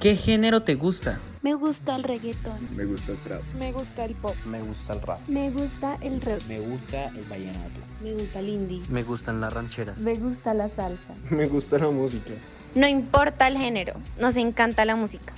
¿Qué 0.00 0.14
género 0.14 0.62
te 0.62 0.76
gusta? 0.76 1.18
Me 1.42 1.54
gusta 1.54 1.96
el 1.96 2.04
reggaetón. 2.04 2.56
Me 2.76 2.84
gusta 2.84 3.10
el 3.10 3.18
trap. 3.18 3.42
Me 3.58 3.72
gusta 3.72 4.04
el 4.04 4.14
pop. 4.14 4.36
Me 4.46 4.62
gusta 4.62 4.92
el 4.92 5.02
rap. 5.02 5.18
Me 5.26 5.50
gusta 5.50 5.98
el 6.00 6.20
rock. 6.20 6.40
Me 6.46 6.60
gusta 6.60 7.06
el 7.08 7.24
vallenato. 7.24 7.80
Me 8.00 8.12
gusta 8.12 8.38
el 8.38 8.48
indie. 8.48 8.82
Me 8.88 9.02
gustan 9.02 9.40
las 9.40 9.52
rancheras. 9.52 9.98
Me 9.98 10.14
gusta 10.14 10.54
la 10.54 10.68
salsa. 10.68 11.14
Me 11.30 11.46
gusta 11.46 11.78
la 11.78 11.90
música. 11.90 12.30
No 12.76 12.86
importa 12.86 13.48
el 13.48 13.58
género, 13.58 13.94
nos 14.20 14.36
encanta 14.36 14.84
la 14.84 14.94
música. 14.94 15.32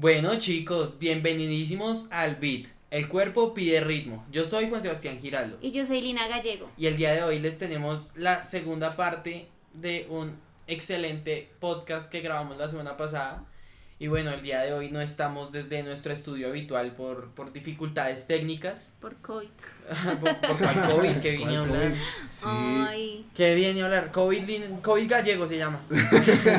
Bueno 0.00 0.38
chicos, 0.38 1.00
bienvenidísimos 1.00 2.06
al 2.12 2.36
Beat. 2.36 2.68
El 2.92 3.08
cuerpo 3.08 3.52
pide 3.52 3.80
ritmo. 3.80 4.24
Yo 4.30 4.44
soy 4.44 4.68
Juan 4.68 4.80
Sebastián 4.80 5.18
Giraldo. 5.20 5.58
Y 5.60 5.72
yo 5.72 5.84
soy 5.84 6.00
Lina 6.00 6.28
Gallego. 6.28 6.70
Y 6.76 6.86
el 6.86 6.96
día 6.96 7.12
de 7.14 7.24
hoy 7.24 7.40
les 7.40 7.58
tenemos 7.58 8.12
la 8.14 8.42
segunda 8.42 8.94
parte 8.94 9.48
de 9.72 10.06
un 10.08 10.36
excelente 10.68 11.50
podcast 11.58 12.12
que 12.12 12.20
grabamos 12.20 12.58
la 12.58 12.68
semana 12.68 12.96
pasada. 12.96 13.44
Y 14.00 14.06
bueno, 14.06 14.30
el 14.30 14.42
día 14.42 14.60
de 14.60 14.72
hoy 14.72 14.92
no 14.92 15.00
estamos 15.00 15.50
desde 15.50 15.82
nuestro 15.82 16.12
estudio 16.12 16.46
habitual 16.50 16.92
por, 16.94 17.30
por 17.30 17.52
dificultades 17.52 18.28
técnicas. 18.28 18.92
Por 19.00 19.16
COVID. 19.16 19.48
por, 20.20 20.36
por 20.36 20.56
COVID 20.56 21.16
que 21.20 21.32
vine 21.32 21.56
a 21.56 21.64
¿Cuál 21.66 21.72
hablar. 21.72 21.92
Sí. 22.32 22.46
Ay, 22.46 23.26
Que 23.34 23.56
viene 23.56 23.82
a 23.82 23.86
hablar. 23.86 24.12
COVID, 24.12 24.44
lin- 24.44 24.80
COVID 24.82 25.10
gallego 25.10 25.48
se 25.48 25.58
llama. 25.58 25.80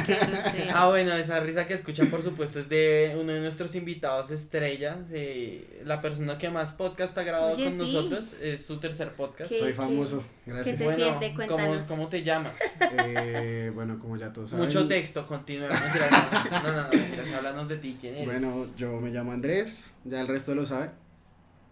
qué. 0.05 0.67
Ah, 0.73 0.89
bueno, 0.89 1.13
esa 1.13 1.39
risa 1.39 1.65
que 1.65 1.75
escuchan, 1.75 2.07
por 2.07 2.21
supuesto, 2.23 2.59
es 2.59 2.67
de 2.67 3.15
uno 3.17 3.31
de 3.31 3.39
nuestros 3.39 3.73
invitados 3.75 4.31
estrella, 4.31 4.95
de 5.09 5.81
la 5.85 6.01
persona 6.01 6.37
que 6.37 6.49
más 6.49 6.73
podcast 6.73 7.17
ha 7.17 7.23
grabado 7.23 7.53
Oye, 7.53 7.63
con 7.63 7.71
sí. 7.73 7.77
nosotros, 7.79 8.33
es 8.41 8.65
su 8.65 8.79
tercer 8.81 9.13
podcast. 9.13 9.49
¿Qué? 9.49 9.59
Soy 9.59 9.71
famoso, 9.71 10.25
¿Qué 10.43 10.51
gracias. 10.51 10.77
se 10.77 10.83
bueno, 10.83 11.05
siente? 11.19 11.47
¿cómo. 11.47 11.85
¿cómo 11.87 12.09
te 12.09 12.21
llamas? 12.21 12.51
Eh, 12.81 13.71
bueno, 13.73 13.97
como 13.97 14.17
ya 14.17 14.33
todos 14.33 14.49
saben. 14.49 14.65
Mucho 14.65 14.85
texto, 14.89 15.25
continúa. 15.25 15.69
No, 15.69 15.75
no, 15.77 16.73
no, 16.73 16.83
no, 16.83 16.89
mentiras, 17.31 17.39
háblanos 17.51 17.67
de 17.69 17.77
ti, 17.77 17.97
¿quién 17.99 18.15
eres? 18.15 18.25
Bueno, 18.27 18.65
yo 18.77 18.99
me 19.01 19.09
llamo 19.11 19.31
Andrés, 19.31 19.91
ya 20.05 20.21
el 20.21 20.27
resto 20.27 20.53
lo 20.55 20.65
sabe. 20.65 20.91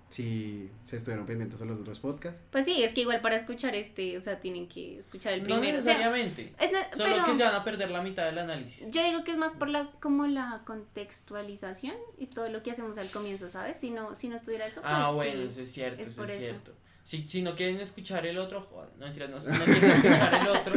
Si 0.09 0.71
se 0.85 0.95
estuvieron 0.95 1.25
pendientes 1.25 1.61
a 1.61 1.65
los 1.65 1.79
otros 1.79 1.99
podcasts. 1.99 2.39
Pues 2.49 2.63
sí, 2.63 2.81
es 2.81 2.93
que 2.93 3.01
igual 3.01 3.19
para 3.19 3.35
escuchar 3.35 3.75
este, 3.75 4.17
o 4.17 4.21
sea, 4.21 4.39
tienen 4.39 4.69
que 4.69 4.97
escuchar 4.99 5.33
el 5.33 5.41
no 5.41 5.55
primero. 5.59 5.79
o 5.79 5.81
sea, 5.81 5.93
necesariamente, 5.97 6.53
es 6.57 6.71
ne- 6.71 6.77
solo 6.95 7.13
pero 7.15 7.25
que 7.25 7.35
se 7.35 7.43
van 7.43 7.55
a 7.55 7.63
perder 7.65 7.91
la 7.91 8.01
mitad 8.01 8.25
del 8.25 8.37
análisis. 8.37 8.89
yo 8.89 9.03
digo 9.03 9.25
que 9.25 9.31
es 9.31 9.37
más 9.37 9.51
por 9.53 9.67
la 9.67 9.91
como 9.99 10.25
la 10.25 10.61
contextualización 10.65 11.95
y 12.17 12.27
todo 12.27 12.47
lo 12.47 12.63
que 12.63 12.71
hacemos 12.71 12.97
al 12.97 13.09
comienzo, 13.09 13.49
¿sabes? 13.49 13.81
Si 13.81 13.91
no, 13.91 14.15
si 14.15 14.29
no 14.29 14.37
estuviera 14.37 14.65
eso, 14.65 14.79
pues 14.81 14.93
Ah, 14.95 15.11
bueno, 15.11 15.41
sí. 15.43 15.47
eso 15.49 15.61
es 15.63 15.71
cierto, 15.73 16.01
es 16.01 16.07
eso 16.09 16.17
por 16.21 16.29
es 16.31 16.37
eso. 16.37 16.45
cierto. 16.45 16.73
Si, 17.03 17.27
si 17.27 17.41
no 17.41 17.53
quieren 17.57 17.79
escuchar 17.81 18.25
el 18.25 18.37
otro, 18.37 18.61
joder, 18.61 18.89
no 18.97 19.05
mentiras, 19.07 19.29
no, 19.29 19.41
si 19.41 19.51
no 19.51 19.65
quieren 19.65 19.91
escuchar 19.91 20.33
el 20.41 20.47
otro, 20.47 20.73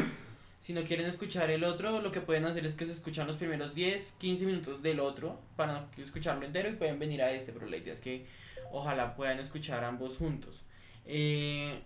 si 0.60 0.72
no 0.72 0.82
quieren 0.84 1.06
escuchar 1.06 1.50
el 1.50 1.64
otro, 1.64 2.00
lo 2.00 2.12
que 2.12 2.20
pueden 2.20 2.44
hacer 2.44 2.64
es 2.66 2.74
que 2.74 2.84
se 2.86 2.92
escuchan 2.92 3.26
los 3.26 3.36
primeros 3.36 3.74
10, 3.74 4.12
15 4.18 4.44
minutos 4.46 4.82
del 4.82 5.00
otro 5.00 5.40
para 5.56 5.88
escucharlo 5.98 6.44
entero 6.44 6.68
y 6.68 6.72
pueden 6.74 6.98
venir 6.98 7.22
a 7.22 7.30
este, 7.32 7.52
pero 7.52 7.66
la 7.66 7.76
idea 7.78 7.92
es 7.94 8.00
que 8.00 8.26
ojalá 8.72 9.14
puedan 9.16 9.38
escuchar 9.40 9.82
ambos 9.84 10.16
juntos. 10.18 10.64
Eh, 11.06 11.80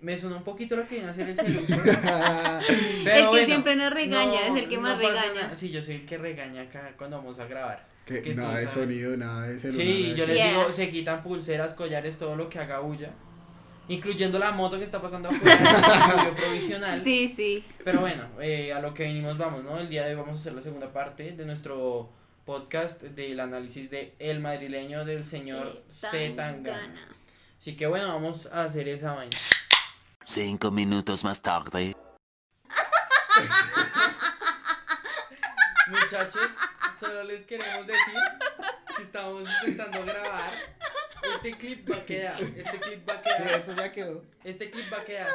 me 0.00 0.16
suena 0.16 0.36
un 0.36 0.44
poquito 0.44 0.76
lo 0.76 0.86
que 0.86 0.96
viene 0.96 1.08
a 1.08 1.12
hacer 1.12 1.28
el 1.28 1.36
celucho. 1.36 1.74
El 1.74 3.30
que 3.30 3.46
siempre 3.46 3.76
nos 3.76 3.92
regaña, 3.92 4.46
es 4.46 4.56
el 4.56 4.68
que 4.68 4.78
más 4.78 5.00
pasa 5.00 5.22
regaña. 5.22 5.42
nada. 5.42 5.56
Sí, 5.56 5.70
yo 5.70 5.82
soy 5.82 5.96
el 5.96 6.06
que 6.06 6.18
regaña 6.18 6.62
acá 6.62 6.92
cuando 6.96 7.16
vamos 7.18 7.38
a 7.40 7.46
grabar. 7.46 7.86
Que 8.06 8.22
Que 8.22 8.34
nada 8.34 8.50
de 8.58 8.66
sabes. 8.66 8.70
sonido, 8.70 9.16
nada 9.16 9.48
de 9.48 9.58
celular. 9.58 9.86
Sí, 9.86 10.14
yo 10.16 10.26
les 10.26 10.36
Yeah. 10.36 10.48
digo, 10.50 10.72
se 10.72 10.88
quitan 10.90 11.22
pulseras, 11.22 11.74
collares, 11.74 12.18
todo 12.18 12.36
lo 12.36 12.48
que 12.48 12.58
haga 12.58 12.78
bulla. 12.78 13.10
Incluyendo 13.88 14.38
la 14.38 14.52
moto 14.52 14.78
que 14.78 14.84
está 14.84 15.00
pasando 15.00 15.30
afuera 15.30 15.54
estudio 15.54 16.34
provisional. 16.34 17.02
Sí, 17.02 17.32
sí. 17.34 17.64
Pero 17.84 18.00
bueno, 18.00 18.24
eh, 18.40 18.72
a 18.72 18.80
lo 18.80 18.92
que 18.92 19.04
venimos 19.04 19.38
vamos, 19.38 19.64
¿no? 19.64 19.78
El 19.78 19.88
día 19.88 20.04
de 20.04 20.10
hoy 20.10 20.16
vamos 20.16 20.38
a 20.38 20.40
hacer 20.40 20.52
la 20.52 20.62
segunda 20.62 20.92
parte 20.92 21.32
de 21.32 21.46
nuestro 21.46 22.12
podcast 22.44 23.02
del 23.02 23.40
análisis 23.40 23.90
de 23.90 24.14
El 24.18 24.40
Madrileño 24.40 25.04
del 25.04 25.24
señor 25.24 25.84
Z 25.90 26.36
Tangana. 26.36 27.16
Así 27.58 27.76
que 27.76 27.86
bueno, 27.86 28.08
vamos 28.08 28.46
a 28.52 28.64
hacer 28.64 28.88
esa 28.88 29.14
vaina. 29.14 29.36
Cinco 30.24 30.70
minutos 30.70 31.24
más 31.24 31.40
tarde. 31.40 31.96
Muchachos, 35.88 36.50
solo 37.00 37.24
les 37.24 37.46
queremos 37.46 37.86
decir 37.86 38.14
que 38.96 39.02
estamos 39.02 39.44
intentando 39.66 40.04
grabar. 40.04 40.50
Este 41.36 41.56
clip 41.56 41.90
va 41.90 41.96
a 41.96 42.04
quedar, 42.06 42.34
este 42.40 42.80
clip 42.80 43.08
va 43.08 43.14
a 43.14 43.16
Sí, 43.16 43.22
quedar. 43.24 43.58
esto 43.60 43.72
ya 43.74 43.92
quedó. 43.92 44.24
Este 44.44 44.70
clip 44.70 44.92
va 44.92 44.98
a 44.98 45.04
quedar. 45.04 45.30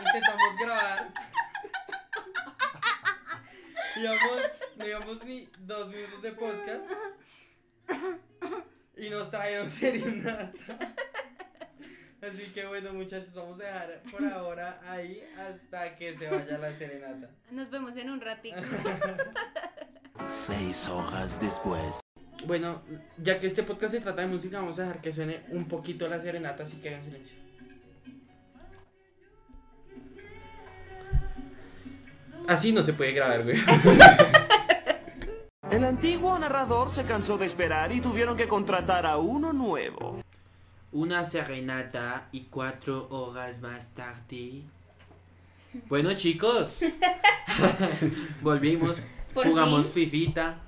Intentamos 0.00 0.56
grabar. 0.60 1.12
No 4.76 4.86
íbamos 4.86 5.24
ni 5.24 5.48
dos 5.58 5.88
minutos 5.88 6.22
de 6.22 6.32
podcast. 6.32 6.90
Y 8.96 9.10
nos 9.10 9.30
trajeron 9.30 9.68
serenata. 9.68 10.52
Así 12.22 12.52
que 12.52 12.66
bueno, 12.66 12.92
muchachos, 12.92 13.32
vamos 13.34 13.60
a 13.60 13.64
dejar 13.64 14.02
por 14.10 14.24
ahora 14.24 14.80
ahí 14.86 15.22
hasta 15.38 15.96
que 15.96 16.16
se 16.16 16.28
vaya 16.28 16.58
la 16.58 16.72
serenata. 16.72 17.30
Nos 17.50 17.70
vemos 17.70 17.96
en 17.96 18.10
un 18.10 18.20
ratito. 18.20 18.56
Seis 20.28 20.88
horas 20.88 21.38
después. 21.40 22.00
Bueno, 22.48 22.80
ya 23.18 23.38
que 23.38 23.46
este 23.46 23.62
podcast 23.62 23.92
se 23.92 24.00
trata 24.00 24.22
de 24.22 24.28
música, 24.28 24.58
vamos 24.58 24.78
a 24.78 24.84
dejar 24.84 25.02
que 25.02 25.12
suene 25.12 25.42
un 25.50 25.68
poquito 25.68 26.08
la 26.08 26.18
serenata, 26.18 26.62
así 26.62 26.78
que 26.78 26.88
hagan 26.88 27.04
silencio. 27.04 27.36
Así 32.46 32.72
no 32.72 32.82
se 32.82 32.94
puede 32.94 33.12
grabar, 33.12 33.44
güey. 33.44 33.58
El 35.70 35.84
antiguo 35.84 36.38
narrador 36.38 36.90
se 36.90 37.04
cansó 37.04 37.36
de 37.36 37.44
esperar 37.44 37.92
y 37.92 38.00
tuvieron 38.00 38.34
que 38.34 38.48
contratar 38.48 39.04
a 39.04 39.18
uno 39.18 39.52
nuevo. 39.52 40.22
Una 40.90 41.26
serenata 41.26 42.30
y 42.32 42.44
cuatro 42.44 43.08
horas 43.10 43.60
más 43.60 43.90
tarde. 43.90 44.62
Bueno, 45.86 46.14
chicos, 46.14 46.80
volvimos. 48.40 48.96
Por 49.34 49.46
jugamos 49.46 49.88
fin. 49.88 50.10
fifita. 50.10 50.62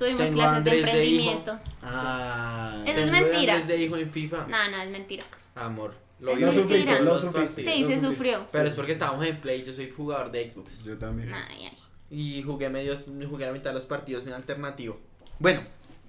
Tuvimos 0.00 0.22
Tengo 0.22 0.34
clases 0.34 0.64
de 0.64 0.70
Andrés 0.70 0.84
de 0.84 1.04
hijo. 1.04 1.30
emprendimiento. 1.30 1.60
Ah. 1.82 2.82
Eso 2.86 2.98
es 3.00 3.10
mentira. 3.12 3.60
De 3.60 3.76
hijo 3.76 3.96
en 3.96 4.10
FIFA. 4.10 4.46
No, 4.48 4.70
no, 4.70 4.76
es 4.82 4.90
mentira. 4.90 5.24
Amor, 5.54 5.94
lo 6.20 6.34
Lo 6.36 6.52
sufriste, 6.52 7.02
lo 7.02 7.18
sufriste. 7.18 7.62
Sí, 7.62 7.84
se 7.84 7.94
sufrí. 7.94 8.06
sufrió. 8.06 8.46
Pero 8.50 8.68
es 8.68 8.74
porque 8.74 8.92
estábamos 8.92 9.26
en 9.26 9.40
Play, 9.40 9.62
yo 9.64 9.72
soy 9.72 9.90
jugador 9.90 10.30
de 10.32 10.50
Xbox. 10.50 10.82
Yo 10.82 10.96
también. 10.98 11.32
Ay, 11.34 11.66
ay. 11.70 11.76
Y 12.10 12.42
jugué 12.42 12.68
medios, 12.70 13.04
jugué 13.28 13.46
la 13.46 13.52
mitad 13.52 13.70
de 13.70 13.74
los 13.74 13.84
partidos 13.84 14.26
en 14.26 14.32
alternativo. 14.32 14.98
Bueno, 15.38 15.60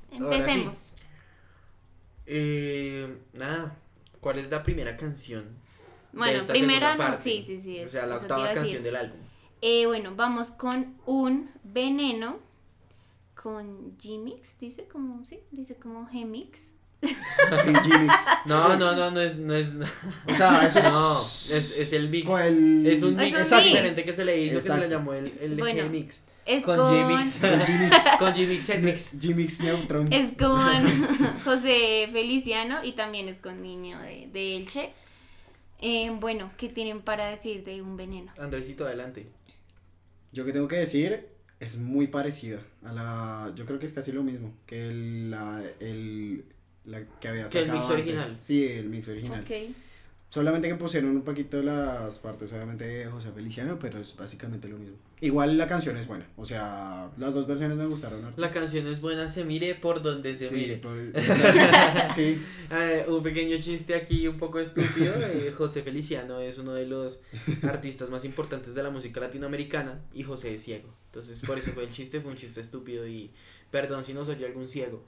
sí. 0.10 0.18
Empecemos. 0.18 0.88
eh, 2.26 3.18
nada. 3.34 3.76
¿Cuál 4.20 4.40
es 4.40 4.50
la 4.50 4.64
primera 4.64 4.96
canción? 4.98 5.44
de 5.44 6.18
Bueno, 6.18 6.40
esta 6.40 6.54
primera 6.54 6.92
segunda 6.92 7.06
no, 7.06 7.12
parte? 7.16 7.24
sí, 7.30 7.44
sí, 7.46 7.62
sí. 7.62 7.80
O 7.80 7.86
es- 7.86 7.92
sea, 7.92 8.06
la 8.06 8.18
octava 8.18 8.54
canción 8.54 8.84
del 8.84 8.96
álbum. 8.96 9.18
Eh, 9.62 9.86
bueno, 9.86 10.14
vamos 10.16 10.50
con 10.52 10.96
un 11.06 11.52
veneno 11.64 12.40
con 13.42 13.98
G-Mix, 13.98 14.58
dice 14.60 14.86
como, 14.88 15.26
sí, 15.26 15.40
dice 15.52 15.76
como 15.76 16.08
G-Mix. 16.10 16.60
Sí, 17.02 17.16
G-Mix. 17.74 18.14
No, 18.46 18.76
no, 18.78 18.96
no, 18.96 19.10
no 19.12 19.20
es, 19.20 19.38
no 19.38 19.56
es, 19.56 19.70
O 20.30 20.34
sea, 20.34 20.66
eso 20.68 20.80
es. 20.80 20.86
no, 20.92 21.22
es, 21.22 21.78
es 21.80 21.94
el 21.94 22.10
mix. 22.10 22.30
el- 22.42 22.86
Es 22.86 23.02
un 23.02 23.20
Es 23.20 23.26
mix 23.26 23.34
un 23.34 23.42
exacto, 23.42 23.56
mix. 23.64 23.66
diferente 23.74 24.06
que 24.06 24.14
se 24.14 24.26
le 24.26 24.40
hizo, 24.40 24.62
que 24.62 24.70
se 24.70 24.78
le 24.78 24.88
llamó 24.90 25.14
el, 25.14 25.34
el 25.42 25.56
Bueno. 25.56 25.82
G-Mix. 25.84 26.22
Es 26.46 26.64
Con 26.64 26.78
con, 26.78 26.94
G-Mix. 26.94 27.40
Con 27.40 27.60
G-Mix. 27.62 27.98
Con 28.20 28.34
G-Mix. 28.34 29.20
G-Mix 29.20 29.60
Neutrons. 29.62 30.10
es 30.16 30.36
con 30.38 31.40
José 31.44 32.10
Feliciano 32.12 32.84
y 32.84 32.94
también 32.94 33.28
es 33.30 33.38
con 33.38 33.62
Niño 33.62 34.00
de, 34.02 34.28
de 34.32 34.58
Elche. 34.58 34.92
Eh, 35.80 36.12
bueno, 36.20 36.52
¿qué 36.58 36.70
tienen 36.70 37.02
para 37.02 37.30
decir 37.30 37.64
de 37.64 37.82
un 37.82 37.98
veneno? 37.98 38.32
Andresito, 38.40 38.86
adelante. 38.86 39.28
Yo 40.32 40.46
que 40.46 40.54
tengo 40.54 40.68
que 40.68 40.76
decir, 40.78 41.28
es 41.62 41.78
muy 41.78 42.08
parecida 42.08 42.60
a 42.84 42.92
la. 42.92 43.54
Yo 43.56 43.66
creo 43.66 43.80
que 43.80 43.86
es 43.86 43.94
casi 43.94 44.12
lo 44.12 44.24
mismo 44.24 44.54
que 44.66 44.88
el, 44.90 45.32
la, 45.32 45.64
el, 45.80 46.44
la 46.84 47.06
que 47.20 47.28
había 47.30 47.48
Que 47.48 47.60
el 47.60 47.68
sacado 47.68 47.80
mix 47.80 47.90
antes. 47.90 48.04
original. 48.04 48.38
Sí, 48.42 48.66
el 48.68 48.90
mix 48.90 49.08
original. 49.08 49.42
Ok. 49.42 49.76
Solamente 50.30 50.68
que 50.68 50.76
pusieron 50.76 51.12
un 51.12 51.22
poquito 51.24 51.62
las 51.62 52.20
partes, 52.20 52.52
obviamente, 52.54 52.86
de 52.86 53.06
José 53.06 53.32
Feliciano, 53.32 53.78
pero 53.80 54.00
es 54.00 54.16
básicamente 54.18 54.68
lo 54.68 54.78
mismo. 54.78 54.98
Igual 55.24 55.56
la 55.56 55.68
canción 55.68 55.96
es 55.98 56.08
buena, 56.08 56.28
o 56.36 56.44
sea, 56.46 57.12
las 57.20 57.36
dos 57.36 57.46
versiones 57.46 57.78
me 57.78 57.86
gustaron. 57.86 58.34
La 58.38 58.52
canción 58.52 58.88
es 58.88 59.02
buena, 59.02 59.30
se 59.30 59.46
mire 59.46 59.76
por 59.76 60.02
donde 60.02 60.36
se 60.36 60.50
sí, 60.50 60.56
mire. 60.56 60.78
por- 60.78 60.98
sí, 62.16 62.42
Eh, 62.72 63.06
un 63.08 63.22
pequeño 63.22 63.56
chiste 63.62 63.94
aquí 63.94 64.28
un 64.28 64.40
poco 64.40 64.60
estúpido. 64.60 65.14
eh, 65.20 65.54
José 65.56 65.84
Feliciano 65.84 66.40
es 66.40 66.58
uno 66.58 66.74
de 66.74 66.88
los 66.88 67.22
artistas 67.62 68.10
más 68.10 68.26
importantes 68.26 68.74
de 68.74 68.82
la 68.82 68.90
música 68.90 69.20
latinoamericana 69.20 70.02
y 70.12 70.24
José 70.24 70.56
es 70.56 70.64
ciego. 70.64 70.90
Entonces 71.12 71.40
por 71.46 71.60
eso 71.60 71.72
fue 71.74 71.84
el 71.84 71.92
chiste, 71.92 72.20
fue 72.20 72.32
un 72.32 72.38
chiste 72.38 72.60
estúpido 72.60 73.08
y 73.08 73.30
perdón 73.70 74.04
si 74.04 74.14
nos 74.16 74.28
oyó 74.28 74.48
algún 74.48 74.68
ciego. 74.68 75.04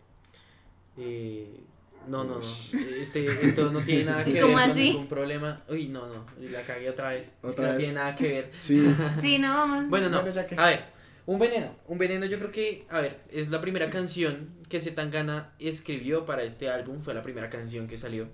Eh, 0.98 1.60
no, 2.08 2.24
no, 2.24 2.40
no. 2.40 2.80
Este, 3.00 3.26
esto 3.46 3.72
no 3.72 3.82
tiene 3.82 4.06
nada 4.06 4.24
que 4.26 4.34
ver 4.34 4.42
¿Cómo 4.44 4.54
con 4.54 4.64
así? 4.64 4.90
ningún 4.90 5.08
problema. 5.08 5.64
Uy, 5.70 5.88
no, 5.90 6.08
no. 6.08 6.26
La 6.52 6.62
cagué 6.62 6.90
otra 6.90 7.10
vez. 7.10 7.28
Es 7.28 7.34
que 7.42 7.48
Otra 7.48 7.64
no 7.64 7.70
vez. 7.70 7.78
tiene 7.78 7.94
nada 7.94 8.16
que 8.16 8.28
ver. 8.28 8.52
sí. 8.60 8.96
Sí, 9.22 9.40
no, 9.40 9.54
vamos. 9.54 9.90
Bueno, 9.90 10.10
no. 10.10 10.20
A 10.20 10.66
ver, 10.68 10.86
un 11.26 11.40
veneno. 11.40 11.76
Un 11.88 11.98
veneno 11.98 12.26
yo 12.26 12.38
creo 12.38 12.52
que, 12.52 12.86
a 12.90 13.00
ver, 13.02 13.20
es 13.32 13.50
la 13.50 13.62
primera 13.62 13.90
canción 13.90 14.50
que 14.70 14.82
Zetangana 14.82 15.54
escribió 15.60 16.26
para 16.26 16.44
este 16.44 16.70
álbum. 16.70 17.02
Fue 17.02 17.14
la 17.14 17.22
primera 17.24 17.50
canción 17.50 17.88
que 17.88 17.98
salió. 17.98 18.28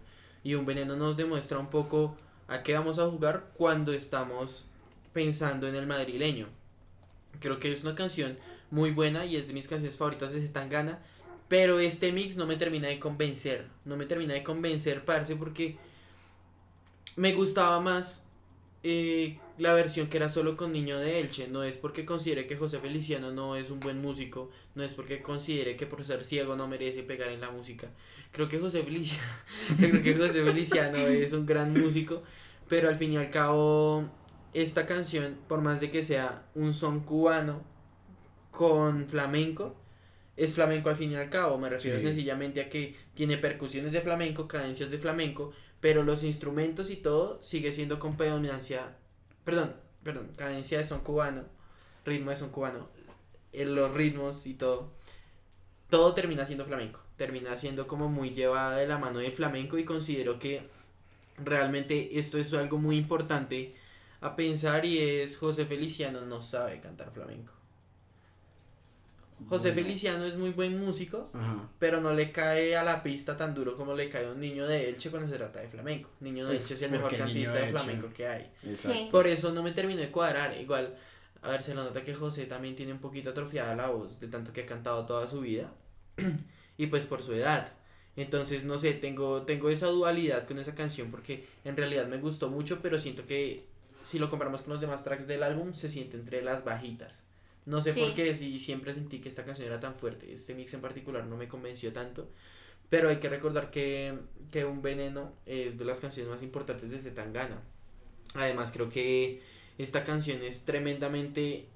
Y 0.44 0.56
un 0.56 0.66
veneno 0.66 0.96
nos 0.96 1.18
demuestra 1.18 1.60
un 1.60 1.70
poco 1.70 2.16
a 2.48 2.64
qué 2.64 2.74
vamos 2.74 2.98
a 3.00 3.06
jugar 3.08 3.52
cuando 3.56 3.94
estamos 3.94 4.68
pensando 5.14 5.68
en 5.68 5.76
el 5.76 5.86
madrileño. 5.86 6.48
Creo 7.40 7.60
que 7.60 7.72
es 7.72 7.84
una 7.84 7.96
canción 7.96 8.38
muy 8.72 8.92
buena 8.92 9.26
y 9.26 9.36
es 9.36 9.48
de 9.48 9.54
mis 9.54 9.68
canciones 9.68 9.98
favoritas 9.98 10.32
de 10.34 10.42
Zetangana. 10.42 11.00
Pero 11.50 11.80
este 11.80 12.14
mix 12.14 12.38
no 12.38 12.46
me 12.46 12.56
termina 12.56 12.88
de 12.88 13.00
convencer. 13.00 13.68
No 13.84 13.98
me 13.98 14.06
termina 14.06 14.34
de 14.36 14.44
convencer, 14.44 15.04
parce, 15.04 15.36
porque 15.36 15.78
me 17.16 17.34
gustaba 17.34 17.82
más 17.82 18.24
eh, 18.84 19.40
la 19.58 19.74
versión 19.74 20.08
que 20.08 20.18
era 20.18 20.30
solo 20.30 20.56
con 20.56 20.72
Niño 20.72 21.00
de 21.00 21.20
Elche. 21.20 21.48
No 21.48 21.64
es 21.64 21.78
porque 21.78 22.06
considere 22.06 22.48
que 22.48 22.56
José 22.56 22.80
Feliciano 22.80 23.32
no 23.32 23.56
es 23.56 23.72
un 23.72 23.80
buen 23.80 24.00
músico. 24.00 24.52
No 24.76 24.84
es 24.84 24.94
porque 24.94 25.22
considere 25.22 25.76
que 25.76 25.88
por 25.88 26.06
ser 26.06 26.24
ciego 26.24 26.56
no 26.56 26.68
merece 26.68 27.04
pegar 27.04 27.30
en 27.30 27.42
la 27.42 27.50
música. 27.50 27.90
Creo 28.32 28.48
que 28.48 28.60
José 28.60 28.84
Feliciano, 28.84 29.24
creo 29.78 30.04
que 30.04 30.16
José 30.16 30.44
Feliciano 30.44 30.98
es 30.98 31.34
un 31.34 31.46
gran 31.46 31.74
músico. 31.74 32.24
Pero 32.70 32.90
al 32.90 32.98
fin 32.98 33.14
y 33.14 33.18
al 33.18 33.32
cabo, 33.32 34.08
esta 34.54 34.86
canción, 34.86 35.38
por 35.48 35.62
más 35.62 35.82
de 35.82 35.90
que 35.90 36.04
sea 36.04 36.46
un 36.54 36.74
son 36.74 37.00
cubano 37.00 37.64
con 38.52 39.08
flamenco, 39.08 39.76
es 40.40 40.54
flamenco 40.56 40.90
al 40.90 40.96
fin 40.96 41.12
y 41.12 41.16
al 41.16 41.30
cabo. 41.30 41.58
Me 41.58 41.70
refiero 41.70 42.00
Sí. 42.00 42.06
sencillamente 42.08 42.62
a 42.62 42.70
que 42.70 42.96
tiene 43.14 43.38
percusiones 43.38 43.92
de 43.92 44.02
flamenco, 44.02 44.48
cadencias 44.48 44.90
de 44.90 44.98
flamenco, 44.98 45.52
pero 45.82 46.04
los 46.04 46.24
instrumentos 46.24 46.90
y 46.90 46.96
todo 46.96 47.42
sigue 47.44 47.74
siendo 47.74 48.00
con 48.00 48.18
predominancia, 48.18 48.96
perdón, 49.44 49.76
perdón, 50.04 50.32
cadencia 50.38 50.78
de 50.78 50.84
son 50.86 51.02
cubano, 51.02 51.44
ritmo 52.06 52.32
de 52.32 52.38
son 52.38 52.50
cubano, 52.50 52.90
eh, 53.52 53.66
los 53.66 53.94
ritmos 53.94 54.46
y 54.48 54.54
todo, 54.54 54.94
todo 55.90 56.14
termina 56.14 56.46
siendo 56.46 56.66
flamenco, 56.66 57.02
termina 57.18 57.58
siendo 57.58 57.88
como 57.88 58.08
muy 58.10 58.32
llevada 58.32 58.78
de 58.78 58.88
la 58.88 58.98
mano 58.98 59.20
del 59.20 59.32
flamenco 59.34 59.78
y 59.78 59.84
considero 59.86 60.40
que 60.40 60.62
realmente 61.44 62.18
esto 62.20 62.38
es 62.38 62.54
algo 62.54 62.78
muy 62.78 62.98
importante 62.98 63.76
a 64.22 64.36
pensar 64.36 64.86
y 64.86 65.00
es 65.00 65.38
José 65.38 65.66
Feliciano 65.66 66.22
no 66.22 66.42
sabe 66.42 66.80
cantar 66.82 67.12
flamenco. 67.12 67.54
José 69.48 69.72
Bueno. 69.72 69.84
Feliciano 69.88 70.26
es 70.26 70.36
muy 70.38 70.50
buen 70.52 70.80
músico, 70.80 71.30
Ajá. 71.34 71.70
pero 71.80 72.02
no 72.02 72.14
le 72.14 72.32
cae 72.32 72.76
a 72.76 72.84
la 72.84 73.02
pista 73.02 73.38
tan 73.38 73.54
duro 73.54 73.76
como 73.76 73.96
le 73.96 74.10
cae 74.10 74.26
a 74.26 74.32
un 74.32 74.40
niño 74.40 74.68
de 74.68 74.90
Elche 74.90 75.10
cuando 75.10 75.30
se 75.30 75.38
trata 75.38 75.62
de 75.62 75.68
flamenco. 75.70 76.10
Niño 76.20 76.46
de 76.46 76.54
Pues, 76.56 76.64
Elche 76.64 76.74
es 76.76 76.82
el 76.84 76.92
mejor 76.92 77.16
cantista 77.18 77.54
de 77.54 77.68
flamenco 77.68 78.10
que 78.14 78.28
hay. 78.28 78.52
Sí. 78.76 79.08
Por 79.12 79.28
eso 79.28 79.52
no 79.52 79.64
me 79.64 79.72
terminó 79.72 80.02
de 80.02 80.12
cuadrar. 80.12 80.56
Igual, 80.60 80.96
a 81.42 81.50
ver, 81.50 81.64
se 81.64 81.74
lo 81.74 81.84
nota 81.84 82.04
que 82.04 82.14
José 82.14 82.46
también 82.46 82.76
tiene 82.76 82.92
un 82.92 83.00
poquito 83.00 83.30
atrofiada 83.30 83.76
la 83.76 83.88
voz 83.90 84.20
de 84.20 84.28
tanto 84.28 84.52
que 84.52 84.62
ha 84.62 84.66
cantado 84.66 85.06
toda 85.06 85.28
su 85.28 85.42
vida. 85.42 85.72
y 86.78 86.88
pues 86.88 87.06
por 87.06 87.24
su 87.24 87.34
edad. 87.34 87.72
Entonces, 88.16 88.66
no 88.66 88.78
sé, 88.78 88.94
tengo, 88.94 89.44
tengo 89.44 89.70
esa 89.70 89.88
dualidad 89.88 90.46
con 90.46 90.60
esa 90.60 90.76
canción 90.76 91.10
porque 91.12 91.48
en 91.64 91.78
realidad 91.78 92.08
me 92.08 92.18
gustó 92.18 92.50
mucho, 92.50 92.80
pero 92.82 93.00
siento 93.00 93.26
que 93.26 93.66
si 94.04 94.20
lo 94.20 94.30
comparamos 94.30 94.62
con 94.62 94.74
los 94.74 94.82
demás 94.82 95.04
tracks 95.04 95.28
del 95.28 95.44
álbum, 95.44 95.74
se 95.74 95.90
siente 95.90 96.18
entre 96.18 96.42
las 96.42 96.66
bajitas. 96.66 97.14
No 97.70 97.82
sé 97.82 97.94
Sí. 97.94 98.00
por 98.02 98.16
qué, 98.16 98.34
si 98.34 98.58
siempre 98.60 98.94
sentí 98.96 99.20
que 99.22 99.30
esta 99.30 99.46
canción 99.46 99.68
era 99.68 99.80
tan 99.80 99.94
fuerte. 99.96 100.34
Este 100.34 100.56
mix 100.56 100.74
en 100.74 100.82
particular 100.82 101.26
no 101.26 101.38
me 101.38 101.48
convenció 101.48 101.94
tanto. 101.94 102.28
Pero 102.90 103.10
hay 103.10 103.18
que 103.18 103.30
recordar 103.30 103.70
que, 103.70 104.18
que 104.52 104.66
Un 104.66 104.82
Veneno 104.82 105.34
es 105.46 105.78
de 105.78 105.86
las 105.86 106.00
canciones 106.00 106.32
más 106.32 106.42
importantes 106.42 106.90
de 106.90 107.00
Zetangana. 107.00 107.62
Además, 108.34 108.72
creo 108.72 108.90
que 108.90 109.42
esta 109.78 110.04
canción 110.04 110.42
es 110.42 110.66
tremendamente 110.66 111.68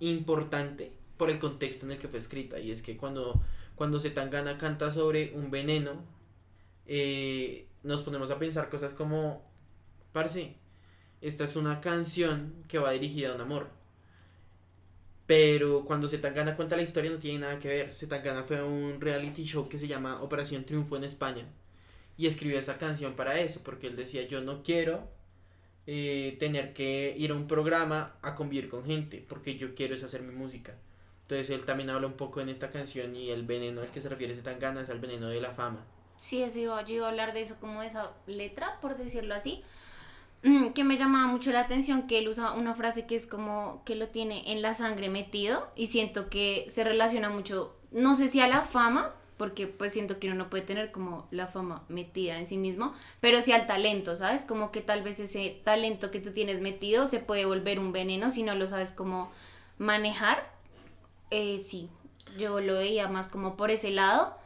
importante 0.00 0.90
por 1.16 1.30
el 1.30 1.38
contexto 1.38 1.86
en 1.86 1.92
el 1.92 1.98
que 1.98 2.08
fue 2.08 2.18
escrita. 2.18 2.58
Y 2.58 2.72
es 2.72 2.82
que 2.82 2.96
cuando, 2.96 3.40
cuando 3.76 4.00
Zetangana 4.00 4.58
canta 4.58 4.92
sobre 4.92 5.32
un 5.34 5.50
veneno, 5.52 6.02
eh, 6.86 7.68
nos 7.84 8.02
ponemos 8.02 8.32
a 8.32 8.38
pensar 8.40 8.68
cosas 8.68 8.92
como, 8.92 9.48
parce, 10.12 10.56
esta 11.20 11.44
es 11.44 11.54
una 11.54 11.80
canción 11.80 12.52
que 12.68 12.78
va 12.80 12.90
dirigida 12.90 13.30
a 13.30 13.34
un 13.36 13.40
amor. 13.42 13.75
Pero 15.26 15.84
cuando 15.84 16.08
Zetangana 16.08 16.56
cuenta 16.56 16.76
la 16.76 16.82
historia 16.82 17.10
no 17.10 17.18
tiene 17.18 17.40
nada 17.40 17.58
que 17.58 17.68
ver. 17.68 17.92
Zetangana 17.92 18.44
fue 18.44 18.58
a 18.58 18.64
un 18.64 19.00
reality 19.00 19.44
show 19.44 19.68
que 19.68 19.78
se 19.78 19.88
llama 19.88 20.22
Operación 20.22 20.64
Triunfo 20.64 20.96
en 20.96 21.04
España. 21.04 21.44
Y 22.16 22.26
escribió 22.26 22.58
esa 22.58 22.78
canción 22.78 23.14
para 23.14 23.38
eso, 23.40 23.60
porque 23.64 23.88
él 23.88 23.96
decía, 23.96 24.26
yo 24.26 24.40
no 24.40 24.62
quiero 24.62 25.08
eh, 25.86 26.36
tener 26.40 26.72
que 26.72 27.14
ir 27.18 27.30
a 27.30 27.34
un 27.34 27.46
programa 27.46 28.16
a 28.22 28.34
convivir 28.34 28.68
con 28.68 28.84
gente, 28.84 29.24
porque 29.28 29.56
yo 29.56 29.74
quiero 29.74 29.94
es 29.94 30.04
hacer 30.04 30.22
mi 30.22 30.32
música. 30.32 30.74
Entonces 31.22 31.50
él 31.50 31.64
también 31.64 31.90
habla 31.90 32.06
un 32.06 32.14
poco 32.14 32.40
en 32.40 32.48
esta 32.48 32.70
canción 32.70 33.16
y 33.16 33.30
el 33.30 33.44
veneno 33.44 33.80
al 33.80 33.90
que 33.90 34.00
se 34.00 34.08
refiere 34.08 34.34
Zetangana 34.34 34.82
es 34.82 34.90
al 34.90 35.00
veneno 35.00 35.28
de 35.28 35.40
la 35.40 35.50
fama. 35.50 35.84
Sí, 36.16 36.42
eso 36.42 36.58
yo 36.58 36.94
iba 36.94 37.06
a 37.06 37.10
hablar 37.10 37.34
de 37.34 37.42
eso, 37.42 37.56
como 37.60 37.80
de 37.80 37.88
esa 37.88 38.12
letra, 38.26 38.78
por 38.80 38.96
decirlo 38.96 39.34
así. 39.34 39.62
Mm, 40.46 40.68
Que 40.74 40.84
me 40.84 40.96
llamaba 40.96 41.26
mucho 41.26 41.50
la 41.50 41.60
atención 41.60 42.06
que 42.06 42.18
él 42.20 42.28
usa 42.28 42.52
una 42.52 42.74
frase 42.74 43.04
que 43.04 43.16
es 43.16 43.26
como 43.26 43.82
que 43.84 43.96
lo 43.96 44.08
tiene 44.08 44.52
en 44.52 44.62
la 44.62 44.74
sangre 44.74 45.08
metido 45.08 45.68
y 45.74 45.88
siento 45.88 46.30
que 46.30 46.66
se 46.68 46.84
relaciona 46.84 47.30
mucho, 47.30 47.74
no 47.90 48.14
sé 48.14 48.28
si 48.28 48.40
a 48.40 48.46
la 48.46 48.60
fama, 48.62 49.12
porque 49.38 49.66
pues 49.66 49.92
siento 49.92 50.20
que 50.20 50.28
uno 50.28 50.36
no 50.36 50.48
puede 50.48 50.62
tener 50.62 50.92
como 50.92 51.26
la 51.32 51.48
fama 51.48 51.82
metida 51.88 52.38
en 52.38 52.46
sí 52.46 52.58
mismo, 52.58 52.94
pero 53.20 53.42
sí 53.42 53.50
al 53.50 53.66
talento, 53.66 54.14
¿sabes? 54.14 54.44
Como 54.44 54.70
que 54.70 54.82
tal 54.82 55.02
vez 55.02 55.18
ese 55.18 55.60
talento 55.64 56.12
que 56.12 56.20
tú 56.20 56.32
tienes 56.32 56.60
metido 56.60 57.06
se 57.08 57.18
puede 57.18 57.44
volver 57.44 57.80
un 57.80 57.90
veneno 57.92 58.30
si 58.30 58.44
no 58.44 58.54
lo 58.54 58.68
sabes 58.68 58.92
cómo 58.92 59.32
manejar. 59.78 60.48
Eh, 61.30 61.58
sí, 61.58 61.90
yo 62.38 62.60
lo 62.60 62.74
veía 62.74 63.08
más 63.08 63.26
como 63.28 63.56
por 63.56 63.72
ese 63.72 63.90
lado. 63.90 64.36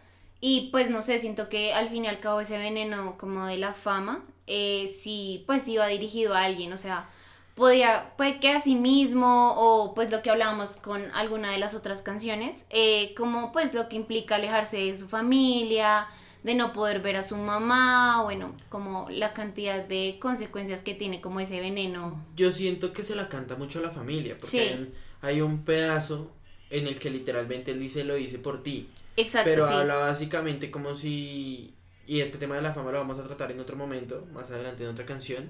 Y 0.41 0.71
pues 0.73 0.89
no 0.91 1.03
sé, 1.03 1.19
siento 1.19 1.49
que 1.51 1.75
al 1.75 1.91
fin 1.91 2.07
y 2.07 2.09
al 2.09 2.21
cabo 2.21 2.41
ese 2.41 2.57
veneno 2.59 3.19
como 3.19 3.45
de 3.47 3.59
la 3.59 3.75
fama, 3.75 4.25
eh, 4.47 4.89
sí, 4.89 5.45
pues 5.47 5.67
iba 5.69 5.87
dirigido 5.87 6.35
a 6.35 6.45
alguien, 6.45 6.73
o 6.73 6.79
sea, 6.79 7.09
podía, 7.55 8.15
puede 8.17 8.41
que 8.41 8.51
a 8.51 8.61
sí 8.61 8.75
mismo 8.75 9.55
o 9.57 9.95
pues 9.95 10.11
lo 10.11 10.23
que 10.23 10.31
hablábamos 10.31 10.77
con 10.77 11.11
alguna 11.13 11.51
de 11.51 11.59
las 11.59 11.75
otras 11.75 12.03
canciones, 12.03 12.67
eh, 12.71 13.15
como 13.17 13.53
pues 13.53 13.75
lo 13.75 13.89
que 13.89 13.97
implica 13.97 14.37
alejarse 14.37 14.79
de 14.79 14.97
su 14.97 15.09
familia, 15.09 16.07
de 16.43 16.55
no 16.55 16.73
poder 16.73 17.01
ver 17.01 17.17
a 17.17 17.25
su 17.25 17.37
mamá, 17.37 18.23
bueno, 18.23 18.55
como 18.71 19.09
la 19.11 19.35
cantidad 19.35 19.85
de 19.85 20.17
consecuencias 20.21 20.83
que 20.83 20.95
tiene 20.95 21.21
como 21.21 21.39
ese 21.41 21.61
veneno. 21.61 22.25
Yo 22.35 22.51
siento 22.51 22.93
que 22.95 23.05
se 23.05 23.15
la 23.15 23.29
canta 23.29 23.57
mucho 23.57 23.79
a 23.79 23.83
la 23.83 23.91
familia, 23.91 24.35
porque 24.39 24.47
Sí. 24.49 24.59
hay, 24.59 24.95
hay 25.21 25.41
un 25.43 25.65
pedazo 25.65 26.31
en 26.71 26.87
el 26.87 26.99
que 26.99 27.11
literalmente 27.11 27.73
él 27.73 27.81
dice 27.81 28.05
lo 28.05 28.17
hice 28.17 28.39
por 28.39 28.63
ti. 28.63 28.89
Exacto, 29.17 29.51
Pero 29.51 29.69
sí. 29.69 29.75
habla 29.75 29.97
básicamente 29.97 30.71
como 30.71 30.95
si. 30.95 31.75
Y 32.11 32.23
este 32.23 32.39
tema 32.39 32.57
de 32.57 32.63
la 32.63 32.75
fama 32.75 32.91
lo 32.91 32.99
vamos 32.99 33.21
a 33.21 33.23
tratar 33.23 33.53
en 33.53 33.61
otro 33.61 33.77
momento, 33.77 34.27
más 34.33 34.51
adelante 34.51 34.83
en 34.83 34.91
otra 34.91 35.07
canción. 35.07 35.45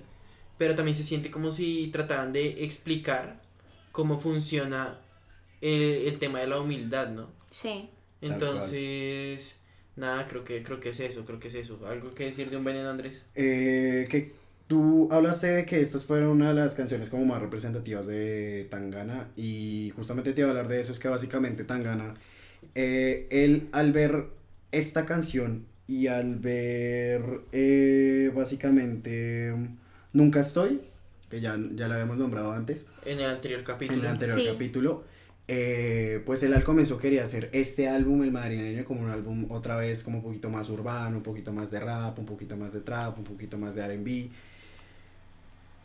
Pero 0.59 0.75
también 0.75 0.95
se 0.95 1.05
siente 1.05 1.31
como 1.31 1.53
si 1.53 1.89
trataran 1.91 2.35
de 2.35 2.65
explicar 2.65 3.41
cómo 3.93 4.21
funciona 4.21 4.99
el, 5.63 5.81
el 6.07 6.19
tema 6.19 6.41
de 6.41 6.49
la 6.49 6.61
humildad, 6.61 7.09
¿no? 7.09 7.31
Sí. 7.51 7.89
Entonces. 8.21 9.59
Nada, 9.97 10.27
creo 10.29 10.45
que, 10.45 10.63
creo 10.63 10.81
que 10.81 10.91
es 10.91 11.01
eso, 11.01 11.25
creo 11.25 11.41
que 11.41 11.49
es 11.49 11.55
eso. 11.55 11.81
¿Algo 11.87 12.15
que 12.15 12.27
decir 12.27 12.51
de 12.51 12.59
un 12.59 12.65
veneno, 12.65 12.91
Andrés? 12.91 13.25
Eh, 13.35 14.07
que 14.11 14.35
tú 14.69 15.09
hablaste 15.11 15.47
de 15.47 15.65
que 15.65 15.81
estas 15.81 16.05
fueron 16.05 16.29
una 16.29 16.49
de 16.49 16.57
las 16.57 16.75
canciones 16.75 17.09
como 17.09 17.25
más 17.25 17.41
representativas 17.41 18.07
de 18.07 18.69
Tangana 18.71 19.31
y 19.35 19.95
justamente 19.97 20.35
te 20.35 20.43
iba 20.43 20.49
a 20.49 20.51
hablar 20.51 20.69
de 20.69 20.83
eso, 20.83 20.93
es 20.93 20.99
que 20.99 21.09
básicamente 21.09 21.65
Tangana, 21.65 22.17
eh, 22.75 23.29
él 23.31 23.71
al 23.73 23.93
ver 23.93 24.27
esta 24.73 25.07
canción 25.07 25.70
y 25.91 26.07
al 26.07 26.37
ver 26.39 27.41
eh, 27.51 28.31
básicamente 28.35 29.53
Nunca 30.13 30.39
Estoy, 30.41 30.81
que 31.29 31.41
ya, 31.41 31.59
ya 31.75 31.89
la 31.89 31.95
habíamos 31.95 32.17
nombrado 32.17 32.53
antes, 32.53 32.87
En 33.05 33.19
el 33.19 33.27
anterior 33.29 33.63
capítulo. 33.65 33.99
en 33.99 34.05
el 34.07 34.11
anterior 34.13 34.39
Sí. 34.39 34.47
capítulo, 34.47 35.05
eh, 35.49 36.23
pues 36.27 36.43
él 36.45 36.55
al 36.55 36.63
comienzo 36.63 36.97
quería 36.99 37.25
hacer 37.25 37.51
este 37.53 37.89
álbum, 37.89 38.23
el 38.23 38.31
madrileño, 38.31 38.85
como 38.85 39.01
un 39.03 39.11
álbum 39.11 39.47
otra 39.51 39.77
vez 39.77 40.05
como 40.05 40.19
un 40.19 40.25
poquito 40.25 40.49
más 40.49 40.69
urbano, 40.71 41.17
un 41.17 41.23
poquito 41.25 41.53
más 41.53 41.71
de 41.73 41.81
rap, 41.81 42.17
un 42.21 42.27
poquito 42.27 42.57
más 42.57 42.73
de 42.73 42.81
trap, 42.81 43.19
un 43.19 43.25
poquito 43.25 43.59
más 43.59 43.75
de 43.75 43.83
RB. 43.87 44.31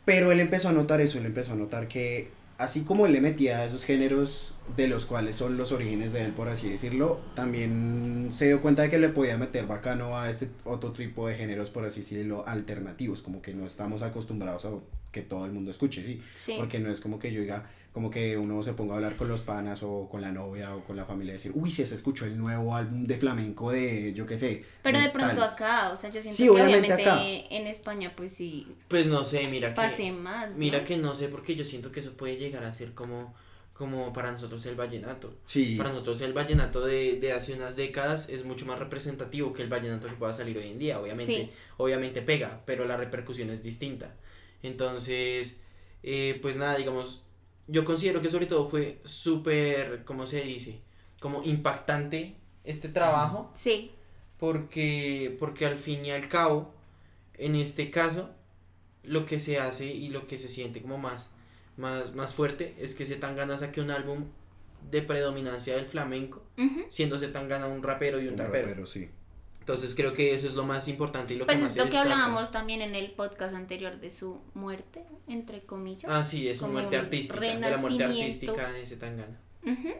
Pero 0.04 0.30
él 0.30 0.38
empezó 0.38 0.68
a 0.68 0.72
notar 0.72 1.00
eso, 1.00 1.18
él 1.18 1.26
empezó 1.26 1.52
a 1.52 1.56
notar 1.56 1.88
que 1.88 2.28
así 2.58 2.84
como 2.84 3.06
él 3.06 3.12
le 3.12 3.20
metía 3.20 3.58
a 3.58 3.66
esos 3.66 3.84
géneros 3.84 4.54
de 4.76 4.88
los 4.88 5.06
cuales 5.06 5.36
son 5.36 5.56
los 5.56 5.72
orígenes 5.72 6.12
de 6.12 6.24
él, 6.24 6.32
por 6.32 6.48
así 6.48 6.68
decirlo, 6.68 7.20
también 7.34 8.28
se 8.30 8.46
dio 8.46 8.60
cuenta 8.60 8.82
de 8.82 8.90
que 8.90 8.98
le 8.98 9.08
podía 9.08 9.36
meter 9.36 9.66
bacano 9.66 10.18
a 10.18 10.30
este 10.30 10.48
otro 10.64 10.92
tipo 10.92 11.28
de 11.28 11.36
géneros, 11.36 11.70
por 11.70 11.84
así 11.84 12.00
decirlo, 12.00 12.46
alternativos, 12.46 13.22
como 13.22 13.42
que 13.42 13.54
no 13.54 13.66
estamos 13.66 14.02
acostumbrados 14.02 14.64
a 14.64 14.70
que 15.12 15.22
todo 15.22 15.46
el 15.46 15.52
mundo 15.52 15.70
escuche, 15.70 16.04
¿sí? 16.04 16.22
Sí. 16.34 16.54
Porque 16.58 16.78
no 16.78 16.90
es 16.90 17.00
como 17.00 17.18
que 17.18 17.32
yo 17.32 17.40
diga, 17.40 17.70
como 17.96 18.10
que 18.10 18.36
uno 18.36 18.62
se 18.62 18.74
ponga 18.74 18.92
a 18.92 18.96
hablar 18.96 19.16
con 19.16 19.26
los 19.26 19.40
panas 19.40 19.82
o 19.82 20.06
con 20.10 20.20
la 20.20 20.30
novia 20.30 20.76
o 20.76 20.84
con 20.84 20.96
la 20.96 21.06
familia 21.06 21.30
y 21.30 21.36
decir, 21.38 21.50
uy, 21.54 21.70
si 21.70 21.86
se 21.86 21.94
escuchó 21.94 22.26
el 22.26 22.36
nuevo 22.36 22.76
álbum 22.76 23.04
de 23.04 23.16
flamenco 23.16 23.70
de, 23.72 24.12
yo 24.12 24.26
qué 24.26 24.36
sé. 24.36 24.66
Pero 24.82 24.98
de 24.98 25.04
tal". 25.04 25.12
pronto 25.14 25.42
acá, 25.42 25.90
o 25.92 25.96
sea, 25.96 26.10
yo 26.10 26.20
siento 26.20 26.36
Sí, 26.36 26.42
que 26.44 26.50
obviamente 26.50 26.92
obviamente 26.92 27.10
acá. 27.10 27.22
en 27.56 27.66
España 27.66 28.12
pues 28.14 28.32
sí 28.32 28.66
Pues 28.88 29.06
no 29.06 29.24
sé, 29.24 29.48
mira 29.48 29.70
que. 29.70 29.76
pase 29.76 30.12
más. 30.12 30.52
¿no? 30.52 30.58
Mira 30.58 30.84
que 30.84 30.98
no 30.98 31.14
sé 31.14 31.28
porque 31.28 31.56
yo 31.56 31.64
siento 31.64 31.90
que 31.90 32.00
eso 32.00 32.12
puede 32.18 32.36
llegar 32.36 32.64
a 32.64 32.72
ser 32.72 32.92
como, 32.92 33.34
como 33.72 34.12
para 34.12 34.30
nosotros 34.30 34.66
el 34.66 34.74
vallenato. 34.76 35.32
Sí, 35.46 35.76
Para 35.78 35.88
nosotros 35.88 36.20
el 36.20 36.34
vallenato 36.34 36.82
de, 36.84 37.18
de 37.18 37.32
hace 37.32 37.54
unas 37.54 37.76
décadas 37.76 38.28
es 38.28 38.44
mucho 38.44 38.66
más 38.66 38.78
representativo 38.78 39.54
que 39.54 39.62
el 39.62 39.70
vallenato 39.70 40.06
que 40.06 40.16
pueda 40.16 40.34
salir 40.34 40.58
hoy 40.58 40.68
en 40.68 40.78
día. 40.78 41.00
Obviamente, 41.00 41.34
Sí. 41.46 41.50
obviamente 41.78 42.20
pega, 42.20 42.60
pero 42.66 42.84
la 42.84 42.98
repercusión 42.98 43.48
es 43.48 43.62
distinta. 43.62 44.12
Entonces, 44.62 45.62
eh, 46.02 46.38
pues 46.42 46.58
nada, 46.58 46.76
digamos, 46.76 47.22
yo 47.68 47.84
considero 47.84 48.20
que 48.22 48.30
sobre 48.30 48.46
todo 48.46 48.68
fue 48.68 49.00
súper, 49.04 50.04
¿cómo 50.04 50.26
se 50.26 50.42
dice? 50.42 50.80
Como 51.20 51.42
impactante 51.42 52.36
este 52.64 52.88
trabajo 52.88 53.50
Sí, 53.54 53.90
porque, 54.38 55.36
porque 55.38 55.66
al 55.66 55.78
fin 55.78 56.04
y 56.04 56.10
al 56.10 56.28
cabo, 56.28 56.72
en 57.34 57.56
este 57.56 57.90
caso, 57.90 58.30
lo 59.02 59.24
que 59.26 59.38
se 59.38 59.58
hace 59.58 59.86
y 59.86 60.08
lo 60.08 60.26
que 60.26 60.38
se 60.38 60.48
siente 60.48 60.82
como 60.82 60.98
más, 60.98 61.30
más, 61.76 62.14
más 62.14 62.34
fuerte 62.34 62.74
es 62.78 62.94
que 62.94 63.06
Zetangana 63.06 63.58
saque 63.58 63.80
un 63.80 63.90
álbum 63.90 64.26
de 64.90 65.02
predominancia 65.02 65.76
del 65.76 65.86
flamenco, 65.86 66.44
ujú. 66.58 66.84
siendo 66.90 67.18
Zetangana 67.18 67.66
un 67.66 67.82
rapero 67.82 68.20
y 68.20 68.26
un, 68.28 68.34
un 68.34 68.38
rapero. 68.38 68.68
rapero, 68.68 68.86
sí. 68.86 69.08
Entonces 69.66 69.96
creo 69.96 70.12
que 70.12 70.32
eso 70.32 70.46
es 70.46 70.54
lo 70.54 70.64
más 70.64 70.86
importante 70.86 71.34
y 71.34 71.38
lo 71.38 71.44
pues 71.44 71.58
que 71.58 71.64
es 71.64 71.68
más 71.70 71.74
se 71.74 71.84
lo 71.84 71.90
que 71.90 71.98
hablábamos 71.98 72.52
también 72.52 72.82
en 72.82 72.94
el 72.94 73.10
podcast 73.10 73.52
anterior 73.52 73.98
de 73.98 74.10
su 74.10 74.38
muerte, 74.54 75.04
entre 75.26 75.62
comillas. 75.62 76.04
Ah, 76.08 76.24
sí, 76.24 76.48
es 76.48 76.60
como 76.60 76.74
muerte 76.74 76.96
artística, 76.96 77.40
de 77.40 77.58
la 77.58 77.76
muerte 77.76 77.98
renacimiento. 78.06 78.52
artística 78.52 78.70
de 78.70 78.86
Zetangana. 78.86 79.40
Ujú. 79.64 79.92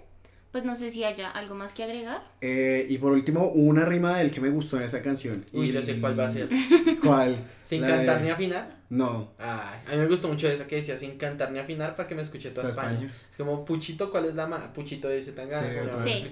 Pues 0.53 0.65
no 0.65 0.77
sé 0.77 0.93
si 0.93 1.03
haya 1.03 1.29
algo 1.31 1.57
más 1.57 1.73
que 1.75 1.83
agregar. 1.83 2.23
Eh, 2.43 2.87
y 2.89 2.99
por 2.99 3.11
último, 3.11 3.49
una 3.49 3.85
rima 3.85 4.17
del 4.17 4.31
que 4.31 4.41
me 4.41 4.51
gustó 4.51 4.77
en 4.77 4.85
esa 4.85 5.03
canción. 5.03 5.45
Uy, 5.53 5.71
y... 5.71 5.73
yo 5.73 5.83
sé 5.83 6.01
cuál 6.01 6.17
va 6.19 6.29
a 6.29 6.31
ser. 6.31 6.49
¿Cuál? 7.03 7.37
Sin 7.65 7.83
La 7.83 7.89
cantar 7.89 8.21
de- 8.21 8.25
ni 8.27 8.31
afinar. 8.31 8.77
No. 8.89 9.33
Ay, 9.37 9.81
a 9.85 9.91
mí 9.91 9.97
me 9.97 10.07
gustó 10.07 10.29
mucho 10.29 10.49
esa 10.49 10.69
que 10.69 10.77
decía 10.77 10.97
sin 10.97 11.19
cantar 11.19 11.51
ni 11.51 11.59
afinar 11.59 11.97
para 11.97 12.09
que 12.09 12.15
me 12.15 12.23
escuche 12.23 12.51
toda 12.53 12.71
España. 12.71 12.93
España. 12.93 13.13
Es 13.29 13.37
como, 13.37 13.65
Puchito, 13.65 14.13
¿cuál 14.13 14.27
es 14.27 14.37
la 14.37 14.47
maña? 14.47 14.73
Puchito 14.73 15.09
de 15.09 15.21
Zetangana, 15.21 15.99
Sí, 15.99 16.31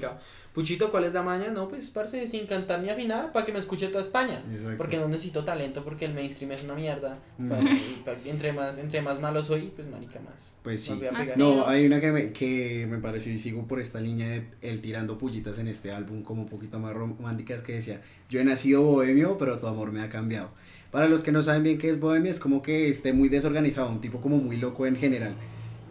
Puchito, 0.55 0.93
¿cuál 0.93 1.03
es 1.03 1.13
la 1.13 1.23
maña? 1.25 1.49
No, 1.53 1.69
pues, 1.69 1.91
parce, 1.91 2.29
sin 2.29 2.47
cantar 2.47 2.81
ni 2.81 2.89
afinar 2.89 3.33
para 3.33 3.45
que 3.45 3.53
me 3.53 3.59
escuche 3.59 3.89
toda 3.89 4.03
España. 4.03 4.41
Exacto. 4.53 4.79
Porque 4.79 4.97
no 4.99 5.09
necesito 5.09 5.45
talento, 5.45 5.83
porque 5.83 6.05
el 6.05 6.15
mainstream 6.15 6.53
es 6.53 6.63
una 6.63 6.75
mierda. 6.75 7.19
Mm. 7.39 7.49
Pa- 7.49 7.61
y 7.61 8.03
pa- 8.05 8.15
entre, 8.25 8.53
más, 8.53 8.79
entre 8.79 9.03
más 9.03 9.21
malo 9.21 9.43
soy, 9.43 9.73
pues 9.75 9.89
marica 9.89 10.21
más. 10.21 10.57
Pues 10.63 10.81
sí. 10.83 10.97
no. 11.37 11.67
Hay 11.67 11.85
una 11.87 12.01
que 12.01 12.13
me, 12.13 12.31
que 12.33 12.87
me 12.89 12.99
pareció 12.99 13.33
y 13.33 13.41
sigo 13.41 13.67
por 13.67 13.81
esta 13.81 13.99
línea 14.01 14.29
de 14.29 14.47
él 14.63 14.81
tirando 14.81 15.19
pullitas 15.19 15.59
en 15.59 15.67
este 15.67 15.91
álbum 15.91 16.23
como 16.23 16.43
un 16.43 16.49
poquito 16.49 16.79
más 16.79 16.95
románticas 16.95 17.61
que 17.63 17.73
decía, 17.75 18.01
yo 18.31 18.39
he 18.41 18.45
nacido 18.45 18.83
bohemio, 18.83 19.37
pero 19.37 19.59
tu 19.59 19.67
amor 19.67 19.91
me 19.91 20.03
ha 20.03 20.09
cambiado. 20.09 20.51
Para 20.93 21.09
los 21.09 21.23
que 21.23 21.33
no 21.33 21.43
saben 21.43 21.65
bien 21.65 21.79
qué 21.79 21.91
es 21.91 21.99
bohemio, 21.99 22.31
es 22.31 22.39
como 22.39 22.63
que 22.63 22.89
esté 22.89 23.13
muy 23.13 23.29
desorganizado, 23.29 23.91
un 23.91 24.01
tipo 24.01 24.21
como 24.21 24.37
muy 24.37 24.57
loco 24.59 24.87
en 24.87 24.95
general. 24.95 25.35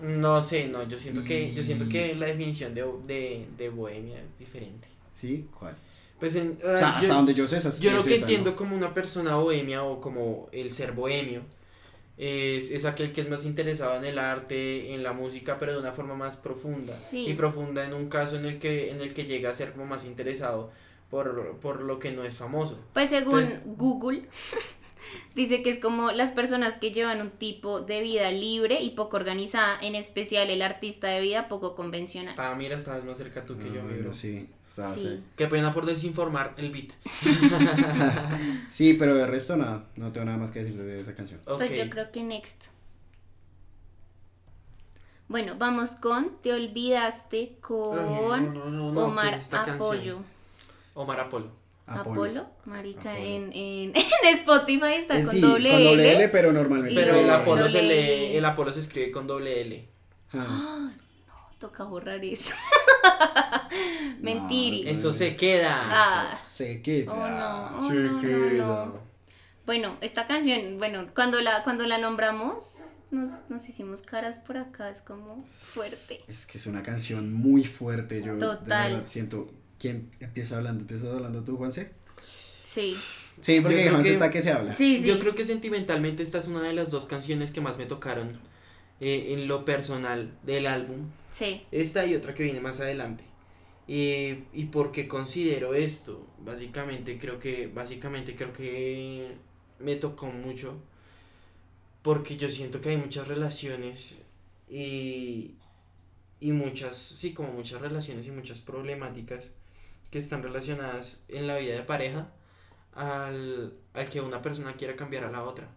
No 0.04 0.42
sé, 0.44 0.68
no, 0.68 0.88
yo 0.88 0.98
siento 0.98 1.24
que, 1.24 1.54
yo 1.54 1.64
siento 1.64 1.86
Y- 1.86 1.90
que 1.90 2.16
la 2.16 2.26
definición 2.28 2.74
de, 2.76 2.86
de, 3.08 3.48
de 3.58 3.70
bohemia 3.70 4.20
es 4.22 4.38
diferente. 4.38 4.88
¿Sí? 5.16 5.48
¿Cuál? 5.58 5.76
Pues 6.20 6.36
en, 6.36 6.58
O 6.58 6.78
sea, 6.78 6.90
ah, 6.90 6.98
hasta 7.00 7.14
donde 7.14 7.34
yo 7.34 7.48
sé, 7.48 7.58
es- 7.58 7.80
Yo 7.80 7.92
lo 7.92 8.00
es 8.00 8.06
que 8.06 8.16
esa, 8.16 8.24
entiendo 8.26 8.52
¿no? 8.52 8.56
como 8.56 8.76
una 8.76 8.94
persona 8.94 9.36
bohemia 9.36 9.84
o 9.84 10.00
como 10.02 10.48
el 10.52 10.72
ser 10.74 10.92
bohemio 10.94 11.42
es, 12.18 12.70
es 12.72 12.86
aquel 12.86 13.12
que 13.14 13.22
es 13.22 13.30
más 13.30 13.46
interesado 13.46 13.96
en 13.98 14.06
el 14.06 14.20
arte, 14.20 14.94
en 14.94 15.04
la 15.04 15.14
música, 15.14 15.58
pero 15.60 15.74
de 15.74 15.80
una 15.80 15.92
forma 15.92 16.16
más 16.16 16.38
profunda. 16.38 16.94
Sí. 16.94 17.26
Y 17.28 17.34
profunda 17.34 17.86
en 17.86 17.94
un 17.94 18.08
caso 18.10 18.36
en 18.38 18.46
el 18.46 18.60
que, 18.60 18.92
en 18.92 19.02
el 19.02 19.14
que 19.14 19.26
llega 19.26 19.50
a 19.50 19.56
ser 19.56 19.72
como 19.72 19.86
más 19.86 20.06
interesado 20.06 20.72
por, 21.10 21.58
por 21.60 21.82
lo 21.82 22.00
que 22.00 22.12
no 22.12 22.24
es 22.24 22.36
famoso. 22.36 22.80
Pues 22.94 23.10
según 23.10 23.40
Entonces- 23.42 23.62
Google, 23.78 24.24
dice 25.36 25.64
que 25.64 25.70
es 25.70 25.80
como 25.80 26.12
las 26.12 26.32
personas 26.32 26.78
que 26.78 26.92
llevan 26.92 27.22
un 27.22 27.32
tipo 27.32 27.82
de 27.82 28.02
vida 28.02 28.32
libre 28.32 28.82
y 28.82 28.92
poco 28.92 29.18
organizada, 29.18 29.78
en 29.82 29.96
especial 29.96 30.50
el 30.50 30.62
artista 30.62 31.08
de 31.08 31.22
vida 31.22 31.48
poco 31.48 31.76
convencional. 31.76 32.36
Ah, 32.38 32.56
mira, 32.58 32.76
estabas 32.78 33.04
más 33.04 33.18
cerca 33.18 33.46
tú 33.46 33.58
que 33.58 33.66
yo, 33.66 33.82
Ah, 33.82 33.84
mi 33.84 33.90
bueno, 33.90 34.04
bro. 34.04 34.14
sí, 34.14 34.50
estaba 34.68 34.94
Sí. 34.94 35.24
Qué 35.36 35.48
pena 35.48 35.74
por 35.74 35.86
desinformar 35.86 36.54
el 36.58 36.72
beat. 36.72 36.92
Sí, 38.70 38.94
pero 38.96 39.16
de 39.16 39.28
resto 39.28 39.56
nada, 39.58 39.86
no 39.96 40.12
tengo 40.12 40.26
nada 40.26 40.38
más 40.38 40.52
que 40.52 40.64
decir 40.64 40.78
de 40.82 41.00
esa 41.00 41.14
canción. 41.14 41.40
Pues 41.46 41.72
yo 41.78 41.90
creo 41.90 42.12
que 42.12 42.24
next. 42.24 42.66
Bueno, 45.28 45.56
vamos 45.58 45.92
con 45.92 46.38
Te 46.42 46.54
olvidaste 46.54 47.58
con 47.62 47.98
Ay, 47.98 48.42
no, 48.42 48.52
no, 48.52 48.70
no, 48.70 48.92
no, 48.92 49.02
Omar. 49.06 49.40
Apoyo. 49.52 50.20
Omar 50.94 51.20
Apolo. 51.22 51.63
Apolo, 51.86 52.48
marica, 52.66 53.12
Apolo. 53.12 53.26
En, 53.26 53.44
en, 53.54 53.94
en 53.96 54.38
Spotify 54.40 54.94
está 54.98 55.20
Eh, 55.20 55.24
con 55.24 55.32
sí, 55.34 55.42
doble, 55.42 55.72
con 55.72 55.84
doble 55.84 56.14
L. 56.14 56.24
L, 56.24 56.30
pero 56.30 56.54
normalmente. 56.54 56.96
Pero 57.02 57.16
el 57.18 57.30
Apolo 57.30 57.64
lo 57.64 57.70
se 57.70 57.82
leí. 57.84 58.30
lee, 58.30 58.38
el 58.38 58.46
Apolo 58.46 58.72
se 58.74 58.80
escribe 58.80 59.12
con 59.12 59.28
doble 59.28 59.62
L. 59.62 59.88
Ah, 60.34 60.92
Toca 61.60 61.84
borrar 61.84 62.24
eso. 62.24 62.54
Mentiri. 64.22 64.84
No, 64.84 64.90
Eso 64.90 65.14
se 65.14 65.36
queda. 65.36 65.82
Ah. 65.86 66.38
Se 66.38 66.82
queda. 66.82 67.12
Oh, 67.12 67.80
no, 67.80 67.86
oh, 67.86 67.90
Se 67.90 67.96
no, 67.96 68.12
no, 68.14 68.22
queda. 68.22 68.86
no. 68.86 69.14
Bueno, 69.66 69.98
esta 70.02 70.28
canción, 70.28 70.78
bueno, 70.78 71.08
cuando 71.16 71.40
la, 71.42 71.64
cuando 71.64 71.86
la 71.86 71.98
nombramos, 71.98 72.64
nos, 73.12 73.50
nos 73.50 73.68
hicimos 73.70 74.02
caras 74.02 74.38
por 74.38 74.58
acá, 74.58 74.90
es 74.90 75.02
como 75.02 75.46
fuerte. 75.58 76.22
Es 76.28 76.46
que 76.46 76.58
es 76.58 76.66
una 76.68 76.84
canción 76.84 77.32
muy 77.34 77.64
fuerte. 77.64 78.22
Yo 78.22 78.38
Total. 78.38 78.90
de 78.90 78.94
verdad 78.96 79.08
siento. 79.08 79.50
¿Quién 79.84 80.10
empieza 80.22 80.56
hablando? 80.56 80.84
¿Empiezas 80.84 81.10
hablando 81.14 81.44
tú, 81.44 81.58
Juanse? 81.58 81.92
Sí. 82.64 82.96
Sí, 83.42 83.60
porque 83.60 83.90
Juanse 83.90 84.08
que- 84.08 84.14
está 84.14 84.32
que 84.32 84.42
se 84.42 84.50
habla. 84.50 84.74
Sí, 84.78 85.00
sí. 85.02 85.08
Yo 85.10 85.20
creo 85.20 85.36
que 85.36 85.44
sentimentalmente 85.44 86.24
esta 86.24 86.38
es 86.38 86.48
una 86.48 86.62
de 86.64 86.74
las 86.74 86.90
dos 86.90 87.06
canciones 87.06 87.52
que 87.52 87.60
más 87.60 87.78
me 87.78 87.86
tocaron 87.86 88.40
eh, 89.02 89.34
en 89.34 89.50
lo 89.50 89.66
personal 89.66 90.32
del 90.44 90.68
álbum. 90.68 91.10
Sí. 91.34 91.64
Esta 91.72 92.06
y 92.06 92.16
otra 92.16 92.34
que 92.34 92.44
viene 92.46 92.62
más 92.62 92.80
adelante. 92.80 93.26
Eh, 93.90 94.46
y 94.54 94.66
porque 94.68 95.10
considero 95.10 95.74
esto, 95.74 96.26
básicamente 96.40 97.18
creo 97.18 97.38
que, 97.38 97.68
básicamente 97.68 98.38
creo 98.38 98.54
que 98.54 99.34
me 99.80 99.98
tocó 99.98 100.28
mucho. 100.28 100.80
Porque 102.04 102.38
yo 102.38 102.50
siento 102.50 102.80
que 102.80 102.90
hay 102.92 102.98
muchas 102.98 103.28
relaciones 103.28 104.22
y, 104.70 105.56
y 106.40 106.52
muchas, 106.54 106.96
sí, 106.96 107.34
como 107.34 107.52
muchas 107.52 107.82
relaciones 107.82 108.28
y 108.28 108.32
muchas 108.32 108.62
problemáticas 108.62 109.56
que 110.14 110.20
están 110.20 110.44
relacionadas 110.44 111.26
en 111.28 111.48
la 111.48 111.58
vida 111.58 111.74
de 111.74 111.82
pareja 111.82 112.32
al, 112.94 113.74
al 113.96 114.10
que 114.10 114.22
una 114.22 114.44
persona 114.44 114.74
quiera 114.74 114.96
cambiar 114.96 115.24
a 115.24 115.32
la 115.32 115.42
otra. 115.44 115.68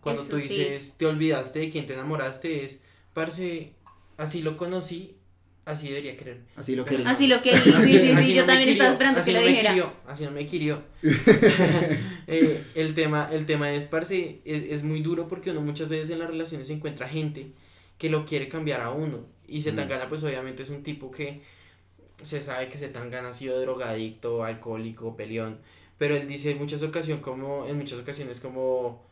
Cuando 0.00 0.22
Eso 0.22 0.32
tú 0.32 0.40
sí. 0.40 0.48
dices, 0.48 0.96
te 0.98 1.06
olvidaste 1.06 1.60
de 1.60 1.70
quien 1.70 1.86
te 1.86 1.92
enamoraste, 1.92 2.64
es, 2.64 2.82
parce, 3.14 3.74
así 4.16 4.42
lo 4.42 4.56
conocí, 4.56 5.14
así 5.66 5.86
debería 5.86 6.16
querer. 6.16 6.40
Así 6.56 6.74
lo 6.74 6.84
quería. 6.84 7.08
Así 7.08 7.28
lo 7.28 7.40
que 7.42 7.56
sí, 7.56 7.70
sí, 7.70 7.98
sí, 8.00 8.10
Así 8.10 8.34
yo 8.34 8.40
no 8.40 8.46
también 8.48 8.70
quirió, 8.70 8.72
estaba 8.72 8.90
esperando 8.90 9.20
así 9.20 9.30
que 9.30 9.36
no 9.36 9.40
lo 9.44 9.46
dijera. 9.46 9.70
quirió, 9.70 9.92
así 10.08 10.24
no 10.24 10.30
me 10.32 10.46
quirió. 10.46 10.82
Eh, 12.32 12.62
el, 12.76 12.94
tema, 12.94 13.28
el 13.32 13.44
tema 13.44 13.72
es, 13.72 13.86
parce, 13.86 14.40
es, 14.44 14.62
es 14.70 14.84
muy 14.84 15.00
duro 15.00 15.26
porque 15.26 15.50
uno 15.50 15.62
muchas 15.62 15.88
veces 15.88 16.10
en 16.10 16.20
las 16.20 16.28
relaciones 16.28 16.68
se 16.68 16.74
encuentra 16.74 17.08
gente 17.08 17.52
que 17.98 18.08
lo 18.08 18.24
quiere 18.24 18.48
cambiar 18.48 18.80
a 18.82 18.90
uno. 18.90 19.26
Y 19.48 19.62
Zetangana, 19.62 20.08
pues 20.08 20.22
obviamente 20.22 20.62
es 20.62 20.70
un 20.70 20.84
tipo 20.84 21.10
que 21.10 21.42
se 22.24 22.42
sabe 22.42 22.68
que 22.68 22.78
Zetangana 22.78 23.30
ha 23.30 23.34
sido 23.34 23.60
drogadicto, 23.60 24.44
alcohólico, 24.44 25.16
peleón. 25.16 25.58
Pero 25.98 26.16
él 26.16 26.26
dice 26.26 26.52
en 26.52 26.58
muchas 26.58 26.82
ocasiones 26.82 27.22
como, 27.22 27.66
en 27.66 27.76
muchas 27.76 27.98
ocasiones 27.98 28.40
como 28.40 29.02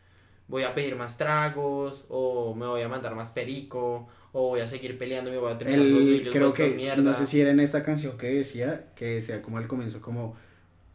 voy 0.49 0.63
a 0.63 0.75
pedir 0.75 0.97
más 0.97 1.19
tragos, 1.19 2.07
o 2.09 2.55
me 2.55 2.67
voy 2.67 2.83
a 2.83 2.89
mandar 2.89 3.15
más 3.15 3.31
perico, 3.31 4.09
o 4.33 4.49
voy 4.49 4.61
a 4.61 4.67
seguir 4.67 4.99
peleando 4.99 5.31
me 5.31 5.39
voy 5.39 5.53
a 5.53 5.59
terminar 5.59 5.85
los 5.85 6.33
creo 6.33 6.53
que, 6.53 6.71
mierda. 6.71 7.03
no 7.03 7.15
sé 7.15 7.27
si 7.27 7.41
era 7.41 7.51
en 7.51 7.61
esta 7.61 7.85
canción 7.85 8.17
que 8.17 8.29
decía, 8.29 8.87
que 8.97 9.07
decía 9.07 9.43
como 9.43 9.59
al 9.59 9.69
comienzo, 9.69 10.01
como 10.01 10.37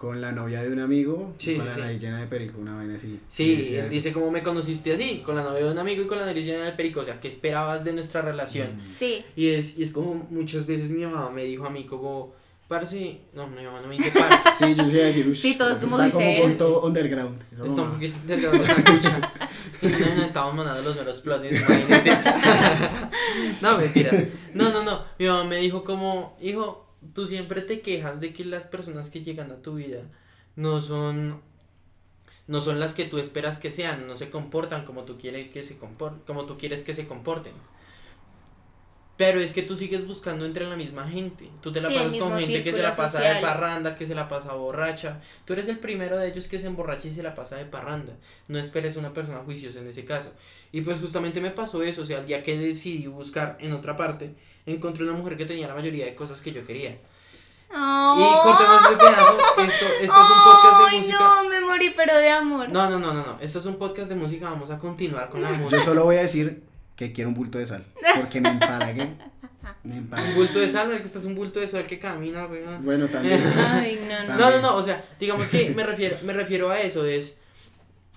con 0.04 0.20
la 0.20 0.34
novia 0.34 0.62
de 0.62 0.70
un 0.70 0.80
amigo, 0.80 1.34
Sí, 1.38 1.56
con 1.56 1.64
sí, 1.64 1.70
la 1.70 1.76
sí. 1.76 1.80
nariz 1.80 2.02
llena 2.02 2.20
de 2.20 2.28
perico, 2.28 2.60
una 2.60 2.76
vaina 2.76 2.96
así. 2.98 3.22
Sí, 3.30 3.74
él 3.74 3.90
dice 3.90 4.12
cómo 4.12 4.30
me 4.32 4.44
conociste 4.44 4.92
así, 4.92 5.24
con 5.26 5.38
la 5.38 5.44
novia 5.44 5.64
de 5.64 5.72
un 5.72 5.80
amigo 5.80 6.04
y 6.04 6.08
con 6.08 6.20
la 6.20 6.26
nariz 6.26 6.46
llena 6.46 6.66
de 6.66 6.74
perico, 6.74 7.00
o 7.00 7.06
sea, 7.06 7.22
¿qué 7.22 7.30
esperabas 7.30 7.86
de 7.86 7.94
nuestra 7.94 8.22
relación? 8.22 8.82
Sí. 8.86 9.24
Y 9.38 9.52
es, 9.52 9.78
y 9.78 9.84
es 9.84 9.92
como 9.92 10.16
muchas 10.30 10.66
veces 10.66 10.90
mi 10.90 11.06
mamá 11.06 11.30
me 11.30 11.46
dijo 11.46 11.66
a 11.66 11.70
mí 11.70 11.86
como, 11.86 12.34
parce, 12.68 13.22
no, 13.34 13.48
mi 13.48 13.64
mamá 13.64 13.80
no 13.80 13.88
me 13.88 13.96
dice 13.96 14.12
parce, 14.12 14.50
Sí, 14.66 14.76
yo 14.76 14.84
sí 14.84 14.92
iba 14.92 15.04
a 15.04 15.08
decir, 15.08 15.38
Sí, 15.38 15.58
todos 15.58 15.72
está 15.82 15.88
como 15.88 16.12
como 16.12 16.30
un 16.30 16.42
poquito 16.42 16.82
underground. 16.82 17.42
Eso 17.54 17.66
está 17.66 17.82
un 17.84 17.92
poquito 17.92 18.18
escucha. 18.28 19.32
Y 19.82 19.86
no 19.88 20.16
nos 20.16 20.26
estábamos 20.26 20.56
mandando 20.56 20.82
los 20.82 20.98
meros 20.98 21.20
plones, 21.22 21.62
imagínense. 21.62 22.12
no, 23.62 23.78
mentiras. 23.78 24.24
No, 24.54 24.70
no, 24.70 24.84
no. 24.84 25.06
Mi 25.18 25.28
mamá 25.28 25.46
me 25.46 25.58
dijo 25.60 25.82
como, 25.86 26.38
hijo, 26.42 26.83
tú 27.14 27.28
siempre 27.28 27.62
te 27.62 27.82
quejas 27.82 28.20
de 28.20 28.34
que 28.34 28.46
las 28.46 28.68
personas 28.68 29.10
que 29.10 29.24
llegan 29.24 29.52
a 29.52 29.62
tu 29.62 29.76
vida 29.76 30.02
no 30.56 30.82
son 30.82 31.42
no 32.48 32.62
son 32.62 32.80
las 32.80 32.94
que 32.94 33.06
tú 33.06 33.18
esperas 33.20 33.58
que 33.58 33.72
sean, 33.72 34.08
no 34.08 34.16
se 34.18 34.30
comportan 34.30 34.86
como 34.86 35.04
tú 35.06 35.18
quieres 35.18 35.52
que 35.52 35.64
se 35.64 35.78
compor 35.78 36.24
como 36.26 36.46
tú 36.46 36.58
quieres 36.58 36.84
que 36.84 36.94
se 36.96 37.08
comporten. 37.08 37.54
Pero 39.16 39.40
es 39.40 39.54
que 39.54 39.62
tú 39.62 39.78
sigues 39.78 40.08
buscando 40.08 40.44
entre 40.46 40.68
la 40.68 40.76
misma 40.76 41.08
gente. 41.08 41.48
Tú 41.62 41.72
te 41.72 41.82
la 41.82 41.90
Sí, 41.90 41.94
pasas 41.94 42.16
con 42.18 42.34
gente 42.36 42.64
que 42.64 42.74
se 42.74 42.82
la 42.82 42.96
pasa 42.96 43.22
de 43.22 43.36
social. 43.36 43.42
parranda, 43.42 43.96
que 43.96 44.08
se 44.08 44.16
la 44.16 44.28
pasa 44.28 44.54
borracha. 44.54 45.22
Tú 45.46 45.54
eres 45.54 45.68
el 45.68 45.78
primero 45.80 46.18
de 46.18 46.28
ellos 46.30 46.48
que 46.48 46.60
se 46.60 46.66
emborracha 46.66 47.08
y 47.08 47.12
se 47.12 47.22
la 47.22 47.36
pasa 47.36 47.58
de 47.58 47.66
parranda. 47.66 48.18
No 48.48 48.58
esperes 48.58 48.98
una 48.98 49.14
persona 49.14 49.40
juiciosa 49.44 49.80
en 49.80 49.88
ese 49.88 50.04
caso. 50.04 50.34
Y 50.72 50.82
pues 50.82 51.00
justamente 51.00 51.42
me 51.42 51.52
pasó 51.52 51.84
eso. 51.84 52.02
O 52.02 52.06
sea, 52.08 52.20
el 52.22 52.26
día 52.28 52.42
que 52.44 52.58
decidí 52.58 53.06
buscar 53.06 53.56
en 53.62 53.74
otra 53.74 53.96
parte, 53.96 54.34
encontré 54.66 55.04
una 55.04 55.14
mujer 55.14 55.38
que 55.38 55.46
tenía 55.46 55.68
la 55.68 55.76
mayoría 55.76 56.06
de 56.06 56.16
cosas 56.16 56.42
que 56.42 56.52
yo 56.52 56.66
quería. 56.66 56.98
Y 57.76 58.34
cortemos 58.44 58.82
ese 58.86 58.96
pedazo. 58.98 59.38
Esto, 59.58 59.86
esto 60.02 60.24
es 60.24 60.30
un 60.30 60.44
podcast 60.44 60.92
de 60.92 60.98
música. 60.98 61.18
no, 61.20 61.50
me 61.50 61.62
morí, 61.62 61.94
pero 61.96 62.18
de 62.18 62.30
amor. 62.30 62.70
No, 62.70 62.90
no, 62.90 63.00
no, 63.00 63.14
no, 63.14 63.26
no. 63.26 63.38
Esto 63.42 63.60
es 63.60 63.66
un 63.66 63.78
podcast 63.78 64.10
de 64.10 64.16
música. 64.16 64.50
Vamos 64.50 64.70
a 64.70 64.78
continuar 64.78 65.30
con 65.30 65.42
la 65.42 65.50
Yo 65.50 65.56
música. 65.58 65.82
solo 65.82 66.04
voy 66.04 66.18
a 66.18 66.22
decir 66.22 66.62
que 66.96 67.12
quiero 67.12 67.30
un 67.30 67.36
bulto 67.36 67.58
de 67.58 67.66
sal. 67.66 67.84
Porque 68.16 68.42
me 68.42 68.50
empalagué. 68.50 69.16
Me 69.84 69.94
Un 69.94 69.98
empalagué. 70.00 70.34
bulto 70.36 70.60
de 70.60 70.70
sal, 70.70 70.90
que 71.00 71.04
esto 71.08 71.18
es 71.20 71.26
un 71.26 71.34
bulto 71.36 71.60
de 71.60 71.68
sol 71.68 71.84
que 71.86 71.98
camina. 71.98 72.46
Bueno, 72.82 73.08
también. 73.08 73.42
Ay, 73.58 74.00
no, 74.08 74.28
no. 74.28 74.38
No, 74.38 74.50
no, 74.52 74.62
no, 74.62 74.76
o 74.76 74.84
sea, 74.84 75.04
digamos 75.20 75.50
que 75.50 75.72
me 75.72 75.84
refiero, 75.84 76.16
me 76.24 76.34
refiero 76.34 76.70
a 76.70 76.80
eso, 76.80 77.06
es 77.06 77.34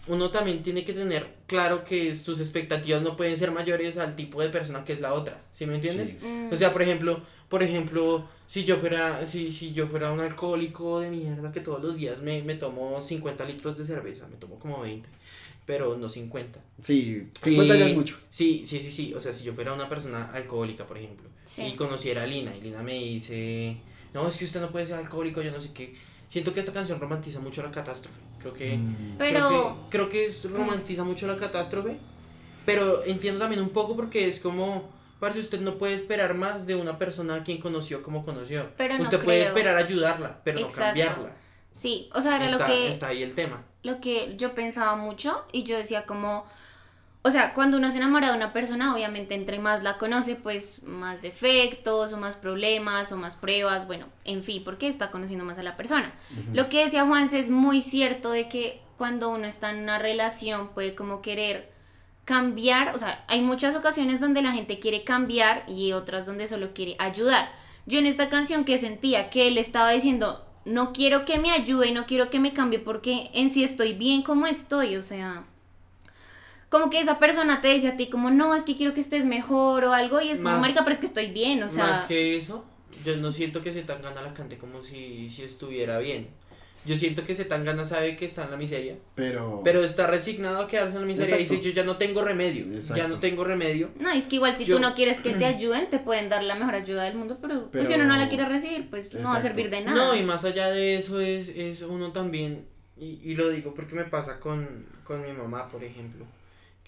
uno 0.08 0.30
también 0.30 0.62
tiene 0.62 0.84
que 0.84 0.92
tener 0.92 1.26
claro 1.46 1.82
que 1.84 2.14
sus 2.16 2.40
expectativas 2.40 3.02
no 3.02 3.16
pueden 3.16 3.36
ser 3.36 3.50
mayores 3.50 3.96
al 3.98 4.14
tipo 4.16 4.40
de 4.42 4.48
persona 4.50 4.84
que 4.84 4.92
es 4.92 5.00
la 5.00 5.12
otra, 5.14 5.42
¿sí 5.52 5.66
me 5.66 5.75
entiendes? 5.76 6.10
Sí. 6.20 6.26
Mm. 6.26 6.52
O 6.52 6.56
sea, 6.56 6.72
por 6.72 6.82
ejemplo, 6.82 7.22
por 7.48 7.62
ejemplo, 7.62 8.28
si 8.46 8.64
yo 8.64 8.76
fuera, 8.76 9.25
si, 9.26 9.50
si 9.52 9.72
yo 9.72 9.86
fuera 9.88 10.12
un 10.12 10.20
alcohólico 10.20 11.00
de 11.00 11.10
mierda 11.10 11.50
que 11.52 11.60
todos 11.60 11.82
los 11.82 11.96
días 11.96 12.20
me, 12.22 12.42
me 12.42 12.54
tomo 12.54 13.00
50 13.02 13.44
litros 13.44 13.76
de 13.78 13.84
cerveza, 13.84 14.26
me 14.28 14.36
tomo 14.36 14.58
como 14.58 14.80
20, 14.80 15.08
pero 15.64 15.96
no 15.96 16.08
50. 16.08 16.60
Sí, 16.82 17.26
50 17.40 17.76
ya 17.76 17.86
Y- 17.86 17.90
es 17.90 17.96
mucho. 17.96 18.16
Sí, 18.28 18.64
sí, 18.66 18.78
sí, 18.80 18.90
sí. 18.92 19.14
O 19.14 19.20
sea, 19.20 19.32
si 19.32 19.44
yo 19.44 19.54
fuera 19.54 19.72
una 19.72 19.88
persona 19.88 20.30
alcohólica, 20.32 20.86
por 20.86 20.98
ejemplo, 20.98 21.28
Sí. 21.44 21.62
y 21.62 21.72
conociera 21.72 22.22
a 22.22 22.26
Lina, 22.26 22.54
y 22.56 22.60
Lina 22.60 22.82
me 22.82 22.94
dice, 22.94 23.76
no, 24.14 24.26
es 24.28 24.36
que 24.36 24.44
usted 24.44 24.60
no 24.60 24.70
puede 24.70 24.86
ser 24.86 24.96
alcohólico, 24.96 25.42
yo 25.42 25.50
no 25.52 25.60
sé 25.60 25.72
qué. 25.72 25.94
Siento 26.28 26.52
que 26.52 26.58
esta 26.60 26.72
canción 26.72 26.98
romantiza 27.00 27.38
mucho 27.40 27.62
la 27.62 27.70
catástrofe. 27.70 28.20
Creo 28.52 28.70
que, 28.70 28.76
Mm. 28.76 29.14
Pero- 29.18 29.48
creo 29.48 29.50
que, 29.50 29.90
creo 29.90 30.08
que 30.08 30.26
es- 30.26 30.50
romantiza 30.50 31.04
mucho 31.04 31.26
la 31.26 31.36
catástrofe, 31.36 31.96
pero 32.64 33.04
entiendo 33.04 33.40
también 33.40 33.60
un 33.62 33.70
poco 33.70 33.96
porque 33.96 34.28
es 34.28 34.40
como, 34.40 34.88
parece 35.20 35.40
usted 35.40 35.60
no 35.60 35.74
puede 35.74 35.94
esperar 35.94 36.34
más 36.34 36.66
de 36.66 36.74
una 36.74 36.98
persona 36.98 37.34
a 37.36 37.42
quien 37.42 37.58
conoció 37.58 38.02
como 38.02 38.24
conoció. 38.24 38.70
Pero 38.76 38.96
no 38.98 39.02
usted 39.04 39.22
puede 39.24 39.42
esperar 39.42 39.76
ayudarla, 39.76 40.40
pero 40.44 40.60
no 40.60 40.68
cambiarla. 40.68 41.32
Sí, 41.72 42.08
o 42.14 42.22
sea, 42.22 42.36
era 42.36 42.46
Está, 42.46 42.58
lo 42.68 42.74
que 42.74 42.88
está 42.88 43.08
ahí 43.08 43.22
el 43.22 43.34
tema. 43.34 43.62
lo 43.82 44.00
que 44.00 44.34
yo 44.36 44.54
pensaba 44.54 44.96
mucho 44.96 45.44
y 45.52 45.62
yo 45.64 45.76
decía 45.76 46.06
como, 46.06 46.46
o 47.26 47.30
sea, 47.33 47.54
cuando 47.54 47.76
uno 47.76 47.90
se 47.90 47.97
enamora 47.97 48.30
de 48.30 48.37
una 48.37 48.52
persona, 48.52 48.95
obviamente 48.95 49.35
entre 49.35 49.59
más 49.59 49.83
la 49.83 49.99
conoce, 49.99 50.37
pues 50.37 50.85
más 50.85 51.23
defectos 51.23 52.12
o 52.12 52.18
más 52.18 52.37
problemas 52.37 53.11
o 53.11 53.16
más 53.16 53.35
pruebas, 53.35 53.88
bueno, 53.88 54.06
en 54.25 54.45
fin, 54.45 54.62
porque 54.64 54.87
está 54.87 55.11
conociendo 55.11 55.45
más 55.45 55.59
a 55.59 55.64
la 55.64 55.76
persona. 55.76 56.14
Lo 56.52 56.68
que 56.68 56.85
decía 56.85 57.04
Juanse 57.04 57.40
es 57.40 57.50
muy 57.50 57.83
cierto 57.83 58.30
de 58.30 58.49
que 58.49 58.80
cuando 58.97 59.30
uno 59.30 59.45
está 59.45 59.71
en 59.71 59.83
una 59.83 59.99
relación 59.99 60.68
puede 60.68 60.95
como 60.95 61.21
querer 61.21 61.73
cambiar, 62.25 62.95
o 62.95 62.99
sea, 63.00 63.25
hay 63.26 63.42
muchas 63.42 63.75
ocasiones 63.75 64.21
donde 64.21 64.40
la 64.40 64.52
gente 64.52 64.78
quiere 64.78 65.02
cambiar 65.02 65.64
y 65.68 65.92
otras 65.92 66.26
donde 66.26 66.47
solo 66.47 66.75
quiere 66.75 66.95
ayudar. 67.00 67.50
Yo 67.87 67.99
en 67.99 68.06
esta 68.06 68.30
canción 68.30 68.64
que 68.64 68.78
sentía 68.78 69.30
que 69.30 69.49
él 69.49 69.59
estaba 69.59 69.90
diciendo, 69.90 70.47
no 70.64 70.92
quiero 70.92 71.25
que 71.25 71.40
me 71.40 71.50
ayude, 71.50 71.90
no 71.90 72.06
quiero 72.06 72.30
que 72.30 72.38
me 72.38 72.52
cambie 72.52 72.78
porque 72.78 73.30
en 73.35 73.50
sí 73.50 73.64
estoy 73.64 73.95
bien 73.95 74.23
como 74.23 74.47
estoy, 74.47 74.95
o 74.95 75.02
sea, 75.02 75.45
como 76.68 76.90
que 76.90 77.00
esa 77.00 77.18
persona 77.18 77.61
te 77.62 77.68
dice 77.68 77.88
a 77.88 77.96
ti 77.96 78.09
como, 78.11 78.31
no, 78.31 78.55
es 78.55 78.64
que 78.64 78.76
quiero 78.76 78.92
que 78.94 79.00
estés 79.00 79.24
mejor 79.24 79.85
o 79.85 79.92
algo 79.92 80.20
y 80.20 80.29
es 80.31 80.38
como, 80.38 80.50
Más- 80.50 80.61
marica, 80.61 80.83
pero 80.83 80.94
es 80.94 81.00
que 81.00 81.07
estoy 81.07 81.31
bien, 81.31 81.62
o 81.62 81.68
sea, 81.68 81.85
Más 81.87 82.05
que 82.05 82.37
eso, 82.37 82.64
yo 83.05 83.16
no 83.16 83.33
siento 83.33 83.62
que 83.62 83.72
Zetangana 83.72 84.22
la 84.22 84.35
cante 84.35 84.59
como 84.59 84.83
si, 84.83 85.29
si 85.29 85.42
estuviera 85.42 85.98
bien. 85.98 86.29
Yo 86.85 86.94
siento 86.96 87.24
que 87.26 87.35
Zetangana 87.35 87.85
sabe 87.85 88.14
que 88.14 88.24
está 88.26 88.44
en 88.44 88.52
la 88.52 88.57
miseria, 88.57 88.96
Pero. 89.16 89.61
pero 89.64 89.83
está 89.83 90.07
resignado 90.07 90.61
a 90.62 90.68
quedarse 90.68 90.94
en 90.94 91.00
la 91.00 91.07
miseria 91.09 91.35
y 91.35 91.40
dice, 91.40 91.61
yo 91.61 91.70
ya 91.72 91.83
no 91.83 91.96
tengo 91.96 92.22
remedio, 92.22 92.64
ya 92.94 93.09
no 93.09 93.18
tengo 93.18 93.42
remedio. 93.42 93.90
no, 93.98 94.09
es 94.12 94.26
que 94.26 94.37
igual 94.37 94.55
si 94.55 94.64
Yo- 94.66 94.76
tú 94.76 94.81
no 94.83 94.94
quieres 94.94 95.20
que 95.20 95.33
te 95.33 95.44
ayuden, 95.57 95.90
te 95.90 95.98
pueden 95.98 96.29
dar 96.29 96.44
la 96.44 96.55
mejor 96.55 96.76
ayuda 96.76 97.02
del 97.02 97.16
mundo, 97.16 97.38
pero, 97.42 97.72
pues, 97.72 97.88
si 97.88 97.94
uno 97.94 98.05
no 98.05 98.16
la 98.16 98.29
quiere 98.29 98.44
recibir, 98.46 98.88
pues 98.88 99.12
no 99.14 99.31
va 99.31 99.38
a 99.38 99.42
servir 99.42 99.68
de 99.68 99.81
nada. 99.81 99.96
No, 99.96 100.14
y 100.14 100.22
más 100.22 100.44
allá 100.44 100.68
de 100.68 100.96
eso 100.96 101.18
es, 101.18 101.48
es 101.48 101.83
uno 101.83 102.12
también, 102.12 102.68
y, 102.96 103.18
y 103.20 103.35
lo 103.35 103.48
digo 103.48 103.74
porque 103.74 103.96
me 103.96 104.05
pasa 104.05 104.38
con, 104.38 104.87
con 105.02 105.22
mi 105.22 105.33
mamá, 105.33 105.68
por 105.68 105.83
ejemplo, 105.83 106.24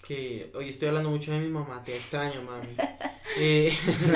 que 0.05 0.51
hoy 0.55 0.69
estoy 0.69 0.87
hablando 0.89 1.09
mucho 1.09 1.31
de 1.31 1.39
mi 1.39 1.49
mamá, 1.49 1.83
te 1.85 1.95
extraño, 1.95 2.41
mami. 2.43 2.67
Eh, 3.37 3.71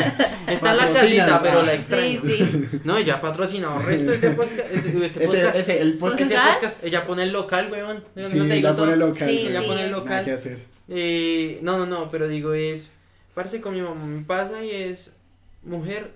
está 0.48 0.72
en 0.72 0.78
la 0.78 0.92
casita, 0.92 1.40
pero 1.44 1.62
la 1.62 1.76
extraño. 1.76 2.20
Sí, 2.26 2.36
sí. 2.36 2.80
No, 2.84 2.98
ella 2.98 3.22
patrocinado. 3.22 3.78
Resto 3.80 4.12
este 4.12 4.32
podcast. 4.32 4.72
Este, 4.74 5.06
este 5.06 5.06
Ese, 5.06 5.28
podcast. 5.28 5.56
ese, 5.56 5.82
el 5.82 5.98
podcast. 6.00 6.22
Ese 6.22 6.34
¿Podcast? 6.36 6.84
ella 6.84 7.06
pone 7.06 7.22
el 7.24 7.32
local, 7.32 7.70
weón. 7.72 8.04
No 8.16 8.28
Sí, 8.28 8.40
te 8.40 8.44
digo 8.56 8.56
ya 8.70 8.76
todo. 8.76 8.86
pone 8.88 8.98
local. 8.98 9.30
Sí, 9.30 9.38
Ella 9.48 9.62
sí, 9.62 9.68
pone 9.68 9.84
el 9.84 9.92
Nada 9.92 10.02
local. 10.04 10.26
que 10.26 10.32
hacer. 10.32 10.66
Eh, 10.90 11.60
no, 11.62 11.78
no, 11.78 11.86
no, 11.86 12.10
pero 12.10 12.28
digo 12.28 12.56
es, 12.56 12.94
parece 13.36 13.62
con 13.62 13.76
mi 13.76 13.82
mamá 13.82 14.04
me 14.04 14.24
pasa 14.26 14.66
y 14.66 14.72
es, 14.72 15.14
mujer, 15.62 16.12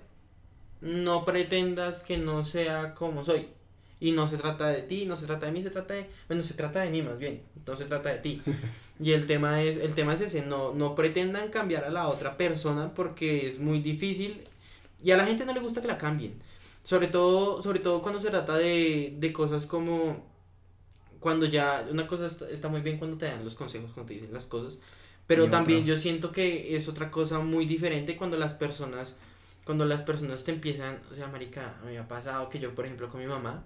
no 0.80 1.24
pretendas 1.24 2.02
que 2.02 2.18
no 2.18 2.44
sea 2.44 2.96
como 2.96 3.24
soy. 3.24 3.46
Y 4.00 4.12
no 4.12 4.28
se 4.28 4.36
trata 4.38 4.68
de 4.68 4.82
ti, 4.82 5.06
no 5.06 5.16
se 5.16 5.26
trata 5.26 5.46
de 5.46 5.52
mí, 5.52 5.62
se 5.62 5.70
trata 5.70 5.94
de, 5.94 6.08
bueno, 6.28 6.44
se 6.44 6.54
trata 6.54 6.80
de 6.80 6.90
mí 6.90 7.02
más 7.02 7.18
bien, 7.18 7.42
no 7.66 7.76
se 7.76 7.84
trata 7.84 8.10
de 8.10 8.18
ti. 8.18 8.42
Y 9.00 9.12
el 9.12 9.26
tema 9.26 9.62
es, 9.62 9.78
el 9.78 9.94
tema 9.94 10.14
es 10.14 10.20
ese, 10.22 10.44
no, 10.44 10.74
no 10.74 10.94
pretendan 10.96 11.50
cambiar 11.50 11.84
a 11.84 11.90
la 11.90 12.08
otra 12.08 12.36
persona 12.36 12.94
porque 12.94 13.46
es 13.46 13.60
muy 13.60 13.80
difícil 13.80 14.42
y 15.02 15.12
a 15.12 15.16
la 15.16 15.24
gente 15.26 15.46
no 15.46 15.52
le 15.54 15.60
gusta 15.60 15.80
que 15.80 15.86
la 15.88 15.98
cambien. 15.98 16.40
Sobre 16.82 17.08
todo, 17.08 17.62
sobre 17.62 17.80
todo 17.80 18.02
cuando 18.02 18.20
se 18.20 18.30
trata 18.30 18.56
de, 18.56 19.14
de 19.18 19.32
cosas 19.32 19.66
como 19.66 20.26
cuando 21.20 21.46
ya 21.46 21.86
una 21.90 22.06
cosa 22.06 22.26
está, 22.26 22.48
está 22.50 22.68
muy 22.68 22.80
bien 22.80 22.98
cuando 22.98 23.18
te 23.18 23.26
dan 23.26 23.44
los 23.44 23.54
consejos, 23.54 23.90
cuando 23.92 24.08
te 24.08 24.14
dicen 24.14 24.32
las 24.32 24.46
cosas, 24.46 24.78
pero 25.26 25.46
Y 25.46 25.48
otra. 25.48 25.58
también 25.58 25.84
yo 25.84 25.96
siento 25.96 26.32
que 26.32 26.76
es 26.76 26.88
otra 26.88 27.10
cosa 27.10 27.40
muy 27.40 27.66
diferente 27.66 28.16
cuando 28.16 28.36
las 28.38 28.54
personas 28.54 29.16
cuando 29.64 29.84
las 29.84 30.02
personas 30.02 30.44
te 30.44 30.52
empiezan, 30.52 30.98
o 31.12 31.14
sea, 31.14 31.26
marica, 31.28 31.76
a 31.82 31.84
mí 31.84 31.92
me 31.92 31.98
ha 31.98 32.08
pasado 32.08 32.48
que 32.48 32.58
yo, 32.58 32.74
por 32.74 32.86
ejemplo, 32.86 33.10
con 33.10 33.20
mi 33.20 33.26
mamá, 33.26 33.64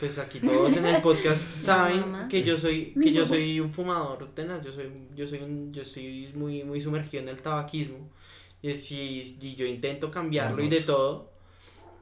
pues 0.00 0.18
aquí 0.18 0.40
todos 0.40 0.76
en 0.78 0.86
el 0.86 1.02
podcast 1.02 1.46
saben 1.58 2.26
que 2.30 2.42
yo 2.42 2.58
soy 2.58 2.94
que 3.00 3.12
yo 3.12 3.26
soy 3.26 3.60
un 3.60 3.70
fumador 3.70 4.30
tenaz, 4.34 4.64
yo 4.64 4.72
soy 4.72 4.90
yo 5.14 5.28
soy 5.28 5.40
un, 5.40 5.72
yo 5.72 5.82
estoy 5.82 6.32
muy 6.34 6.64
muy 6.64 6.80
sumergido 6.80 7.22
en 7.22 7.28
el 7.28 7.40
tabaquismo 7.40 8.08
y, 8.62 8.72
si, 8.72 9.36
y 9.40 9.54
yo 9.54 9.66
intento 9.66 10.10
cambiarlo 10.10 10.62
y 10.62 10.68
de 10.68 10.80
todo, 10.80 11.30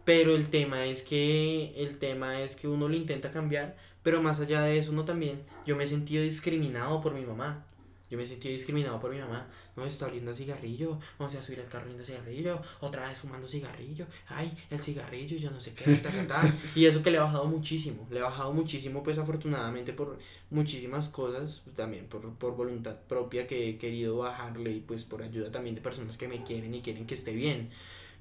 pero 0.05 0.35
el 0.35 0.49
tema 0.49 0.87
es 0.87 1.03
que 1.03 1.73
el 1.77 1.99
tema 1.99 2.41
es 2.41 2.57
que 2.57 2.69
uno 2.69 2.89
lo 2.89 2.97
intenta 2.97 3.31
cambiar, 3.31 3.77
pero 4.03 4.23
más 4.23 4.41
allá 4.41 4.63
de 4.63 4.79
eso 4.79 4.93
uno 4.93 5.05
también 5.05 5.43
yo 5.67 5.77
me 5.77 5.85
he 5.85 5.87
sentido 5.87 6.23
discriminado 6.23 7.01
por 7.01 7.15
mi 7.15 7.25
mamá. 7.25 7.65
Yo 8.11 8.17
me 8.17 8.25
sentido 8.25 8.55
discriminado 8.55 8.99
por 8.99 9.11
mi 9.11 9.19
mamá. 9.19 9.47
No, 9.77 9.85
está 9.85 10.07
oliendo 10.07 10.35
cigarrillo. 10.35 10.99
Vamos 11.19 11.35
a 11.35 11.43
subir 11.43 11.61
al 11.61 11.69
carro 11.69 11.85
oliendo 11.85 12.05
cigarrillo. 12.05 12.61
Otra 12.81 13.09
vez 13.09 13.19
fumando 13.19 13.47
cigarrillo. 13.47 14.07
Ay, 14.29 14.51
el 14.71 14.81
cigarrillo, 14.81 15.37
yo 15.37 15.51
no 15.51 15.61
sé 15.61 15.75
qué. 15.75 15.97
Ta, 15.97 16.11
ta. 16.27 16.55
Y 16.75 16.87
eso 16.87 17.03
que 17.03 17.11
le 17.11 17.19
he 17.19 17.21
bajado 17.21 17.45
muchísimo. 17.45 18.07
Le 18.11 18.21
he 18.21 18.23
bajado 18.23 18.53
muchísimo, 18.53 19.03
pues 19.03 19.19
afortunadamente 19.19 19.93
por 19.93 20.19
muchísimas 20.51 21.09
cosas. 21.09 21.63
También 21.77 22.07
por, 22.07 22.33
por 22.35 22.57
voluntad 22.57 22.97
propia 23.09 23.47
que 23.47 23.69
he 23.69 23.79
querido 23.79 24.19
bajarle. 24.19 24.73
Y 24.73 24.81
pues 24.81 25.05
por 25.05 25.23
ayuda 25.23 25.53
también 25.53 25.75
de 25.75 25.83
personas 25.83 26.17
que 26.17 26.29
me 26.29 26.43
quieren 26.43 26.75
y 26.75 26.81
quieren 26.81 27.07
que 27.07 27.15
esté 27.15 27.33
bien. 27.33 27.71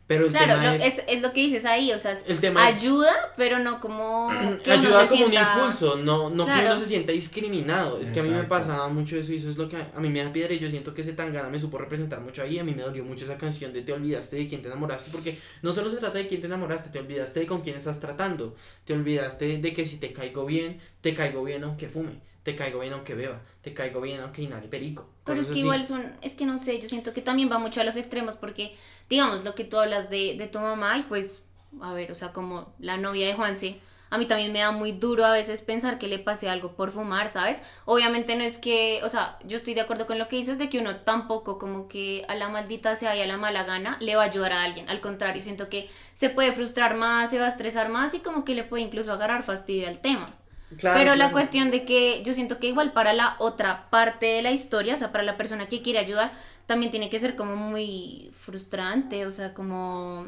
Pero 0.08 0.26
el 0.28 0.32
Claro, 0.32 0.54
tema 0.54 0.64
lo- 0.64 0.72
es, 0.72 1.00
es, 1.00 1.04
es 1.06 1.22
lo 1.22 1.34
que 1.34 1.42
dices 1.42 1.66
ahí, 1.66 1.92
o 1.92 2.00
sea, 2.00 2.14
es 2.14 2.24
El 2.28 2.40
tema 2.40 2.70
es- 2.70 2.78
ayuda, 2.78 3.12
pero 3.36 3.60
no 3.60 3.82
como 3.82 4.28
que 4.64 4.70
uno 4.72 4.80
ayuda 4.82 5.02
se 5.02 5.08
como 5.10 5.26
sienta- 5.28 5.52
un 5.54 5.60
impulso, 5.60 5.96
no, 5.98 6.30
no 6.30 6.46
que 6.46 6.52
Claro. 6.54 6.68
uno 6.72 6.80
se 6.80 6.86
sienta 6.86 7.12
discriminado. 7.12 8.00
Es 8.00 8.12
que 8.12 8.22
a 8.22 8.24
mí 8.24 8.30
me 8.30 8.44
pasaba 8.44 8.88
mucho 8.88 9.18
eso 9.18 9.34
y 9.34 9.38
eso 9.38 9.50
es 9.50 9.58
lo 9.58 9.68
que 9.68 9.76
a, 9.76 9.92
a 9.96 10.00
mí 10.00 10.08
me 10.10 10.24
da 10.24 10.32
piedra 10.32 10.54
y 10.54 10.60
yo 10.60 10.70
siento 10.70 10.94
que 10.94 11.02
ese 11.02 11.12
Tangana 11.12 11.50
me 11.50 11.60
supo 11.60 11.78
representar 11.78 12.22
mucho 12.22 12.42
ahí. 12.42 12.58
A 12.58 12.64
mí 12.64 12.74
me 12.74 12.84
dolió 12.84 13.04
mucho 13.04 13.26
esa 13.26 13.38
canción 13.38 13.74
de 13.74 13.82
te 13.82 13.92
olvidaste 13.92 14.38
de 14.38 14.48
quién 14.48 14.62
te 14.62 14.70
enamoraste 14.70 15.12
porque 15.12 15.38
no 15.62 15.74
solo 15.74 15.90
se 15.90 15.98
trata 15.98 16.18
de 16.20 16.28
quién 16.30 16.40
te 16.40 16.48
enamoraste, 16.48 16.90
te 16.90 17.00
olvidaste 17.00 17.42
de 17.42 17.48
con 17.48 17.60
quién 17.62 17.76
estás 17.76 18.00
tratando. 18.00 18.56
Te 18.86 18.94
olvidaste 18.94 19.58
de 19.58 19.74
que 19.74 19.86
si 19.86 19.98
te 19.98 20.14
caigo 20.14 20.46
bien, 20.46 20.80
te 21.02 21.14
caigo 21.14 21.44
bien 21.44 21.66
aunque 21.66 21.90
fume, 21.90 22.22
te 22.44 22.56
caigo 22.56 22.80
bien 22.80 22.94
aunque 22.94 23.14
beba, 23.14 23.42
te 23.62 23.74
caigo 23.74 24.00
bien 24.00 24.22
aunque 24.22 24.42
inhale 24.42 24.70
perico. 24.70 25.10
Pero 25.28 25.42
es 25.42 25.48
que 25.48 25.60
igual 25.60 25.86
son, 25.86 26.12
es 26.22 26.36
que 26.36 26.46
no 26.46 26.58
sé, 26.58 26.80
yo 26.80 26.90
siento 26.90 27.14
que 27.14 27.22
también 27.22 27.52
va 27.52 27.60
mucho 27.60 27.82
a 27.82 27.84
los 27.84 27.96
extremos 27.96 28.36
porque, 28.36 28.76
digamos, 29.10 29.44
lo 29.44 29.54
que 29.54 29.64
tú 29.66 29.78
hablas 29.78 30.10
de, 30.10 30.36
de 30.38 30.48
tu 30.48 30.60
mamá 30.60 30.98
y 30.98 31.04
pues, 31.04 31.42
a 31.82 31.94
ver, 31.94 32.12
o 32.12 32.16
sea, 32.16 32.34
como 32.34 32.74
la 32.80 32.98
novia 32.98 33.28
de 33.28 33.34
Juanse, 33.34 33.80
a 34.10 34.18
mí 34.18 34.26
también 34.26 34.54
me 34.54 34.60
da 34.60 34.72
muy 34.72 34.94
duro 34.94 35.26
a 35.26 35.32
veces 35.32 35.62
pensar 35.62 36.00
que 36.00 36.08
le 36.08 36.20
pase 36.20 36.50
algo 36.50 36.74
por 36.74 36.92
fumar, 36.92 37.30
¿sabes? 37.30 37.62
Obviamente 37.86 38.36
no 38.36 38.44
es 38.44 38.58
que, 38.58 39.02
o 39.04 39.10
sea, 39.10 39.38
yo 39.44 39.58
estoy 39.58 39.74
de 39.74 39.82
acuerdo 39.82 40.08
con 40.08 40.18
lo 40.18 40.28
que 40.28 40.38
dices 40.38 40.58
de 40.58 40.70
que 40.70 40.80
uno 40.80 40.98
tampoco 40.98 41.60
como 41.60 41.88
que 41.88 42.26
a 42.30 42.36
la 42.36 42.50
maldita 42.50 42.96
sea 42.96 43.16
y 43.16 43.22
a 43.22 43.28
la 43.28 43.38
mala 43.38 43.64
gana 43.64 43.98
le 44.00 44.16
va 44.16 44.24
a 44.24 44.28
ayudar 44.28 44.54
a 44.54 44.64
alguien. 44.64 44.90
Al 44.90 45.02
contrario, 45.02 45.44
siento 45.44 45.70
que 45.70 45.90
se 46.14 46.30
puede 46.30 46.54
frustrar 46.54 46.96
más, 46.96 47.30
se 47.30 47.40
va 47.40 47.46
a 47.48 47.50
estresar 47.50 47.90
más 47.90 48.14
y 48.14 48.20
como 48.20 48.46
que 48.46 48.56
le 48.56 48.64
puede 48.64 48.84
incluso 48.84 49.12
agarrar 49.12 49.44
fastidio 49.44 49.88
al 49.88 50.00
tema. 50.00 50.34
Claro, 50.76 50.98
Pero 51.00 51.16
la 51.16 51.32
cuestión 51.32 51.72
de 51.72 51.86
que 51.86 52.24
yo 52.24 52.34
siento 52.34 52.60
que 52.60 52.68
igual 52.68 52.94
para 52.94 53.14
la 53.14 53.36
otra 53.40 53.90
parte 53.90 54.26
de 54.28 54.42
la 54.42 54.52
historia, 54.52 54.96
o 54.96 54.98
sea, 54.98 55.12
para 55.12 55.24
la 55.24 55.38
persona 55.38 55.68
que 55.68 55.82
quiere 55.82 56.00
ayudar, 56.00 56.32
también 56.66 56.92
tiene 56.92 57.10
que 57.10 57.20
ser 57.20 57.36
como 57.36 57.56
muy 57.56 58.32
frustrante, 58.40 59.26
o 59.26 59.32
sea, 59.32 59.54
como, 59.54 60.28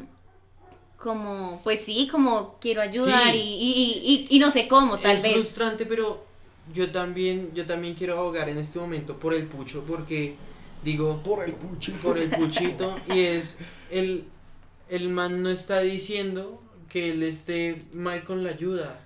como, 0.96 1.60
pues 1.64 1.84
sí, 1.84 2.08
como 2.10 2.58
quiero 2.60 2.82
ayudar 2.82 3.34
Sí. 3.34 3.38
y, 3.38 3.38
y, 3.38 4.28
y, 4.30 4.36
y 4.36 4.38
no 4.38 4.50
sé 4.50 4.68
cómo, 4.68 4.98
tal 4.98 5.16
es 5.16 5.22
vez. 5.22 5.32
frustrante, 5.32 5.86
pero 5.86 6.26
yo 6.72 6.90
también, 6.90 7.52
yo 7.54 7.66
también 7.66 7.94
quiero 7.94 8.18
abogar 8.18 8.48
en 8.48 8.58
este 8.58 8.78
momento 8.78 9.18
por 9.18 9.34
el 9.34 9.46
pucho, 9.46 9.84
porque 9.86 10.36
digo, 10.82 11.22
Por 11.22 11.44
el 11.44 11.54
pucho. 11.54 11.92
por 12.02 12.18
el 12.18 12.32
puchito, 12.32 13.02
y 13.06 13.20
es 13.20 13.58
el, 13.90 14.24
el 14.88 15.08
man 15.10 15.42
no 15.42 15.50
está 15.50 15.80
diciendo 15.80 16.62
que 16.88 17.10
él 17.12 17.22
esté 17.22 17.84
mal 17.92 18.24
con 18.24 18.44
la 18.44 18.50
ayuda. 18.50 19.00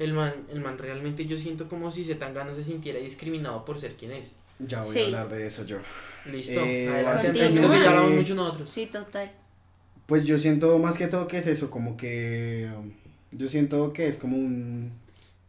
El 0.00 0.12
man, 0.14 0.32
el 0.50 0.60
man 0.60 0.76
realmente 0.78 1.26
yo 1.26 1.38
siento 1.38 1.68
como 1.68 1.92
si 1.92 2.04
Zetangana 2.04 2.54
se 2.56 2.64
sintiera 2.64 2.98
discriminado 2.98 3.64
por 3.64 3.78
ser 3.78 3.94
quien 3.94 4.10
es. 4.12 4.32
Ya 4.58 4.82
voy 4.82 4.92
Sí. 4.94 5.00
a 5.00 5.04
hablar 5.04 5.28
de 5.28 5.46
eso 5.46 5.64
yo. 5.64 5.78
Listo, 6.26 6.60
Eh, 6.60 6.88
adelante. 6.88 7.26
continúa. 7.28 7.50
Siento 7.50 7.70
que 7.70 7.80
ya 7.80 7.88
hablamos 7.90 8.10
mucho 8.14 8.34
nosotros. 8.34 8.70
Sí, 8.70 8.86
total. 8.86 9.30
Pues 10.06 10.24
yo 10.26 10.38
siento 10.38 10.76
más 10.78 10.98
que 10.98 11.06
todo 11.06 11.28
que 11.28 11.38
es 11.38 11.46
eso, 11.46 11.70
como 11.70 11.96
que 11.96 12.68
um, 12.76 12.90
yo 13.30 13.48
siento 13.48 13.92
que 13.92 14.08
es 14.08 14.18
como 14.18 14.36
un 14.36 14.90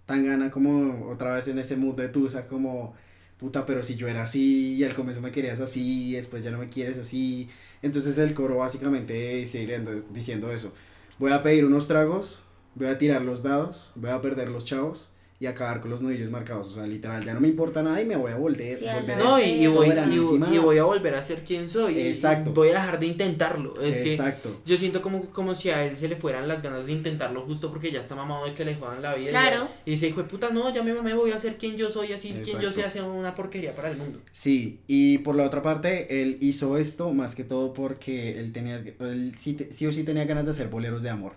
tan 0.05 0.25
gana 0.25 0.51
como 0.51 1.09
otra 1.09 1.33
vez 1.33 1.47
en 1.47 1.57
ese 1.57 1.77
mood 1.77 1.95
de 1.95 2.09
Tusa, 2.09 2.45
como 2.47 2.93
puta, 3.39 3.65
pero 3.65 3.81
si 3.83 3.95
yo 3.95 4.07
era 4.07 4.23
así 4.23 4.75
y 4.75 4.83
al 4.83 4.93
comienzo 4.93 5.21
me 5.21 5.31
querías 5.31 5.59
así 5.61 6.09
y 6.09 6.13
después 6.13 6.43
ya 6.43 6.51
no 6.51 6.59
me 6.59 6.67
quieres 6.67 6.97
así. 6.99 7.49
Entonces 7.81 8.17
el 8.17 8.33
coro 8.33 8.57
básicamente 8.57 9.45
sigue 9.45 9.81
diciendo 10.13 10.51
eso. 10.51 10.73
Voy 11.17 11.31
a 11.31 11.41
pedir 11.41 11.65
unos 11.65 11.87
tragos, 11.87 12.43
voy 12.75 12.87
a 12.87 12.97
tirar 12.97 13.21
los 13.21 13.43
dados, 13.43 13.91
voy 13.95 14.11
a 14.11 14.21
perder 14.21 14.49
los 14.49 14.65
chavos 14.65 15.11
y 15.41 15.47
acabar 15.47 15.81
con 15.81 15.89
los 15.89 16.01
nudillos 16.01 16.29
marcados. 16.29 16.67
O 16.67 16.75
sea, 16.75 16.85
literal, 16.85 17.25
ya 17.25 17.33
no 17.33 17.41
me 17.41 17.47
importa 17.47 17.81
nada 17.81 17.99
y 17.99 18.05
me 18.05 18.15
voy 18.15 18.31
a 18.31 18.35
volver. 18.35 18.77
Sí, 18.77 18.87
a 18.87 18.99
volver 18.99 19.17
No, 19.17 19.39
y, 19.39 19.43
y 19.43 19.65
voy, 19.65 19.89
y, 19.89 20.55
y 20.55 20.57
voy 20.59 20.77
a 20.77 20.83
volver 20.83 21.15
a 21.15 21.23
ser 21.23 21.43
quien 21.43 21.67
soy. 21.67 21.99
Exacto. 21.99 22.51
y 22.51 22.53
voy 22.53 22.69
a 22.69 22.73
dejar 22.73 22.99
de 22.99 23.07
intentarlo. 23.07 23.81
Es 23.81 24.01
que 24.01 24.11
Exacto. 24.11 24.61
Yo 24.67 24.77
siento 24.77 25.01
como, 25.01 25.25
como 25.31 25.55
si 25.55 25.71
a 25.71 25.83
él 25.83 25.97
se 25.97 26.07
le 26.07 26.15
fueran 26.15 26.47
las 26.47 26.61
ganas 26.61 26.85
de 26.85 26.91
intentarlo 26.91 27.41
justo 27.41 27.71
porque 27.71 27.91
ya 27.91 28.01
está 28.01 28.13
mamado 28.13 28.45
de 28.45 28.53
que 28.53 28.63
le 28.63 28.75
jodan 28.75 29.01
la 29.01 29.15
vida. 29.15 29.29
y 29.29 29.31
Claro. 29.31 29.67
Y 29.83 29.91
dice, 29.91 30.09
hijo 30.09 30.21
de 30.21 30.29
puta, 30.29 30.51
no, 30.51 30.71
ya 30.71 30.83
me 30.83 30.93
mamé, 30.93 31.15
voy 31.15 31.31
a 31.31 31.39
ser 31.39 31.57
quien 31.57 31.75
yo 31.75 31.89
soy, 31.89 32.13
así 32.13 32.39
quien 32.43 32.59
yo 32.59 32.71
sea, 32.71 32.91
sea 32.91 33.03
una 33.05 33.33
porquería 33.33 33.75
para 33.75 33.89
el 33.89 33.97
mundo. 33.97 34.19
Sí, 34.31 34.81
y 34.85 35.17
por 35.19 35.35
la 35.35 35.47
otra 35.47 35.63
parte, 35.63 36.21
él 36.21 36.37
hizo 36.39 36.77
esto 36.77 37.11
más 37.15 37.33
que 37.33 37.43
todo 37.43 37.73
porque 37.73 38.39
él 38.39 38.53
tenía, 38.53 38.75
él 38.75 39.33
sí, 39.39 39.57
sí 39.71 39.87
o 39.87 39.91
sí 39.91 40.03
tenía 40.03 40.25
ganas 40.25 40.45
de 40.45 40.51
hacer 40.51 40.67
boleros 40.67 41.01
de 41.01 41.09
amor. 41.09 41.33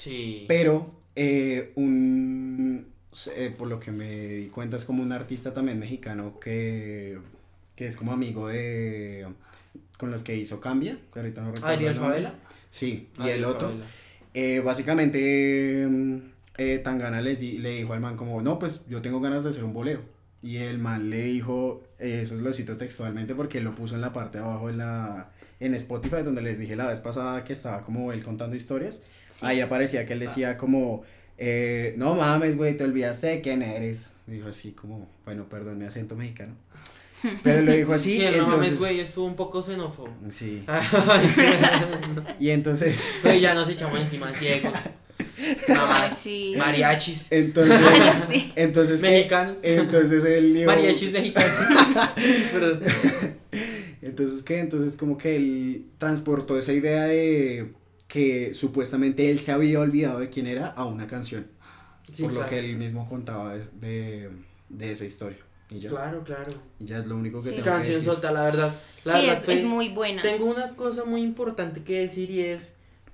Sí. 0.00 0.46
Pero, 0.48 0.90
eh, 1.14 1.72
un, 1.74 2.86
eh, 3.36 3.54
por 3.56 3.68
lo 3.68 3.78
que 3.78 3.92
me 3.92 4.28
di 4.28 4.46
cuenta, 4.46 4.78
es 4.78 4.86
como 4.86 5.02
un 5.02 5.12
artista 5.12 5.52
también 5.52 5.78
mexicano 5.78 6.40
que, 6.40 7.18
que 7.76 7.86
es 7.86 7.96
como 7.96 8.12
amigo 8.12 8.48
de, 8.48 9.26
con 9.98 10.10
los 10.10 10.22
que 10.22 10.36
hizo 10.36 10.58
Cambia, 10.58 10.98
que 11.12 11.18
ahorita 11.18 11.42
no 11.42 11.52
recuerdo. 11.52 11.76
Ariel. 11.76 11.94
Favela. 11.94 12.34
Sí, 12.70 13.08
y 13.18 13.22
Ariel 13.22 13.38
el 13.38 13.44
otro. 13.44 13.72
Eh, 14.32 14.62
básicamente, 14.64 15.86
eh, 16.56 16.78
Tangana 16.78 17.20
le, 17.20 17.34
le 17.34 17.70
dijo 17.76 17.92
al 17.92 18.00
man 18.00 18.16
como, 18.16 18.40
no, 18.40 18.58
pues 18.58 18.86
yo 18.88 19.02
tengo 19.02 19.20
ganas 19.20 19.44
de 19.44 19.50
hacer 19.50 19.64
un 19.64 19.74
bolero. 19.74 20.00
Y 20.42 20.56
el 20.56 20.78
man 20.78 21.10
le 21.10 21.24
dijo, 21.24 21.82
eso 21.98 22.36
lo 22.36 22.54
cito 22.54 22.78
textualmente 22.78 23.34
porque 23.34 23.60
lo 23.60 23.74
puso 23.74 23.96
en 23.96 24.00
la 24.00 24.14
parte 24.14 24.38
de 24.38 24.44
abajo 24.44 24.70
en, 24.70 24.78
la, 24.78 25.30
en 25.58 25.74
Spotify, 25.74 26.22
donde 26.24 26.40
les 26.40 26.58
dije 26.58 26.74
la 26.76 26.88
vez 26.88 27.00
pasada 27.00 27.44
que 27.44 27.52
estaba 27.52 27.82
como 27.82 28.10
él 28.12 28.24
contando 28.24 28.56
historias. 28.56 29.02
Sí. 29.30 29.46
Ahí 29.46 29.60
aparecía 29.60 30.04
que 30.06 30.12
él 30.12 30.18
decía 30.20 30.56
como, 30.56 31.02
eh, 31.38 31.94
no 31.96 32.14
mames, 32.14 32.56
güey, 32.56 32.76
te 32.76 32.84
olvidaste 32.84 33.26
de 33.28 33.40
quién 33.40 33.62
eres. 33.62 34.06
Dijo 34.26 34.48
así 34.48 34.72
como, 34.72 35.08
bueno, 35.24 35.48
perdón 35.48 35.78
mi 35.78 35.86
acento 35.86 36.14
mexicano. 36.16 36.54
Pero 37.42 37.62
lo 37.62 37.72
dijo 37.72 37.92
así, 37.92 38.12
Sí, 38.18 38.24
el 38.24 38.36
no 38.38 38.44
entonces... 38.44 38.58
mames, 38.58 38.78
güey, 38.78 39.00
estuvo 39.00 39.26
un 39.26 39.36
poco 39.36 39.62
xenófobo. 39.62 40.08
Sí. 40.30 40.64
Y 42.38 42.50
entonces, 42.50 43.00
Güey, 43.22 43.40
ya 43.40 43.54
nos 43.54 43.68
echamos 43.68 44.00
encima 44.00 44.32
ciegos. 44.34 44.72
Ay, 45.68 45.74
Mamás, 45.74 46.18
sí. 46.18 46.54
mariachis. 46.56 47.30
entonces, 47.32 47.78
Ay, 47.86 48.00
sí. 48.28 48.52
entonces, 48.56 49.02
Mexicanos. 49.02 49.58
entonces 49.62 50.24
él 50.24 50.54
dijo, 50.54 50.66
Mariachis 50.66 51.12
mexicanos. 51.12 51.50
Perdón. 52.52 52.80
Entonces, 54.02 54.42
¿qué? 54.42 54.60
Entonces, 54.60 54.96
como 54.96 55.18
que 55.18 55.36
él 55.36 55.86
transportó 55.98 56.58
esa 56.58 56.72
idea 56.72 57.04
de 57.04 57.72
que 58.10 58.52
supuestamente 58.54 59.30
él 59.30 59.38
se 59.38 59.52
había 59.52 59.78
olvidado 59.80 60.18
de 60.18 60.28
quién 60.28 60.46
era 60.48 60.66
a 60.66 60.84
una 60.84 61.06
canción. 61.06 61.46
Sí, 62.12 62.24
por 62.24 62.32
lo 62.32 62.44
que 62.46 62.58
él 62.58 62.76
mismo 62.76 63.08
contaba 63.08 63.54
de, 63.54 63.64
de, 63.80 64.30
de 64.68 64.90
esa 64.92 65.04
historia. 65.04 65.38
Y 65.70 65.78
ya, 65.78 65.88
Claro, 65.90 66.24
claro. 66.24 66.52
y 66.80 66.86
ya 66.86 66.98
es 66.98 67.06
lo 67.06 67.16
único 67.16 67.38
que 67.40 67.50
Sí. 67.50 67.54
tengo 67.54 67.64
que 67.64 67.70
Canción 67.70 67.94
decir. 67.94 68.10
solta, 68.10 68.32
la 68.32 68.42
verdad. 68.42 68.74
La 69.04 69.14
sí, 69.14 69.20
verdad 69.20 69.38
es, 69.38 69.44
fue- 69.44 69.54
es 69.60 69.64
muy 69.64 69.90
buena. 69.90 70.20
Tengo 70.22 70.46
una 70.46 70.74
cosa 70.74 71.04
muy 71.04 71.20
importante 71.22 71.84
que 71.84 72.00
decir 72.00 72.28
y 72.30 72.40
es, 72.40 72.72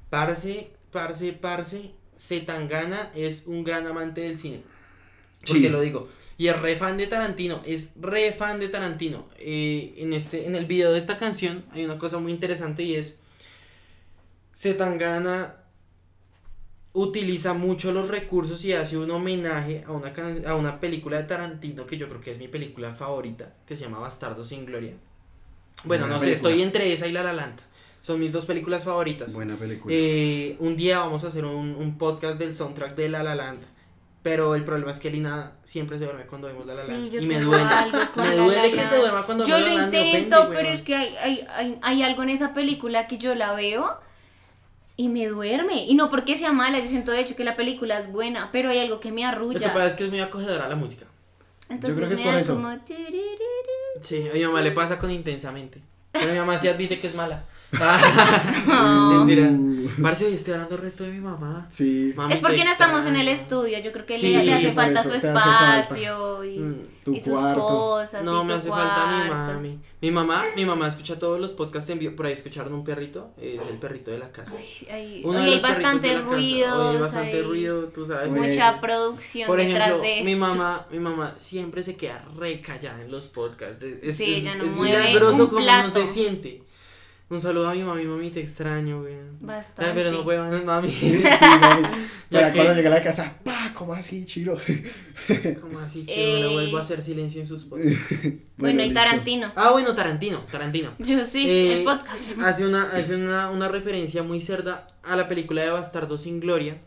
parce, 0.08 0.70
parce, 0.90 1.32
parce, 1.34 1.90
Zetangana 2.18 3.10
es 3.14 3.46
un 3.46 3.62
gran 3.64 3.86
amante 3.86 4.22
del 4.22 4.38
cine. 4.38 4.62
Porque 5.46 5.60
Sí. 5.60 5.68
lo 5.68 5.82
digo. 5.82 6.08
Y 6.38 6.48
es 6.48 6.58
re 6.60 6.76
fan 6.76 6.96
de 6.96 7.06
Tarantino, 7.06 7.60
es 7.66 7.90
re 8.00 8.32
fan 8.32 8.58
de 8.60 8.68
Tarantino. 8.68 9.26
Eh, 9.38 9.94
en, 9.98 10.14
este, 10.14 10.46
en 10.46 10.54
el 10.54 10.64
video 10.64 10.92
de 10.92 10.98
esta 10.98 11.18
canción 11.18 11.64
hay 11.72 11.84
una 11.84 11.98
cosa 11.98 12.18
muy 12.18 12.32
interesante 12.32 12.82
y 12.82 12.94
es, 12.94 13.18
Zetangana 14.56 15.56
utiliza 16.92 17.52
mucho 17.52 17.92
los 17.92 18.08
recursos 18.08 18.64
y 18.64 18.72
hace 18.72 18.96
un 18.96 19.10
homenaje 19.10 19.84
a 19.86 19.92
una, 19.92 20.12
can- 20.14 20.46
a 20.46 20.54
una 20.54 20.80
película 20.80 21.18
de 21.18 21.24
Tarantino 21.24 21.86
que 21.86 21.98
yo 21.98 22.08
creo 22.08 22.20
que 22.22 22.30
es 22.30 22.38
mi 22.38 22.48
película 22.48 22.90
favorita, 22.92 23.52
que 23.66 23.76
se 23.76 23.84
llama 23.84 23.98
Bastardo 23.98 24.44
sin 24.44 24.64
Gloria. 24.64 24.94
Bueno, 25.84 26.04
Buena 26.04 26.14
no 26.14 26.20
sé, 26.20 26.28
película. 26.28 26.50
estoy 26.50 26.62
entre 26.62 26.92
esa 26.92 27.06
y 27.06 27.12
La 27.12 27.22
La 27.22 27.34
Land. 27.34 27.58
Son 28.00 28.18
mis 28.18 28.32
dos 28.32 28.46
películas 28.46 28.84
favoritas. 28.84 29.34
Buena 29.34 29.56
película. 29.56 29.94
Eh, 29.94 30.56
un 30.60 30.76
día 30.76 31.00
vamos 31.00 31.24
a 31.24 31.28
hacer 31.28 31.44
un, 31.44 31.74
un 31.74 31.98
podcast 31.98 32.38
del 32.38 32.56
soundtrack 32.56 32.94
de 32.96 33.08
La 33.10 33.22
La 33.22 33.34
Land. 33.34 33.60
Pero 34.22 34.54
el 34.54 34.64
problema 34.64 34.90
es 34.90 34.98
que 34.98 35.10
Lina 35.10 35.52
siempre 35.64 35.98
se 35.98 36.04
duerme 36.06 36.24
cuando 36.26 36.48
vemos 36.48 36.64
La 36.66 36.74
La 36.74 36.82
Sí, 36.84 36.92
Land. 36.92 37.10
yo 37.10 37.20
y 37.20 37.26
me 37.26 37.40
duele. 37.40 37.64
Me 38.16 38.36
duele 38.36 38.70
La 38.70 38.82
que 38.82 38.88
se 38.88 38.96
duerma 38.96 39.22
cuando 39.26 39.44
Yo 39.44 39.58
lo 39.58 39.66
La 39.66 39.72
La 39.74 39.80
Land, 39.82 39.92
me 39.92 40.06
intento, 40.06 40.38
ofende, 40.40 40.56
pero 40.56 40.68
es 40.70 40.82
que 40.82 40.94
hay, 40.96 41.14
hay, 41.16 41.46
hay, 41.50 41.78
hay 41.82 42.02
algo 42.02 42.22
en 42.22 42.30
esa 42.30 42.54
película 42.54 43.06
que 43.06 43.18
yo 43.18 43.34
la 43.34 43.52
veo 43.52 43.98
y 44.96 45.08
me 45.08 45.26
duerme. 45.26 45.84
Y 45.84 45.94
no 45.94 46.10
porque 46.10 46.36
sea 46.36 46.52
mala, 46.52 46.78
yo 46.80 46.88
siento 46.88 47.12
de 47.12 47.20
hecho 47.20 47.36
que 47.36 47.44
la 47.44 47.56
película 47.56 47.98
es 47.98 48.10
buena, 48.10 48.50
pero 48.52 48.70
hay 48.70 48.78
algo 48.78 49.00
que 49.00 49.12
me 49.12 49.22
Lo 49.22 49.28
que 49.30 49.34
arrulla. 49.36 49.72
pasa 49.74 49.86
es 49.88 49.94
que 49.94 50.04
es 50.04 50.10
muy 50.10 50.20
acogedora 50.20 50.68
la 50.68 50.76
música. 50.76 51.06
Entonces 51.68 51.96
creo 51.96 52.08
que 52.08 52.14
es 52.14 52.20
me 52.20 52.24
por 52.26 52.34
da 52.34 52.40
eso. 52.40 52.54
como. 52.54 52.68
Sí, 54.00 54.28
a 54.28 54.34
mi 54.34 54.44
mamá 54.46 54.60
le 54.62 54.72
pasa 54.72 54.98
con 54.98 55.10
intensamente. 55.10 55.80
Pero 56.20 56.32
mi 56.32 56.38
mamá 56.38 56.58
sí 56.58 56.68
admite 56.68 56.98
que 57.00 57.06
es 57.08 57.14
mala. 57.14 57.44
Ah, 57.78 59.10
Mentira. 59.12 59.50
Parce, 60.02 60.24
hoy 60.26 60.34
estoy 60.34 60.52
hablando 60.54 60.74
el 60.76 60.80
resto 60.82 61.04
de 61.04 61.10
mi 61.12 61.20
mamá. 61.20 61.66
sí. 61.70 62.12
Mami, 62.16 62.34
Es 62.34 62.40
porque 62.40 62.64
no 62.64 62.70
estamos 62.70 63.06
en 63.06 63.16
el 63.16 63.28
estudio, 63.28 63.78
yo 63.80 63.92
creo 63.92 64.04
que 64.06 64.18
Sí, 64.18 64.30
le, 64.32 64.44
le 64.44 64.54
hace 64.54 64.72
falta 64.72 65.00
eso 65.00 65.12
su 65.12 65.20
falta. 65.20 65.80
espacio 65.80 66.44
y, 66.44 66.58
Mm, 66.58 66.74
tu 67.04 67.12
y 67.14 67.20
sus 67.20 67.38
cosas. 67.40 68.22
No, 68.24 68.42
y 68.42 68.44
me 68.46 68.52
tu 68.54 68.58
hace 68.58 68.68
falta 68.70 69.06
mi 69.24 69.30
mami. 69.30 69.78
Mi 70.02 70.10
mamá, 70.10 70.44
mi 70.54 70.64
mamá 70.66 70.88
escucha 70.88 71.18
todos 71.18 71.40
los 71.40 71.52
podcasts 71.52 71.88
en 71.90 71.98
vivo. 71.98 72.14
Por 72.16 72.26
ahí 72.26 72.32
escucharon 72.34 72.74
un 72.74 72.84
perrito, 72.84 73.30
es 73.40 73.60
el 73.70 73.78
perrito 73.78 74.10
de 74.10 74.18
la 74.18 74.30
casa. 74.30 74.52
Ay, 74.58 74.86
ay, 74.90 75.20
Uno 75.24 75.38
hoy 75.38 75.46
de 75.46 75.52
hay 75.52 75.60
bastante 75.60 76.14
ruido. 76.20 76.90
Hay 76.90 76.96
bastante 76.98 77.42
ruido, 77.42 77.88
tú 77.88 78.04
sabes. 78.06 78.30
Oye, 78.32 78.50
Mucha 78.50 78.80
producción 78.80 79.46
Por 79.46 79.58
detrás 79.58 80.00
de 80.02 80.22
mi 80.24 80.32
esto. 80.32 80.46
mamá, 80.46 80.86
mi 80.90 80.98
mamá 80.98 81.34
siempre 81.38 81.82
se 81.82 81.96
queda 81.96 82.24
re 82.36 82.60
callada 82.60 83.00
en 83.02 83.10
los 83.10 83.26
podcasts. 83.28 83.82
Es, 83.82 84.16
Sí, 84.16 84.24
es- 84.34 84.38
ella 84.42 84.54
no 84.56 84.64
es 84.64 84.76
mueve 84.76 84.98
milagroso 84.98 85.36
un 85.44 85.46
como 85.46 85.60
no 85.60 85.64
plato. 85.64 85.88
Se 86.06 86.12
siente. 86.12 86.62
Un 87.28 87.40
saludo 87.40 87.68
a 87.68 87.74
mi 87.74 87.82
mami, 87.82 88.04
mami, 88.04 88.30
te 88.30 88.40
extraño, 88.40 89.00
güey. 89.02 89.16
Bastante. 89.40 89.84
Ay, 89.84 89.92
pero 89.96 90.12
no 90.12 90.22
puedo, 90.22 90.44
mami. 90.64 90.90
Sí, 90.92 91.20
mami. 91.60 91.82
Ya 92.30 92.40
Para 92.40 92.52
que- 92.52 92.58
cuando 92.58 92.74
llegue 92.74 92.86
a 92.88 92.90
la 92.90 93.02
casa, 93.02 93.36
pa, 93.44 93.72
¿cómo 93.74 93.94
así, 93.94 94.24
chiro? 94.24 94.56
¿Cómo 95.60 95.78
así, 95.80 96.04
chido? 96.06 96.14
Eh. 96.16 96.40
No 96.42 96.52
vuelvo 96.52 96.78
a 96.78 96.82
hacer 96.82 97.02
silencio 97.02 97.40
en 97.40 97.46
sus 97.46 97.64
podcasts. 97.64 98.14
Bueno, 98.56 98.80
y 98.82 98.86
listo. 98.86 99.00
Tarantino. 99.00 99.52
Ah, 99.56 99.70
bueno, 99.72 99.94
Tarantino, 99.94 100.40
Tarantino. 100.50 100.90
Yo 100.98 101.24
sí, 101.24 101.48
Eh, 101.48 101.78
el 101.78 101.84
podcast. 101.84 102.38
Hace 102.40 102.66
una, 102.66 102.90
hace 102.92 103.14
una, 103.16 103.50
una 103.50 103.68
referencia 103.68 104.22
muy 104.24 104.40
cerda 104.40 104.88
a 105.04 105.14
la 105.16 105.28
película 105.28 105.62
de 105.62 105.70
Bastardo 105.70 106.18
sin 106.18 106.40
Gloria. 106.40 106.80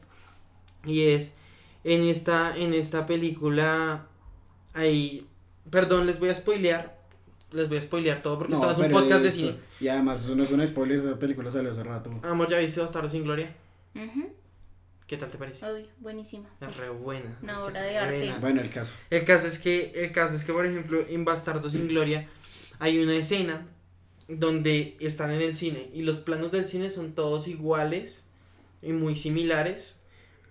Y 0.86 1.04
es 1.04 1.36
en 1.86 2.04
esta, 2.04 2.56
en 2.58 2.74
esta 2.74 3.06
película. 3.06 4.08
Ahí. 4.74 5.26
Perdón, 5.70 6.06
les 6.08 6.20
voy 6.20 6.30
a 6.30 6.36
spoilear. 6.36 6.99
Les 7.52 7.68
voy 7.68 7.78
a 7.78 7.82
spoilear 7.82 8.22
todo 8.22 8.38
porque 8.38 8.54
No, 8.54 8.60
esto 8.70 8.84
es 8.84 8.88
un 8.88 8.92
podcast 8.92 9.24
de 9.24 9.32
cine. 9.32 9.56
Y 9.80 9.88
además, 9.88 10.24
eso 10.24 10.36
no 10.36 10.44
es 10.44 10.52
un 10.52 10.66
spoiler, 10.66 11.00
esa 11.00 11.18
película 11.18 11.50
salió 11.50 11.72
hace 11.72 11.84
rato. 11.84 12.12
Amor, 12.24 12.50
¿ya 12.50 12.60
viste 12.60 12.80
Bastardo 12.80 13.10
sin 13.10 13.24
Gloria? 13.24 13.56
¿Qué 15.08 15.18
tal 15.18 15.30
te 15.30 15.40
parece? 15.40 15.66
Uy, 15.72 15.90
buenísima. 15.98 16.48
Es 16.62 16.78
re 16.78 16.90
buena. 16.90 17.36
Una 17.42 17.64
obra 17.64 17.82
de 17.82 17.98
arte. 17.98 18.18
buena. 18.18 18.38
Bueno, 18.40 18.62
el 18.62 18.70
caso. 18.70 18.94
El 19.10 19.26
caso 19.26 19.48
es 19.48 19.58
que, 19.58 19.92
el 19.96 20.12
caso 20.12 20.36
es 20.36 20.44
que, 20.44 20.54
por 20.54 20.66
ejemplo, 20.66 21.04
en 21.10 21.26
Bastardo 21.26 21.68
sin 21.68 21.88
Gloria 21.88 22.28
hay 22.78 23.00
una 23.00 23.16
escena 23.16 23.66
donde 24.28 24.96
están 25.00 25.32
en 25.32 25.42
el 25.42 25.56
cine 25.56 25.90
y 25.94 26.04
los 26.04 26.20
planos 26.20 26.52
del 26.52 26.68
cine 26.68 26.92
son 26.92 27.14
todos 27.14 27.48
iguales 27.48 28.26
y 28.84 28.92
muy 28.92 29.16
similares 29.16 29.98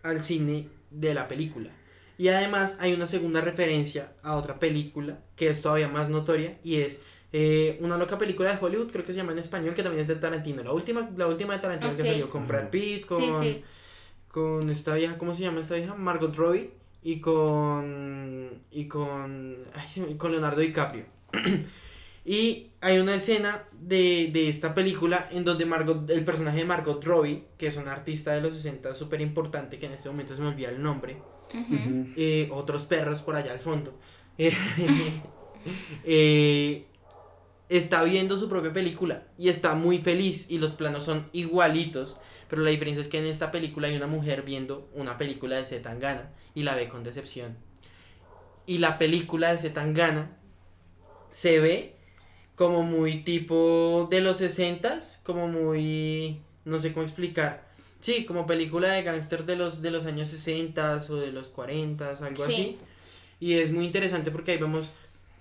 al 0.03 0.25
cine 0.25 0.69
de 0.91 1.15
la 1.15 1.29
película. 1.29 1.71
Y 2.19 2.29
además 2.29 2.79
hay 2.81 2.93
una 2.93 3.07
segunda 3.07 3.41
referencia 3.41 4.13
a 4.23 4.35
otra 4.35 4.59
película 4.59 5.21
que 5.37 5.49
es 5.49 5.63
todavía 5.63 5.89
más 5.89 6.09
notoria 6.09 6.59
y 6.65 6.79
es 6.79 7.01
eh, 7.33 7.79
una 7.81 7.97
loca 7.97 8.19
película 8.19 8.51
de 8.51 8.59
Hollywood, 8.61 8.91
creo 8.91 9.05
que 9.05 9.13
se 9.13 9.19
llama 9.19 9.33
en 9.33 9.39
español, 9.39 9.75
que 9.75 9.83
también 9.83 10.01
es 10.01 10.09
de 10.09 10.17
Tarantino. 10.17 10.63
La 10.63 10.73
última, 10.73 11.09
la 11.17 11.29
última 11.29 11.55
de 11.55 11.61
Tarantino 11.61 11.97
que 11.97 12.05
salió 12.05 12.29
con 12.29 12.49
Brad 12.49 12.71
Pitt, 12.71 13.07
con, 13.07 13.21
Sí, 13.21 13.31
sí. 13.43 13.65
con 14.29 14.69
esta 14.69 14.95
vieja, 14.95 15.17
¿cómo 15.17 15.35
se 15.35 15.43
llama 15.43 15.61
esta 15.61 15.77
vieja? 15.77 15.95
Margot 15.95 16.35
Robbie 16.35 16.71
y 17.03 17.21
con 17.21 18.63
y 18.73 18.89
con 18.89 19.57
ay, 19.75 20.15
con 20.17 20.33
Leonardo 20.33 20.61
DiCaprio. 20.61 21.05
y 22.25 22.71
hay 22.81 22.99
una 22.99 23.15
escena 23.15 23.65
de, 23.73 24.31
de 24.33 24.49
esta 24.49 24.75
película 24.75 25.29
en 25.31 25.45
donde 25.45 25.67
Margot, 25.67 26.11
el 26.11 26.25
personaje 26.25 26.59
de 26.59 26.65
Margot 26.65 27.05
Robbie, 27.05 27.45
que 27.59 27.69
es 27.69 27.77
una 27.77 27.93
artista 27.93 28.33
de 28.33 28.41
los 28.41 28.55
60 28.55 28.95
súper 28.95 29.21
importante, 29.21 29.79
que 29.79 29.87
en 29.87 29.93
este 29.93 30.09
momento 30.09 30.35
se 30.35 30.43
me 30.43 30.49
olvida 30.49 30.71
el 30.71 30.83
nombre, 30.83 31.19
Otros 32.51 32.85
perros 32.85 33.23
por 33.23 33.37
allá 33.37 33.53
al 33.53 33.61
fondo, 33.61 33.99
eh, 34.39 34.53
eh, 36.05 36.87
está 37.69 38.03
viendo 38.05 38.37
su 38.37 38.49
propia 38.49 38.73
película 38.73 39.25
y 39.37 39.49
está 39.49 39.75
muy 39.75 39.99
feliz 39.99 40.51
y 40.51 40.59
los 40.59 40.75
planos 40.75 41.05
son 41.05 41.29
igualitos, 41.33 42.19
pero 42.49 42.63
la 42.63 42.71
diferencia 42.71 43.03
es 43.03 43.09
que 43.09 43.19
en 43.19 43.27
esta 43.27 43.51
película 43.51 43.89
hay 43.89 43.97
una 43.97 44.07
mujer 44.07 44.43
viendo 44.43 44.89
una 44.95 45.19
película 45.19 45.57
de 45.57 45.67
Zetangana 45.67 46.31
y 46.55 46.63
la 46.63 46.75
ve 46.75 46.89
con 46.89 47.05
decepción. 47.05 47.57
Y 48.67 48.79
la 48.79 48.99
película 48.99 49.53
de 49.53 49.59
Zetangana 49.59 50.37
se 51.31 51.59
ve 51.59 51.97
como 52.55 52.83
muy 52.83 53.23
tipo 53.23 54.09
de 54.11 54.21
los 54.21 54.41
60s, 54.41 55.23
como 55.23 55.49
muy 55.49 56.43
no 56.65 56.79
sé 56.79 56.93
cómo 56.93 57.05
explicar. 57.05 57.68
Sí, 58.01 58.25
como 58.25 58.47
película 58.47 58.93
de 58.93 59.03
gángsters 59.03 59.45
de 59.47 59.57
los 59.57 59.83
de 59.83 59.91
los 59.91 60.07
años 60.07 60.29
60 60.29 61.05
o 61.11 61.17
de 61.17 61.33
los 61.33 61.49
40, 61.49 62.11
algo 62.11 62.47
Sí. 62.47 62.53
así. 62.53 62.79
Y 63.41 63.55
es 63.55 63.73
muy 63.73 63.85
interesante 63.85 64.31
porque 64.31 64.53
ahí 64.53 64.59
vemos 64.59 64.91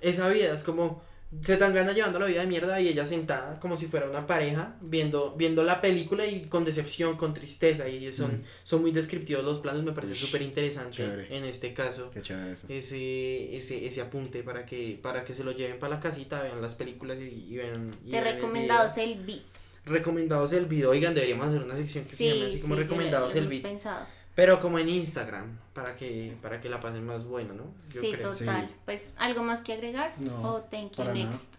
esa 0.02 0.28
vida, 0.30 0.54
es 0.54 0.64
como 0.64 1.02
Zetangana 1.44 1.92
llevando 1.92 2.20
la 2.20 2.26
vida 2.28 2.40
de 2.40 2.48
mierda 2.48 2.80
y 2.80 2.88
ella 2.88 3.06
sentada 3.06 3.60
como 3.60 3.76
si 3.76 3.88
fuera 3.88 4.10
una 4.10 4.26
pareja 4.26 4.76
viendo 4.80 5.36
viendo 5.38 5.62
la 5.62 5.82
película 5.82 6.26
y 6.26 6.44
con 6.44 6.64
decepción, 6.64 7.18
con 7.18 7.34
tristeza 7.34 7.90
y 7.90 8.10
son 8.14 8.32
Mm. 8.38 8.44
son 8.64 8.82
muy 8.82 8.92
descriptivos 8.92 9.44
los 9.44 9.60
planos, 9.60 9.84
me 9.84 9.92
parece 9.92 10.16
súper 10.16 10.42
interesante 10.42 11.04
en 11.30 11.44
este 11.44 11.74
caso 11.74 12.10
Qué 12.12 12.22
chévere 12.22 12.54
eso. 12.54 12.66
ese, 12.70 13.58
ese, 13.58 13.86
ese 13.88 14.00
apunte 14.02 14.42
para 14.42 14.66
que, 14.66 14.98
para 15.02 15.26
que 15.26 15.34
se 15.36 15.44
lo 15.44 15.52
lleven 15.52 15.80
para 15.80 15.96
la 15.96 16.00
casita, 16.00 16.42
vean 16.44 16.62
las 16.62 16.76
películas 16.76 17.18
y, 17.20 17.46
y 17.54 17.58
vean. 17.58 17.92
y 18.06 18.12
Te 18.12 18.22
vean 18.22 18.36
recomendados 18.36 18.98
el 18.98 19.16
beat. 19.26 19.42
Recomendados 19.88 20.54
el 20.54 20.66
video. 20.66 20.92
Oigan, 20.92 21.14
deberíamos 21.14 21.48
hacer 21.48 21.62
una 21.64 21.76
sección 21.76 22.04
que 22.06 22.16
se 22.16 22.30
llame 22.36 22.48
así 22.50 22.62
como 22.62 22.76
recomendados 22.76 23.36
el 23.36 23.62
pensado. 23.62 24.06
Pero 24.36 24.60
como 24.60 24.78
en 24.78 24.88
Instagram, 24.90 25.58
para 25.74 25.96
que, 25.96 26.36
para 26.44 26.62
que 26.62 26.70
la 26.70 26.80
pasen 26.80 27.04
más 27.06 27.24
bueno, 27.26 27.54
¿no? 27.56 27.64
Yo 27.92 28.02
sí, 28.02 28.12
creo. 28.12 28.30
total. 28.32 28.68
Sí. 28.68 28.76
Pues, 28.86 29.14
¿algo 29.18 29.42
más 29.44 29.62
que 29.62 29.74
agregar? 29.74 30.14
No, 30.20 30.42
Oh, 30.44 30.62
thank 30.62 30.92
you, 30.96 31.04
nada. 31.04 31.14
next. 31.16 31.54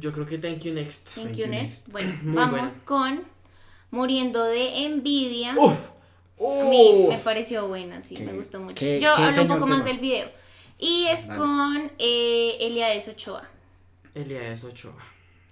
Yo 0.00 0.10
creo 0.12 0.26
que 0.26 0.38
thank 0.38 0.58
you 0.60 0.72
next. 0.72 1.10
Thank, 1.14 1.26
Thank 1.28 1.36
you, 1.38 1.46
next. 1.46 1.88
Bueno, 1.92 2.12
Muy 2.22 2.34
vamos 2.34 2.72
con 2.84 3.22
Muriendo 3.92 4.42
de 4.44 4.84
Envidia. 4.86 5.54
¡Uf! 5.56 5.74
Mí 6.40 7.06
me 7.08 7.14
¡Uf! 7.16 7.22
pareció 7.22 7.68
buena, 7.68 8.00
sí, 8.02 8.16
¿Qué- 8.16 8.24
me 8.24 8.32
gustó 8.32 8.58
mucho. 8.58 8.74
qué- 8.74 8.98
Yo 9.00 9.14
qué 9.14 9.22
hablo 9.22 9.42
un 9.42 9.48
poco 9.48 9.66
más 9.68 9.84
del 9.84 9.98
video. 9.98 10.28
Y 10.78 11.06
es 11.06 11.28
Dale. 11.28 11.38
con 11.38 11.92
eh, 12.00 12.56
Eliades 12.60 13.06
Ochoa. 13.06 13.48
Elías 14.12 14.64
Ochoa. 14.64 14.96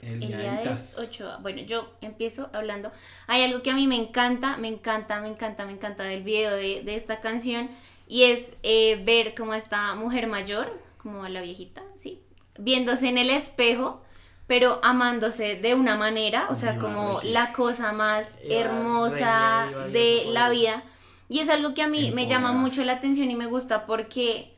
Eliades. 0.02 0.98
Ochoa. 0.98 1.38
Bueno, 1.38 1.62
yo 1.62 1.88
empiezo 2.00 2.50
hablando. 2.52 2.90
Hay 3.28 3.42
algo 3.42 3.62
que 3.62 3.70
a 3.70 3.74
mí 3.74 3.86
me 3.86 3.96
encanta, 3.96 4.56
me 4.56 4.68
encanta, 4.68 5.20
me 5.20 5.28
encanta, 5.28 5.64
me 5.64 5.72
encanta 5.72 6.02
del 6.02 6.22
video 6.22 6.54
de, 6.54 6.82
de 6.82 6.94
esta 6.96 7.20
canción. 7.20 7.70
Y 8.08 8.24
es 8.24 8.52
eh, 8.62 9.00
ver 9.04 9.34
como 9.34 9.54
esta 9.54 9.94
mujer 9.94 10.26
mayor, 10.26 10.78
como 10.98 11.26
la 11.28 11.40
viejita, 11.40 11.82
¿sí? 11.96 12.20
Viéndose 12.58 13.08
en 13.08 13.16
el 13.16 13.30
espejo, 13.30 14.02
pero 14.46 14.80
amándose 14.82 15.56
de 15.56 15.74
una 15.74 15.96
manera, 15.96 16.46
o 16.50 16.54
sea, 16.54 16.72
Diva 16.72 16.82
como 16.82 17.20
la 17.22 17.52
cosa 17.52 17.92
más 17.92 18.38
Diva 18.42 18.54
hermosa 18.56 19.66
diva 19.68 19.86
de 19.88 20.24
la 20.26 20.50
vida. 20.50 20.82
Y 21.28 21.38
es 21.38 21.48
algo 21.48 21.72
que 21.72 21.82
a 21.82 21.86
mí 21.86 22.10
me 22.10 22.26
llama 22.26 22.52
mucho 22.52 22.84
la 22.84 22.94
atención 22.94 23.30
y 23.30 23.36
me 23.36 23.46
gusta 23.46 23.86
porque 23.86 24.52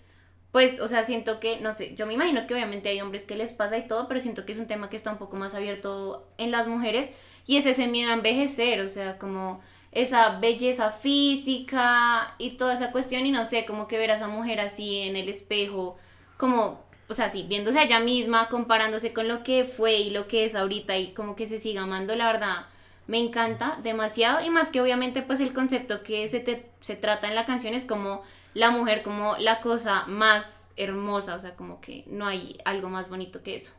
pues, 0.54 0.80
o 0.80 0.88
sea, 0.88 1.04
siento 1.04 1.40
que, 1.40 1.60
no 1.60 1.72
sé, 1.74 1.96
yo 1.96 2.06
me 2.06 2.14
imagino 2.14 2.46
que 2.46 2.54
obviamente 2.54 2.88
hay 2.88 3.02
hombres 3.02 3.26
que 3.26 3.36
les 3.36 3.52
pasa 3.52 3.76
y 3.78 3.88
todo, 3.88 4.08
pero 4.08 4.20
siento 4.20 4.46
que 4.46 4.52
es 4.52 4.58
un 4.60 4.68
tema 4.68 4.88
que 4.90 4.96
está 4.96 5.12
un 5.12 5.18
poco 5.18 5.36
más 5.36 5.54
abierto 5.54 6.26
en 6.38 6.52
las 6.52 6.68
mujeres 6.68 7.10
y 7.46 7.58
es 7.58 7.66
ese 7.66 7.88
miedo 7.88 8.10
a 8.12 8.14
envejecer, 8.14 8.80
o 8.80 8.88
sea, 8.88 9.18
como 9.18 9.60
esa 9.92 10.40
belleza 10.40 10.92
física 10.92 12.34
y 12.38 12.52
toda 12.52 12.74
esa 12.74 12.92
cuestión 12.92 13.26
y 13.26 13.32
no 13.32 13.44
sé, 13.44 13.66
como 13.66 13.88
que 13.88 13.98
ver 13.98 14.10
a 14.12 14.16
esa 14.16 14.28
mujer 14.28 14.60
así 14.60 15.00
en 15.00 15.16
el 15.16 15.28
espejo, 15.28 15.98
como, 16.36 16.84
o 17.08 17.14
sea, 17.14 17.30
sí, 17.30 17.44
viéndose 17.48 17.78
a 17.78 17.84
ella 17.84 18.00
misma, 18.00 18.48
comparándose 18.48 19.12
con 19.12 19.28
lo 19.28 19.42
que 19.44 19.64
fue 19.64 19.96
y 19.96 20.10
lo 20.10 20.28
que 20.28 20.44
es 20.44 20.54
ahorita 20.54 20.96
y 20.96 21.12
como 21.14 21.36
que 21.36 21.48
se 21.48 21.60
siga 21.60 21.82
amando, 21.82 22.16
la 22.16 22.26
verdad, 22.32 22.66
me 23.06 23.18
encanta 23.18 23.78
demasiado 23.82 24.44
y 24.44 24.50
más 24.50 24.70
que 24.70 24.80
obviamente 24.80 25.22
pues 25.22 25.40
el 25.40 25.52
concepto 25.52 26.02
que 26.02 26.26
se, 26.28 26.40
te- 26.40 26.70
se 26.80 26.96
trata 26.96 27.28
en 27.28 27.34
la 27.34 27.44
canción 27.46 27.74
es 27.74 27.84
como 27.84 28.22
la 28.54 28.70
mujer 28.70 29.02
como 29.02 29.36
la 29.38 29.60
cosa 29.60 30.06
más 30.06 30.68
hermosa, 30.76 31.36
o 31.36 31.40
sea, 31.40 31.54
como 31.56 31.80
que 31.80 32.04
no 32.08 32.26
hay 32.26 32.58
algo 32.64 32.88
más 32.88 33.08
bonito 33.08 33.42
que 33.42 33.56
eso. 33.56 33.72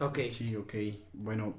Ok. 0.00 0.18
Sí, 0.30 0.56
ok. 0.56 0.74
Bueno, 1.12 1.54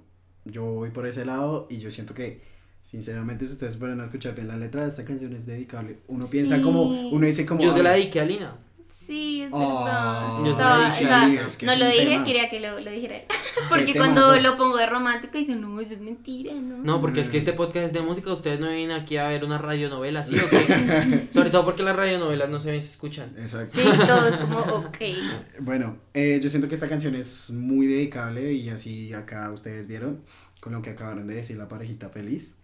yo 0.45 0.63
voy 0.65 0.89
por 0.91 1.07
ese 1.07 1.23
lado 1.25 1.67
y 1.69 1.79
yo 1.79 1.91
siento 1.91 2.13
que, 2.13 2.41
sinceramente, 2.83 3.45
si 3.45 3.53
ustedes 3.53 3.77
pueden 3.77 4.01
escuchar 4.01 4.35
bien 4.35 4.47
la 4.47 4.57
letra 4.57 4.83
de 4.83 4.89
esta 4.89 5.05
canción 5.05 5.33
es 5.33 5.45
dedicable. 5.45 5.99
Uno 6.07 6.25
piensa 6.29 6.57
Sí. 6.57 6.61
como, 6.61 6.83
uno 7.09 7.25
dice 7.25 7.45
como... 7.45 7.61
Yo 7.61 7.71
se 7.73 7.83
la 7.83 7.91
"Ay, 7.91 8.01
dediqué 8.01 8.19
a 8.21 8.25
Lina. 8.25 8.57
Sí, 9.05 9.41
es 9.43 9.51
verdad. 9.51 10.47
Estaba- 10.47 10.87
estaba- 10.87 11.27
no 11.27 11.75
lo 11.75 11.85
dije, 11.87 12.05
tema. 12.05 12.25
quería 12.25 12.49
que 12.49 12.59
lo, 12.59 12.79
lo 12.79 12.89
dijera 12.91 13.17
él. 13.17 13.23
Porque 13.69 13.93
cuando 13.93 14.33
temazo. 14.33 14.41
lo 14.41 14.57
pongo 14.57 14.77
de 14.77 14.85
romántico 14.87 15.37
dicen, 15.37 15.61
no, 15.61 15.79
eso 15.79 15.93
es 15.93 16.01
mentira, 16.01 16.53
¿no? 16.53 16.77
No, 16.83 17.01
porque 17.01 17.21
es 17.21 17.29
que 17.29 17.37
Mm. 17.37 17.39
este 17.39 17.53
podcast 17.53 17.85
es 17.87 17.93
de 17.93 18.01
música, 18.01 18.31
ustedes 18.33 18.59
no 18.59 18.67
vienen 18.69 18.91
aquí 18.91 19.17
a 19.17 19.27
ver 19.29 19.43
una 19.45 19.57
radionovela, 19.57 20.23
¿sí 20.23 20.35
o 20.37 20.49
qué? 20.49 21.27
Sobre 21.31 21.49
todo 21.49 21.65
porque 21.65 21.83
las 21.83 21.95
radionovelas 21.95 22.49
no 22.49 22.59
se 22.59 22.71
ven, 22.71 22.81
se 22.81 22.89
escuchan. 22.89 23.33
Exacto. 23.37 23.73
Sí, 23.75 23.87
todo 24.07 24.27
es 24.27 24.35
como, 24.37 24.57
ok. 24.59 24.97
Bueno, 25.61 25.97
eh, 26.13 26.39
yo 26.43 26.49
siento 26.49 26.67
que 26.67 26.75
esta 26.75 26.89
canción 26.89 27.15
es 27.15 27.51
muy 27.51 27.87
dedicable 27.87 28.53
y 28.53 28.69
así 28.69 29.13
acá 29.13 29.51
ustedes 29.51 29.87
vieron 29.87 30.21
con 30.61 30.73
lo 30.73 30.81
que 30.81 30.89
acabaron 30.91 31.27
de 31.27 31.35
decir 31.35 31.57
la 31.57 31.67
parejita 31.67 32.09
feliz. 32.09 32.57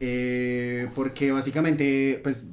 Eh, 0.00 0.88
porque 0.94 1.30
básicamente, 1.32 2.20
pues 2.22 2.46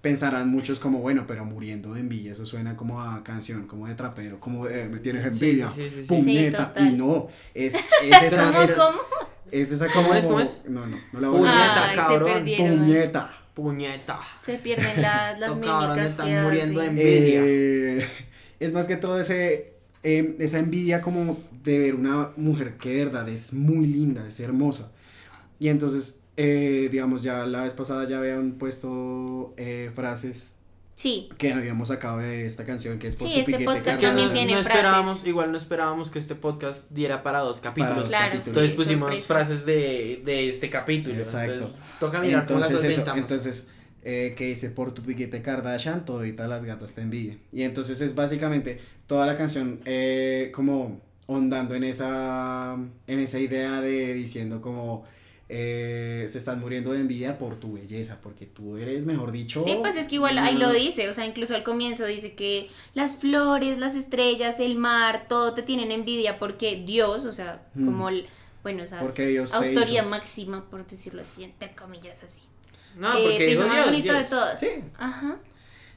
pensarán 0.00 0.48
muchos 0.48 0.80
como, 0.80 1.00
bueno, 1.00 1.24
pero 1.26 1.44
muriendo 1.44 1.92
de 1.94 2.00
envidia, 2.00 2.32
eso 2.32 2.46
suena 2.46 2.76
como 2.76 3.02
a 3.02 3.22
canción, 3.22 3.66
como 3.66 3.86
de 3.86 3.94
trapero, 3.94 4.40
como 4.40 4.66
de 4.66 4.88
me 4.88 4.98
tienes 4.98 5.26
envidia, 5.26 5.68
sí, 5.68 5.82
sí, 5.84 5.90
sí, 5.96 6.02
sí. 6.02 6.08
puñeta, 6.08 6.72
y 6.78 6.90
no, 6.92 7.28
es, 7.54 7.74
es 7.74 8.22
esa, 8.32 8.46
¿Cómo 8.46 8.62
es, 8.62 8.74
somos? 8.74 9.00
es 9.50 9.72
esa 9.72 9.86
¿Cómo 9.88 10.08
como- 10.08 10.18
es? 10.18 10.26
¿Cómo 10.26 10.40
es? 10.40 10.62
No, 10.68 10.86
no, 10.86 10.96
no 11.12 11.20
la 11.20 11.28
voy 11.28 11.48
a 11.48 11.52
Puñeta, 11.52 11.90
Ay, 11.90 11.96
cabrón. 11.96 12.44
Puñeta. 12.56 13.30
Puñeta. 13.54 14.20
Se 14.46 14.54
pierden 14.58 15.02
la- 15.02 15.36
las 15.38 15.50
cabrones 15.50 15.88
mímicas 15.88 16.10
están 16.10 16.26
que 16.28 16.40
muriendo 16.40 16.80
de 16.80 16.86
envidia. 16.86 17.40
Eh, 17.44 18.08
es 18.60 18.72
más 18.72 18.86
que 18.86 18.96
todo 18.96 19.20
ese, 19.20 19.74
eh, 20.02 20.36
esa 20.38 20.58
envidia 20.58 21.02
como 21.02 21.38
de 21.62 21.78
ver 21.78 21.94
una 21.94 22.30
mujer 22.36 22.78
que 22.78 22.90
de 22.94 23.04
verdad 23.04 23.28
es 23.28 23.52
muy 23.52 23.86
linda, 23.86 24.26
es 24.26 24.40
hermosa. 24.40 24.90
Y 25.58 25.68
entonces, 25.68 26.19
eh, 26.42 26.88
digamos, 26.90 27.22
ya 27.22 27.46
la 27.46 27.62
vez 27.62 27.74
pasada 27.74 28.08
ya 28.08 28.18
habían 28.18 28.52
puesto 28.52 29.54
eh, 29.56 29.90
frases 29.94 30.56
Sí, 30.94 31.30
que 31.38 31.50
habíamos 31.54 31.88
sacado 31.88 32.18
de 32.18 32.44
esta 32.44 32.66
canción 32.66 32.98
que 32.98 33.06
es 33.08 33.16
por 33.16 33.26
Sí, 33.26 33.32
tu 33.32 33.40
este 33.40 33.52
piquete 33.52 33.64
podcast 33.64 34.00
también 34.02 34.32
tiene 34.34 34.52
no 34.52 34.58
frases. 34.58 34.72
esperábamos, 34.72 35.26
igual 35.26 35.50
no 35.50 35.56
esperábamos 35.56 36.10
que 36.10 36.18
este 36.18 36.34
podcast 36.34 36.90
diera 36.90 37.22
para 37.22 37.38
dos 37.38 37.60
capítulos. 37.60 37.88
Para 37.90 38.00
dos 38.02 38.08
Claro. 38.10 38.24
capítulos. 38.32 38.48
Entonces 38.48 38.72
pusimos 38.76 39.08
sorpresa. 39.16 39.26
frases 39.34 39.64
de, 39.66 40.20
de 40.26 40.48
este 40.50 40.68
capítulo. 40.68 41.16
Exacto. 41.16 41.52
Entonces, 41.54 41.80
toca 42.00 42.20
mirar 42.20 42.46
cómo 42.46 42.60
las 42.60 42.70
Entonces, 42.70 42.98
eso, 42.98 43.16
entonces 43.16 43.68
eh, 44.02 44.34
que 44.36 44.46
dice 44.48 44.68
por 44.68 44.92
tu 44.92 45.00
piquete 45.02 45.40
Kardashian, 45.40 46.04
toditas 46.04 46.46
las 46.48 46.64
gatas 46.64 46.92
te 46.92 47.00
envidian. 47.00 47.38
Y 47.50 47.62
entonces 47.62 48.00
es 48.02 48.14
básicamente 48.14 48.78
toda 49.06 49.24
la 49.26 49.38
canción 49.38 49.80
eh, 49.86 50.52
como 50.54 51.00
ondando 51.24 51.74
en 51.74 51.84
esa, 51.84 52.74
en 53.06 53.18
esa 53.18 53.38
idea 53.38 53.80
de 53.80 54.12
diciendo 54.12 54.60
como 54.60 55.04
eh, 55.52 56.26
se 56.28 56.38
están 56.38 56.60
muriendo 56.60 56.92
de 56.92 57.00
envidia 57.00 57.36
por 57.36 57.58
tu 57.58 57.72
belleza, 57.72 58.18
porque 58.22 58.46
tú 58.46 58.76
eres, 58.76 59.04
mejor 59.04 59.32
dicho... 59.32 59.60
sí, 59.60 59.76
pues 59.80 59.96
es 59.96 60.06
que 60.06 60.14
igual 60.14 60.38
ahí 60.38 60.56
lo 60.56 60.72
dice, 60.72 61.08
o 61.10 61.14
sea, 61.14 61.26
incluso 61.26 61.56
al 61.56 61.64
comienzo 61.64 62.06
dice 62.06 62.34
que 62.34 62.70
las 62.94 63.16
flores, 63.16 63.76
las 63.78 63.96
estrellas, 63.96 64.60
el 64.60 64.76
mar, 64.76 65.26
todo 65.28 65.52
te 65.54 65.62
tienen 65.62 65.90
envidia 65.90 66.38
porque 66.38 66.84
Dios, 66.86 67.24
o 67.24 67.32
sea, 67.32 67.62
Mm. 67.74 67.84
como, 67.84 68.08
el, 68.08 68.26
bueno, 68.62 68.84
o 68.84 68.86
sea, 68.86 69.02
hizo. 69.02 70.08
máxima, 70.08 70.70
por 70.70 70.86
decirlo 70.86 71.22
así, 71.22 71.42
entre 71.42 71.74
comillas 71.74 72.22
así. 72.22 72.42
No, 72.96 73.12
eh, 73.16 73.22
porque 73.24 73.46
dijo 73.46 73.62
más 73.62 73.74
Dios, 73.74 73.86
bonito 73.86 74.12
de 74.12 74.24
todos. 74.24 74.60
Sí. 74.60 74.68
Ajá. 74.98 75.38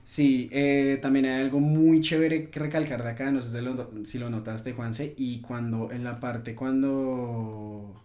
Sí, 0.06 0.50
eh, 0.52 1.00
también 1.02 1.26
hay 1.26 1.42
algo 1.42 1.60
muy 1.60 2.02
chévere 2.02 2.50
que 2.50 2.60
recalcar 2.60 3.04
de 3.04 3.10
acá, 3.12 3.32
no 3.32 3.42
sé 3.42 3.58
si 3.58 3.64
lo, 3.64 3.92
si 4.04 4.18
lo 4.18 4.30
notaste, 4.30 4.74
Juanse, 4.74 5.14
y 5.18 5.40
cuando 5.42 5.92
en 5.92 6.04
la 6.04 6.20
parte 6.20 6.56
cuando 6.56 8.03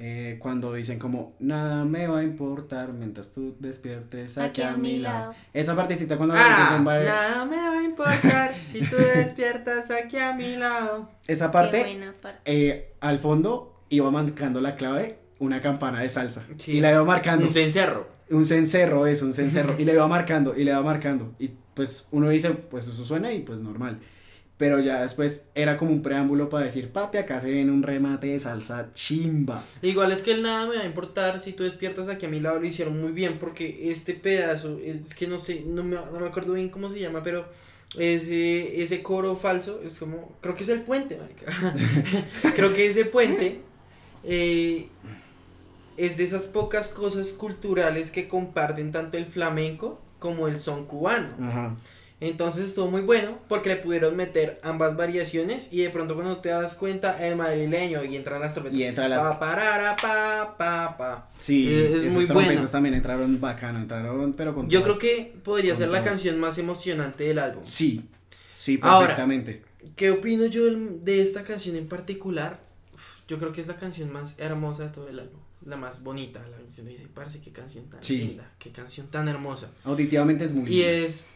eh, 0.00 0.36
cuando 0.38 0.72
dicen 0.74 0.98
como 0.98 1.34
nada 1.40 1.84
me 1.84 2.06
va 2.06 2.20
a 2.20 2.22
importar 2.22 2.92
mientras 2.92 3.32
tú 3.32 3.56
despiertes 3.58 4.38
aquí, 4.38 4.62
a 4.62 4.76
mi 4.76 4.98
lado. 4.98 5.34
Esa 5.52 5.74
partecita 5.74 6.16
cuando 6.16 6.34
Ah, 6.38 6.80
vale, 6.84 7.04
nada 7.04 7.44
me 7.44 7.56
va 7.56 7.78
a 7.80 7.82
importar 7.82 8.54
si 8.54 8.80
tú 8.80 8.96
despiertas 9.14 9.90
aquí 9.90 10.16
a 10.18 10.34
mi 10.34 10.56
lado. 10.56 11.10
esa 11.26 11.46
Qué 11.48 11.52
parte 11.52 11.80
buena 11.80 12.12
parte. 12.22 12.40
eh, 12.44 12.92
al 13.00 13.18
fondo 13.18 13.74
iba 13.88 14.10
marcando 14.10 14.60
la 14.60 14.76
clave 14.76 15.18
una 15.40 15.60
campana 15.60 16.00
de 16.00 16.08
salsa 16.08 16.42
Sí. 16.56 16.78
y 16.78 16.80
la 16.80 16.92
iba 16.92 17.04
marcando 17.04 17.46
Un 17.46 17.52
cencerro. 17.52 18.06
un 18.30 18.44
cencerro 18.46 19.06
es 19.06 19.22
un 19.22 19.32
cencerro 19.32 19.74
y 19.78 19.84
le 19.84 19.96
va 19.96 20.06
marcando 20.08 20.54
y 20.56 20.64
le 20.64 20.72
va 20.72 20.82
marcando 20.82 21.34
y 21.38 21.50
pues 21.74 22.08
uno 22.12 22.28
dice 22.28 22.50
pues 22.50 22.86
eso 22.88 23.04
suena 23.04 23.32
y 23.32 23.40
pues 23.40 23.60
normal 23.60 23.98
pero 24.58 24.80
ya 24.80 25.00
después 25.00 25.44
era 25.54 25.78
como 25.78 25.92
un 25.92 26.02
preámbulo 26.02 26.50
para 26.50 26.64
decir 26.64 26.90
papi 26.90 27.18
acá 27.18 27.40
se 27.40 27.50
viene 27.50 27.70
un 27.70 27.82
remate 27.82 28.26
de 28.26 28.40
salsa 28.40 28.90
chimba 28.92 29.64
Igual 29.80 30.12
es 30.12 30.22
que 30.22 30.32
el 30.32 30.42
nada 30.42 30.66
me 30.66 30.76
va 30.76 30.82
a 30.82 30.86
importar 30.86 31.40
si 31.40 31.52
tú 31.52 31.62
despiertas 31.62 32.08
aquí 32.08 32.26
a 32.26 32.28
mi 32.28 32.40
lado 32.40 32.58
lo 32.58 32.66
hicieron 32.66 33.00
muy 33.00 33.12
bien 33.12 33.38
porque 33.38 33.90
este 33.90 34.14
pedazo 34.14 34.78
es, 34.84 35.00
es 35.00 35.14
que 35.14 35.28
no 35.28 35.38
sé, 35.38 35.62
no 35.64 35.84
me, 35.84 35.96
no 35.96 36.20
me 36.20 36.26
acuerdo 36.26 36.54
bien 36.54 36.68
cómo 36.68 36.90
se 36.90 36.98
llama, 36.98 37.22
pero 37.22 37.46
ese, 37.96 38.82
ese 38.82 39.02
coro 39.02 39.36
falso 39.36 39.80
es 39.82 39.96
como, 39.96 40.36
creo 40.40 40.54
que 40.54 40.64
es 40.64 40.68
el 40.68 40.82
puente, 40.82 41.16
marica. 41.16 41.46
creo 42.54 42.74
que 42.74 42.86
ese 42.86 43.06
puente 43.06 43.60
eh, 44.24 44.88
es 45.96 46.16
de 46.18 46.24
esas 46.24 46.46
pocas 46.46 46.90
cosas 46.90 47.32
culturales 47.32 48.10
que 48.10 48.28
comparten 48.28 48.92
tanto 48.92 49.16
el 49.16 49.26
flamenco 49.26 50.02
como 50.18 50.48
el 50.48 50.60
son 50.60 50.84
cubano. 50.84 51.28
ajá 51.40 51.76
Entonces 52.20 52.66
estuvo 52.66 52.90
muy 52.90 53.02
bueno 53.02 53.38
porque 53.48 53.68
le 53.68 53.76
pudieron 53.76 54.16
meter 54.16 54.58
ambas 54.64 54.96
variaciones 54.96 55.72
y 55.72 55.82
de 55.82 55.90
pronto 55.90 56.14
cuando 56.16 56.38
te 56.38 56.48
das 56.48 56.74
cuenta 56.74 57.24
el 57.24 57.36
madrileño 57.36 58.02
y 58.04 58.16
entran 58.16 58.40
las 58.40 58.54
trompetas. 58.54 58.76
Y 58.78 58.82
entra 58.82 59.08
las- 59.08 59.22
Pa, 59.22 59.38
parara, 59.38 59.94
pa, 59.94 60.56
pa, 60.58 60.96
pa. 60.98 61.30
sí 61.38 61.72
Es- 61.72 61.90
es 61.92 62.02
esos 62.02 62.14
muy 62.34 62.44
bueno. 62.44 62.66
también 62.66 62.94
entraron 62.94 63.40
bacano 63.40 63.78
entraron 63.78 64.32
pero 64.32 64.52
con 64.54 64.68
Yo 64.68 64.80
todo. 64.82 64.98
creo 64.98 64.98
que 64.98 65.32
podría 65.44 65.76
ser 65.76 65.90
la 65.90 66.02
canción 66.02 66.40
más 66.40 66.58
emocionante 66.58 67.22
del 67.24 67.38
álbum. 67.38 67.62
sí 67.64 68.08
sí 68.54 68.80
Ahora. 68.82 69.08
perfectamente 69.08 69.62
¿Qué 69.94 70.10
opino 70.10 70.44
yo 70.46 70.64
de 70.66 71.22
esta 71.22 71.44
canción 71.44 71.76
en 71.76 71.86
particular? 71.88 72.60
Uf, 72.94 73.20
yo 73.28 73.38
creo 73.38 73.52
que 73.52 73.60
es 73.60 73.68
la 73.68 73.76
canción 73.76 74.12
más 74.12 74.38
hermosa 74.40 74.84
de 74.84 74.88
todo 74.90 75.08
el 75.08 75.18
álbum. 75.20 75.38
La 75.64 75.76
más 75.76 76.02
bonita. 76.02 76.40
La, 76.40 76.56
yo 76.76 76.82
le 76.84 76.90
dice, 76.90 77.06
parece 77.12 77.40
qué 77.40 77.50
canción 77.52 77.84
tan 77.88 78.02
Sí. 78.02 78.18
linda. 78.18 78.50
Qué 78.58 78.70
canción 78.70 79.06
tan 79.08 79.28
hermosa. 79.28 79.70
auditivamente 79.84 80.44
es 80.44 80.52
muy 80.52 80.68
Y 80.72 80.82
es, 80.82 81.26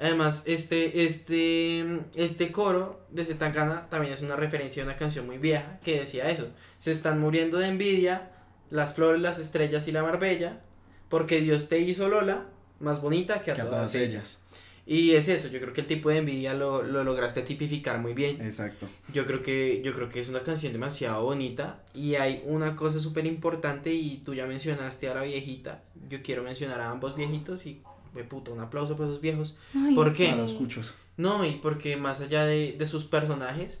además, 0.00 0.42
este, 0.46 1.04
este, 1.04 1.84
este 2.14 2.52
coro 2.52 3.06
de 3.10 3.24
Zetangana 3.24 3.88
también 3.90 4.14
es 4.14 4.22
una 4.22 4.36
referencia 4.36 4.82
a 4.82 4.86
una 4.86 4.96
canción 4.96 5.26
muy 5.26 5.38
vieja 5.38 5.80
que 5.84 6.00
decía 6.00 6.30
eso. 6.30 6.48
Se 6.78 6.92
están 6.92 7.20
muriendo 7.20 7.58
de 7.58 7.68
envidia 7.68 8.30
las 8.70 8.94
flores, 8.94 9.20
las 9.20 9.38
estrellas 9.38 9.88
y 9.88 9.92
la 9.92 10.02
marbella, 10.02 10.60
porque 11.08 11.40
Dios 11.40 11.68
te 11.68 11.78
hizo 11.80 12.08
Lola 12.08 12.46
más 12.80 13.00
bonita 13.00 13.42
que 13.42 13.50
a, 13.50 13.54
que 13.54 13.62
a 13.62 13.64
todas, 13.64 13.94
ellas. 13.94 14.10
ellas 14.10 14.42
Y 14.86 15.12
es 15.12 15.28
eso, 15.28 15.48
yo 15.48 15.60
creo 15.60 15.72
que 15.72 15.80
el 15.80 15.86
tipo 15.86 16.10
de 16.10 16.18
envidia 16.18 16.54
lo, 16.54 16.82
lo 16.82 17.02
lograste 17.02 17.42
tipificar 17.42 17.98
muy 17.98 18.14
bien. 18.14 18.40
exacto 18.40 18.86
Yo 19.12 19.26
creo 19.26 19.42
que 19.42 19.82
yo 19.82 19.94
creo 19.94 20.08
que 20.08 20.20
es 20.20 20.28
una 20.28 20.40
canción 20.40 20.72
demasiado 20.72 21.22
bonita 21.24 21.82
y 21.94 22.14
hay 22.14 22.42
una 22.44 22.76
cosa 22.76 23.00
súper 23.00 23.26
importante 23.26 23.92
y 23.92 24.22
tú 24.24 24.34
ya 24.34 24.46
mencionaste 24.46 25.08
a 25.08 25.14
la 25.14 25.22
viejita. 25.22 25.82
Yo 26.08 26.22
quiero 26.22 26.42
mencionar 26.42 26.80
a 26.80 26.90
ambos 26.90 27.16
viejitos 27.16 27.66
y 27.66 27.82
puta, 28.24 28.50
un 28.50 28.60
aplauso 28.60 28.96
para 28.96 29.08
esos 29.08 29.20
viejos. 29.20 29.56
Ay, 29.74 29.94
¿Por 29.94 30.14
qué? 30.14 30.30
a 30.30 30.36
los 30.36 30.52
cuchos 30.52 30.94
No, 31.16 31.44
y 31.44 31.52
porque 31.52 31.96
más 31.96 32.20
allá 32.20 32.44
de, 32.44 32.74
de 32.78 32.86
sus 32.86 33.04
personajes, 33.04 33.80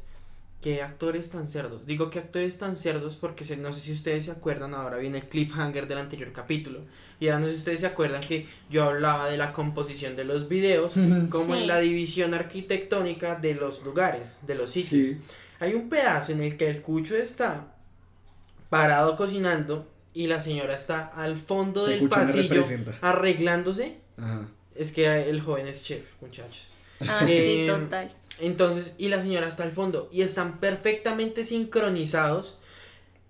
qué 0.60 0.82
actores 0.82 1.30
tan 1.30 1.46
cerdos. 1.46 1.86
Digo 1.86 2.10
que 2.10 2.18
actores 2.18 2.58
tan 2.58 2.74
cerdos 2.76 3.14
porque 3.16 3.44
se- 3.44 3.56
no 3.56 3.72
sé 3.72 3.80
si 3.80 3.92
ustedes 3.92 4.24
se 4.24 4.32
acuerdan, 4.32 4.74
ahora 4.74 4.96
viene 4.96 5.18
el 5.18 5.24
cliffhanger 5.26 5.86
del 5.86 5.98
anterior 5.98 6.32
capítulo. 6.32 6.80
Y 7.20 7.28
ahora 7.28 7.40
no 7.40 7.46
sé 7.46 7.52
si 7.52 7.58
ustedes 7.58 7.80
se 7.80 7.86
acuerdan 7.86 8.20
que 8.22 8.46
yo 8.70 8.84
hablaba 8.84 9.28
de 9.30 9.36
la 9.36 9.52
composición 9.52 10.16
de 10.16 10.24
los 10.24 10.48
videos, 10.48 10.94
como 11.30 11.54
Sí. 11.54 11.60
en 11.62 11.66
la 11.68 11.78
división 11.80 12.34
arquitectónica 12.34 13.36
de 13.36 13.54
los 13.54 13.84
lugares, 13.84 14.40
de 14.46 14.54
los 14.56 14.70
sitios. 14.72 15.06
sí 15.08 15.18
Hay 15.60 15.74
un 15.74 15.88
pedazo 15.88 16.32
en 16.32 16.42
el 16.42 16.56
que 16.56 16.68
el 16.70 16.80
cucho 16.82 17.16
está 17.16 17.74
parado 18.70 19.16
cocinando 19.16 19.88
y 20.14 20.26
la 20.26 20.40
señora 20.40 20.74
está 20.74 21.06
al 21.14 21.36
fondo 21.36 21.84
Se 21.86 21.92
del 21.92 22.08
pasillo 22.08 22.64
arreglándose. 23.00 23.96
Ajá 24.18 24.48
Es 24.74 24.92
que 24.92 25.28
el 25.28 25.40
joven 25.40 25.66
es 25.68 25.82
chef, 25.84 26.14
muchachos. 26.20 26.74
Ah, 27.00 27.22
sí, 27.26 27.32
Eh, 27.32 27.66
total. 27.68 28.12
Entonces, 28.40 28.94
y 28.98 29.08
la 29.08 29.20
señora 29.20 29.48
está 29.48 29.64
al 29.64 29.72
fondo 29.72 30.08
y 30.12 30.22
están 30.22 30.58
perfectamente 30.60 31.44
sincronizados. 31.44 32.58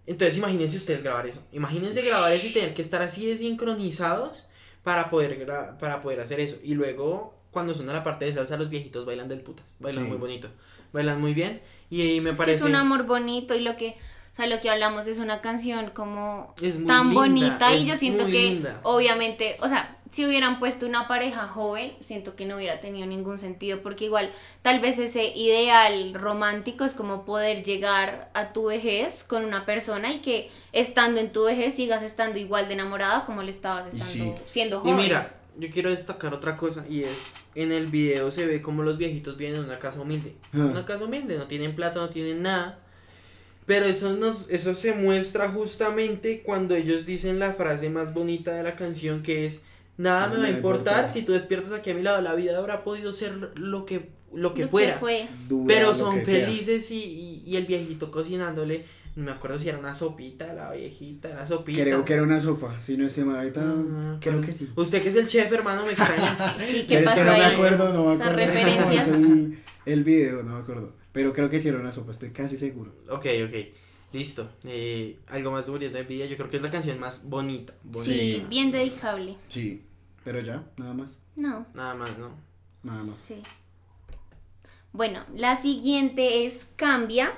Entonces, 0.07 0.37
imagínense 0.37 0.77
ustedes 0.77 1.03
grabar 1.03 1.27
eso. 1.27 1.43
Imagínense 1.53 2.03
grabar 2.03 2.33
eso 2.33 2.47
y 2.47 2.53
tener 2.53 2.75
que 2.75 2.83
estar 2.83 3.01
así 3.03 3.27
de 3.27 3.37
sincronizados 3.39 4.45
para 4.83 5.11
poder 5.11 5.47
gra- 5.47 5.77
para 5.79 6.01
poder 6.03 6.21
hacer 6.21 6.41
eso. 6.41 6.57
Y 6.63 6.75
luego, 6.75 7.35
cuando 7.51 7.75
suena 7.75 7.93
la 7.93 8.05
parte 8.05 8.25
de 8.27 8.35
salsa, 8.35 8.57
los 8.57 8.69
viejitos 8.71 9.05
bailan 9.07 9.29
del 9.29 9.41
putas. 9.41 9.67
Bailan 9.79 10.05
Sí. 10.05 10.09
muy 10.11 10.19
bonito. 10.19 10.49
Bailan 10.93 11.21
muy 11.21 11.35
bien. 11.35 11.61
Y 11.91 12.21
me 12.21 12.31
Es 12.31 12.37
que 12.37 12.39
parece. 12.39 12.57
es 12.59 12.63
un 12.65 12.75
amor 12.75 13.05
bonito 13.07 13.55
y 13.55 13.61
lo 13.61 13.77
que, 13.77 13.97
o 14.33 14.37
sea, 14.37 14.47
lo 14.47 14.61
que 14.61 14.71
hablamos 14.71 15.07
es 15.07 15.19
una 15.19 15.41
canción 15.43 15.91
como 15.91 16.55
Es 16.61 16.77
muy 16.79 16.87
tan 16.87 17.09
linda, 17.09 17.21
bonita 17.21 17.75
y 17.77 17.87
yo 17.87 17.97
siento 17.97 18.25
que 18.27 18.33
linda. 18.51 18.81
obviamente, 18.85 19.57
o 19.61 19.69
sea, 19.69 19.98
si 20.11 20.25
hubieran 20.27 20.59
puesto 20.59 20.87
una 20.87 21.07
pareja 21.09 21.47
joven, 21.49 21.93
siento 22.01 22.35
que 22.37 22.47
no 22.47 22.57
hubiera 22.57 22.81
tenido 22.81 23.07
ningún 23.07 23.39
sentido 23.39 23.83
porque 23.83 24.07
igual 24.07 24.31
tal 24.63 24.81
vez 24.81 24.99
ese 24.99 25.25
ideal 25.37 26.15
romántico 26.15 26.85
es 26.85 26.93
como 26.95 27.25
poder 27.25 27.63
llegar 27.63 28.31
a 28.35 28.53
tu 28.53 28.67
vejez 28.67 29.25
con 29.25 29.45
una 29.45 29.65
persona 29.67 30.13
y 30.13 30.21
que 30.21 30.51
estando 30.73 31.21
en 31.21 31.33
tu 31.33 31.45
vejez 31.45 31.75
sigas 31.75 32.03
estando 32.03 32.39
igual 32.39 32.69
de 32.69 32.75
enamorada 32.75 33.27
como 33.27 33.43
le 33.43 33.51
estabas 33.51 33.93
Y 33.95 34.01
estando 34.01 34.37
sí. 34.37 34.43
siendo 34.49 34.77
Y 34.79 34.81
joven. 34.81 34.97
mira, 34.97 35.35
yo 35.59 35.69
quiero 35.71 35.91
destacar 35.91 36.33
otra 36.33 36.57
cosa 36.57 36.85
y 36.89 37.03
es 37.03 37.33
en 37.55 37.73
el 37.73 37.87
video 37.89 38.31
se 38.31 38.47
ve 38.47 38.63
como 38.63 38.83
los 38.83 38.97
viejitos 38.99 39.37
vienen 39.37 39.61
de 39.61 39.67
una 39.67 39.79
casa 39.79 40.01
humilde. 40.01 40.35
Ah. 40.55 40.59
Una 40.59 40.87
casa 40.87 41.05
humilde, 41.05 41.37
no 41.37 41.45
tienen 41.45 41.75
plata, 41.75 41.99
no 42.01 42.09
tienen 42.09 42.43
nada. 42.43 42.79
Pero 43.67 43.85
eso 43.85 44.15
nos 44.17 44.49
eso 44.49 44.75
se 44.75 44.93
muestra 44.95 45.51
justamente 45.51 46.41
cuando 46.43 46.75
ellos 46.75 47.05
dicen 47.05 47.39
la 47.39 47.53
frase 47.53 47.91
más 47.91 48.15
bonita 48.15 48.53
de 48.55 48.63
la 48.63 48.77
canción 48.77 49.23
que 49.23 49.45
es 49.47 49.63
nada 49.99 50.29
me 50.29 50.39
va 50.39 50.45
a 50.47 50.51
importar 50.51 51.11
si 51.11 51.23
tú 51.23 51.33
despiertas 51.33 51.73
aquí 51.73 51.91
a 51.91 51.95
mi 51.95 52.03
lado, 52.03 52.23
la 52.23 52.35
vida 52.35 52.57
habrá 52.57 52.83
podido 52.85 53.13
ser 53.13 53.53
lo 53.59 53.85
que 53.85 54.17
lo 54.33 54.53
que 54.55 54.65
Lo 54.65 54.69
fuera. 54.71 54.99
fue. 54.99 55.27
Dura, 55.49 55.67
Pero 55.75 55.95
son 55.95 56.19
que 56.19 56.25
felices 56.27 56.91
y, 56.91 57.03
y, 57.03 57.43
y 57.47 57.57
el 57.57 57.65
viejito 57.67 58.11
cocinándole, 58.11 58.85
no 59.17 59.25
me 59.25 59.31
acuerdo 59.31 59.59
si 59.59 59.69
era 59.71 59.79
una 59.79 59.95
sopita, 59.95 60.53
la 60.53 60.71
viejita, 60.73 61.31
la 61.31 61.47
sopita. 61.47 61.83
Creo 61.83 62.05
que 62.05 62.13
era 62.13 62.23
una 62.23 62.39
sopa, 62.39 62.79
si 62.81 62.97
no 62.99 63.07
estoy 63.07 63.25
mal 63.25 63.37
ahorita. 63.39 63.61
Ah, 63.65 64.19
creo 64.21 64.41
que 64.43 64.53
sí. 64.53 64.69
Usted 64.77 65.03
que 65.03 65.09
es 65.09 65.17
el 65.17 65.27
chef, 65.29 65.51
hermano, 65.53 65.85
me 65.87 65.93
extraña. 65.93 66.55
Sí, 66.67 66.83
¿qué 66.87 66.99
Pero 66.99 67.01
es 67.01 67.05
pasó 67.07 67.17
que 67.17 67.25
no 67.25 67.33
me 67.33 67.45
ahí? 67.45 67.55
acuerdo, 67.55 67.93
no 67.95 68.05
me 68.05 68.13
acuerdo. 68.15 68.37
referencias. 68.37 69.09
El, 69.09 69.59
el 69.87 70.05
video, 70.05 70.43
no 70.43 70.55
me 70.57 70.61
acuerdo. 70.61 70.93
Pero 71.13 71.33
creo 71.33 71.49
que 71.49 71.59
sí 71.59 71.69
era 71.69 71.79
una 71.81 71.91
sopa, 71.91 72.13
estoy 72.13 72.31
casi 72.31 72.59
seguro. 72.59 72.93
Ok, 73.09 73.27
ok. 73.47 73.57
Listo. 74.13 74.51
Eh, 74.65 75.19
algo 75.29 75.51
más 75.53 75.69
muriendo 75.69 75.97
de 75.97 76.03
envidia. 76.03 76.27
Yo 76.27 76.37
creo 76.37 76.51
que 76.51 76.57
es 76.57 76.63
la 76.63 76.71
canción 76.71 77.01
más 77.01 77.29
bonita. 77.29 77.75
bonita. 77.83 78.13
Sí, 78.13 78.45
bien 78.49 78.71
dedicable. 78.71 79.37
Sí, 79.49 79.83
pero 80.29 80.41
ya, 80.41 80.63
nada 80.77 80.93
más. 80.93 81.21
No, 81.37 81.65
Nada 81.73 81.95
más, 81.95 82.19
¿no? 82.19 82.29
Nada 82.83 83.03
más. 83.03 83.19
sí. 83.19 83.41
Bueno, 84.93 85.21
la 85.35 85.57
siguiente 85.57 86.45
es 86.45 86.67
Cambia 86.77 87.33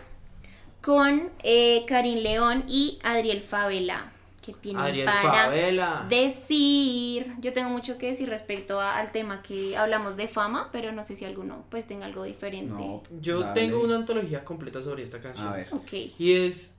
con 0.82 1.30
eh, 1.44 1.84
Karim 1.86 2.18
León 2.18 2.64
y 2.66 2.98
Adriel 3.04 3.42
Favela. 3.42 4.10
Que 4.42 4.54
tienen 4.54 4.82
Adriel 4.82 5.04
para 5.04 5.22
Favela. 5.46 6.06
decir. 6.08 7.32
Yo 7.40 7.52
tengo 7.52 7.68
mucho 7.70 7.96
que 7.96 8.06
decir 8.06 8.28
respecto 8.28 8.80
a- 8.80 8.96
al 8.98 9.12
tema 9.12 9.42
que 9.42 9.76
hablamos 9.76 10.16
de 10.16 10.26
fama, 10.26 10.70
pero 10.72 10.90
no 10.90 11.04
sé 11.04 11.14
si 11.14 11.24
alguno 11.24 11.64
pues 11.70 11.86
tenga 11.86 12.06
algo 12.06 12.24
diferente. 12.24 12.72
No. 12.74 13.02
Yo 13.20 13.40
dale. 13.40 13.60
tengo 13.60 13.80
una 13.84 13.94
antología 13.96 14.44
completa 14.44 14.82
sobre 14.82 15.02
esta 15.04 15.20
canción. 15.20 15.46
A 15.48 15.52
ver. 15.52 15.68
Ok. 15.72 15.92
Y 16.18 16.32
es 16.32 16.76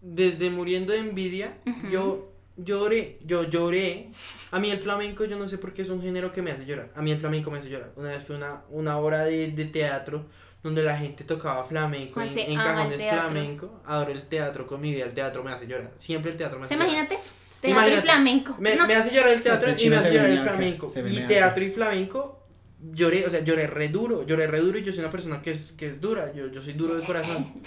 desde 0.00 0.48
muriendo 0.50 0.92
de 0.94 1.00
envidia, 1.00 1.58
yo 1.90 2.31
lloré, 2.56 3.18
yo 3.24 3.44
lloré. 3.44 4.10
A 4.50 4.58
mí 4.58 4.70
el 4.70 4.78
flamenco, 4.78 5.24
yo 5.24 5.38
no 5.38 5.48
sé 5.48 5.58
por 5.58 5.72
qué 5.72 5.82
es 5.82 5.88
un 5.88 6.02
género 6.02 6.32
que 6.32 6.42
me 6.42 6.50
hace 6.50 6.66
llorar. 6.66 6.90
A 6.94 7.02
mí 7.02 7.10
el 7.10 7.18
flamenco 7.18 7.50
me 7.50 7.58
hace 7.58 7.70
llorar. 7.70 7.92
Una 7.96 8.10
vez 8.10 8.22
fue 8.24 8.36
una, 8.36 8.62
una 8.70 8.98
obra 8.98 9.24
de, 9.24 9.48
de 9.48 9.64
teatro 9.66 10.26
donde 10.62 10.82
la 10.82 10.96
gente 10.96 11.24
tocaba 11.24 11.64
flamenco 11.64 12.20
en, 12.20 12.28
Juanse 12.28 12.50
en 12.50 12.56
cajones 12.56 12.98
teatro. 12.98 13.30
flamenco. 13.30 13.82
Adoro 13.84 14.12
el 14.12 14.22
teatro 14.22 14.66
con 14.66 14.80
mi 14.80 14.92
vida, 14.92 15.04
el 15.06 15.14
teatro 15.14 15.42
me 15.42 15.50
hace 15.50 15.66
llorar. 15.66 15.90
Siempre 15.96 16.30
el 16.30 16.36
teatro 16.36 16.58
me 16.58 16.66
hace 16.66 16.74
llorar. 16.74 16.88
imagínate 16.88 17.16
teatro 17.16 17.70
Imagínate, 17.70 17.98
y 18.06 18.10
flamenco. 18.10 18.56
Me, 18.58 18.76
No, 18.76 18.86
me 18.86 18.94
hace 18.94 19.14
llorar 19.14 19.32
el 19.34 19.42
teatro 19.42 19.68
Este 19.70 19.84
y 19.84 19.88
me 19.88 19.96
hace 19.96 20.12
llorar 20.12 20.30
el 20.30 20.40
flamenco. 20.40 20.92
Y 21.10 21.20
teatro 21.28 21.64
y 21.64 21.70
flamenco, 21.70 22.46
lloré, 22.92 23.26
o 23.26 23.30
sea, 23.30 23.40
lloré 23.40 23.66
re 23.66 23.88
duro, 23.88 24.26
lloré 24.26 24.46
re 24.46 24.60
duro 24.60 24.78
y 24.78 24.82
yo 24.82 24.92
soy 24.92 25.00
una 25.00 25.10
persona 25.10 25.40
que 25.40 25.52
es, 25.52 25.72
que 25.72 25.86
es 25.88 26.00
dura, 26.00 26.32
yo, 26.32 26.48
yo 26.48 26.62
soy 26.62 26.74
duro 26.74 26.94
de 26.96 27.04
corazón. 27.04 27.52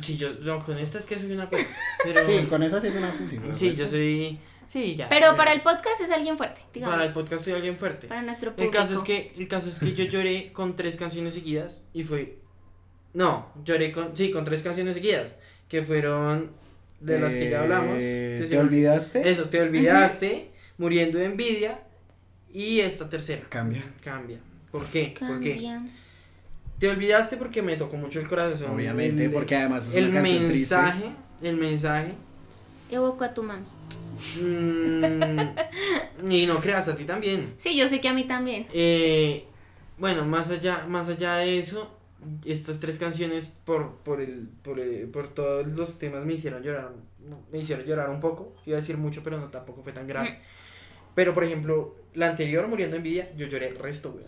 Sí, 0.00 0.16
yo, 0.16 0.32
no, 0.40 0.64
con 0.64 0.76
esta 0.78 0.98
es 0.98 1.06
que 1.06 1.16
soy 1.16 1.32
una 1.32 1.48
cosa, 1.48 1.64
pero... 2.02 2.24
Sí, 2.24 2.46
con 2.48 2.62
esa 2.62 2.80
sí 2.80 2.88
es 2.88 2.96
una 2.96 3.12
Sí, 3.28 3.38
pues- 3.38 3.76
yo 3.76 3.86
soy. 3.86 4.38
Sí, 4.68 4.96
ya. 4.96 5.08
Pero 5.08 5.30
ya. 5.30 5.36
para 5.36 5.52
el 5.52 5.62
podcast 5.62 6.00
es 6.00 6.10
alguien 6.10 6.36
fuerte, 6.36 6.60
digamos. 6.74 6.96
Para 6.96 7.06
el 7.06 7.14
podcast 7.14 7.44
soy 7.44 7.54
alguien 7.54 7.78
fuerte. 7.78 8.08
Para 8.08 8.22
nuestro 8.22 8.50
El 8.50 8.56
público. 8.56 8.72
caso 8.72 8.96
es 8.96 9.02
que 9.04 9.32
el 9.38 9.46
caso 9.46 9.70
es 9.70 9.78
que 9.78 9.94
yo 9.94 10.04
lloré 10.04 10.52
con 10.52 10.74
tres 10.74 10.96
canciones 10.96 11.34
seguidas 11.34 11.84
y 11.92 12.02
fue 12.02 12.38
no, 13.16 13.50
lloré 13.64 13.92
con 13.92 14.14
sí, 14.14 14.30
con 14.30 14.44
tres 14.44 14.62
canciones 14.62 14.94
seguidas, 14.94 15.36
que 15.68 15.82
fueron 15.82 16.50
de 17.00 17.18
las 17.18 17.34
que 17.34 17.48
ya 17.48 17.62
hablamos. 17.62 17.96
Eh, 17.98 18.44
¿Te 18.46 18.58
olvidaste? 18.58 19.30
Eso, 19.30 19.48
te 19.48 19.62
olvidaste, 19.62 20.50
muriendo 20.76 21.18
de 21.18 21.24
envidia 21.24 21.80
y 22.52 22.80
esta 22.80 23.08
tercera. 23.08 23.42
Cambia. 23.48 23.82
Cambia. 24.02 24.38
¿Por 24.70 24.84
qué? 24.84 25.14
¿Por 25.18 25.40
qué? 25.40 25.78
Te 26.78 26.88
olvidaste 26.90 27.36
porque 27.36 27.62
me 27.62 27.76
tocó 27.76 27.96
mucho 27.96 28.20
el 28.20 28.28
corazón. 28.28 28.70
Obviamente, 28.74 29.24
El- 29.26 29.32
porque 29.32 29.56
además 29.56 29.88
es 29.88 29.94
el 29.94 30.08
una 30.10 30.14
canción 30.20 30.48
mensaje, 30.48 31.10
el 31.42 31.56
mensaje 31.56 32.14
Evoco 32.90 33.24
a 33.24 33.32
tu 33.34 33.42
mami. 33.42 33.64
mm, 34.40 36.30
y 36.30 36.46
no 36.46 36.60
creas 36.60 36.88
a 36.88 36.96
ti 36.96 37.04
también. 37.04 37.54
Sí, 37.58 37.76
yo 37.76 37.88
sé 37.88 38.00
que 38.00 38.08
a 38.08 38.12
mí 38.14 38.24
también. 38.24 38.66
Eh, 38.72 39.44
bueno, 39.98 40.24
más 40.24 40.50
allá, 40.50 40.84
más 40.86 41.08
allá 41.08 41.36
de 41.36 41.58
eso, 41.58 41.96
estas 42.44 42.80
tres 42.80 42.98
canciones 42.98 43.56
por, 43.64 43.96
por 43.98 44.20
el, 44.20 44.48
por 44.62 44.80
el- 44.80 45.08
por 45.08 45.28
todos 45.28 45.66
los 45.68 45.98
temas 45.98 46.24
me 46.24 46.34
hicieron 46.34 46.62
llorar, 46.62 46.92
me 47.52 47.58
hicieron 47.58 47.84
llorar 47.86 48.10
un 48.10 48.20
poco, 48.20 48.54
iba 48.66 48.76
a 48.76 48.80
decir 48.80 48.96
mucho, 48.96 49.22
pero 49.22 49.38
no 49.38 49.48
tampoco 49.48 49.82
fue 49.82 49.92
tan 49.92 50.06
grave. 50.06 50.38
Pero 51.16 51.34
por 51.34 51.42
ejemplo, 51.44 51.96
la 52.14 52.28
anterior, 52.28 52.68
Muriendo 52.68 52.92
de 52.94 52.98
envidia, 52.98 53.32
yo 53.36 53.46
lloré 53.48 53.68
el 53.68 53.78
resto, 53.78 54.12
güey. 54.12 54.24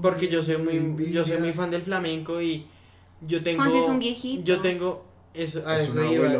Porque 0.00 0.28
yo 0.28 0.42
soy 0.42 0.56
muy, 0.56 1.10
yo 1.12 1.26
soy 1.26 1.36
muy 1.38 1.52
fan 1.52 1.70
del 1.70 1.82
flamenco 1.82 2.40
y 2.40 2.66
yo 3.20 3.42
tengo, 3.42 3.62
Juanse 3.62 3.80
es 3.80 3.88
un 3.88 3.98
viejito. 3.98 4.42
yo 4.44 4.60
tengo 4.60 5.04
eso, 5.34 5.66
a 5.66 5.76
Es 5.76 5.92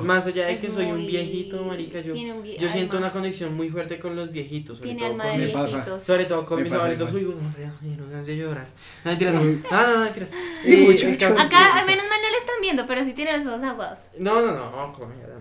más 0.03 0.25
allá 0.29 0.47
de 0.47 0.53
Es 0.53 0.61
que 0.61 0.71
soy 0.71 0.87
un 0.87 1.05
viejito, 1.05 1.65
marica, 1.65 2.01
yo, 2.01 2.15
vie- 2.15 2.59
yo 2.61 2.69
siento 2.69 2.97
alma. 2.97 3.09
una 3.09 3.13
conexión 3.13 3.53
muy 3.57 3.69
fuerte 3.69 3.99
con 3.99 4.15
los 4.15 4.31
viejitos, 4.31 4.79
sobre 4.79 4.95
Tiene 4.95 5.09
todo 5.09 5.19
con 5.19 5.41
mis 5.41 5.53
pasa. 5.53 6.01
sobre 6.01 6.25
todo 6.27 6.47
con 6.47 6.59
Me 6.59 6.65
mis 6.65 6.73
abuelitos. 6.73 7.13
Uy, 7.13 7.23
no, 7.23 8.07
no, 8.07 8.25
de 8.25 8.37
llorar. 8.37 8.69
No, 9.05 9.11
mentira, 9.11 9.33
no. 9.33 9.41
No, 9.43 9.43
no, 9.43 9.95
no, 9.99 10.05
mentiras. 10.05 10.33
Y 10.65 11.17
caso 11.17 11.35
que- 11.35 11.43
Acá 11.43 11.79
al 11.81 11.87
menos 11.87 12.05
mal 12.09 12.21
no 12.23 12.31
lo 12.31 12.39
están 12.39 12.61
viendo, 12.61 12.87
pero 12.87 13.05
sí 13.05 13.13
tiene 13.15 13.37
los 13.37 13.47
ojos 13.49 13.65
aguados. 13.65 13.99
No, 14.19 14.41
no, 14.41 14.53
no, 14.53 14.93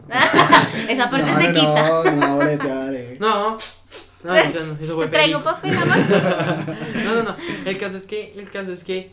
Esa 0.89 1.09
parte 1.09 1.31
no, 1.31 1.39
se 1.39 1.47
no, 1.49 1.53
quita. 1.53 1.87
No, 1.87 2.03
no, 2.03 3.19
no. 3.19 3.57
No. 4.23 4.33
No, 4.33 4.39
eso 4.39 4.95
fue 4.95 5.05
Te 5.05 5.11
traigo 5.11 5.43
papel, 5.43 5.75
amor. 5.77 5.97
No, 7.05 7.15
no, 7.15 7.23
no. 7.23 7.35
El 7.65 7.77
caso 7.77 7.97
es 7.97 8.05
que, 8.05 8.33
el 8.37 8.49
caso 8.49 8.71
es 8.71 8.83
que 8.83 9.11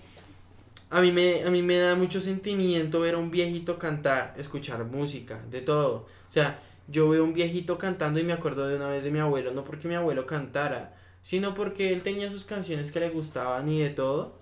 a 0.90 1.00
mí 1.00 1.12
me, 1.12 1.44
a 1.44 1.50
mí 1.50 1.62
me 1.62 1.78
da 1.78 1.94
mucho 1.94 2.20
sentimiento 2.20 3.00
ver 3.00 3.14
a 3.14 3.18
un 3.18 3.30
viejito 3.30 3.78
cantar, 3.78 4.34
escuchar 4.36 4.84
música, 4.84 5.40
de 5.50 5.60
todo. 5.60 6.06
O 6.28 6.32
sea, 6.32 6.60
yo 6.88 7.08
veo 7.08 7.22
a 7.22 7.24
un 7.24 7.32
viejito 7.32 7.78
cantando 7.78 8.18
y 8.18 8.24
me 8.24 8.32
acuerdo 8.32 8.66
de 8.66 8.76
una 8.76 8.88
vez 8.88 9.04
de 9.04 9.10
mi 9.10 9.20
abuelo, 9.20 9.52
no 9.52 9.64
porque 9.64 9.86
mi 9.86 9.94
abuelo 9.94 10.26
cantara, 10.26 10.96
sino 11.22 11.54
porque 11.54 11.92
él 11.92 12.02
tenía 12.02 12.30
sus 12.30 12.44
canciones 12.44 12.90
que 12.90 13.00
le 13.00 13.10
gustaban 13.10 13.68
y 13.68 13.80
de 13.80 13.90
todo. 13.90 14.39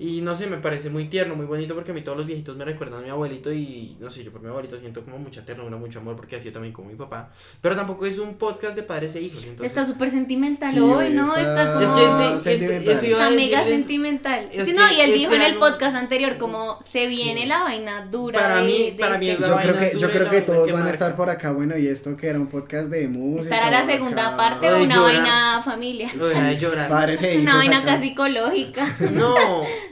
Y 0.00 0.20
no 0.20 0.36
sé, 0.36 0.46
me 0.46 0.58
parece 0.58 0.90
muy 0.90 1.06
tierno, 1.08 1.34
muy 1.34 1.44
bonito 1.46 1.74
porque 1.74 1.90
a 1.90 1.94
mí 1.94 2.02
todos 2.02 2.16
los 2.16 2.24
viejitos 2.24 2.56
me 2.56 2.64
recuerdan 2.64 3.00
a 3.00 3.02
mi 3.02 3.10
abuelito 3.10 3.52
y 3.52 3.96
no 3.98 4.12
sé, 4.12 4.22
yo 4.22 4.30
por 4.30 4.40
mi 4.40 4.46
abuelito 4.48 4.78
siento 4.78 5.02
como 5.04 5.18
mucha 5.18 5.44
ternura, 5.44 5.76
mucho 5.76 5.98
amor 5.98 6.14
porque 6.14 6.36
así 6.36 6.52
también 6.52 6.72
como 6.72 6.88
mi 6.88 6.94
papá. 6.94 7.30
Pero 7.60 7.74
tampoco 7.74 8.06
es 8.06 8.16
un 8.18 8.36
podcast 8.36 8.76
de 8.76 8.84
padres 8.84 9.16
e 9.16 9.22
hijos, 9.22 9.42
entonces... 9.42 9.66
Está 9.66 9.84
súper 9.84 10.10
sentimental 10.10 10.72
Sí, 10.72 10.78
hoy, 10.78 11.10
¿no? 11.14 11.34
está- 11.36 11.40
Está 11.62 11.74
como... 11.74 11.80
Es 11.84 11.90
que 11.90 12.54
este, 12.54 12.76
este, 12.76 12.96
Sentimental. 12.96 13.04
Está 13.10 13.30
mega 13.30 13.58
decirles- 13.64 13.68
sentimental. 13.80 14.48
es 14.52 14.64
Sí, 14.68 14.72
no, 14.72 14.92
y 14.92 15.00
él 15.00 15.12
dijo 15.14 15.32
este 15.32 15.44
en 15.46 15.52
el 15.52 15.58
podcast 15.58 15.96
anterior 15.96 16.38
como 16.38 16.78
se 16.86 17.08
viene 17.08 17.40
Sí. 17.42 17.46
la 17.48 17.64
vaina 17.64 18.06
dura 18.06 18.38
Para 18.40 18.60
mí- 18.62 18.90
de 18.92 18.96
para 19.00 19.18
mí 19.18 19.30
este 19.30 19.42
es 19.42 19.48
la 19.48 19.48
Yo 19.48 19.54
vaina 19.56 19.72
creo 19.72 19.80
que, 19.90 19.94
yo 19.98 20.00
dura 20.06 20.12
y 20.12 20.16
creo 20.16 20.30
que 20.30 20.40
todos 20.42 20.66
que 20.68 20.72
van 20.74 20.86
a 20.86 20.90
estar 20.90 21.16
por 21.16 21.28
acá. 21.28 21.50
Bueno, 21.50 21.76
y 21.76 21.88
esto 21.88 22.16
que 22.16 22.28
era 22.28 22.38
un 22.38 22.46
podcast 22.46 22.86
de 22.88 23.08
música. 23.08 23.56
Estará 23.56 23.70
la 23.72 23.78
acá. 23.80 23.90
segunda 23.92 24.36
parte 24.36 24.68
Lo 24.70 24.76
o 24.76 24.78
de 24.78 24.84
una 24.84 24.94
llorar. 24.94 25.12
vaina 25.16 25.62
familia. 25.64 26.10
Lo 26.14 26.26
de 26.28 26.56
llorar. 26.56 26.88
Padres 26.88 27.20
e 27.24 27.32
hijos 27.32 27.42
Una 27.42 27.56
vaina 27.56 27.78
acá. 27.78 27.86
casi 27.96 28.08
psicológica. 28.10 28.96
No. 29.12 29.34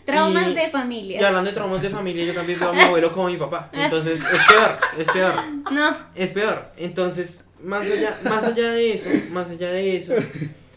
Traumas 0.06 0.48
y- 0.48 0.54
de 0.54 0.64
Y 0.64 0.70
familia. 0.70 1.26
hablando 1.26 1.50
de 1.50 1.54
traumas 1.54 1.82
de 1.82 1.90
familia, 1.90 2.24
yo 2.24 2.32
también 2.34 2.58
veo 2.60 2.68
a 2.70 2.72
mi 2.72 2.80
abuelo 2.80 3.12
como 3.12 3.26
mi 3.28 3.36
papá. 3.36 3.70
Entonces, 3.72 4.20
es 4.20 4.42
peor, 4.48 4.78
es 4.98 5.10
peor, 5.10 5.34
No, 5.72 5.96
es 6.14 6.32
peor. 6.32 6.70
Entonces, 6.76 7.44
más 7.62 7.82
allá, 7.90 8.16
más 8.24 8.44
allá 8.44 8.70
de 8.72 8.92
eso, 8.94 9.08
más 9.32 9.50
allá 9.50 9.70
de 9.70 9.96
eso, 9.96 10.14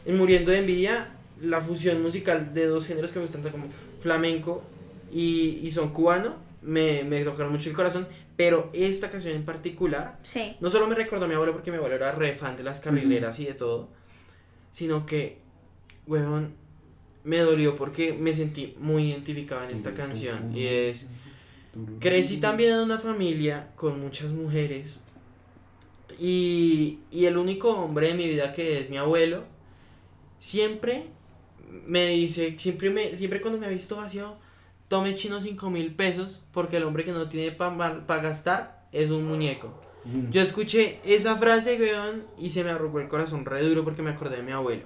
en 0.05 0.17
Muriendo 0.17 0.51
de 0.51 0.59
Envidia, 0.59 1.09
la 1.41 1.61
fusión 1.61 2.01
musical 2.01 2.53
de 2.53 2.65
dos 2.65 2.85
géneros 2.87 3.13
que 3.13 3.19
me 3.19 3.25
gustan, 3.25 3.41
como 3.43 3.67
flamenco 4.01 4.63
y, 5.11 5.59
y 5.63 5.71
son 5.71 5.89
cubano, 5.93 6.35
me, 6.61 7.03
me 7.03 7.21
tocaron 7.23 7.51
mucho 7.51 7.69
el 7.69 7.75
corazón. 7.75 8.07
Pero 8.35 8.69
esta 8.73 9.11
canción 9.11 9.35
en 9.35 9.43
particular, 9.45 10.17
sí. 10.23 10.55
no 10.61 10.69
solo 10.69 10.87
me 10.87 10.95
recordó 10.95 11.25
a 11.25 11.27
mi 11.27 11.33
abuelo 11.33 11.51
porque 11.53 11.71
mi 11.71 11.77
abuelo 11.77 11.95
era 11.95 12.13
re 12.13 12.33
fan 12.33 12.55
de 12.55 12.63
las 12.63 12.79
carrileras 12.79 13.37
y 13.39 13.45
de 13.45 13.53
todo, 13.53 13.89
sino 14.71 15.05
que, 15.05 15.39
weón, 16.07 16.53
me 17.29 17.37
dolió 17.37 17.75
porque 17.75 18.13
me 18.13 18.33
sentí 18.33 18.75
muy 18.79 19.11
identificado 19.11 19.63
en 19.63 19.69
esta 19.69 19.93
canción. 19.93 20.51
Y 20.57 20.65
es, 20.65 21.05
crecí 21.99 22.37
también 22.37 22.73
en 22.73 22.79
una 22.79 22.97
familia 22.97 23.69
con 23.75 24.01
muchas 24.01 24.31
mujeres 24.31 24.97
y, 26.17 27.01
y 27.11 27.25
el 27.25 27.37
único 27.37 27.69
hombre 27.69 28.07
de 28.07 28.13
mi 28.15 28.27
vida 28.27 28.51
que 28.51 28.79
es 28.79 28.89
mi 28.89 28.97
abuelo, 28.97 29.43
siempre 30.39 31.05
me 31.85 32.07
dice, 32.07 32.55
siempre, 32.57 32.89
me, 32.89 33.15
siempre 33.15 33.41
cuando 33.41 33.59
me 33.59 33.67
ha 33.67 33.69
visto 33.69 33.97
vacío, 33.97 34.35
tome 34.87 35.13
chino 35.13 35.39
cinco 35.39 35.69
mil 35.69 35.93
pesos 35.93 36.41
porque 36.51 36.77
el 36.77 36.83
hombre 36.83 37.03
que 37.03 37.11
no 37.11 37.29
tiene 37.29 37.51
para 37.51 38.21
gastar 38.21 38.87
es 38.91 39.11
un 39.11 39.27
muñeco. 39.27 39.79
Yo 40.31 40.41
escuché 40.41 40.99
esa 41.03 41.35
frase, 41.35 41.77
weón, 41.79 42.23
y 42.39 42.49
se 42.49 42.63
me 42.63 42.71
arrugó 42.71 42.99
el 42.99 43.07
corazón 43.07 43.45
re 43.45 43.61
duro 43.61 43.83
porque 43.83 44.01
me 44.01 44.09
acordé 44.09 44.37
de 44.37 44.43
mi 44.43 44.51
abuelo. 44.51 44.85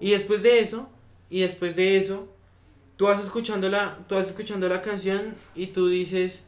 Y 0.00 0.10
después 0.10 0.42
de 0.42 0.58
eso, 0.58 0.88
y 1.30 1.40
después 1.40 1.76
de 1.76 1.96
eso, 1.96 2.28
tú 2.96 3.06
vas 3.06 3.22
escuchando 3.24 3.68
la, 3.68 3.98
tú 4.08 4.16
vas 4.16 4.26
escuchando 4.28 4.68
la 4.68 4.82
canción 4.82 5.34
y 5.54 5.68
tú 5.68 5.88
dices, 5.88 6.44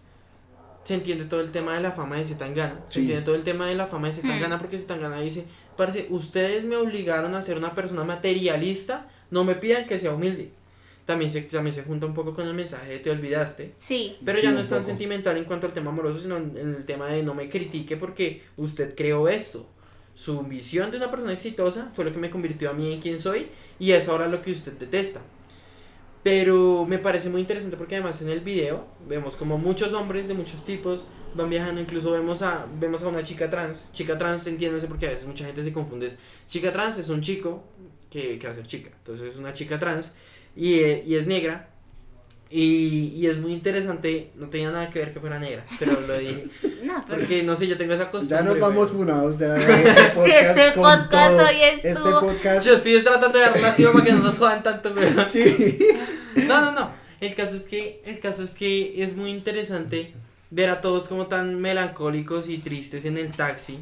se 0.85 0.95
entiende 0.95 1.24
todo 1.26 1.41
el 1.41 1.53
tema 1.53 1.74
de 1.74 1.80
la 1.80 1.93
fama 1.93 2.16
de 2.16 2.24
Zetangana. 2.24 2.80
Se 2.89 2.95
Sí. 2.95 3.01
entiende 3.01 3.24
todo 3.24 3.35
el 3.37 3.43
tema 3.45 3.66
de 3.68 3.74
la 3.76 3.87
fama 3.87 4.09
de 4.09 4.14
Zetangana 4.14 4.59
porque 4.59 4.78
Zetangana 4.78 5.20
dice, 5.20 5.45
parece, 5.76 6.09
ustedes 6.11 6.64
me 6.64 6.76
obligaron 6.76 7.35
a 7.35 7.43
ser 7.43 7.57
una 7.57 7.74
persona 7.74 8.05
materialista, 8.05 9.09
no 9.30 9.45
me 9.45 9.55
pidan 9.55 9.87
que 9.87 9.99
sea 9.99 10.12
humilde. 10.12 10.51
También 11.07 11.30
se, 11.33 11.43
también 11.43 11.74
se 11.74 11.83
junta 11.83 12.07
un 12.07 12.14
poco 12.14 12.33
con 12.35 12.47
el 12.47 12.55
mensaje 12.55 12.89
de 12.93 12.99
te 13.01 13.11
olvidaste. 13.11 13.74
Sí. 13.78 14.16
Pero 14.24 14.39
Sí, 14.39 14.45
ya 14.45 14.53
no 14.53 14.61
es 14.61 14.68
tan 14.68 14.78
poco. 14.78 14.87
sentimental 14.89 15.37
en 15.37 15.45
cuanto 15.45 15.66
al 15.66 15.72
tema 15.72 15.91
amoroso, 15.91 16.20
sino 16.20 16.37
en, 16.37 16.57
en 16.57 16.74
el 16.74 16.85
tema 16.85 17.07
de 17.09 17.22
no 17.24 17.35
me 17.35 17.49
critique 17.51 17.97
porque 17.97 18.43
usted 18.57 18.95
creó 18.95 19.28
esto. 19.28 19.68
Su 20.15 20.43
visión 20.43 20.91
de 20.91 20.99
una 20.99 21.11
persona 21.11 21.33
exitosa 21.33 21.91
fue 21.95 22.05
lo 22.05 22.13
que 22.13 22.19
me 22.19 22.31
convirtió 22.31 22.71
a 22.71 22.75
mí 22.75 22.93
en 22.93 23.01
quien 23.01 23.19
soy 23.19 23.49
y 23.79 23.93
es 23.93 24.09
ahora 24.09 24.29
lo 24.29 24.43
que 24.43 24.53
usted 24.53 24.73
detesta. 24.73 25.23
Pero 26.23 26.87
me 26.87 26.99
parece 26.99 27.31
muy 27.31 27.41
interesante 27.41 27.77
porque 27.77 27.97
además 27.97 28.23
en 28.23 28.29
el 28.29 28.41
video 28.41 28.87
vemos 29.09 29.37
como 29.37 29.59
muchos 29.59 29.93
hombres 29.93 30.29
de 30.29 30.35
muchos 30.35 30.65
tipos 30.65 31.07
van 31.35 31.51
viajando, 31.51 31.81
incluso 31.81 32.11
vemos 32.13 32.43
a, 32.43 32.67
vemos 32.79 33.03
a 33.03 33.09
una 33.09 33.25
chica 33.25 33.51
trans. 33.51 33.91
Chica 33.93 34.19
trans, 34.19 34.47
entiéndase 34.47 34.87
porque 34.87 35.07
a 35.07 35.11
veces 35.11 35.27
mucha 35.27 35.45
gente 35.45 35.65
se 35.65 35.73
confunde. 35.73 36.13
Chica 36.47 36.73
trans 36.73 36.99
es 36.99 37.09
un 37.09 37.23
chico 37.23 37.65
que, 38.11 38.39
que 38.39 38.47
va 38.47 38.53
a 38.53 38.57
ser 38.57 38.67
chica. 38.67 38.91
Entonces 38.99 39.35
es 39.35 39.39
una 39.39 39.55
chica 39.55 39.81
trans 39.81 40.13
y, 40.55 40.75
eh, 40.75 41.05
y 41.07 41.15
es 41.17 41.27
negra. 41.27 41.71
Y, 42.55 43.15
y 43.17 43.27
es 43.29 43.39
muy 43.39 43.53
interesante, 43.55 44.31
no 44.37 44.49
tenía 44.49 44.71
nada 44.71 44.91
que 44.91 44.99
ver 44.99 45.13
que 45.15 45.21
fuera 45.21 45.39
negra, 45.39 45.65
pero 45.79 45.99
lo 46.01 46.19
dije. 46.19 46.45
No, 46.83 47.05
pero 47.07 47.21
Porque 47.21 47.43
no 47.45 47.55
sé, 47.57 47.69
yo 47.69 47.77
tengo 47.77 47.95
esa 47.95 48.11
costumbre. 48.11 48.37
Ya 48.39 48.43
nos 48.43 48.59
vamos 48.59 48.91
funados 48.91 49.39
ya. 49.39 49.57
Este 49.57 50.11
podcast, 50.15 50.59
ese 50.59 50.75
con 50.75 50.83
podcast 50.83 51.37
todo. 51.37 51.47
hoy 51.49 51.57
Este 51.63 51.89
estuvo- 51.91 52.21
podcast. 52.21 52.67
Yo 52.67 52.75
estoy 52.75 53.03
tratando 53.03 53.39
de 53.39 53.45
dar 53.45 53.55
relativo 53.55 53.93
para 53.93 54.05
que 54.05 54.13
no 54.13 54.19
nos 54.19 54.37
jodan 54.37 54.63
tanto, 54.65 54.93
weón. 54.93 55.25
Sí. 55.31 55.79
No, 56.49 56.61
no, 56.61 56.73
no. 56.73 56.91
El 57.21 57.35
caso 57.37 57.55
es 57.57 57.63
que, 57.69 58.03
el 58.05 58.19
caso 58.19 58.43
es 58.43 58.55
que 58.55 59.01
es 59.03 59.15
muy 59.17 59.31
interesante 59.31 60.13
ver 60.51 60.71
a 60.71 60.81
todos 60.81 61.07
como 61.09 61.29
tan 61.29 61.61
melancólicos 61.61 62.49
y 62.49 62.59
tristes 62.59 63.05
en 63.05 63.17
el 63.17 63.31
taxi. 63.31 63.79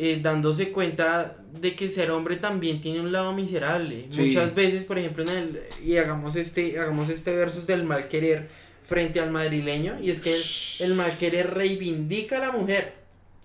Eh, 0.00 0.20
dándose 0.22 0.70
cuenta 0.70 1.36
de 1.60 1.74
que 1.74 1.88
ser 1.88 2.12
hombre 2.12 2.36
también 2.36 2.80
tiene 2.80 3.00
un 3.00 3.10
lado 3.10 3.32
miserable. 3.34 4.06
Sí. 4.10 4.26
Muchas 4.26 4.54
veces, 4.54 4.84
por 4.84 4.96
ejemplo, 4.96 5.24
en 5.24 5.28
el, 5.30 5.60
y 5.84 5.96
hagamos 5.96 6.36
este, 6.36 6.78
hagamos 6.78 7.08
este 7.08 7.34
versus 7.34 7.66
del 7.66 7.82
mal 7.82 8.06
querer 8.06 8.48
frente 8.82 9.18
al 9.20 9.30
madrileño, 9.32 9.98
y 10.00 10.10
es 10.10 10.20
que 10.20 10.34
el, 10.34 10.42
el 10.90 10.94
mal 10.94 11.18
querer 11.18 11.52
reivindica 11.52 12.38
a 12.38 12.40
la 12.40 12.52
mujer, 12.52 12.94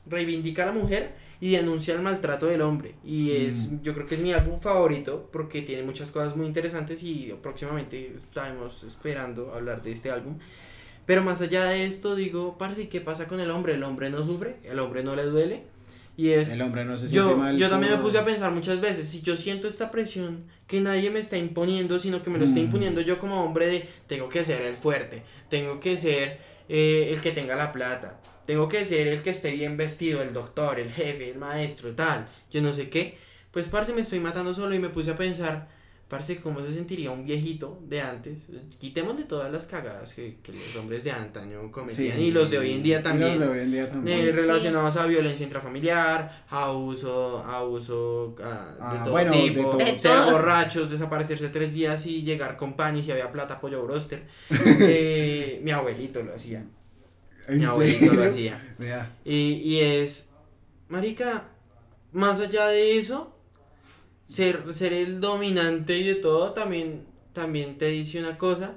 reivindica 0.05 0.63
a 0.63 0.67
la 0.67 0.71
mujer 0.73 1.11
y 1.41 1.51
denuncia 1.51 1.93
el 1.95 2.01
maltrato 2.01 2.45
del 2.45 2.61
hombre. 2.61 2.95
Y 3.03 3.31
es, 3.31 3.69
Mm. 3.71 3.81
yo 3.81 3.93
creo 3.93 4.05
que 4.05 4.15
es 4.15 4.21
mi 4.21 4.31
álbum 4.31 4.61
favorito 4.61 5.29
porque 5.33 5.61
tiene 5.63 5.83
muchas 5.83 6.11
cosas 6.11 6.37
muy 6.37 6.45
interesantes 6.45 7.03
y 7.03 7.33
próximamente 7.41 8.13
estaremos 8.15 8.83
esperando 8.83 9.53
hablar 9.53 9.81
de 9.81 9.91
este 9.91 10.11
álbum. 10.11 10.37
Pero 11.05 11.21
más 11.21 11.41
allá 11.41 11.65
de 11.65 11.83
esto, 11.85 12.15
digo, 12.15 12.57
parce, 12.57 12.87
¿qué 12.87 13.01
pasa 13.01 13.27
con 13.27 13.41
el 13.41 13.51
hombre? 13.51 13.73
El 13.73 13.83
hombre 13.83 14.09
no 14.09 14.23
sufre, 14.25 14.55
el 14.63 14.79
hombre 14.79 15.03
no 15.03 15.17
le 15.17 15.23
duele. 15.23 15.63
Y 16.15 16.29
es, 16.29 16.51
El 16.51 16.61
hombre 16.61 16.85
no 16.85 16.97
se 16.97 17.09
siente 17.09 17.31
yo, 17.31 17.37
mal. 17.37 17.57
yo 17.57 17.69
también 17.69 17.91
me 17.93 17.97
por- 17.97 18.05
puse 18.07 18.19
a 18.19 18.25
pensar 18.25 18.51
muchas 18.51 18.79
veces, 18.79 19.07
si 19.09 19.21
yo 19.21 19.35
siento 19.35 19.67
esta 19.67 19.89
presión 19.89 20.43
que 20.67 20.79
nadie 20.79 21.09
me 21.09 21.19
está 21.19 21.37
imponiendo, 21.37 21.99
sino 21.99 22.21
que 22.21 22.29
me 22.29 22.37
lo 22.37 22.45
está 22.45 22.59
Mm. 22.59 22.63
imponiendo 22.65 23.01
yo 23.01 23.17
como 23.19 23.43
hombre 23.43 23.65
de, 23.67 23.89
tengo 24.07 24.29
que 24.29 24.45
ser 24.45 24.61
el 24.61 24.75
fuerte, 24.75 25.23
tengo 25.49 25.79
que 25.79 25.97
ser 25.97 26.39
eh, 26.69 27.09
el 27.13 27.19
que 27.21 27.31
tenga 27.31 27.55
la 27.55 27.71
plata, 27.71 28.19
tengo 28.45 28.69
que 28.69 28.85
ser 28.85 29.07
el 29.07 29.21
que 29.23 29.31
esté 29.31 29.51
bien 29.51 29.75
vestido, 29.75 30.21
el 30.21 30.33
doctor, 30.33 30.79
el 30.79 30.91
jefe, 30.91 31.31
el 31.31 31.37
maestro, 31.37 31.91
tal, 31.95 32.27
yo 32.51 32.61
no 32.61 32.73
sé 32.73 32.89
qué, 32.89 33.17
pues 33.51 33.67
parce 33.67 33.91
me 33.93 34.01
estoy 34.01 34.19
matando 34.19 34.53
solo 34.53 34.73
y 34.75 34.79
me 34.79 34.89
puse 34.89 35.11
a 35.11 35.17
pensar, 35.17 35.67
parce, 36.13 36.39
¿cómo 36.41 36.61
se 36.61 36.71
sentiría 36.71 37.09
un 37.09 37.25
viejito 37.25 37.79
de 37.89 37.99
antes? 38.01 38.45
Quitémosle 38.77 39.23
todas 39.23 39.51
las 39.51 39.65
cagadas 39.65 40.13
que, 40.13 40.37
que 40.43 40.53
los 40.53 40.75
hombres 40.75 41.03
de 41.03 41.09
antaño 41.09 41.71
cometían 41.71 42.21
y 42.21 42.29
los 42.29 42.51
de 42.51 42.59
hoy 42.59 42.73
en 42.73 42.83
día 42.83 42.99
Y 42.99 43.03
también. 43.03 43.31
los 43.31 43.39
de 43.39 43.47
hoy 43.47 43.59
en 43.61 43.71
día 43.71 43.89
también. 43.89 44.19
Eh, 44.19 44.25
Sí. 44.31 44.31
relacionados 44.31 44.95
a 44.97 45.07
violencia 45.07 45.43
intrafamiliar, 45.43 46.45
a 46.51 46.65
abuso, 46.65 47.43
a 47.43 47.57
abuso 47.57 48.35
ah, 48.43 48.93
de 48.93 48.99
todo 48.99 49.11
bueno, 49.11 49.31
de 49.31 49.41
tipo, 49.41 49.61
todo. 49.71 49.77
De 49.79 49.97
ser 49.97 50.11
todo. 50.11 50.31
borrachos, 50.33 50.91
desaparecerse 50.91 51.49
tres 51.49 51.73
días 51.73 52.05
y 52.05 52.21
llegar 52.21 52.57
con 52.57 52.75
pan 52.75 52.95
y 52.95 53.01
si 53.03 53.11
había 53.11 53.31
plata, 53.31 53.59
pollo 53.59 53.83
broster. 53.83 54.23
Eh, 54.95 55.61
mi 55.63 55.71
abuelito 55.71 56.21
lo 56.21 56.35
hacía, 56.35 56.63
¿En 57.47 57.57
mi 57.57 57.65
abuelito 57.65 58.05
lo 58.05 58.11
serio? 58.11 58.27
hacía. 58.29 58.75
Vea. 58.77 59.17
Y, 59.25 59.61
y 59.63 59.79
es, 59.79 60.29
marica, 60.89 61.49
más 62.11 62.39
allá 62.39 62.67
de 62.67 62.99
eso, 62.99 63.32
ser, 64.33 64.73
ser 64.73 64.93
el 64.93 65.19
dominante 65.21 65.95
y 65.97 66.07
de 66.07 66.15
todo 66.15 66.53
también, 66.53 67.05
también 67.33 67.77
te 67.77 67.87
dice 67.89 68.19
una 68.19 68.37
cosa 68.37 68.73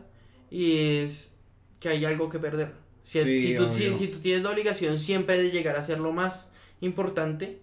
y 0.51 0.99
es 0.99 1.33
que 1.81 1.89
hay 1.89 2.05
algo 2.05 2.29
que 2.29 2.39
perder. 2.39 2.73
Si, 3.05 3.21
Sí, 3.21 3.43
si, 3.43 3.57
tú, 3.57 3.73
si, 3.73 3.95
si 3.97 4.09
tú 4.09 4.19
tienes 4.19 4.43
la 4.43 4.51
obligación 4.51 4.99
siempre 4.99 5.39
de 5.39 5.51
llegar 5.51 5.77
a 5.77 5.83
ser 5.83 5.99
lo 5.99 6.13
más 6.13 6.51
importante, 6.81 7.59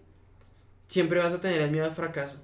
siempre 0.87 1.19
vas 1.19 1.33
a 1.33 1.41
tener 1.41 1.61
el 1.61 1.69
miedo 1.69 1.85
al 1.85 1.93
fracaso. 1.93 2.37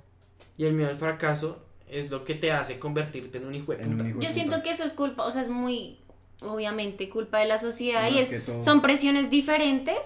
Y 0.57 0.65
el 0.65 0.73
miedo 0.73 0.89
al 0.89 0.97
fracaso 0.97 1.65
es 1.87 2.11
lo 2.11 2.23
que 2.25 2.35
te 2.35 2.51
hace 2.51 2.77
convertirte 2.77 3.39
en 3.39 3.47
un 3.47 3.55
hijo 3.55 3.71
de 3.71 3.77
puta. 3.79 3.87
hijo 3.87 4.03
de 4.03 4.09
Yo 4.09 4.15
puta. 4.19 4.31
siento 4.33 4.61
que 4.63 4.71
eso 4.71 4.83
es 4.83 4.91
culpa, 4.91 5.25
o 5.25 5.31
sea, 5.31 5.41
es 5.41 5.49
muy, 5.49 5.97
obviamente, 6.41 7.09
culpa 7.09 7.39
de 7.39 7.47
la 7.47 7.57
sociedad 7.57 8.03
Más 8.03 8.11
y 8.11 8.17
es, 8.19 8.27
que 8.27 8.39
todo. 8.39 8.63
son 8.63 8.81
presiones 8.81 9.29
diferentes, 9.31 9.97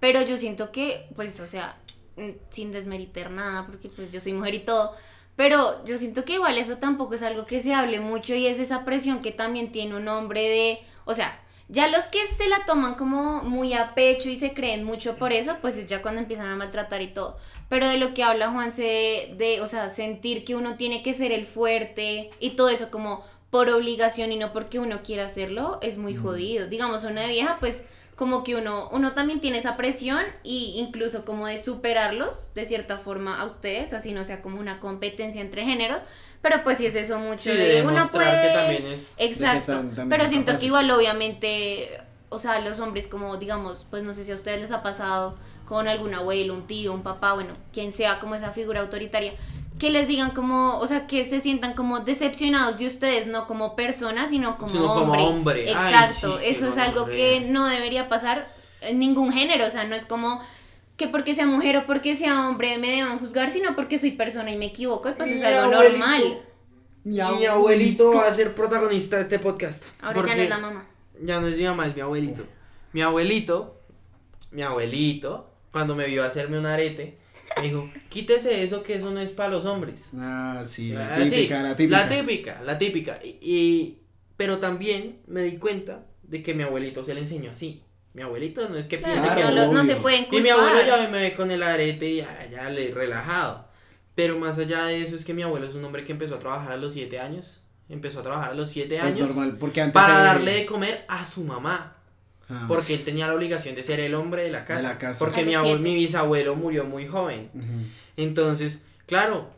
pero 0.00 0.20
yo 0.22 0.36
siento 0.36 0.72
que, 0.72 1.06
pues, 1.14 1.38
o 1.40 1.46
sea, 1.46 1.78
sin 2.50 2.72
desmeritar 2.72 3.30
nada, 3.30 3.66
porque 3.66 3.88
pues 3.88 4.10
yo 4.12 4.20
soy 4.20 4.32
mujer 4.32 4.54
y 4.54 4.60
todo, 4.60 4.94
pero 5.36 5.84
yo 5.84 5.98
siento 5.98 6.24
que 6.24 6.34
igual 6.34 6.58
eso 6.58 6.76
tampoco 6.76 7.14
es 7.14 7.22
algo 7.22 7.46
que 7.46 7.62
se 7.62 7.74
hable 7.74 8.00
mucho 8.00 8.34
y 8.34 8.46
es 8.46 8.58
esa 8.58 8.84
presión 8.84 9.22
que 9.22 9.32
también 9.32 9.72
tiene 9.72 9.96
un 9.96 10.08
hombre 10.08 10.42
de, 10.42 10.78
o 11.04 11.14
sea, 11.14 11.40
ya 11.68 11.86
los 11.86 12.04
que 12.04 12.18
se 12.26 12.48
la 12.48 12.66
toman 12.66 12.94
como 12.94 13.42
muy 13.42 13.74
a 13.74 13.94
pecho 13.94 14.28
y 14.28 14.36
se 14.36 14.52
creen 14.52 14.84
mucho 14.84 15.16
por 15.16 15.32
eso, 15.32 15.56
pues 15.60 15.76
es 15.76 15.86
ya 15.86 16.02
cuando 16.02 16.20
empiezan 16.20 16.48
a 16.48 16.56
maltratar 16.56 17.00
y 17.00 17.14
todo. 17.14 17.38
Pero 17.68 17.88
de 17.88 17.96
lo 17.96 18.12
que 18.12 18.24
habla 18.24 18.50
Juanse 18.50 18.82
de, 18.82 19.34
de, 19.36 19.60
o 19.60 19.68
sea, 19.68 19.88
sentir 19.88 20.44
que 20.44 20.56
uno 20.56 20.76
tiene 20.76 21.04
que 21.04 21.14
ser 21.14 21.30
el 21.30 21.46
fuerte 21.46 22.30
y 22.40 22.50
todo 22.50 22.68
eso 22.68 22.90
como 22.90 23.24
por 23.50 23.68
obligación 23.68 24.32
y 24.32 24.36
no 24.36 24.52
porque 24.52 24.78
uno 24.78 25.02
quiera 25.04 25.26
hacerlo, 25.26 25.78
es 25.80 25.96
muy 25.96 26.14
jodido. 26.14 26.66
Digamos, 26.66 27.02
de 27.02 27.26
vieja, 27.28 27.58
pues 27.60 27.84
como 28.20 28.44
que 28.44 28.54
uno, 28.54 28.90
uno 28.92 29.12
también 29.12 29.40
tiene 29.40 29.56
esa 29.56 29.78
presión 29.78 30.22
y 30.42 30.74
incluso 30.76 31.24
como 31.24 31.46
de 31.46 31.56
superarlos 31.56 32.52
de 32.52 32.66
cierta 32.66 32.98
forma 32.98 33.40
a 33.40 33.46
ustedes, 33.46 33.94
así 33.94 34.12
no 34.12 34.24
sea 34.24 34.42
como 34.42 34.60
una 34.60 34.78
competencia 34.78 35.40
entre 35.40 35.64
géneros, 35.64 36.02
pero 36.42 36.62
pues 36.62 36.76
sí 36.76 36.84
es 36.84 36.94
eso 36.96 37.18
mucho 37.18 37.50
Sí, 37.50 37.56
de, 37.56 37.82
uno 37.82 38.06
puede... 38.12 38.48
que 38.48 38.54
también 38.54 38.86
es... 38.92 39.14
Exacto, 39.16 39.72
están 39.72 39.94
también 39.94 40.10
pero 40.10 40.28
siento 40.28 40.48
capaces. 40.48 40.60
que 40.60 40.66
igual 40.66 40.90
obviamente, 40.90 41.98
o 42.28 42.38
sea, 42.38 42.60
los 42.60 42.78
hombres 42.80 43.06
como 43.06 43.38
digamos, 43.38 43.86
pues 43.88 44.04
no 44.04 44.12
sé 44.12 44.26
si 44.26 44.32
a 44.32 44.34
ustedes 44.34 44.60
les 44.60 44.70
ha 44.70 44.82
pasado 44.82 45.38
con 45.64 45.88
algún 45.88 46.12
abuelo, 46.12 46.52
un 46.52 46.66
tío, 46.66 46.92
un 46.92 47.02
papá, 47.02 47.32
bueno, 47.32 47.54
quien 47.72 47.90
sea 47.90 48.20
como 48.20 48.34
esa 48.34 48.50
figura 48.50 48.80
autoritaria, 48.80 49.32
que 49.80 49.90
les 49.90 50.06
digan 50.06 50.30
como, 50.32 50.78
o 50.78 50.86
sea, 50.86 51.06
que 51.08 51.24
se 51.24 51.40
sientan 51.40 51.74
como 51.74 52.00
decepcionados 52.00 52.78
de 52.78 52.86
ustedes, 52.86 53.26
no 53.26 53.46
como 53.48 53.74
personas, 53.74 54.30
sino 54.30 54.58
como 54.58 54.70
Sino 54.70 54.86
como 54.88 55.02
hombre. 55.14 55.22
hombre. 55.22 55.60
Ay, 55.74 55.92
Exacto, 55.94 56.38
sí, 56.38 56.44
eso 56.46 56.68
es 56.68 56.76
algo 56.78 57.06
que 57.06 57.40
no 57.48 57.66
debería 57.66 58.08
pasar 58.08 58.54
en 58.82 58.98
ningún 58.98 59.32
género, 59.32 59.66
o 59.66 59.70
sea, 59.70 59.84
no 59.84 59.96
es 59.96 60.04
como 60.04 60.40
que 60.96 61.08
porque 61.08 61.34
sea 61.34 61.46
mujer 61.46 61.78
o 61.78 61.86
porque 61.86 62.14
sea 62.14 62.48
hombre 62.48 62.76
me 62.76 62.90
deban 62.90 63.18
juzgar, 63.18 63.50
sino 63.50 63.74
porque 63.74 63.98
soy 63.98 64.10
persona 64.12 64.50
y 64.52 64.58
me 64.58 64.66
equivoco, 64.66 65.08
y 65.08 65.12
pues 65.14 65.30
es 65.30 65.40
Mi 65.40 65.44
algo 65.46 65.72
abuelito. 65.74 65.98
normal. 65.98 66.42
Mi 67.02 67.46
abuelito 67.46 68.12
va 68.14 68.26
a 68.28 68.34
ser 68.34 68.54
protagonista 68.54 69.16
de 69.16 69.22
este 69.22 69.38
podcast. 69.38 69.82
Ahora 70.02 70.26
ya 70.28 70.36
no 70.36 70.42
es 70.42 70.48
la 70.50 70.58
mamá. 70.58 70.86
Ya 71.22 71.40
no 71.40 71.46
es 71.46 71.56
mi 71.56 71.64
mamá, 71.64 71.86
es 71.86 71.94
mi 71.94 72.02
abuelito. 72.02 72.44
Mi 72.92 73.00
abuelito, 73.00 73.80
mi 74.50 74.60
abuelito, 74.62 75.48
cuando 75.72 75.94
me 75.94 76.04
vio 76.06 76.22
hacerme 76.22 76.58
un 76.58 76.66
arete, 76.66 77.18
me 77.56 77.62
dijo, 77.62 77.90
quítese 78.08 78.62
eso 78.62 78.82
que 78.82 78.94
eso 78.96 79.10
no 79.10 79.20
es 79.20 79.32
para 79.32 79.48
los 79.50 79.64
hombres. 79.64 80.10
Ah, 80.18 80.64
sí, 80.66 80.90
la 80.92 81.14
Ah, 81.14 81.18
sí, 81.24 81.30
típica, 81.30 81.62
la 81.62 81.76
típica. 81.76 81.98
La 81.98 82.08
típica, 82.08 82.62
la 82.64 82.78
típica. 82.78 83.18
Y, 83.24 83.38
y- 83.40 83.98
pero 84.36 84.58
también 84.58 85.18
me 85.26 85.42
di 85.42 85.58
cuenta 85.58 86.06
de 86.22 86.42
que 86.42 86.54
mi 86.54 86.62
abuelito 86.62 87.04
se 87.04 87.14
le 87.14 87.20
enseñó 87.20 87.50
así. 87.52 87.82
Mi 88.14 88.22
abuelito 88.22 88.68
no 88.68 88.76
es 88.76 88.86
que 88.88 88.98
Claro, 88.98 89.20
piense 89.22 89.36
que 89.36 89.54
no, 89.54 89.72
no 89.72 89.84
se 89.84 89.96
pueden 89.96 90.24
culpar. 90.24 90.38
y 90.40 90.42
mi 90.42 90.48
abuelo 90.48 90.78
ya 90.86 91.08
me 91.08 91.20
ve 91.20 91.34
con 91.34 91.50
el 91.50 91.62
arete 91.62 92.08
y 92.08 92.16
ya, 92.16 92.48
ya 92.50 92.70
le 92.70 92.92
relajado. 92.92 93.68
Pero 94.14 94.38
más 94.38 94.58
allá 94.58 94.84
de 94.86 95.00
eso 95.02 95.14
es 95.16 95.24
que 95.24 95.34
mi 95.34 95.42
abuelo 95.42 95.66
es 95.66 95.74
un 95.74 95.84
hombre 95.84 96.04
que 96.04 96.12
empezó 96.12 96.34
a 96.36 96.38
trabajar 96.38 96.72
a 96.72 96.76
los 96.76 96.92
7 96.94 97.20
años. 97.20 97.60
Empezó 97.88 98.20
a 98.20 98.22
trabajar 98.22 98.50
a 98.50 98.54
los 98.54 98.70
7 98.70 98.98
Pues 99.00 99.12
años 99.12 99.28
normal, 99.28 99.56
porque 99.58 99.80
antes 99.80 99.94
para 99.94 100.16
se- 100.18 100.24
darle 100.24 100.52
de 100.54 100.66
comer 100.66 101.04
a 101.08 101.24
su 101.24 101.44
mamá. 101.44 101.96
Ah, 102.50 102.64
Porque 102.66 102.94
él 102.94 103.04
tenía 103.04 103.28
la 103.28 103.34
obligación 103.34 103.74
de 103.76 103.82
ser 103.84 104.00
el 104.00 104.14
hombre 104.14 104.42
de 104.42 104.50
la 104.50 104.64
casa. 104.64 104.82
la 104.88 104.98
casa. 104.98 105.24
Porque 105.24 105.42
A 105.42 105.44
mi, 105.44 105.52
los 105.52 105.62
abue- 105.62 105.66
siete. 105.68 105.82
mi 105.82 105.94
bisabuelo 105.94 106.56
murió 106.56 106.84
muy 106.84 107.06
joven. 107.06 107.48
Entonces, 108.16 108.82
claro, 109.06 109.50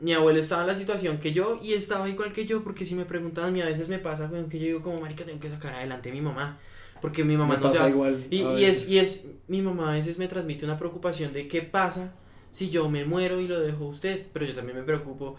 mi 0.00 0.12
abuelo 0.12 0.40
estaba 0.40 0.62
en 0.62 0.68
la 0.68 0.74
situación 0.74 1.18
que 1.18 1.32
yo 1.32 1.58
y 1.62 1.74
estaba 1.74 2.08
igual 2.08 2.32
que 2.32 2.46
yo, 2.46 2.64
porque 2.64 2.84
si 2.86 2.94
me 2.94 3.04
preguntaban, 3.04 3.50
a 3.50 3.52
mí 3.52 3.60
a 3.62 3.66
veces 3.66 3.88
me 3.88 3.98
pasa, 3.98 4.28
weón, 4.32 4.48
que 4.48 4.58
yo 4.58 4.66
digo 4.66 4.82
como 4.82 5.00
marica, 5.00 5.24
tengo 5.24 5.38
que 5.40 5.50
sacar 5.50 5.74
adelante 5.74 6.10
a 6.10 6.12
mi 6.12 6.20
mamá, 6.20 6.58
porque 7.00 7.24
mi 7.24 7.36
mamá 7.36 7.54
Me 7.56 7.60
no 7.60 7.66
se 7.68 7.72
pasa 7.72 7.82
va- 7.84 7.90
igual 7.90 8.26
Y, 8.30 8.40
y 8.42 8.64
es, 8.64 8.88
y 8.88 8.98
es, 8.98 9.24
mi 9.48 9.62
mamá 9.62 9.90
a 9.92 9.94
veces 9.94 10.18
me 10.18 10.26
transmite 10.28 10.64
una 10.64 10.78
preocupación 10.78 11.32
de 11.32 11.46
qué 11.48 11.62
pasa 11.62 12.12
si 12.52 12.70
yo 12.70 12.88
me 12.88 13.04
muero 13.04 13.40
y 13.40 13.48
lo 13.48 13.60
dejo 13.60 13.84
a 13.84 13.88
usted, 13.88 14.26
pero 14.32 14.46
yo 14.46 14.54
también 14.54 14.78
me 14.78 14.84
preocupo, 14.84 15.36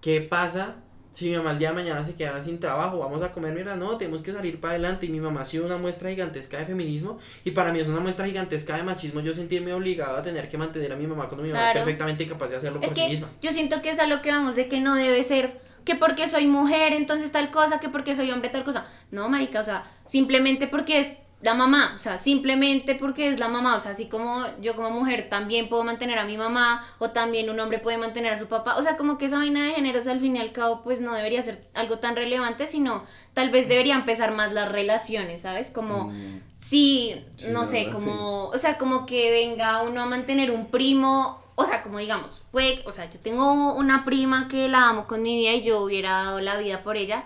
¿qué 0.00 0.20
pasa 0.20 0.76
si 1.18 1.30
mi 1.30 1.36
mamá 1.36 1.50
el 1.50 1.58
día 1.58 1.70
de 1.70 1.74
mañana 1.74 2.04
se 2.04 2.14
queda 2.14 2.40
sin 2.40 2.60
trabajo? 2.60 2.98
Vamos 2.98 3.20
a 3.22 3.32
comer 3.32 3.52
mierda, 3.52 3.74
no, 3.74 3.96
tenemos 3.96 4.22
que 4.22 4.32
salir 4.32 4.60
para 4.60 4.74
adelante 4.74 5.06
y 5.06 5.08
mi 5.08 5.18
mamá 5.18 5.40
ha 5.40 5.44
sido 5.44 5.66
una 5.66 5.76
muestra 5.76 6.10
gigantesca 6.10 6.58
de 6.58 6.64
feminismo 6.64 7.18
y 7.44 7.50
para 7.50 7.72
mí 7.72 7.80
es 7.80 7.88
una 7.88 7.98
muestra 7.98 8.26
gigantesca 8.26 8.76
de 8.76 8.84
machismo 8.84 9.20
yo 9.20 9.34
sentirme 9.34 9.74
obligado 9.74 10.16
a 10.16 10.22
tener 10.22 10.48
que 10.48 10.56
mantener 10.56 10.92
a 10.92 10.96
mi 10.96 11.08
mamá 11.08 11.26
cuando 11.26 11.44
mi 11.44 11.52
mamá 11.52 11.70
es 11.70 11.76
perfectamente 11.78 12.26
capaz 12.28 12.48
de 12.48 12.56
hacerlo 12.56 12.80
Es 12.80 12.88
por 12.88 12.96
sí 12.96 13.02
que 13.02 13.08
misma. 13.08 13.28
yo 13.42 13.50
siento 13.50 13.82
que 13.82 13.90
es 13.90 13.98
a 13.98 14.06
lo 14.06 14.22
que 14.22 14.30
vamos, 14.30 14.54
de 14.54 14.68
que 14.68 14.80
no 14.80 14.94
debe 14.94 15.24
ser 15.24 15.60
que 15.84 15.96
porque 15.96 16.28
soy 16.28 16.46
mujer, 16.46 16.92
entonces 16.92 17.32
tal 17.32 17.50
cosa, 17.50 17.80
que 17.80 17.88
porque 17.88 18.14
soy 18.14 18.30
hombre, 18.30 18.50
tal 18.50 18.62
cosa. 18.62 18.86
No, 19.10 19.28
marica, 19.28 19.60
o 19.60 19.64
sea, 19.64 19.90
simplemente 20.06 20.68
porque 20.68 21.00
es 21.00 21.16
la 21.40 21.54
mamá, 21.54 21.92
o 21.94 21.98
sea, 21.98 22.18
simplemente 22.18 22.96
porque 22.96 23.28
es 23.28 23.38
la 23.38 23.48
mamá, 23.48 23.76
o 23.76 23.80
sea, 23.80 23.92
así 23.92 24.06
como 24.06 24.44
yo 24.60 24.74
como 24.74 24.90
mujer 24.90 25.28
también 25.28 25.68
puedo 25.68 25.84
mantener 25.84 26.18
a 26.18 26.24
mi 26.24 26.36
mamá, 26.36 26.84
o 26.98 27.10
también 27.10 27.48
un 27.48 27.60
hombre 27.60 27.78
puede 27.78 27.96
mantener 27.96 28.32
a 28.32 28.38
su 28.38 28.46
papá, 28.48 28.76
o 28.76 28.82
sea, 28.82 28.96
como 28.96 29.18
que 29.18 29.26
esa 29.26 29.38
vaina 29.38 29.64
de 29.64 29.72
géneros 29.72 30.08
al 30.08 30.18
fin 30.20 30.34
y 30.34 30.40
al 30.40 30.52
cabo, 30.52 30.82
pues 30.82 31.00
no 31.00 31.14
debería 31.14 31.42
ser 31.42 31.64
algo 31.74 31.98
tan 31.98 32.16
relevante, 32.16 32.66
sino 32.66 33.04
tal 33.34 33.50
vez 33.50 33.68
deberían 33.68 34.00
empezar 34.00 34.32
más 34.32 34.52
las 34.52 34.70
relaciones, 34.70 35.42
¿sabes? 35.42 35.70
Como... 35.70 36.06
Mm, 36.06 36.40
Sí, 36.60 37.14
Sí, 37.36 37.46
no 37.50 37.64
sé, 37.64 37.84
verdad, 37.84 37.92
como, 37.92 38.46
o 38.46 38.58
sea, 38.58 38.78
como 38.78 39.06
que 39.06 39.30
venga 39.30 39.82
uno 39.82 40.02
a 40.02 40.06
mantener 40.06 40.50
un 40.50 40.66
primo, 40.72 41.40
o 41.54 41.64
sea, 41.64 41.82
como 41.84 41.98
digamos, 41.98 42.42
puede, 42.50 42.82
o 42.84 42.90
sea, 42.90 43.08
yo 43.08 43.20
tengo 43.20 43.74
una 43.74 44.04
prima 44.04 44.48
que 44.48 44.68
la 44.68 44.88
amo 44.88 45.06
con 45.06 45.22
mi 45.22 45.36
vida 45.36 45.52
y 45.52 45.62
yo 45.62 45.82
hubiera 45.82 46.24
dado 46.24 46.40
la 46.40 46.56
vida 46.56 46.82
por 46.82 46.96
ella, 46.96 47.22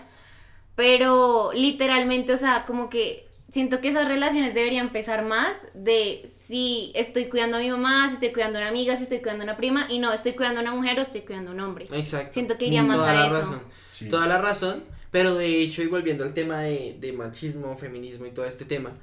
pero 0.75 1.51
literalmente, 1.53 2.33
o 2.33 2.37
sea, 2.37 2.65
como 2.65 2.89
que 2.89 3.27
siento 3.53 3.81
que 3.81 3.89
esas 3.89 4.07
relaciones 4.07 4.55
deberían 4.55 4.87
empezar 4.87 5.23
más 5.23 5.67
de 5.75 6.27
si 6.27 6.91
estoy 6.95 7.25
cuidando 7.29 7.57
a 7.57 7.59
mi 7.59 7.69
mamá, 7.69 8.07
si 8.07 8.15
estoy 8.15 8.33
cuidando 8.33 8.57
a 8.57 8.63
una 8.63 8.69
amiga, 8.69 8.97
si 8.97 9.03
estoy 9.03 9.19
cuidando 9.19 9.43
a 9.43 9.45
una 9.45 9.57
prima, 9.57 9.85
y 9.89 9.99
no, 9.99 10.11
estoy 10.11 10.33
cuidando 10.33 10.59
a 10.59 10.63
una 10.63 10.73
mujer 10.73 10.97
o 10.97 11.03
estoy 11.03 11.21
cuidando 11.21 11.51
a 11.51 11.53
un 11.53 11.59
hombre. 11.59 11.85
Exacto. 11.91 12.33
Siento 12.33 12.57
que 12.57 12.65
iría 12.65 12.81
más 12.83 12.97
Toda 12.97 13.11
a 13.11 13.13
la 13.13 13.25
eso. 13.27 13.39
razón. 13.39 13.63
Sí. 13.91 14.09
Toda 14.09 14.27
la 14.27 14.39
razón. 14.39 14.83
Pero 15.11 15.35
de 15.35 15.61
hecho, 15.61 15.83
y 15.83 15.87
volviendo 15.87 16.23
al 16.23 16.33
tema 16.33 16.61
de, 16.61 16.97
de 16.99 17.13
machismo, 17.13 17.77
feminismo 17.77 18.25
y 18.25 18.31
todo 18.31 18.45
este 18.45 18.65
tema, 18.65 18.97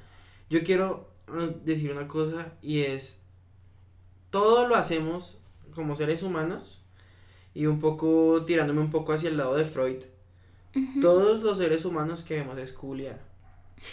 yo 0.49 0.61
quiero 0.65 1.09
eh, 1.29 1.55
decir 1.63 1.89
una 1.93 2.05
cosa 2.09 2.53
y 2.61 2.81
es, 2.81 3.21
todo 4.29 4.67
lo 4.67 4.75
hacemos 4.75 5.39
como 5.73 5.95
seres 5.95 6.21
humanos 6.23 6.81
y 7.53 7.65
un 7.67 7.79
poco 7.79 8.43
tirándome 8.45 8.81
un 8.81 8.91
poco 8.91 9.13
hacia 9.13 9.29
el 9.29 9.37
lado 9.37 9.55
de 9.55 9.63
Freud. 9.63 10.03
Todos 11.01 11.41
los 11.41 11.57
seres 11.57 11.85
humanos 11.85 12.23
queremos 12.23 12.57
esculiar, 12.57 13.19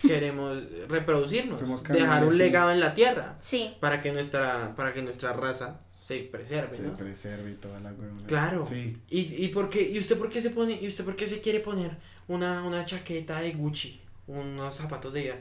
queremos 0.03 0.59
reproducirnos, 0.89 1.61
dejar 1.89 2.25
un 2.25 2.33
sí. 2.33 2.39
legado 2.39 2.71
en 2.71 2.81
la 2.81 2.95
tierra 2.95 3.37
Sí, 3.39 3.75
para 3.81 4.01
que 4.01 4.13
nuestra, 4.13 4.75
para 4.77 4.93
que 4.93 5.03
nuestra 5.03 5.33
raza 5.33 5.81
se 5.93 6.19
preserve. 6.21 6.73
Se 6.75 6.83
¿no? 6.83 6.97
preserva 6.97 7.49
y 7.49 7.55
toda 7.55 7.81
la 7.81 7.93
huevona. 7.93 8.27
Claro. 8.27 8.63
Sí. 8.63 8.97
¿Y, 9.09 9.45
y 9.45 9.49
por 9.49 9.69
qué? 9.71 9.89
¿Y 9.89 9.99
usted 9.99 10.19
por 10.19 10.31
qué 10.31 10.41
se 10.41 10.51
pone? 10.51 10.79
¿Y 10.81 10.89
usted 10.89 11.05
por 11.05 11.17
qué 11.17 11.27
se 11.27 11.41
quiere 11.41 11.61
poner 11.61 11.97
una, 12.27 12.65
una 12.65 12.85
chaqueta 12.85 13.41
de 13.41 13.53
Gucci? 13.53 14.01
Unos 14.27 14.75
zapatos 14.77 15.15
de 15.15 15.35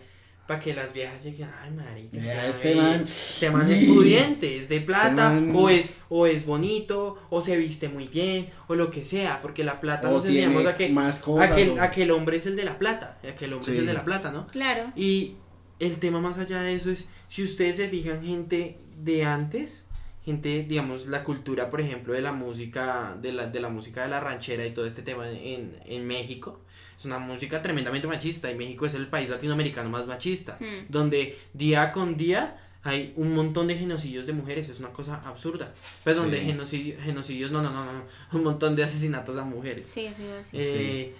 para 0.48 0.60
que 0.62 0.74
las 0.74 0.93
viejas 0.93 1.24
lleguen, 1.24 1.50
ay 1.62 1.72
marica, 1.72 2.20
Ya, 2.20 2.48
este, 2.48 2.70
este 2.72 2.76
man, 2.82 3.02
este 3.04 3.52
man 3.52 3.70
es 3.72 3.84
pudiente, 3.84 4.58
es 4.58 4.70
de 4.70 4.80
plata, 4.82 5.30
man- 5.32 5.52
o 5.56 5.70
es, 5.70 5.93
o 6.10 6.26
es 6.26 6.45
bonito, 6.45 7.18
o 7.30 7.41
se 7.41 7.58
viste 7.58 7.89
muy 7.89 8.08
bien, 8.08 8.50
o 8.68 8.76
lo 8.76 8.89
que 8.89 9.04
sea, 9.06 9.41
porque 9.41 9.64
la 9.64 9.82
plata 9.82 10.10
O 10.10 10.14
nos 10.14 10.26
enseñamos 10.26 10.66
a 10.66 10.76
que, 10.78 10.89
más 10.89 11.20
a 11.20 11.22
cosas, 11.26 11.56
que, 11.56 11.70
o- 11.72 11.82
a 11.82 11.91
que 11.91 12.04
el 12.04 12.12
hombre 12.12 12.38
es 12.38 12.45
el 12.45 12.56
de 12.56 12.64
la 12.66 12.80
plata, 12.80 13.18
a 13.28 13.36
que 13.36 13.45
el 13.45 13.54
hombre 13.54 13.72
es 13.72 13.76
Sí. 13.76 13.80
el 13.82 13.86
de 13.88 13.93
la 13.93 14.06
plata, 14.06 14.32
¿no? 14.32 14.48
Claro. 14.48 14.91
Y 14.95 15.36
el 15.80 15.98
tema 15.98 16.22
más 16.22 16.38
allá 16.38 16.62
de 16.62 16.74
eso 16.76 16.89
es, 16.91 17.10
si 17.28 17.43
ustedes 17.43 17.76
se 17.76 17.89
fijan, 17.89 18.24
gente 18.24 18.78
de 18.98 19.26
antes, 19.26 19.84
gente, 20.24 20.64
digamos, 20.68 21.08
la 21.08 21.24
cultura, 21.24 21.70
por 21.70 21.82
ejemplo, 21.82 22.14
de 22.14 22.22
la 22.22 22.32
música, 22.32 23.18
de 23.22 23.32
la, 23.34 23.48
de 23.48 23.60
la 23.60 23.70
música 23.70 24.04
de 24.04 24.10
la 24.10 24.20
ranchera 24.20 24.66
y 24.66 24.72
todo 24.72 24.86
este 24.86 25.02
tema 25.02 25.30
en, 25.30 25.78
en 25.86 26.06
México, 26.08 26.62
es 26.98 27.06
una 27.06 27.20
música 27.20 27.62
tremendamente 27.62 28.08
machista 28.08 28.50
y 28.52 28.56
México 28.56 28.86
es 28.86 28.93
el 28.95 29.08
país 29.08 29.30
latinoamericano 29.30 29.89
más 29.89 30.08
machista, 30.08 30.58
Hmm. 30.60 30.86
donde 30.89 31.38
día 31.54 31.91
con 31.91 32.18
día 32.18 32.60
hay 32.84 33.14
un 33.18 33.36
montón 33.36 33.68
de 33.68 33.76
genocidios 33.76 34.26
de 34.26 34.34
mujeres, 34.34 34.70
es 34.70 34.80
una 34.80 34.89
cosa 34.89 35.22
absurda. 35.26 35.74
Pues 36.04 36.16
donde 36.16 36.39
Sí. 36.39 36.45
genocidio- 36.45 36.98
genocidios, 37.04 37.52
no, 37.52 37.62
no, 37.62 37.70
no, 37.72 37.86
no, 37.86 38.04
un 38.32 38.43
montón 38.43 38.76
de 38.76 38.84
asesinatos 38.84 39.38
a 39.38 39.43
mujeres. 39.43 39.89
Sí, 39.89 40.08
sí, 40.16 40.24
sí. 40.50 40.58
Eh, 40.58 41.14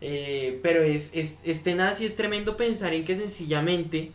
eh, 0.00 0.60
pero 0.62 0.82
es, 0.82 1.10
es, 1.14 1.40
es 1.44 1.62
tenaz 1.62 2.00
y 2.00 2.06
es 2.06 2.16
tremendo 2.16 2.56
pensar 2.56 2.94
en 2.94 3.04
que 3.04 3.16
sencillamente 3.16 4.12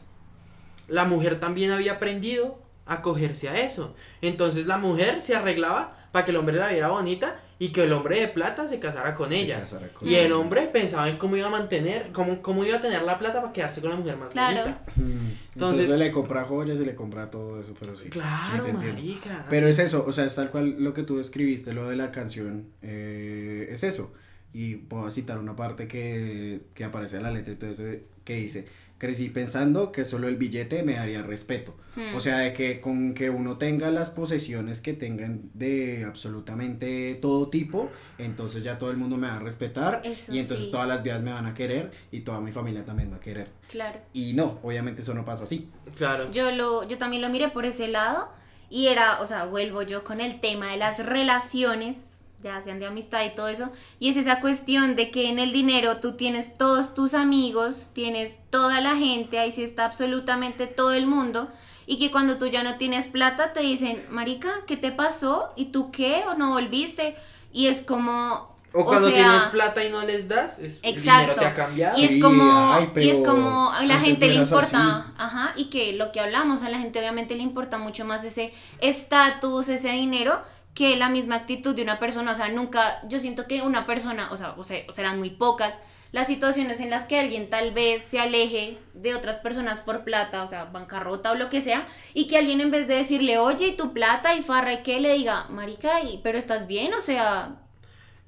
la 0.88 1.04
mujer 1.06 1.40
también 1.40 1.72
había 1.72 1.94
aprendido 1.94 2.60
a 2.86 3.02
cogerse 3.02 3.50
a 3.50 3.60
eso. 3.60 3.94
Entonces 4.22 4.66
la 4.66 4.78
mujer 4.78 5.22
se 5.22 5.36
arreglaba 5.36 6.08
para 6.12 6.24
que 6.26 6.32
el 6.32 6.38
hombre 6.38 6.56
la 6.56 6.70
viera 6.70 6.88
bonita 6.88 7.40
y 7.58 7.70
que 7.70 7.86
el 7.86 7.94
hombre 7.94 8.20
de 8.20 8.28
plata 8.28 8.68
se 8.68 8.80
casara 8.80 9.16
con 9.16 9.30
Se 9.30 9.36
ella. 9.42 9.60
casara 9.62 9.88
con 9.90 10.08
Y 10.10 10.16
el 10.16 10.34
hombre 10.34 10.64
pensaba 10.68 11.08
en 11.08 11.18
cómo 11.18 11.38
iba 11.38 11.48
a 11.48 11.52
mantener, 11.52 12.12
cómo, 12.12 12.42
cómo 12.42 12.66
iba 12.66 12.78
a 12.78 12.82
tener 12.82 13.02
la 13.04 13.18
plata 13.18 13.40
para 13.42 13.54
quedarse 13.54 13.80
con 13.82 13.92
la 13.92 13.96
mujer 13.96 14.18
más 14.18 14.32
Claro. 14.34 14.60
bonita. 14.62 14.82
Entonces- 14.98 15.38
Entonces 15.56 15.92
se 15.92 15.98
le 15.98 16.12
compra 16.12 16.44
joyas, 16.44 16.78
se 16.78 16.86
le 16.86 16.96
compra 16.96 17.32
todo 17.32 17.62
eso, 17.62 17.74
pero 17.80 17.96
sí. 17.96 18.04
sí, 18.06 18.10
Claro, 18.10 18.64
te 18.64 18.70
entiendo. 18.72 18.96
marica. 19.02 19.46
Pero 19.50 19.68
es 19.68 19.80
eso, 19.80 20.04
o 20.06 20.12
sea, 20.12 20.26
es 20.26 20.36
tal 20.36 20.52
cual 20.52 20.76
lo 20.84 20.94
que 20.94 21.04
tú 21.04 21.20
escribiste, 21.20 21.74
lo 21.74 21.88
de 21.90 21.96
la 21.96 22.12
canción, 22.12 22.68
eh, 22.82 23.68
es 23.72 23.84
eso. 23.84 24.12
Y 24.52 24.76
puedo 24.76 25.10
citar 25.12 25.38
una 25.38 25.56
parte 25.56 25.88
que, 25.88 26.62
que 26.74 26.84
aparece 26.84 27.18
en 27.18 27.24
la 27.24 27.32
letra 27.32 27.54
y 27.54 27.58
todo 27.58 27.70
eso, 27.72 27.84
que 28.24 28.36
dice, 28.36 28.68
crecí 28.98 29.30
pensando 29.30 29.92
que 29.92 30.06
solo 30.06 30.28
el 30.28 30.38
billete 30.38 30.84
me 30.84 30.94
daría 30.94 31.22
respeto. 31.22 31.76
Hmm. 31.96 32.16
O 32.16 32.20
sea, 32.20 32.40
de 32.40 32.54
que 32.54 32.82
con 32.82 33.14
que 33.14 33.30
uno 33.30 33.58
tenga 33.58 33.90
las 33.92 34.10
posesiones 34.10 34.82
que 34.82 34.94
tengan 34.94 35.42
de 35.54 36.06
absolutamente 36.06 37.16
todo 37.22 37.50
tipo, 37.50 37.90
entonces 38.18 38.64
ya 38.64 38.78
todo 38.78 38.92
el 38.92 38.98
mundo 38.98 39.18
me 39.18 39.28
va 39.28 39.36
a 39.36 39.40
respetar 39.40 40.02
Eso 40.04 40.34
y 40.34 40.40
entonces 40.40 40.68
sí. 40.68 40.72
todas 40.72 40.88
las 40.88 41.04
vías 41.04 41.22
me 41.22 41.32
van 41.32 41.46
a 41.46 41.54
querer 41.54 41.92
y 42.12 42.22
toda 42.22 42.42
mi 42.42 42.52
familia 42.52 42.86
también 42.86 43.10
me 43.10 43.16
va 43.16 43.22
a 43.22 43.24
querer. 43.24 43.50
Claro. 43.70 44.00
Y 44.14 44.34
no, 44.34 44.60
obviamente 44.64 45.02
eso 45.02 45.14
no 45.14 45.26
pasa 45.26 45.44
así. 45.44 45.70
Claro. 45.96 46.32
Yo 46.32 46.52
lo, 46.52 46.88
yo 46.88 46.98
también 46.98 47.22
lo 47.22 47.30
miré 47.30 47.50
por 47.50 47.66
ese 47.66 47.88
lado 47.88 48.30
y 48.70 48.88
era, 48.88 49.22
o 49.22 49.28
sea, 49.28 49.46
vuelvo 49.46 49.82
yo 49.82 50.04
con 50.04 50.22
el 50.22 50.40
tema 50.40 50.72
de 50.72 50.78
las 50.78 51.06
relaciones, 51.06 52.15
ya 52.46 52.62
sean 52.62 52.80
de 52.80 52.86
amistad 52.86 53.24
y 53.26 53.36
todo 53.36 53.48
eso, 53.50 53.70
y 54.00 54.10
es 54.10 54.18
esa 54.18 54.40
cuestión 54.40 54.96
de 54.96 55.12
que 55.12 55.30
en 55.30 55.40
el 55.40 55.52
dinero 55.52 55.98
tú 56.00 56.16
tienes 56.16 56.58
todos 56.58 56.94
tus 56.94 57.14
amigos, 57.14 57.90
tienes 57.94 58.40
toda 58.50 58.80
la 58.82 58.96
gente, 58.96 59.40
ahí 59.40 59.52
sí 59.52 59.64
está 59.64 59.86
absolutamente 59.86 60.68
todo 60.68 60.94
el 60.94 61.08
mundo, 61.08 61.50
y 61.88 61.98
que 62.00 62.12
cuando 62.12 62.38
tú 62.38 62.48
ya 62.48 62.64
no 62.64 62.78
tienes 62.78 63.08
plata 63.08 63.54
te 63.54 63.60
dicen, 63.62 64.06
marica, 64.10 64.50
¿qué 64.66 64.76
te 64.78 64.92
pasó? 64.92 65.52
¿Y 65.56 65.66
tú 65.66 65.92
qué? 65.92 66.24
¿O 66.28 66.34
no 66.36 66.52
volviste? 66.52 67.16
Y 67.54 67.68
es 67.68 67.82
como... 67.82 68.56
O 68.78 68.84
cuando 68.86 69.08
sea, 69.08 69.16
tienes 69.16 69.44
plata 69.44 69.84
y 69.86 69.90
no 69.90 70.04
les 70.04 70.28
das, 70.28 70.60
es, 70.60 70.82
el 70.84 70.98
Exacto. 70.98 71.22
dinero 71.22 71.40
te 71.40 71.46
ha 71.46 71.54
cambiado. 71.54 71.98
Y 71.98 72.04
es 72.04 72.10
Sí, 72.10 72.20
como, 72.20 72.74
ay, 72.74 72.92
y 72.98 73.10
es 73.10 73.20
como 73.26 73.72
a 73.72 73.86
la 73.86 74.00
gente 74.00 74.28
le 74.28 74.34
importa, 74.36 74.98
así. 74.98 75.12
ajá, 75.18 75.54
y 75.56 75.70
que 75.70 75.94
lo 75.94 76.12
que 76.12 76.20
hablamos, 76.20 76.62
a 76.62 76.70
la 76.70 76.78
gente 76.80 77.00
obviamente 77.00 77.36
le 77.36 77.44
importa 77.44 77.78
mucho 77.78 78.04
más 78.04 78.26
ese 78.26 78.52
estatus, 78.82 79.70
ese 79.70 79.90
dinero, 79.92 80.42
que 80.76 80.96
la 80.98 81.10
misma 81.10 81.36
actitud 81.36 81.76
de 81.76 81.82
una 81.82 82.00
persona, 82.00 82.34
o 82.34 82.36
sea, 82.36 82.50
nunca, 82.50 83.02
yo 83.08 83.20
siento 83.20 83.48
que 83.48 83.64
una 83.64 83.88
persona, 83.88 84.32
o 84.32 84.38
sea, 84.38 84.54
o 84.58 84.64
sea, 84.64 84.82
serán 84.92 85.18
muy 85.18 85.32
pocas 85.32 85.80
las 86.12 86.28
situaciones 86.28 86.80
en 86.80 86.90
las 86.90 87.06
que 87.06 87.18
alguien 87.18 87.50
tal 87.50 87.74
vez 87.74 88.04
se 88.04 88.20
aleje 88.20 88.78
de 88.94 89.16
otras 89.16 89.40
personas 89.40 89.80
por 89.80 90.04
plata, 90.04 90.44
o 90.44 90.48
sea, 90.48 90.66
bancarrota 90.66 91.32
o 91.32 91.36
lo 91.36 91.50
que 91.50 91.62
sea, 91.62 91.88
y 92.14 92.28
que 92.28 92.38
alguien 92.38 92.62
en 92.62 92.72
vez 92.72 92.88
de 92.88 92.96
decirle, 92.96 93.38
oye, 93.38 93.68
¿y 93.68 93.78
tu 93.78 93.94
plata 93.94 94.36
y 94.36 94.44
farra 94.44 94.74
y 94.74 94.84
qué, 94.84 95.00
le 95.00 95.14
diga, 95.14 95.48
marica, 95.50 96.04
y, 96.04 96.20
pero 96.24 96.38
estás 96.38 96.68
bien, 96.68 96.94
o 96.94 97.02
sea, 97.02 97.56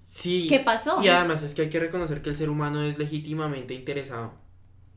Sí. 0.09 0.47
¿Qué 0.47 0.61
pasó? 0.61 1.01
Y 1.03 1.09
además 1.09 1.43
es 1.43 1.53
que 1.53 1.63
hay 1.63 1.69
que 1.69 1.81
reconocer 1.81 2.21
que 2.21 2.29
el 2.29 2.37
ser 2.37 2.49
humano 2.49 2.81
es 2.81 2.97
legítimamente 2.97 3.73
interesado. 3.73 4.33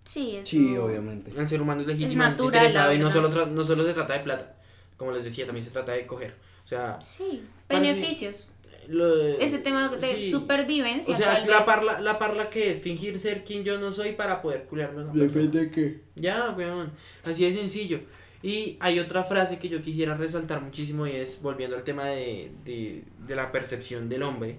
sí, 0.04 0.36
eso... 0.36 0.46
Sí, 0.46 0.76
obviamente. 0.76 1.32
El 1.36 1.48
ser 1.48 1.60
humano 1.60 1.80
es 1.80 1.88
legítimamente 1.88 2.40
natural, 2.40 2.64
interesado 2.64 2.94
y 2.94 2.98
no 2.98 3.10
solo, 3.10 3.46
no 3.46 3.64
solo 3.64 3.84
se 3.84 3.92
trata 3.92 4.14
de 4.14 4.20
plata. 4.20 4.54
Como 4.96 5.10
les 5.10 5.24
decía, 5.24 5.46
también 5.46 5.64
se 5.64 5.72
trata 5.72 5.90
de 5.92 6.06
coger. 6.06 6.36
O 6.70 6.76
sea, 6.76 7.00
Sí, 7.00 7.42
beneficios. 7.68 8.46
lo, 8.88 9.16
ese 9.38 9.58
tema 9.58 9.88
de 9.88 10.14
sí. 10.14 10.30
supervivencia. 10.30 11.12
O 11.12 11.16
sea, 11.16 11.32
tal 11.34 11.50
la 11.50 11.56
vez. 11.58 11.66
parla, 11.66 12.00
la 12.00 12.18
parla 12.18 12.48
que 12.48 12.70
es 12.70 12.80
fingir 12.80 13.18
ser 13.18 13.42
quien 13.42 13.64
yo 13.64 13.78
no 13.80 13.92
soy 13.92 14.12
para 14.12 14.40
poder 14.40 14.64
culiarme. 14.66 15.04
Depende 15.12 15.66
de 15.66 15.70
qué. 15.72 16.00
Ya, 16.14 16.50
weón. 16.50 16.92
Así 17.24 17.44
de 17.50 17.56
sencillo. 17.58 18.00
Y 18.42 18.76
hay 18.80 19.00
otra 19.00 19.24
frase 19.24 19.58
que 19.58 19.68
yo 19.68 19.82
quisiera 19.82 20.16
resaltar 20.16 20.62
muchísimo 20.62 21.06
y 21.06 21.10
es, 21.12 21.42
volviendo 21.42 21.76
al 21.76 21.82
tema 21.82 22.04
de, 22.06 22.52
de, 22.64 23.02
de 23.26 23.36
la 23.36 23.50
percepción 23.52 24.08
del 24.08 24.22
hombre, 24.22 24.56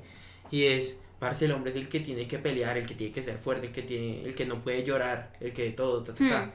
y 0.52 0.66
es, 0.66 1.00
parce, 1.18 1.46
el 1.46 1.52
hombre 1.54 1.72
es 1.72 1.78
el 1.78 1.88
que 1.88 2.02
tiene 2.02 2.28
que 2.28 2.38
pelear, 2.40 2.78
el 2.78 2.86
que 2.86 2.94
tiene 2.94 3.14
que 3.14 3.24
ser 3.24 3.38
fuerte, 3.38 3.68
el 3.68 3.74
que, 3.74 3.82
tiene, 3.84 4.24
el 4.24 4.36
que 4.36 4.46
no 4.46 4.62
puede 4.64 4.84
llorar, 4.84 5.32
el 5.40 5.54
que 5.54 5.72
todo, 5.72 6.04
ta, 6.04 6.14
ta, 6.14 6.30
ta. 6.30 6.46
Hmm. 6.46 6.52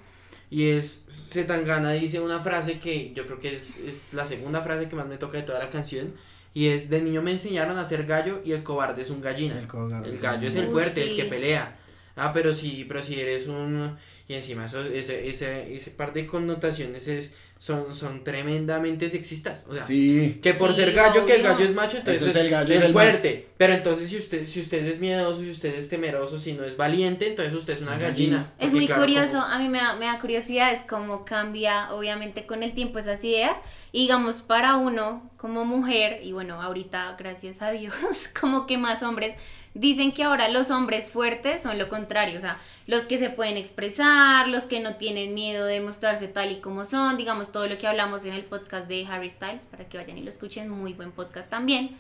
Y 0.51 0.71
es, 0.71 1.05
Zetangana 1.09 1.93
dice 1.93 2.21
una 2.21 2.41
frase 2.41 2.79
que 2.79 3.13
yo 3.15 3.27
creo 3.27 3.39
que 3.39 3.57
es, 3.57 3.79
es 3.79 4.13
la 4.13 4.27
segunda 4.27 4.63
frase 4.63 4.89
que 4.89 4.97
más 4.97 5.07
me 5.07 5.19
toca 5.19 5.39
de 5.39 5.45
toda 5.45 5.59
la 5.59 5.71
canción, 5.71 6.15
y 6.55 6.69
es, 6.69 6.89
de 6.89 7.03
niño 7.03 7.21
me 7.21 7.33
enseñaron 7.33 7.77
a 7.79 7.85
ser 7.85 8.07
gallo 8.07 8.41
y 8.45 8.53
el 8.53 8.63
cobarde 8.63 9.03
es 9.03 9.11
un 9.11 9.21
gallina. 9.21 9.59
El 9.61 9.67
cobarde 9.67 10.09
El 10.09 10.19
gallo 10.19 10.49
es 10.49 10.57
el 10.57 10.69
fuerte, 10.69 11.03
el 11.03 11.11
sí. 11.11 11.17
que 11.17 11.25
pelea. 11.25 11.77
Ah, 12.17 12.33
pero 12.33 12.55
si, 12.55 12.85
pero 12.85 13.03
si 13.03 13.21
eres 13.21 13.47
un... 13.47 13.95
Y 14.27 14.35
encima 14.35 14.65
eso, 14.65 14.83
ese, 14.83 15.29
ese, 15.29 15.75
ese 15.75 15.91
par 15.91 16.15
de 16.15 16.27
connotaciones 16.27 17.09
es, 17.09 17.35
son, 17.59 17.95
son 17.95 18.23
tremendamente 18.23 19.09
sexistas. 19.09 19.65
O 19.69 19.75
sea, 19.75 19.83
Sí. 19.85 20.39
que 20.43 20.53
por 20.55 20.71
Sí, 20.75 20.81
ser 20.83 20.93
gallo, 20.93 21.25
que 21.25 21.37
el 21.37 21.43
gallo 21.43 21.65
es 21.65 21.75
macho, 21.75 21.97
entonces, 21.97 22.23
Entonces 22.23 22.43
el 22.45 22.51
gallo 22.51 22.75
es 22.75 22.81
es 22.81 22.87
el 22.87 22.93
más- 22.93 23.05
fuerte. 23.05 23.47
Pero 23.57 23.73
entonces 23.73 24.11
si 24.11 24.19
usted, 24.19 24.47
si 24.47 24.61
usted 24.61 24.85
es 24.87 25.01
miedoso, 25.01 25.41
si 25.41 25.51
usted 25.51 25.75
es 25.75 25.89
temeroso, 25.89 26.39
si 26.39 26.53
no 26.53 26.65
es 26.65 26.77
valiente, 26.77 27.29
entonces 27.29 27.55
usted 27.55 27.75
es 27.75 27.81
una 27.83 27.93
Una 27.97 28.01
gallina. 28.09 28.37
gallina. 28.37 28.53
Es 28.59 28.67
Porque, 28.67 28.77
muy 28.77 28.87
claro, 28.87 29.03
curioso, 29.03 29.29
como- 29.33 29.43
a 29.45 29.59
mí 29.59 29.69
me 29.71 29.79
da, 29.79 29.95
me 29.97 30.05
da 30.07 30.21
curiosidad, 30.21 30.73
es 30.73 30.83
cómo 30.83 31.25
cambia 31.25 31.93
obviamente 31.95 32.45
con 32.47 32.63
el 32.63 32.73
tiempo 32.75 32.99
esas 32.99 33.25
ideas. 33.25 33.57
Y 33.93 34.03
digamos, 34.03 34.43
para 34.43 34.77
uno 34.77 35.31
como 35.39 35.65
mujer, 35.65 36.21
y 36.23 36.33
bueno, 36.33 36.61
ahorita 36.61 37.17
gracias 37.19 37.63
a 37.63 37.71
Dios, 37.71 37.95
como 38.41 38.67
que 38.67 38.77
más 38.77 39.03
hombres, 39.03 39.35
dicen 39.77 40.13
que 40.13 40.25
ahora 40.25 40.49
los 40.49 40.71
hombres 40.71 41.11
fuertes 41.11 41.63
son 41.63 41.79
lo 41.79 41.89
contrario, 41.89 42.39
o 42.39 42.41
sea, 42.41 42.59
los 42.87 43.05
que 43.05 43.19
se 43.19 43.29
pueden 43.29 43.57
expresar, 43.57 44.49
los 44.49 44.65
que 44.65 44.81
no 44.81 44.97
tienen 44.97 45.35
miedo 45.35 45.67
de 45.67 45.81
mostrarse 45.81 46.29
tal 46.29 46.51
y 46.51 46.61
como 46.61 46.87
son, 46.87 47.17
digamos, 47.17 47.53
todo 47.53 47.67
lo 47.67 47.77
que 47.77 47.87
hablamos 47.87 48.25
en 48.25 48.33
el 48.33 48.45
podcast 48.45 48.89
de 48.89 49.07
Harry 49.07 49.29
Styles, 49.29 49.67
para 49.67 49.87
que 49.87 49.99
vayan 49.99 50.17
y 50.17 50.23
lo 50.23 50.31
escuchen, 50.31 50.69
muy 50.71 50.95
buen 50.95 51.13
podcast 51.13 51.51
también. 51.51 51.97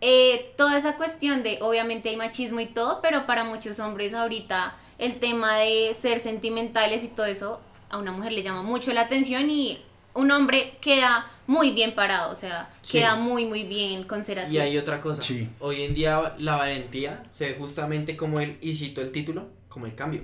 Eh, 0.00 0.54
toda 0.56 0.78
esa 0.78 0.96
cuestión 0.96 1.42
de, 1.42 1.58
obviamente 1.62 2.10
hay 2.10 2.16
machismo 2.16 2.60
y 2.60 2.66
todo, 2.66 3.02
pero 3.02 3.26
para 3.26 3.44
muchos 3.44 3.80
hombres 3.80 4.14
ahorita 4.14 4.76
el 4.98 5.18
tema 5.18 5.56
de 5.56 5.94
ser 5.98 6.20
sentimentales 6.20 7.02
y 7.02 7.08
todo 7.08 7.26
eso, 7.26 7.60
a 7.88 7.98
una 7.98 8.12
mujer 8.12 8.32
le 8.32 8.42
llama 8.42 8.62
mucho 8.62 8.92
la 8.92 9.02
atención 9.02 9.50
y 9.50 9.82
un 10.14 10.30
hombre 10.30 10.76
queda 10.80 11.26
muy 11.46 11.72
bien 11.72 11.94
parado, 11.94 12.30
o 12.32 12.36
sea, 12.36 12.70
Sí. 12.82 12.98
queda 12.98 13.16
muy, 13.16 13.44
muy 13.44 13.64
bien 13.64 14.04
con 14.04 14.22
ser 14.24 14.38
así. 14.38 14.54
Y 14.54 14.58
hay 14.58 14.78
otra 14.78 15.00
cosa. 15.00 15.20
Sí. 15.22 15.48
Hoy 15.58 15.82
en 15.82 15.94
día 15.94 16.34
la 16.38 16.56
valentía 16.56 17.24
se 17.30 17.46
ve 17.48 17.56
justamente 17.58 18.16
como 18.16 18.40
el, 18.40 18.56
y 18.60 18.74
cito 18.76 19.00
el 19.00 19.10
título, 19.12 19.48
como 19.68 19.86
el 19.86 19.94
cambio. 19.94 20.22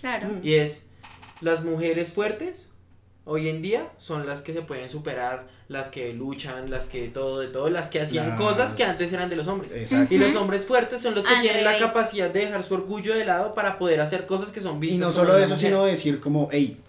Claro. 0.00 0.28
Mm. 0.28 0.40
Y 0.46 0.54
es, 0.54 0.86
las 1.40 1.64
mujeres 1.64 2.12
fuertes 2.12 2.70
hoy 3.26 3.48
en 3.48 3.62
día 3.62 3.88
son 3.98 4.26
las 4.26 4.40
que 4.42 4.52
se 4.52 4.62
pueden 4.62 4.90
superar, 4.90 5.46
las 5.68 5.88
que 5.88 6.12
luchan, 6.12 6.70
las 6.70 6.86
que 6.86 7.08
todo, 7.08 7.38
de 7.40 7.48
todo, 7.48 7.70
las 7.70 7.88
que 7.88 8.00
hacían 8.00 8.28
Las- 8.30 8.38
cosas 8.38 8.74
que 8.74 8.84
antes 8.84 9.10
eran 9.12 9.30
de 9.30 9.36
los 9.36 9.46
hombres. 9.48 9.72
Exacto. 9.74 10.12
Y 10.14 10.18
los 10.18 10.34
hombres 10.36 10.66
fuertes 10.66 11.00
son 11.00 11.14
los 11.14 11.26
que 11.26 11.34
tienen 11.40 11.64
la 11.64 11.78
capacidad 11.78 12.28
de 12.30 12.40
dejar 12.40 12.62
su 12.64 12.74
orgullo 12.74 13.14
de 13.14 13.24
lado 13.24 13.54
para 13.54 13.78
poder 13.78 14.00
hacer 14.00 14.26
cosas 14.26 14.50
que 14.50 14.60
son 14.60 14.76
Y 14.76 14.80
vistas 14.80 15.00
no 15.00 15.06
como 15.06 15.16
solo 15.18 15.38
eso, 15.38 15.54
mujer. 15.54 15.58
sino 15.70 15.84
decir 15.84 16.20
como, 16.20 16.48
hey, 16.52 16.80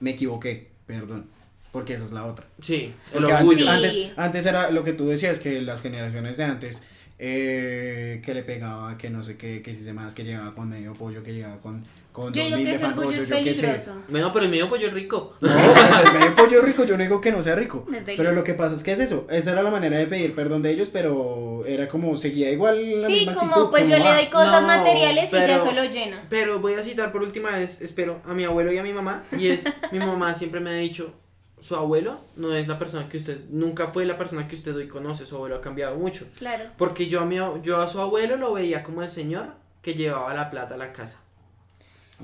me 0.00 0.10
equivoqué, 0.10 0.70
perdón. 0.86 1.30
Porque 1.72 1.94
esa 1.94 2.04
es 2.04 2.12
la 2.12 2.26
otra. 2.26 2.46
Sí, 2.60 2.92
el 3.14 3.24
orgullo. 3.24 3.68
antes, 3.70 3.92
Sí. 3.94 4.02
antes, 4.04 4.18
antes 4.18 4.46
era 4.46 4.70
lo 4.70 4.84
que 4.84 4.92
tú 4.92 5.08
decías, 5.08 5.40
que 5.40 5.60
las 5.62 5.80
generaciones 5.80 6.36
de 6.36 6.44
antes, 6.44 6.82
eh, 7.18 8.20
que 8.24 8.34
le 8.34 8.42
pegaba, 8.42 8.98
que 8.98 9.08
no 9.08 9.22
sé 9.22 9.36
qué, 9.36 9.62
que 9.62 9.72
si 9.74 9.84
se 9.84 9.92
más, 9.92 10.12
que 10.12 10.22
llegaba 10.24 10.54
con 10.54 10.68
medio 10.68 10.92
pollo, 10.92 11.22
que 11.22 11.32
llegaba 11.32 11.58
con, 11.60 11.84
con 12.12 12.32
Yo 12.34 12.42
dos 12.42 12.44
digo 12.46 12.56
mil 12.58 12.66
que 12.66 12.74
ese 12.74 12.84
orgullo 12.84 13.06
rollo, 13.06 13.22
es 13.22 13.28
yo 13.28 13.34
peligroso. 13.36 13.92
Bueno, 14.08 14.32
pero 14.32 14.44
el 14.44 14.50
medio 14.50 14.68
pollo 14.68 14.88
es 14.88 14.92
rico. 14.92 15.34
No, 15.40 15.48
pues 15.48 16.04
el 16.12 16.18
medio 16.18 16.34
pollo 16.34 16.62
rico, 16.62 16.84
yo 16.84 16.96
no 16.98 17.02
digo 17.04 17.20
que 17.20 17.32
no 17.32 17.42
sea 17.42 17.54
rico. 17.54 17.86
Es. 17.94 18.02
Pero 18.04 18.32
lo 18.32 18.44
que 18.44 18.54
pasa 18.54 18.74
es 18.74 18.82
que 18.82 18.92
es 18.92 18.98
eso, 18.98 19.26
esa 19.30 19.52
era 19.52 19.62
la 19.62 19.70
manera 19.70 19.96
de 19.96 20.06
pedir 20.06 20.34
perdón 20.34 20.62
de 20.62 20.72
ellos, 20.72 20.90
pero 20.92 21.64
era 21.66 21.88
como, 21.88 22.16
seguía 22.18 22.50
igual 22.50 23.00
la 23.02 23.06
Sí, 23.08 23.12
misma 23.20 23.34
como 23.34 23.46
actitud, 23.52 23.70
pues 23.70 23.84
yo 23.88 23.92
como, 23.96 24.04
le 24.04 24.10
ah, 24.10 24.16
doy 24.16 24.26
cosas 24.26 24.60
no, 24.62 24.66
materiales 24.68 25.28
y 25.28 25.32
ya 25.32 25.38
pero- 25.46 25.54
eso 25.62 25.72
lo 25.72 25.84
llena. 25.84 26.26
Pero 26.28 26.60
voy 26.60 26.74
a 26.74 26.82
citar 26.82 27.12
por 27.12 27.22
última 27.22 27.50
vez, 27.56 27.80
espero, 27.80 28.20
a 28.26 28.34
mi 28.34 28.44
abuelo 28.44 28.72
y 28.72 28.78
a 28.78 28.82
mi 28.82 28.92
mamá. 28.92 29.22
Y 29.38 29.46
es, 29.48 29.62
mi 29.90 29.98
mamá 30.00 30.34
siempre 30.34 30.60
me 30.60 30.70
ha 30.70 30.74
dicho, 30.74 31.14
su 31.62 31.74
abuelo 31.76 32.18
no 32.36 32.54
es 32.54 32.68
la 32.68 32.78
persona 32.78 33.08
que 33.08 33.16
usted, 33.16 33.40
nunca 33.48 33.88
fue 33.88 34.04
la 34.04 34.18
persona 34.18 34.46
que 34.48 34.56
usted 34.56 34.74
hoy 34.76 34.88
conoce, 34.88 35.24
su 35.24 35.36
abuelo 35.36 35.56
ha 35.56 35.60
cambiado 35.62 35.96
mucho. 35.96 36.26
Claro. 36.36 36.64
Porque 36.76 37.06
yo 37.08 37.20
a, 37.20 37.24
mi, 37.24 37.36
yo 37.62 37.80
a 37.80 37.88
su 37.88 38.00
abuelo 38.00 38.36
lo 38.36 38.52
veía 38.52 38.82
como 38.82 39.02
el 39.02 39.10
señor 39.10 39.54
que 39.80 39.94
llevaba 39.94 40.34
la 40.34 40.50
plata 40.50 40.74
a 40.74 40.78
la 40.78 40.92
casa. 40.92 41.20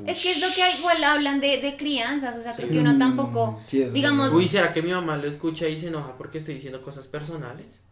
Es 0.07 0.21
que 0.23 0.31
es 0.33 0.41
lo 0.41 0.47
que 0.55 0.63
igual 0.79 1.03
hablan 1.03 1.41
de, 1.41 1.61
de 1.61 1.77
crianzas, 1.77 2.37
o 2.37 2.43
sea, 2.43 2.53
creo 2.55 2.69
Sí. 2.69 2.75
que 2.75 2.81
uno 2.81 2.93
Mm, 2.95 2.99
tampoco, 3.01 3.61
sí, 3.67 3.83
es 3.83 3.93
digamos, 3.93 4.33
Uy, 4.33 4.47
¿será 4.47 4.73
que 4.73 4.81
mi 4.83 4.93
mamá 4.93 5.17
lo 5.17 5.27
escucha 5.27 5.67
y 5.69 5.79
se 5.79 5.89
enoja 5.89 6.17
porque 6.17 6.39
estoy 6.39 6.55
diciendo 6.55 6.83
cosas 6.83 7.07
personales? 7.07 7.83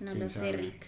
no 0.00 0.14
lo 0.14 0.28
sé. 0.28 0.52
Rick. 0.52 0.84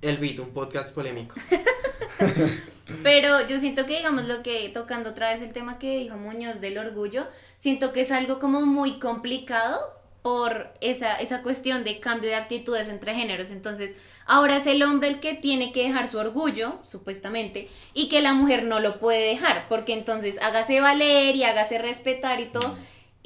El 0.00 0.18
beat, 0.18 0.38
un 0.38 0.50
podcast 0.50 0.94
polémico. 0.94 1.34
Pero 3.02 3.46
yo 3.46 3.58
siento 3.58 3.84
que, 3.84 3.98
digamos, 3.98 4.26
lo 4.26 4.42
que, 4.42 4.70
tocando 4.70 5.10
otra 5.10 5.32
vez 5.32 5.42
el 5.42 5.52
tema 5.52 5.78
que 5.78 5.98
dijo 5.98 6.16
Muñoz 6.16 6.60
del 6.60 6.78
orgullo, 6.78 7.26
siento 7.58 7.92
que 7.92 8.02
es 8.02 8.10
algo 8.10 8.38
como 8.38 8.62
muy 8.62 8.98
complicado 8.98 9.80
por 10.22 10.72
esa, 10.80 11.16
esa 11.16 11.42
cuestión 11.42 11.84
de 11.84 12.00
cambio 12.00 12.30
de 12.30 12.36
actitudes 12.36 12.88
entre 12.88 13.14
géneros. 13.14 13.50
Entonces, 13.50 13.94
ahora 14.26 14.56
es 14.56 14.66
el 14.66 14.82
hombre 14.82 15.08
el 15.08 15.20
que 15.20 15.34
tiene 15.34 15.72
que 15.72 15.82
dejar 15.84 16.08
su 16.08 16.18
orgullo, 16.18 16.78
supuestamente, 16.84 17.68
y 17.92 18.08
que 18.08 18.20
la 18.20 18.34
mujer 18.34 18.64
no 18.64 18.80
lo 18.80 19.00
puede 19.00 19.28
dejar, 19.28 19.68
porque 19.68 19.92
entonces 19.92 20.38
hágase 20.40 20.80
valer 20.80 21.36
y 21.36 21.44
hágase 21.44 21.78
respetar 21.78 22.40
y 22.40 22.46
todo. 22.46 22.78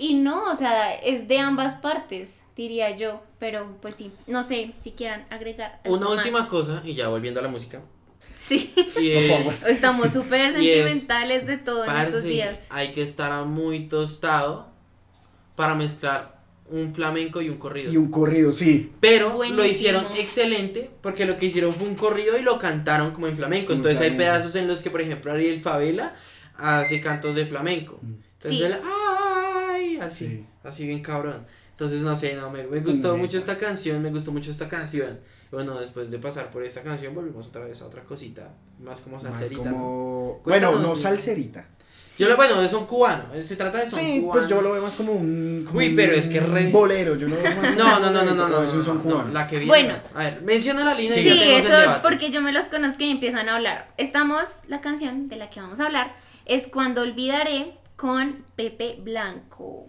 Y 0.02 0.14
no, 0.14 0.50
o 0.50 0.54
sea, 0.56 0.94
es 0.96 1.28
de 1.28 1.38
ambas 1.38 1.76
partes, 1.76 2.42
diría 2.56 2.96
yo. 2.96 3.22
Pero 3.38 3.76
pues 3.80 3.94
sí, 3.94 4.10
no 4.26 4.42
sé 4.42 4.72
si 4.80 4.92
quieran 4.92 5.26
agregar. 5.30 5.80
algo 5.84 5.96
Una 5.96 6.08
última 6.08 6.40
más. 6.40 6.48
cosa, 6.48 6.82
y 6.84 6.94
ya 6.94 7.08
volviendo 7.08 7.38
a 7.40 7.42
la 7.44 7.48
música. 7.48 7.80
Sí. 8.36 8.72
Es, 8.96 9.62
Estamos 9.64 10.08
súper 10.12 10.40
es, 10.40 10.52
sentimentales 10.54 11.46
de 11.46 11.58
todo 11.58 11.84
en 11.84 11.90
estos 11.90 12.14
parce, 12.14 12.28
días. 12.28 12.66
hay 12.70 12.92
que 12.92 13.02
estar 13.02 13.44
muy 13.44 13.88
tostado 13.88 14.68
para 15.54 15.74
mezclar 15.76 16.40
un 16.68 16.92
flamenco 16.94 17.40
y 17.42 17.48
un 17.50 17.58
corrido. 17.58 17.92
Y 17.92 17.96
un 17.96 18.10
corrido, 18.10 18.52
sí. 18.52 18.90
Pero 19.00 19.38
lo 19.50 19.64
hicieron 19.64 20.06
excelente 20.18 20.90
porque 21.02 21.26
lo 21.26 21.36
que 21.36 21.46
hicieron 21.46 21.72
fue 21.72 21.86
un 21.86 21.94
corrido 21.94 22.38
y 22.38 22.42
lo 22.42 22.58
cantaron 22.58 23.12
como 23.12 23.26
en 23.28 23.36
flamenco. 23.36 23.68
Como 23.68 23.76
Entonces 23.76 24.00
hay 24.00 24.16
pedazos 24.16 24.56
en 24.56 24.66
los 24.66 24.82
que, 24.82 24.90
por 24.90 25.00
ejemplo, 25.02 25.30
Ariel 25.32 25.60
Favela 25.60 26.16
hace 26.56 27.00
cantos 27.00 27.34
de 27.36 27.46
flamenco. 27.46 28.00
Entonces 28.02 28.58
Sí. 28.58 28.64
él, 28.64 28.72
¡ay! 28.82 29.01
Así, 30.04 30.26
Sí. 30.26 30.46
así 30.64 30.86
bien 30.86 31.02
cabrón. 31.02 31.44
Entonces, 31.70 32.00
no 32.00 32.14
sé, 32.14 32.34
no, 32.36 32.50
me, 32.50 32.62
me 32.64 32.80
gustó 32.80 33.08
Neta. 33.12 33.22
mucho 33.22 33.38
esta 33.38 33.58
canción, 33.58 34.02
me 34.02 34.10
gustó 34.10 34.30
mucho 34.32 34.50
esta 34.50 34.68
canción. 34.68 35.18
Bueno, 35.50 35.78
después 35.80 36.10
de 36.10 36.18
pasar 36.18 36.50
por 36.50 36.62
esta 36.64 36.82
canción, 36.82 37.14
volvimos 37.14 37.46
otra 37.46 37.64
vez 37.64 37.80
a 37.82 37.86
otra 37.86 38.02
cosita, 38.04 38.50
más 38.80 39.00
como 39.00 39.16
Más 39.16 39.24
salserita. 39.24 39.70
¿no? 39.70 39.76
como... 39.76 40.40
Bueno, 40.44 40.78
no 40.78 40.94
sí. 40.94 41.02
salserita. 41.02 41.66
Yo 42.18 42.28
lo, 42.28 42.36
bueno, 42.36 42.60
es 42.62 42.72
un 42.74 42.84
cubano, 42.84 43.24
eh, 43.34 43.42
se 43.42 43.56
trata 43.56 43.78
de 43.78 43.88
son 43.88 43.98
Sí, 44.00 44.20
cubano. 44.20 44.32
pues 44.40 44.50
yo 44.50 44.60
lo 44.60 44.72
veo 44.72 44.82
más 44.82 44.94
como 44.94 45.12
un... 45.12 45.64
como 45.66 45.78
Uy, 45.78 45.88
un 45.88 45.96
pero 45.96 46.12
es 46.12 46.28
que 46.28 46.40
re- 46.40 46.70
bolero, 46.70 47.16
yo 47.16 47.26
lo 47.26 47.36
veo 47.36 47.56
más 47.56 47.74
No, 47.76 47.96
un 47.96 48.02
no, 48.02 48.10
no, 48.12 48.22
no, 48.24 48.34
no, 48.34 48.48
no, 48.48 48.62
es 48.62 48.70
un 48.74 48.84
son 48.84 48.98
no, 48.98 49.02
cubano. 49.02 49.32
la 49.32 49.46
que 49.46 49.56
viene. 49.56 49.68
Bueno. 49.68 49.94
A 50.14 50.24
ver, 50.24 50.42
menciona 50.42 50.84
la 50.84 50.94
línea 50.94 51.18
y 51.18 51.22
Sí, 51.22 51.28
ya 51.30 51.34
tenemos 51.40 51.60
el 51.60 51.66
eso 51.66 51.80
debate. 51.80 52.00
porque 52.02 52.30
yo 52.30 52.42
me 52.42 52.52
los 52.52 52.66
conozco 52.66 53.02
y 53.02 53.10
empiezan 53.10 53.48
a 53.48 53.56
hablar. 53.56 53.92
Estamos, 53.96 54.44
la 54.68 54.82
canción 54.82 55.28
de 55.28 55.36
la 55.36 55.48
que 55.48 55.60
vamos 55.60 55.80
a 55.80 55.86
hablar 55.86 56.14
es 56.44 56.68
Cuando 56.68 57.00
Olvidaré 57.00 57.78
con 58.02 58.44
Pepe 58.56 58.98
Blanco. 59.00 59.86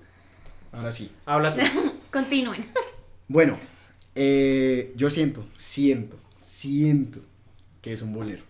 Ahora 0.71 0.91
sí. 0.91 1.09
Habla 1.25 1.55
tú. 1.55 1.61
Continúen. 2.11 2.63
Bueno, 3.27 3.57
eh, 4.13 4.93
yo 4.95 5.09
siento, 5.09 5.47
siento, 5.55 6.19
siento 6.37 7.21
que 7.81 7.91
es 7.91 8.03
un 8.03 8.13
bolero. 8.13 8.43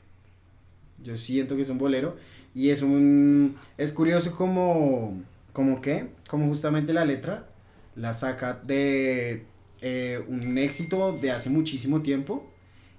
Yo 1.01 1.16
siento 1.16 1.55
que 1.55 1.61
es 1.61 1.70
un 1.70 1.78
bolero. 1.78 2.18
Y 2.53 2.72
es 2.72 2.82
un... 2.82 3.55
Es 3.78 3.93
curioso 3.93 4.36
como... 4.36 5.24
¿Como 5.53 5.82
qué? 5.82 6.09
Como 6.28 6.49
justamente 6.49 6.91
la 6.91 7.05
letra 7.05 7.47
la 7.95 8.14
saca 8.14 8.59
de 8.66 9.45
eh, 9.80 10.22
un 10.28 10.57
éxito 10.57 11.14
de 11.14 11.32
hace 11.32 11.49
muchísimo 11.49 12.01
tiempo. 12.01 12.51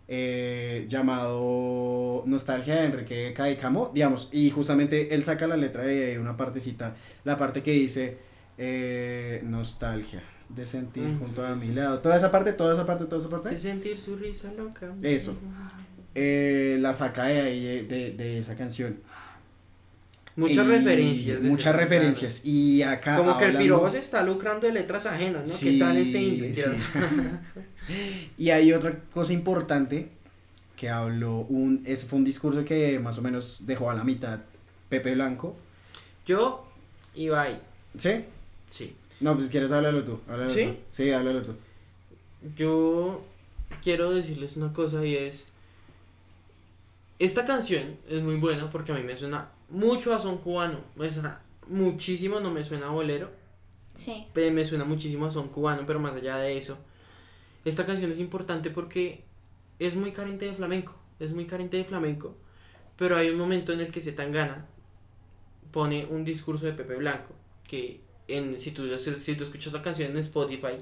Eh, 0.08 0.86
llamado 0.88 2.22
Nostalgia 2.26 2.76
de 2.76 2.84
Enrique 2.86 3.32
Caicamo, 3.34 3.90
digamos, 3.94 4.28
y 4.32 4.50
justamente 4.50 5.14
él 5.14 5.24
saca 5.24 5.46
la 5.46 5.56
letra 5.56 5.84
de 5.84 6.18
una 6.18 6.36
partecita, 6.36 6.94
la 7.24 7.38
parte 7.38 7.62
que 7.62 7.72
dice 7.72 8.18
eh, 8.58 9.40
nostalgia 9.44 10.22
de 10.48 10.66
sentir 10.66 11.04
Ujú. 11.04 11.18
junto 11.24 11.44
a 11.46 11.54
mi 11.56 11.68
lado, 11.68 12.00
toda 12.00 12.16
esa 12.16 12.30
parte, 12.30 12.52
toda 12.52 12.74
esa 12.74 12.84
parte, 12.86 13.06
toda 13.06 13.20
esa 13.20 13.30
parte, 13.30 13.48
De 13.50 13.58
sentir 13.58 13.98
su 13.98 14.14
risa 14.16 14.52
loca. 14.52 14.92
Eso. 15.02 15.36
eh, 16.14 16.76
la 16.80 16.92
saca 16.94 17.24
de 17.24 17.40
ahí, 17.40 17.86
de, 17.86 18.12
de 18.12 18.38
esa 18.38 18.54
canción. 18.54 19.00
Muchas 20.36 20.66
Y 20.66 20.68
referencias. 20.68 21.42
Muchas 21.42 21.76
referencias. 21.76 22.40
Y 22.44 22.82
acá. 22.82 23.16
Como 23.16 23.38
que 23.38 23.44
el 23.46 23.56
pirobo 23.56 23.88
se 23.88 23.98
está 23.98 24.22
lucrando 24.24 24.66
de 24.66 24.72
letras 24.72 25.06
ajenas, 25.06 25.48
¿no? 25.48 25.54
Sí, 25.54 25.74
¿Qué 25.74 25.78
tal 25.78 25.96
este 25.96 26.20
inglés? 26.20 26.64
sí. 26.64 26.90
Y 28.38 28.50
hay 28.50 28.72
otra 28.72 28.98
cosa 29.12 29.32
importante 29.34 30.08
que 30.76 30.88
habló 30.88 31.40
un. 31.40 31.82
Ese 31.84 32.06
fue 32.06 32.18
un 32.18 32.24
discurso 32.24 32.64
que 32.64 32.98
más 32.98 33.18
o 33.18 33.22
menos 33.22 33.58
dejó 33.66 33.90
a 33.90 33.94
la 33.94 34.04
mitad 34.04 34.40
Pepe 34.88 35.14
Blanco. 35.14 35.54
Yo, 36.26 36.66
Ibai, 37.14 37.60
¿Sí? 37.98 38.24
sí. 38.70 38.96
No, 39.20 39.34
pues 39.34 39.46
si 39.46 39.50
quieres 39.52 39.70
háblalo 39.70 40.02
tú. 40.04 40.18
háblalo 40.28 40.50
¿Sí? 40.50 40.64
tú. 40.64 40.76
Sí, 40.90 41.10
háblalo 41.12 41.42
tú. 41.42 41.54
Yo 42.56 43.22
quiero 43.82 44.12
decirles 44.12 44.56
una 44.56 44.72
cosa 44.72 45.04
y 45.04 45.14
es. 45.14 45.46
Esta 47.18 47.44
canción 47.44 47.96
es 48.08 48.22
muy 48.22 48.36
buena 48.36 48.70
porque 48.70 48.92
a 48.92 48.94
mí 48.96 49.02
me 49.02 49.16
suena 49.16 49.50
mucho 49.74 50.14
a 50.14 50.20
son 50.20 50.38
cubano. 50.38 50.80
Me 50.96 51.10
suena 51.10 51.42
muchísimo, 51.68 52.40
no 52.40 52.50
me 52.50 52.64
suena 52.64 52.86
a 52.88 52.90
bolero. 52.90 53.30
Sí. 53.94 54.26
Pe- 54.32 54.50
me 54.50 54.64
suena 54.64 54.84
muchísimo 54.84 55.26
a 55.26 55.30
son 55.30 55.48
cubano, 55.48 55.84
pero 55.86 56.00
más 56.00 56.14
allá 56.14 56.36
de 56.38 56.58
eso, 56.58 56.78
esta 57.64 57.86
canción 57.86 58.10
es 58.12 58.18
importante 58.20 58.70
porque 58.70 59.24
es 59.78 59.96
muy 59.96 60.12
carente 60.12 60.46
de 60.46 60.54
flamenco, 60.54 60.94
es 61.20 61.32
muy 61.32 61.46
carente 61.46 61.76
de 61.76 61.84
flamenco, 61.84 62.36
pero 62.96 63.16
hay 63.16 63.30
un 63.30 63.38
momento 63.38 63.72
en 63.72 63.80
el 63.80 63.90
que 63.92 64.00
Zetangana 64.00 64.66
pone 65.72 66.06
un 66.10 66.24
discurso 66.24 66.66
de 66.66 66.72
Pepe 66.72 66.96
Blanco, 66.96 67.34
que 67.66 68.00
en, 68.28 68.58
si, 68.58 68.70
tú, 68.70 68.86
si 68.98 69.34
tú 69.34 69.44
escuchas 69.44 69.72
la 69.72 69.82
canción 69.82 70.10
en 70.12 70.18
Spotify, 70.18 70.76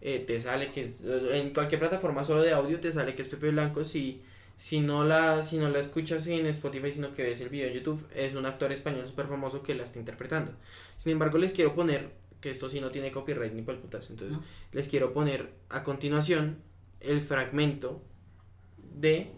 eh, 0.00 0.20
te 0.26 0.40
sale 0.40 0.72
que 0.72 0.84
es, 0.84 1.04
en 1.04 1.52
cualquier 1.52 1.80
plataforma 1.80 2.24
solo 2.24 2.42
de 2.42 2.52
audio 2.52 2.80
te 2.80 2.92
sale 2.92 3.14
que 3.14 3.22
es 3.22 3.28
Pepe 3.28 3.50
Blanco, 3.50 3.84
si, 3.84 4.22
si, 4.56 4.80
no 4.80 5.04
la, 5.04 5.42
si 5.42 5.58
no 5.58 5.68
la 5.68 5.78
escuchas 5.78 6.26
en 6.26 6.46
Spotify, 6.46 6.92
sino 6.92 7.14
que 7.14 7.22
ves 7.22 7.40
el 7.40 7.48
video 7.48 7.68
en 7.68 7.74
YouTube, 7.74 8.06
es 8.14 8.34
un 8.34 8.46
actor 8.46 8.72
español 8.72 9.06
súper 9.06 9.26
famoso 9.26 9.62
que 9.62 9.74
la 9.74 9.84
está 9.84 9.98
interpretando. 9.98 10.52
Sin 10.96 11.12
embargo, 11.12 11.38
les 11.38 11.52
quiero 11.52 11.74
poner, 11.74 12.10
que 12.40 12.50
esto 12.50 12.68
sí 12.68 12.80
no 12.80 12.90
tiene 12.90 13.12
copyright 13.12 13.52
ni 13.52 13.62
por 13.62 13.78
putas, 13.80 14.10
entonces 14.10 14.38
les 14.72 14.88
quiero 14.88 15.12
poner 15.12 15.52
a 15.68 15.84
continuación 15.84 16.58
el 17.00 17.20
fragmento 17.20 18.02
de 18.94 19.32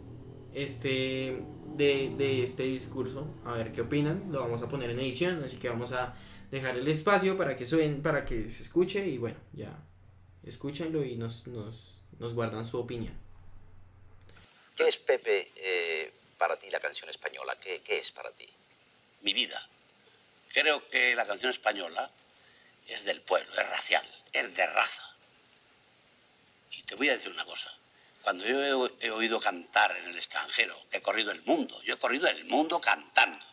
este 0.54 1.42
de, 1.76 2.14
de 2.16 2.42
este 2.42 2.64
discurso, 2.64 3.28
a 3.44 3.52
ver 3.52 3.72
qué 3.72 3.82
opinan, 3.82 4.24
lo 4.32 4.40
vamos 4.40 4.62
a 4.62 4.68
poner 4.68 4.90
en 4.90 4.98
edición, 4.98 5.42
así 5.44 5.58
que 5.58 5.68
vamos 5.68 5.92
a 5.92 6.14
dejar 6.50 6.76
el 6.76 6.88
espacio 6.88 7.36
para 7.36 7.56
que 7.56 7.66
suene, 7.66 7.96
para 7.96 8.24
que 8.24 8.48
se 8.50 8.62
escuche 8.62 9.06
y 9.06 9.18
bueno, 9.18 9.36
ya 9.52 9.84
escúchenlo 10.42 11.04
y 11.04 11.16
nos, 11.16 11.46
nos, 11.46 12.02
nos 12.18 12.34
guardan 12.34 12.66
su 12.66 12.78
opinión. 12.78 13.12
¿Qué 14.78 14.86
es, 14.86 14.96
Pepe, 14.96 15.50
eh, 15.56 16.12
para 16.38 16.56
ti 16.56 16.70
la 16.70 16.78
canción 16.78 17.10
española? 17.10 17.56
¿Qué, 17.56 17.82
es 17.84 18.12
para 18.12 18.30
ti? 18.30 18.48
mi 19.22 19.32
vida. 19.34 19.60
Creo 20.52 20.86
que 20.86 21.16
la 21.16 21.26
canción 21.26 21.50
española 21.50 22.08
es 22.86 23.02
del 23.02 23.20
pueblo, 23.22 23.50
es 23.60 23.68
racial, 23.70 24.06
es 24.32 24.54
de 24.54 24.66
raza. 24.66 25.16
Y 26.70 26.84
te 26.84 26.94
voy 26.94 27.08
a 27.08 27.14
decir 27.14 27.28
una 27.30 27.44
cosa. 27.44 27.74
Cuando 28.22 28.44
yo 28.46 28.88
he, 29.00 29.10
oído 29.10 29.40
cantar 29.40 29.96
en 29.96 30.10
el 30.10 30.16
extranjero, 30.16 30.80
he 30.92 31.00
corrido 31.00 31.32
el 31.32 31.42
mundo, 31.42 31.82
yo 31.82 31.94
he 31.94 31.98
corrido 31.98 32.28
el 32.28 32.44
mundo 32.44 32.80
cantando. 32.80 33.44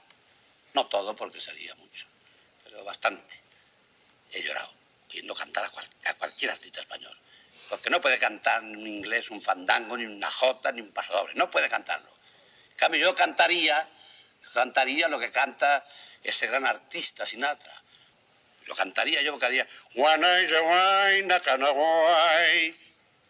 No 0.75 0.85
todo 0.85 1.15
porque 1.15 1.41
sería 1.41 1.73
mucho, 1.73 2.05
pero 2.63 2.83
bastante. 2.83 3.41
He 4.31 4.43
llorado 4.43 4.71
oyendo 5.09 5.33
cantar 5.33 5.65
a, 5.65 5.71
cual- 5.71 5.89
a 6.03 6.13
cualquier 6.13 6.51
artista 6.51 6.81
español. 6.81 7.17
Porque 7.69 7.89
no 7.89 7.99
puede 7.99 8.19
cantar 8.19 8.63
en 8.63 8.85
inglés 8.85 9.31
un 9.31 9.41
fandango, 9.41 9.97
ni 9.97 10.05
una 10.05 10.29
jota, 10.29 10.71
ni 10.71 10.81
un 10.81 10.91
pasodoble. 10.91 11.33
No 11.35 11.49
puede 11.49 11.69
cantarlo. 11.69 12.07
En 12.71 12.77
cambio, 12.77 13.01
yo 13.01 13.15
cantaría, 13.15 13.87
cantaría 14.53 15.07
lo 15.07 15.19
que 15.19 15.31
canta 15.31 15.83
ese 16.23 16.47
gran 16.47 16.65
artista 16.65 17.25
Sinatra. 17.25 17.73
Lo 18.67 18.75
cantaría 18.75 19.21
yo 19.21 19.31
porque 19.31 19.45
haría 19.45 19.67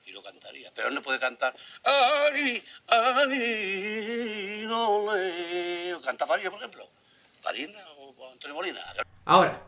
y 0.06 0.12
lo 0.12 0.22
cantaría, 0.22 0.72
pero 0.74 0.92
no 0.92 1.02
puede 1.02 1.20
cantar 1.20 1.54
ay, 1.84 2.64
ay, 2.88 4.66
ole. 4.72 5.98
canta 6.04 6.28
Faria, 6.28 6.50
por 6.50 6.60
ejemplo. 6.60 6.88
Farina 7.42 7.80
o 7.98 8.32
Antonio 8.32 8.56
Molina. 8.56 8.82
Ahora, 9.26 9.62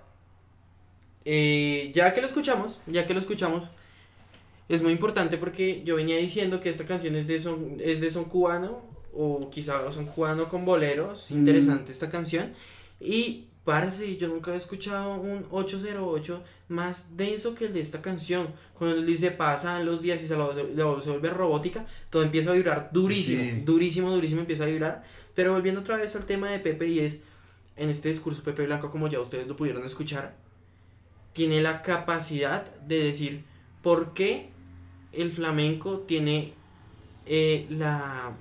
eh, 1.26 1.92
ya 1.94 2.14
que 2.14 2.22
lo 2.22 2.28
escuchamos, 2.28 2.82
ya 2.86 3.06
que 3.06 3.14
lo 3.14 3.20
escuchamos, 3.20 3.70
es 4.70 4.82
muy 4.82 4.92
importante 4.92 5.38
porque 5.38 5.82
yo 5.86 5.96
venía 5.96 6.18
diciendo 6.18 6.60
que 6.60 6.70
esta 6.70 6.86
canción 6.86 7.16
es 7.16 7.28
de 7.28 7.40
son, 7.40 7.78
es 7.80 8.02
de 8.02 8.12
son 8.12 8.26
cubano 8.26 8.82
o 9.14 9.50
quizá 9.50 9.92
son 9.92 10.06
cubano 10.06 10.48
con 10.50 10.66
boleros. 10.66 11.32
Mm. 11.32 11.38
Interesante 11.40 11.92
esta 11.92 12.10
canción. 12.10 12.52
Y 13.00 13.46
parece, 13.64 14.18
yo 14.18 14.28
nunca 14.28 14.52
había 14.52 14.62
escuchado 14.62 15.16
un 15.20 15.46
808 15.52 16.44
más 16.70 17.16
denso 17.18 17.56
que 17.56 17.66
el 17.66 17.74
de 17.74 17.82
esta 17.82 18.02
canción. 18.02 18.48
Cuando 18.78 18.98
él 18.98 19.06
dice 19.06 19.32
pasan 19.32 19.86
los 19.86 20.02
días 20.02 20.22
y 20.22 20.28
se, 20.28 20.36
lo- 20.36 20.54
lo- 20.76 21.02
se 21.02 21.10
vuelve 21.12 21.30
robótica, 21.30 21.86
todo 22.10 22.24
empieza 22.24 22.52
a 22.52 22.54
vibrar 22.54 22.90
durísimo, 22.92 23.42
Sí. 23.42 23.62
durísimo, 23.66 24.12
durísimo 24.12 24.42
empieza 24.42 24.64
a 24.64 24.68
vibrar. 24.68 25.04
Pero 25.34 25.54
volviendo 25.54 25.82
otra 25.82 25.98
vez 25.98 26.16
al 26.16 26.26
tema 26.26 26.52
de 26.52 26.60
Pepe 26.60 26.88
y 26.88 27.00
es, 27.00 27.20
en 27.76 27.90
este 27.90 28.10
discurso 28.10 28.44
Pepe 28.44 28.66
Blanco, 28.66 28.90
como 28.92 29.08
ya 29.08 29.20
ustedes 29.20 29.48
lo 29.48 29.56
pudieron 29.56 29.86
escuchar, 29.86 30.36
tiene 31.34 31.62
la 31.62 31.82
capacidad 31.84 32.66
de 32.88 33.04
decir 33.04 33.44
por 33.84 34.14
qué 34.14 34.50
el 35.14 35.32
flamenco 35.32 36.00
tiene 36.00 36.54
eh, 37.26 37.66
la 37.70 38.34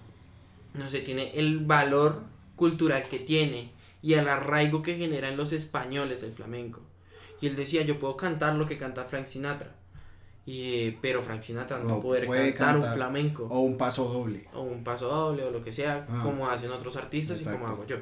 no 0.74 0.88
sé 0.88 1.00
tiene 1.00 1.32
el 1.34 1.60
valor 1.60 2.22
cultural 2.56 3.02
que 3.08 3.18
tiene 3.18 3.70
y 4.02 4.14
el 4.14 4.28
arraigo 4.28 4.82
que 4.82 4.96
genera 4.96 5.28
en 5.28 5.36
los 5.36 5.52
españoles 5.52 6.22
el 6.22 6.32
flamenco 6.32 6.80
y 7.40 7.46
él 7.46 7.56
decía 7.56 7.82
yo 7.82 7.98
puedo 7.98 8.16
cantar 8.16 8.54
lo 8.56 8.66
que 8.66 8.78
canta 8.78 9.04
Frank 9.04 9.26
Sinatra 9.26 9.74
y, 10.44 10.62
eh, 10.74 10.98
pero 11.02 11.22
Frank 11.22 11.42
Sinatra 11.42 11.78
no, 11.80 11.88
va 11.88 11.96
a 11.96 12.00
poder 12.02 12.26
puede 12.26 12.54
cantar, 12.54 12.76
un 12.88 12.94
flamenco 12.94 13.48
O 13.50 13.60
un 13.60 13.76
paso 13.76 14.04
doble. 14.04 14.46
o 14.54 14.60
un 14.62 14.84
paso 14.84 15.08
doble 15.08 15.42
o 15.42 15.50
lo 15.50 15.60
que 15.60 15.72
sea, 15.72 16.06
Ah. 16.08 16.20
como 16.22 16.48
hacen 16.48 16.70
otros 16.70 16.96
artistas 16.96 17.42
y 17.42 17.44
como 17.46 17.66
hago 17.66 17.84
yo. 17.86 17.96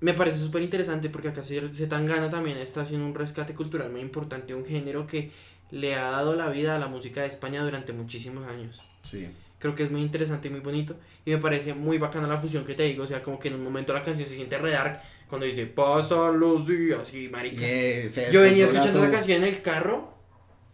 Me 0.00 0.12
parece 0.12 0.38
súper 0.38 0.60
interesante 0.62 1.08
porque 1.08 1.28
acá 1.28 1.42
Zetangana 1.42 2.30
también 2.30 2.58
está 2.58 2.82
haciendo 2.82 3.06
un 3.06 3.14
rescate 3.14 3.54
cultural 3.54 3.90
muy 3.90 4.02
importante, 4.02 4.54
un 4.54 4.66
género 4.66 5.06
que 5.06 5.30
le 5.74 5.96
ha 5.96 6.08
dado 6.10 6.36
la 6.36 6.48
vida 6.50 6.76
a 6.76 6.78
la 6.78 6.86
música 6.86 7.22
de 7.22 7.26
España 7.26 7.62
durante 7.64 7.92
muchísimos 7.92 8.46
años. 8.48 8.80
Sí. 9.02 9.28
Creo 9.58 9.74
que 9.74 9.82
es 9.82 9.90
muy 9.90 10.02
interesante 10.02 10.46
y 10.48 10.50
muy 10.52 10.60
bonito 10.60 10.94
y 11.26 11.32
me 11.32 11.38
parece 11.38 11.74
muy 11.74 11.98
bacana 11.98 12.28
la 12.28 12.38
fusión 12.38 12.64
que 12.64 12.74
te 12.74 12.84
digo, 12.84 13.02
o 13.02 13.06
sea, 13.08 13.22
como 13.22 13.40
que 13.40 13.48
en 13.48 13.54
un 13.54 13.64
momento 13.64 13.92
la 13.92 14.04
canción 14.04 14.28
se 14.28 14.36
siente 14.36 14.56
re 14.58 14.70
dark 14.70 15.02
cuando 15.28 15.46
dice 15.46 15.66
pasan 15.66 16.38
los 16.38 16.68
días 16.68 17.12
y 17.12 17.28
marica. 17.28 17.60
Yeah, 17.60 18.30
Yo 18.30 18.42
venía 18.42 18.66
escuchando 18.66 19.02
esa 19.02 19.10
canción 19.10 19.42
en 19.42 19.48
el 19.48 19.62
carro 19.62 20.14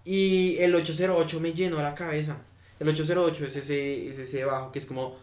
y 0.05 0.57
el 0.59 0.75
808 0.75 1.41
me 1.41 1.55
llenó 1.55 1.81
la 1.81 1.95
cabeza. 1.95 2.37
El 2.79 2.89
808 2.89 3.47
es 3.47 3.57
ese, 3.57 4.09
es 4.09 4.19
ese 4.19 4.45
bajo 4.45 4.71
que 4.71 4.81
es 4.81 4.87
como 4.87 5.17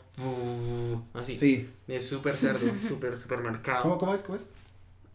así. 1.13 1.37
Sí. 1.37 1.69
Es 1.87 2.07
súper 2.07 2.37
cerdo, 2.39 2.65
súper, 2.87 3.15
súper 3.15 3.37
¿Cómo, 3.39 3.49
marcado. 3.51 3.97
cómo 3.99 4.15
es? 4.15 4.23
¿Cómo 4.23 4.37
es? 4.37 4.49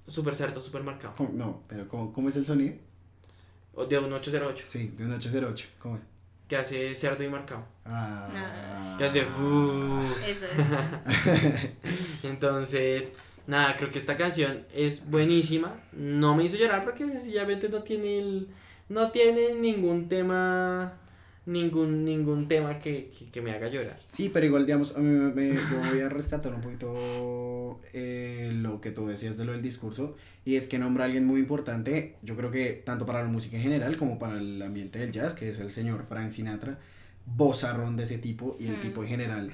Súper 0.07 0.37
cerdo, 0.37 0.61
súper 0.61 0.85
marcado. 0.85 1.15
¿Cómo? 1.17 1.31
No, 1.33 1.63
pero 1.69 1.89
¿cómo, 1.89 2.13
¿cómo 2.13 2.29
es 2.29 2.37
el 2.37 2.47
sonido? 2.47 2.75
O 3.75 3.87
De 3.87 3.99
un 3.99 4.13
808 4.13 4.65
Sí, 4.67 4.95
de 4.97 5.05
un 5.05 5.13
808. 5.13 5.67
¿Cómo 5.79 5.97
es? 5.97 6.03
que 6.53 6.59
hace 6.59 6.95
cerdo 6.95 7.25
y 7.25 7.31
marcado. 7.31 7.65
Ah. 7.87 8.29
Que 8.99 9.05
hace 9.05 9.21
Eso 9.21 10.45
es. 10.45 11.71
Entonces, 12.23 13.13
nada, 13.47 13.75
creo 13.79 13.89
que 13.89 13.99
esta 13.99 14.19
canción 14.19 14.63
es 14.75 15.09
buenísima. 15.09 15.81
No 15.93 16.35
me 16.35 16.45
hizo 16.45 16.59
llorar 16.59 16.85
porque 16.85 17.09
sencillamente 17.09 17.71
no 17.71 17.83
tiene 17.83 18.19
el, 18.19 18.49
no 18.91 19.11
tiene 19.11 19.55
ningún 19.55 20.11
tema 20.11 20.93
ningún 21.47 22.05
ningún 22.05 22.47
tema 22.49 22.79
que, 22.79 23.11
que, 23.19 23.27
que 23.31 23.41
me 23.43 23.51
haga 23.53 23.69
llorar. 23.69 23.99
Sí, 24.07 24.31
pero 24.33 24.47
igual, 24.47 24.65
digamos, 24.67 24.97
a 24.97 25.01
mí 25.01 25.09
me, 25.09 25.33
me- 25.33 25.55
yo 25.55 25.79
voy 25.91 26.01
a 26.01 26.09
rescatar 26.09 26.55
un 26.55 26.61
poquito 26.61 27.81
eh, 27.93 28.51
lo 28.55 28.81
que 28.81 28.91
tú 28.93 29.07
decías 29.09 29.37
de 29.37 29.45
lo 29.45 29.53
del 29.53 29.63
discurso, 29.63 30.17
y 30.45 30.57
es 30.57 30.67
que 30.67 30.79
nombra 30.79 31.05
a 31.05 31.07
alguien 31.07 31.25
muy 31.27 31.41
importante, 31.41 32.17
yo 32.23 32.37
creo 32.37 32.51
que 32.51 32.73
tanto 32.85 33.07
para 33.07 33.23
la 33.23 33.29
música 33.29 33.57
en 33.57 33.63
general 33.63 33.97
como 33.97 34.19
para 34.19 34.39
el 34.39 34.61
ambiente 34.63 34.99
del 34.99 35.11
jazz, 35.13 35.35
que 35.35 35.49
es 35.49 35.59
el 35.61 35.71
señor 35.71 36.05
Frank 36.05 36.31
Sinatra, 36.33 36.79
bozarrón 37.37 37.97
de 37.97 38.03
ese 38.05 38.19
tipo, 38.19 38.57
y 38.59 38.67
el 38.67 38.77
Mm. 38.79 38.81
tipo 38.81 39.03
en 39.03 39.09
general. 39.09 39.53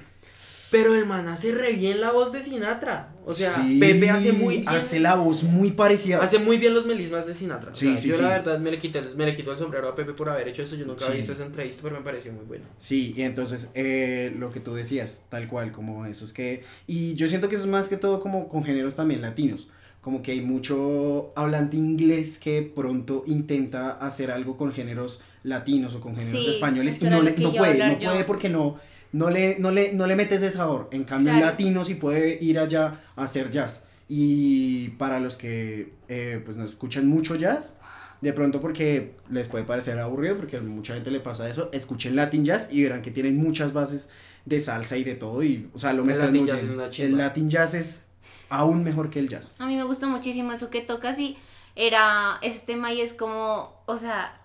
Pero 0.71 0.93
el 0.95 1.05
man 1.05 1.27
hace 1.27 1.51
re 1.53 1.73
bien 1.73 1.99
la 1.99 2.11
voz 2.11 2.31
de 2.31 2.43
Sinatra. 2.43 3.13
O 3.25 3.31
sea, 3.33 3.53
Sí, 3.55 3.79
Pepe 3.79 4.09
hace 4.09 4.33
muy 4.33 4.57
bien. 4.57 4.69
Hace 4.69 4.99
la 4.99 5.15
voz 5.15 5.43
muy 5.43 5.71
parecida. 5.71 6.19
Hace 6.21 6.37
muy 6.39 6.57
bien 6.57 6.73
los 6.73 6.85
melismas 6.85 7.25
de 7.25 7.33
Sinatra. 7.33 7.71
O 7.71 7.75
Sí, 7.75 7.87
sea, 7.89 7.97
sí, 7.97 8.07
yo 8.09 8.15
sí. 8.15 8.21
la 8.21 8.29
verdad 8.29 8.59
me 8.59 8.69
le, 8.71 8.79
quité, 8.79 9.01
me 9.15 9.25
le 9.25 9.35
quito 9.35 9.51
el 9.51 9.57
sombrero 9.57 9.87
a 9.89 9.95
Pepe 9.95 10.13
por 10.13 10.29
haber 10.29 10.47
hecho 10.47 10.61
eso. 10.63 10.75
Yo 10.75 10.85
nunca 10.85 10.99
Sí. 10.99 11.05
había 11.07 11.17
visto 11.17 11.33
esa 11.33 11.45
entrevista, 11.45 11.81
pero 11.83 11.95
me 11.97 12.01
pareció 12.03 12.33
muy 12.33 12.45
bueno. 12.45 12.65
Sí, 12.77 13.13
y 13.15 13.21
entonces 13.23 13.69
eh, 13.73 14.33
lo 14.37 14.51
que 14.51 14.59
tú 14.59 14.75
decías, 14.75 15.25
tal 15.29 15.47
cual, 15.47 15.71
como 15.71 16.05
esos 16.05 16.33
que... 16.33 16.63
Y 16.87 17.15
yo 17.15 17.27
siento 17.27 17.49
que 17.49 17.55
eso 17.55 17.63
es 17.65 17.69
más 17.69 17.89
que 17.89 17.97
todo 17.97 18.19
como 18.21 18.47
con 18.47 18.63
géneros 18.63 18.95
también 18.95 19.21
latinos, 19.21 19.69
como 20.01 20.21
que 20.21 20.31
hay 20.33 20.41
mucho 20.41 21.33
hablante 21.35 21.77
inglés 21.77 22.39
que 22.39 22.61
pronto 22.61 23.23
intenta 23.27 23.91
hacer 23.91 24.31
algo 24.31 24.55
con 24.55 24.71
géneros 24.71 25.19
latinos 25.43 25.95
o 25.95 26.01
con 26.01 26.15
géneros 26.17 26.45
Sí, 26.45 26.49
españoles 26.51 27.01
y 27.01 27.05
no, 27.05 27.21
no 27.23 27.53
puede, 27.53 27.77
no 27.79 27.99
yo. 27.99 28.09
puede 28.11 28.23
porque 28.23 28.49
no, 28.49 28.79
no, 29.11 29.29
le, 29.29 29.57
no, 29.59 29.71
le, 29.71 29.93
no 29.93 30.07
le 30.07 30.15
metes 30.15 30.41
ese 30.41 30.57
sabor. 30.57 30.89
En 30.91 31.03
cambio, 31.03 31.31
un 31.33 31.39
Claro. 31.39 31.51
latino 31.51 31.85
sí 31.85 31.95
puede 31.95 32.37
ir 32.43 32.59
allá 32.59 33.01
a 33.15 33.23
hacer 33.23 33.51
jazz. 33.51 33.83
Y 34.07 34.89
para 34.97 35.19
los 35.19 35.37
que 35.37 35.93
eh, 36.07 36.41
pues 36.43 36.57
no 36.57 36.63
escuchan 36.65 37.07
mucho 37.07 37.35
jazz, 37.35 37.75
de 38.21 38.33
pronto 38.33 38.59
porque 38.59 39.13
les 39.29 39.47
puede 39.47 39.63
parecer 39.63 39.97
aburrido, 39.99 40.35
porque 40.37 40.57
a 40.57 40.61
mucha 40.61 40.95
gente 40.95 41.11
le 41.11 41.19
pasa 41.19 41.47
eso, 41.49 41.69
escuchen 41.71 42.15
Latin 42.15 42.43
Jazz 42.43 42.69
y 42.71 42.83
verán 42.83 43.01
que 43.01 43.11
tienen 43.11 43.37
muchas 43.37 43.71
bases 43.71 44.09
de 44.45 44.59
salsa 44.59 44.97
y 44.97 45.03
de 45.03 45.15
todo, 45.15 45.43
y, 45.43 45.69
o 45.73 45.79
sea, 45.79 45.93
lo 45.93 46.01
El 46.01 46.07
mezclan 46.07 46.27
Latin 46.29 46.41
muy 46.41 46.47
Jazz 46.49 46.57
bien. 46.61 46.69
es 46.71 46.75
una 46.75 47.05
El. 47.05 47.17
Latin 47.17 47.49
Jazz 47.49 47.73
es 47.75 48.03
aún 48.49 48.83
mejor 48.83 49.09
que 49.11 49.19
el 49.19 49.29
jazz. 49.29 49.53
A 49.59 49.67
mí 49.67 49.75
me 49.75 49.83
gustó 49.83 50.07
muchísimo 50.07 50.51
eso 50.51 50.69
que 50.71 50.81
tocas 50.81 51.19
y 51.19 51.37
era 51.75 52.39
ese 52.41 52.59
tema 52.65 52.91
y 52.91 53.01
es 53.01 53.13
como, 53.13 53.71
o 53.85 53.97
sea, 53.97 54.38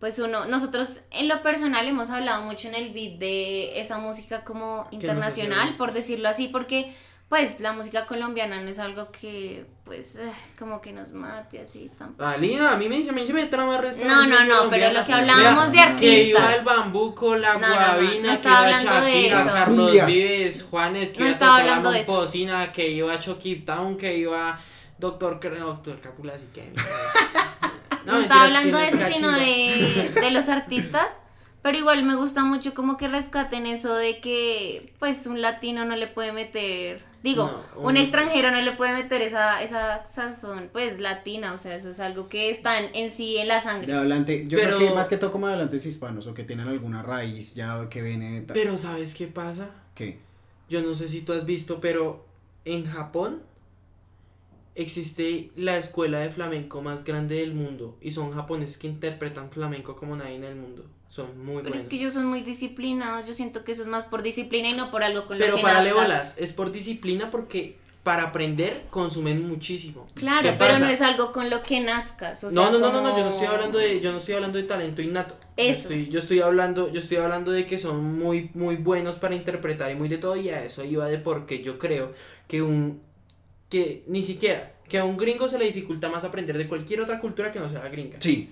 pues 0.00 0.18
uno, 0.18 0.44
nosotros 0.46 1.00
en 1.10 1.28
lo 1.28 1.42
personal 1.42 1.86
hemos 1.88 2.10
hablado 2.10 2.42
mucho 2.44 2.68
en 2.68 2.74
el 2.74 2.92
beat 2.92 3.18
de 3.18 3.80
esa 3.80 3.98
música 3.98 4.44
como 4.44 4.86
internacional, 4.90 5.76
por 5.76 5.92
decirlo 5.92 6.28
así, 6.28 6.48
porque 6.48 6.94
pues 7.28 7.58
la 7.58 7.72
música 7.72 8.06
colombiana 8.06 8.60
no 8.60 8.70
es 8.70 8.78
algo 8.78 9.10
que 9.10 9.66
pues 9.84 10.16
eh, 10.16 10.30
como 10.58 10.80
que 10.80 10.92
nos 10.92 11.10
mate 11.10 11.60
así 11.60 11.90
tampoco. 11.98 12.24
Ah, 12.28 12.36
Lina, 12.36 12.72
a 12.72 12.76
mí 12.76 12.88
me, 12.88 13.08
a 13.08 13.12
mí 13.12 13.26
se 13.26 13.32
me 13.32 13.46
trama 13.46 13.76
el 13.76 13.82
resto 13.82 14.04
No, 14.04 14.26
no, 14.26 14.44
no, 14.44 14.70
pero 14.70 14.92
lo 14.92 15.04
que 15.04 15.12
hablábamos 15.12 15.72
de 15.72 15.78
Que 15.98 16.24
iba 16.24 16.40
artistas. 16.40 16.58
el 16.58 16.64
bambuco, 16.64 17.36
la 17.36 17.54
No, 17.54 17.60
no, 17.60 17.68
no, 17.68 17.74
guabina, 17.74 18.34
no 18.34 18.40
que 18.40 18.48
iba 18.48 18.80
Shakira. 18.82 19.46
Carlos. 19.46 20.06
Vives, 20.06 20.62
Juanes, 20.70 21.10
que 21.10 21.20
No 21.20 21.26
iba 21.30 21.56
a 21.56 21.64
la. 21.64 21.80
Momposina, 21.80 22.70
que 22.72 22.90
iba 22.90 23.18
Chucky 23.18 23.56
Town, 23.56 23.96
que 23.96 24.16
iba 24.18 24.60
Doctor, 24.98 25.40
Doctor 25.40 26.00
Crápula, 26.00 26.34
así 26.34 26.46
que... 26.54 26.72
No, 28.06 28.18
estaba 28.20 28.48
mentiras, 28.48 28.64
hablando 28.64 28.78
de 28.78 28.88
eso, 29.04 29.14
sino 29.16 29.30
de, 29.32 30.20
de 30.20 30.30
los 30.30 30.48
artistas. 30.48 31.08
Pero 31.62 31.78
igual 31.78 32.04
me 32.04 32.14
gusta 32.14 32.44
mucho 32.44 32.74
como 32.74 32.96
que 32.96 33.08
rescaten 33.08 33.66
eso 33.66 33.92
de 33.96 34.20
que 34.20 34.92
pues 35.00 35.26
un 35.26 35.42
latino 35.42 35.84
no 35.84 35.96
le 35.96 36.06
puede 36.06 36.32
meter, 36.32 37.02
digo, 37.24 37.64
No, 37.74 37.80
un 37.80 37.86
un- 37.86 37.96
extranjero 37.96 38.52
no 38.52 38.60
le 38.62 38.70
puede 38.70 38.92
meter 38.92 39.20
esa, 39.20 39.60
esa 39.64 40.06
sazón 40.06 40.70
pues 40.72 41.00
latina, 41.00 41.52
o 41.54 41.58
sea, 41.58 41.74
eso 41.74 41.88
es 41.90 41.98
algo 41.98 42.28
que 42.28 42.50
está 42.50 42.78
en, 42.78 42.90
en 42.94 43.10
sí 43.10 43.38
en 43.38 43.48
la 43.48 43.56
De 43.56 43.62
sangre. 43.62 43.94
hablante, 43.94 44.44
yo 44.46 44.58
Pero- 44.60 44.76
creo 44.76 44.88
que 44.90 44.94
más 44.94 45.08
que 45.08 45.16
todo 45.16 45.32
como 45.32 45.48
de 45.48 45.54
hablantes 45.54 45.84
hispanos 45.86 46.28
o 46.28 46.34
que 46.34 46.44
tienen 46.44 46.68
alguna 46.68 47.02
raíz 47.02 47.56
ya 47.56 47.88
que 47.90 48.00
viene... 48.00 48.42
ta- 48.42 48.54
Pero 48.54 48.78
¿sabes 48.78 49.16
qué 49.16 49.26
pasa? 49.26 49.68
¿Qué? 49.96 50.20
Yo 50.68 50.82
no 50.82 50.94
sé 50.94 51.08
si 51.08 51.22
tú 51.22 51.32
has 51.32 51.46
visto, 51.46 51.80
pero 51.80 52.24
en 52.64 52.86
Japón 52.86 53.42
existe 54.76 55.50
la 55.56 55.76
escuela 55.76 56.20
de 56.20 56.30
flamenco 56.30 56.82
más 56.82 57.02
grande 57.04 57.36
del 57.36 57.54
mundo 57.54 57.96
y 58.00 58.12
son 58.12 58.32
japoneses 58.32 58.78
que 58.78 58.86
interpretan 58.86 59.50
flamenco 59.50 59.96
como 59.96 60.16
nadie 60.16 60.36
en 60.36 60.44
el 60.44 60.54
mundo. 60.56 60.84
Son 61.08 61.38
muy 61.44 61.62
Pero 61.62 61.68
buenos. 61.70 61.78
es 61.78 61.84
que 61.88 61.96
ellos 61.96 62.14
son 62.14 62.26
muy 62.26 62.42
disciplinados, 62.42 63.26
yo 63.26 63.34
siento 63.34 63.64
que 63.64 63.72
eso 63.72 63.82
es 63.82 63.88
más 63.88 64.04
por 64.04 64.22
disciplina 64.22 64.68
y 64.68 64.74
no 64.74 64.90
por 64.90 65.02
algo 65.02 65.26
con 65.26 65.38
lo 65.38 65.44
Pero 65.44 65.56
que 65.56 65.62
para 65.62 65.82
nazcas. 65.82 65.94
bolas, 65.94 66.34
es 66.38 66.52
por 66.52 66.72
disciplina 66.72 67.30
porque 67.30 67.78
para 68.02 68.24
aprender 68.24 68.84
consumen 68.90 69.48
muchísimo. 69.48 70.06
Claro, 70.14 70.50
¿Qué 70.50 70.56
pero 70.58 70.78
no 70.78 70.86
es 70.86 71.00
algo 71.02 71.32
con 71.32 71.50
lo 71.50 71.62
que 71.62 71.80
nazcas. 71.80 72.44
o 72.44 72.50
no, 72.52 72.62
sea, 72.70 72.78
no, 72.78 72.78
no, 72.78 73.00
no, 73.02 73.16
yo 73.16 73.24
no 73.24 73.30
estoy 73.30 73.46
hablando 73.46 73.78
de, 73.78 74.00
yo 74.00 74.12
no 74.12 74.18
estoy 74.18 74.34
hablando 74.34 74.58
de 74.58 74.64
talento 74.64 75.02
innato. 75.02 75.34
Yo 75.56 75.64
Eso. 75.64 75.80
estoy, 75.82 76.08
yo 76.08 76.20
estoy 76.20 76.40
hablando, 76.40 76.92
yo 76.92 77.00
estoy 77.00 77.16
hablando 77.16 77.50
de 77.50 77.66
que 77.66 77.78
son 77.78 78.18
muy, 78.18 78.50
muy 78.54 78.76
buenos 78.76 79.16
para 79.16 79.34
interpretar 79.34 79.90
y 79.90 79.96
muy 79.96 80.08
de 80.08 80.18
todo, 80.18 80.36
y 80.36 80.50
a 80.50 80.62
eso 80.64 80.84
iba 80.84 81.06
de 81.06 81.18
porque 81.18 81.62
yo 81.62 81.78
creo 81.78 82.12
que 82.46 82.62
un 82.62 83.00
que 83.68 84.04
ni 84.06 84.22
siquiera, 84.22 84.74
que 84.88 84.98
a 84.98 85.04
un 85.04 85.16
gringo 85.16 85.48
se 85.48 85.58
le 85.58 85.64
dificulta 85.66 86.08
más 86.08 86.24
aprender 86.24 86.56
de 86.58 86.68
cualquier 86.68 87.00
otra 87.00 87.18
cultura 87.20 87.52
que 87.52 87.58
no 87.60 87.68
sea 87.68 87.88
gringa. 87.88 88.18
Sí. 88.20 88.50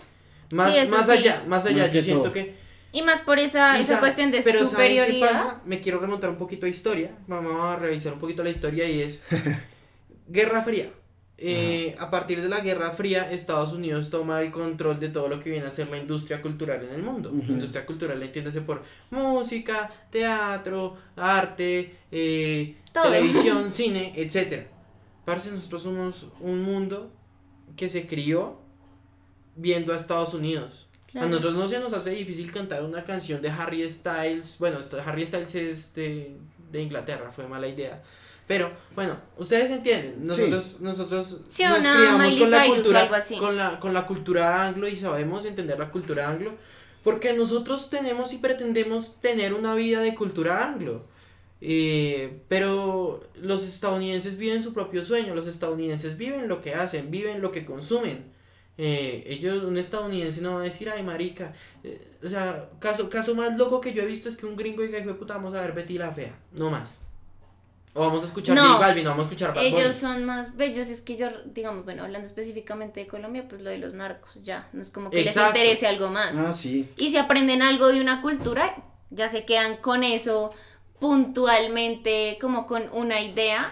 Más, 0.50 0.74
Sí, 0.74 0.86
más 0.88 1.06
sí. 1.06 1.12
allá, 1.12 1.44
más 1.46 1.64
allá, 1.66 1.78
Más 1.82 1.86
yo 1.88 1.92
que 1.92 2.02
siento 2.02 2.22
todo. 2.24 2.32
que 2.32 2.54
Y 2.92 3.02
más 3.02 3.20
por 3.22 3.38
esa, 3.38 3.78
esa 3.78 3.94
sa- 3.94 4.00
cuestión 4.00 4.30
de 4.30 4.40
pero 4.42 4.64
¿saben 4.66 4.68
qué 4.68 5.02
superioridad. 5.02 5.28
pasa? 5.32 5.60
Me 5.64 5.80
quiero 5.80 5.98
remontar 6.00 6.30
un 6.30 6.36
poquito 6.36 6.66
a 6.66 6.68
historia. 6.68 7.16
Vamos 7.26 7.52
a 7.60 7.76
revisar 7.76 8.12
un 8.12 8.20
poquito 8.20 8.42
la 8.44 8.50
historia 8.50 8.88
y 8.88 9.00
es 9.02 9.22
Guerra 10.28 10.62
Fría. 10.62 10.90
Eh, 11.36 11.96
a 11.98 12.10
partir 12.12 12.40
de 12.40 12.48
la 12.48 12.60
Guerra 12.60 12.90
Fría, 12.92 13.28
Estados 13.32 13.72
Unidos 13.72 14.08
toma 14.10 14.40
el 14.40 14.52
control 14.52 15.00
de 15.00 15.08
todo 15.08 15.28
lo 15.28 15.40
que 15.40 15.50
viene 15.50 15.66
a 15.66 15.70
ser 15.72 15.88
la 15.88 15.98
industria 15.98 16.40
cultural 16.40 16.84
en 16.88 16.94
el 16.94 17.02
mundo. 17.02 17.30
Ujú. 17.32 17.52
Industria 17.52 17.84
cultural 17.84 18.22
entiéndase 18.22 18.60
por 18.60 18.82
música, 19.10 19.90
teatro, 20.10 20.96
arte, 21.16 21.96
eh, 22.12 22.76
televisión, 22.92 23.72
cine, 23.72 24.12
etcétera. 24.14 24.66
Parce, 25.24 25.50
nosotros 25.50 25.82
somos 25.82 26.26
un 26.40 26.62
mundo 26.62 27.10
que 27.76 27.88
se 27.88 28.06
crió 28.06 28.58
viendo 29.56 29.92
a 29.92 29.96
Estados 29.96 30.34
Unidos. 30.34 30.88
Claro. 31.10 31.26
A 31.26 31.30
nosotros 31.30 31.54
no 31.54 31.68
se 31.68 31.78
nos 31.78 31.92
hace 31.92 32.10
difícil 32.10 32.50
cantar 32.50 32.82
una 32.82 33.04
canción 33.04 33.40
de 33.40 33.48
Harry 33.48 33.88
Styles. 33.90 34.56
Bueno, 34.58 34.78
Harry 35.04 35.26
Styles 35.26 35.54
es 35.54 35.94
de, 35.94 36.36
de 36.70 36.82
Inglaterra, 36.82 37.30
fue 37.30 37.46
mala 37.46 37.68
idea. 37.68 38.02
Pero, 38.46 38.70
bueno, 38.94 39.16
ustedes 39.38 39.70
entienden, 39.70 40.26
nosotros, 40.26 40.80
nosotros 40.80 41.40
Sí, 41.48 41.64
nos 41.64 41.78
una 41.78 41.94
criamos 41.96 42.22
Miley 42.24 42.38
con 42.40 42.50
la 42.50 42.66
cultura, 42.66 43.10
con 43.38 43.56
la, 43.56 43.80
con 43.80 43.94
la 43.94 44.06
cultura 44.06 44.66
anglo 44.66 44.86
y 44.86 44.96
sabemos 44.96 45.46
entender 45.46 45.78
la 45.78 45.90
cultura 45.90 46.28
anglo, 46.28 46.52
porque 47.02 47.32
nosotros 47.32 47.88
tenemos 47.88 48.34
y 48.34 48.38
pretendemos 48.38 49.18
tener 49.20 49.54
una 49.54 49.74
vida 49.74 50.00
de 50.00 50.14
cultura 50.14 50.68
anglo. 50.68 51.02
Eh, 51.66 52.42
pero 52.46 53.26
los 53.36 53.66
estadounidenses 53.66 54.36
viven 54.36 54.62
su 54.62 54.74
propio 54.74 55.02
sueño, 55.02 55.34
los 55.34 55.46
estadounidenses 55.46 56.18
viven 56.18 56.46
lo 56.46 56.60
que 56.60 56.74
hacen, 56.74 57.10
viven 57.10 57.40
lo 57.40 57.52
que 57.52 57.64
consumen. 57.64 58.26
Eh, 58.76 59.24
ellos, 59.26 59.64
un 59.64 59.78
estadounidense 59.78 60.42
no 60.42 60.56
va 60.56 60.60
a 60.60 60.64
decir, 60.64 60.90
ay 60.90 61.02
marica, 61.02 61.54
eh, 61.82 62.18
o 62.22 62.28
sea, 62.28 62.68
caso, 62.80 63.08
caso 63.08 63.34
más 63.34 63.56
loco 63.56 63.80
que 63.80 63.94
yo 63.94 64.02
he 64.02 64.06
visto 64.06 64.28
es 64.28 64.36
que 64.36 64.44
un 64.44 64.56
gringo 64.56 64.82
diga, 64.82 64.98
hijo 64.98 65.08
de 65.08 65.14
puta, 65.14 65.36
vamos 65.36 65.54
a 65.54 65.62
ver 65.62 65.72
Betty 65.72 65.96
la 65.96 66.12
Fea, 66.12 66.38
no 66.52 66.68
más. 66.68 67.00
O 67.94 68.02
vamos 68.02 68.24
a 68.24 68.26
escuchar 68.26 68.56
No. 68.56 68.78
Balvin, 68.78 69.06
o 69.06 69.10
vamos 69.10 69.26
a 69.26 69.28
escuchar 69.30 69.54
Bad. 69.54 69.64
Ellos 69.64 69.94
son 69.94 70.26
más 70.26 70.58
bellos, 70.58 70.88
es 70.88 71.00
que 71.00 71.16
yo, 71.16 71.28
digamos, 71.46 71.86
bueno, 71.86 72.02
hablando 72.02 72.26
específicamente 72.26 73.00
de 73.00 73.06
Colombia, 73.06 73.46
pues 73.48 73.62
lo 73.62 73.70
de 73.70 73.78
los 73.78 73.94
narcos, 73.94 74.34
ya, 74.44 74.68
no 74.74 74.82
es 74.82 74.90
como 74.90 75.08
que 75.08 75.22
Exacto. 75.22 75.54
les 75.54 75.62
interese 75.62 75.86
algo 75.86 76.10
más. 76.10 76.36
Ah, 76.36 76.52
sí. 76.52 76.90
Y 76.98 77.08
si 77.08 77.16
aprenden 77.16 77.62
algo 77.62 77.88
de 77.88 78.02
una 78.02 78.20
cultura, 78.20 78.76
ya 79.08 79.30
se 79.30 79.46
quedan 79.46 79.78
con 79.78 80.04
eso 80.04 80.50
puntualmente, 81.04 82.38
como 82.40 82.66
con 82.66 82.88
una 82.92 83.20
idea 83.20 83.70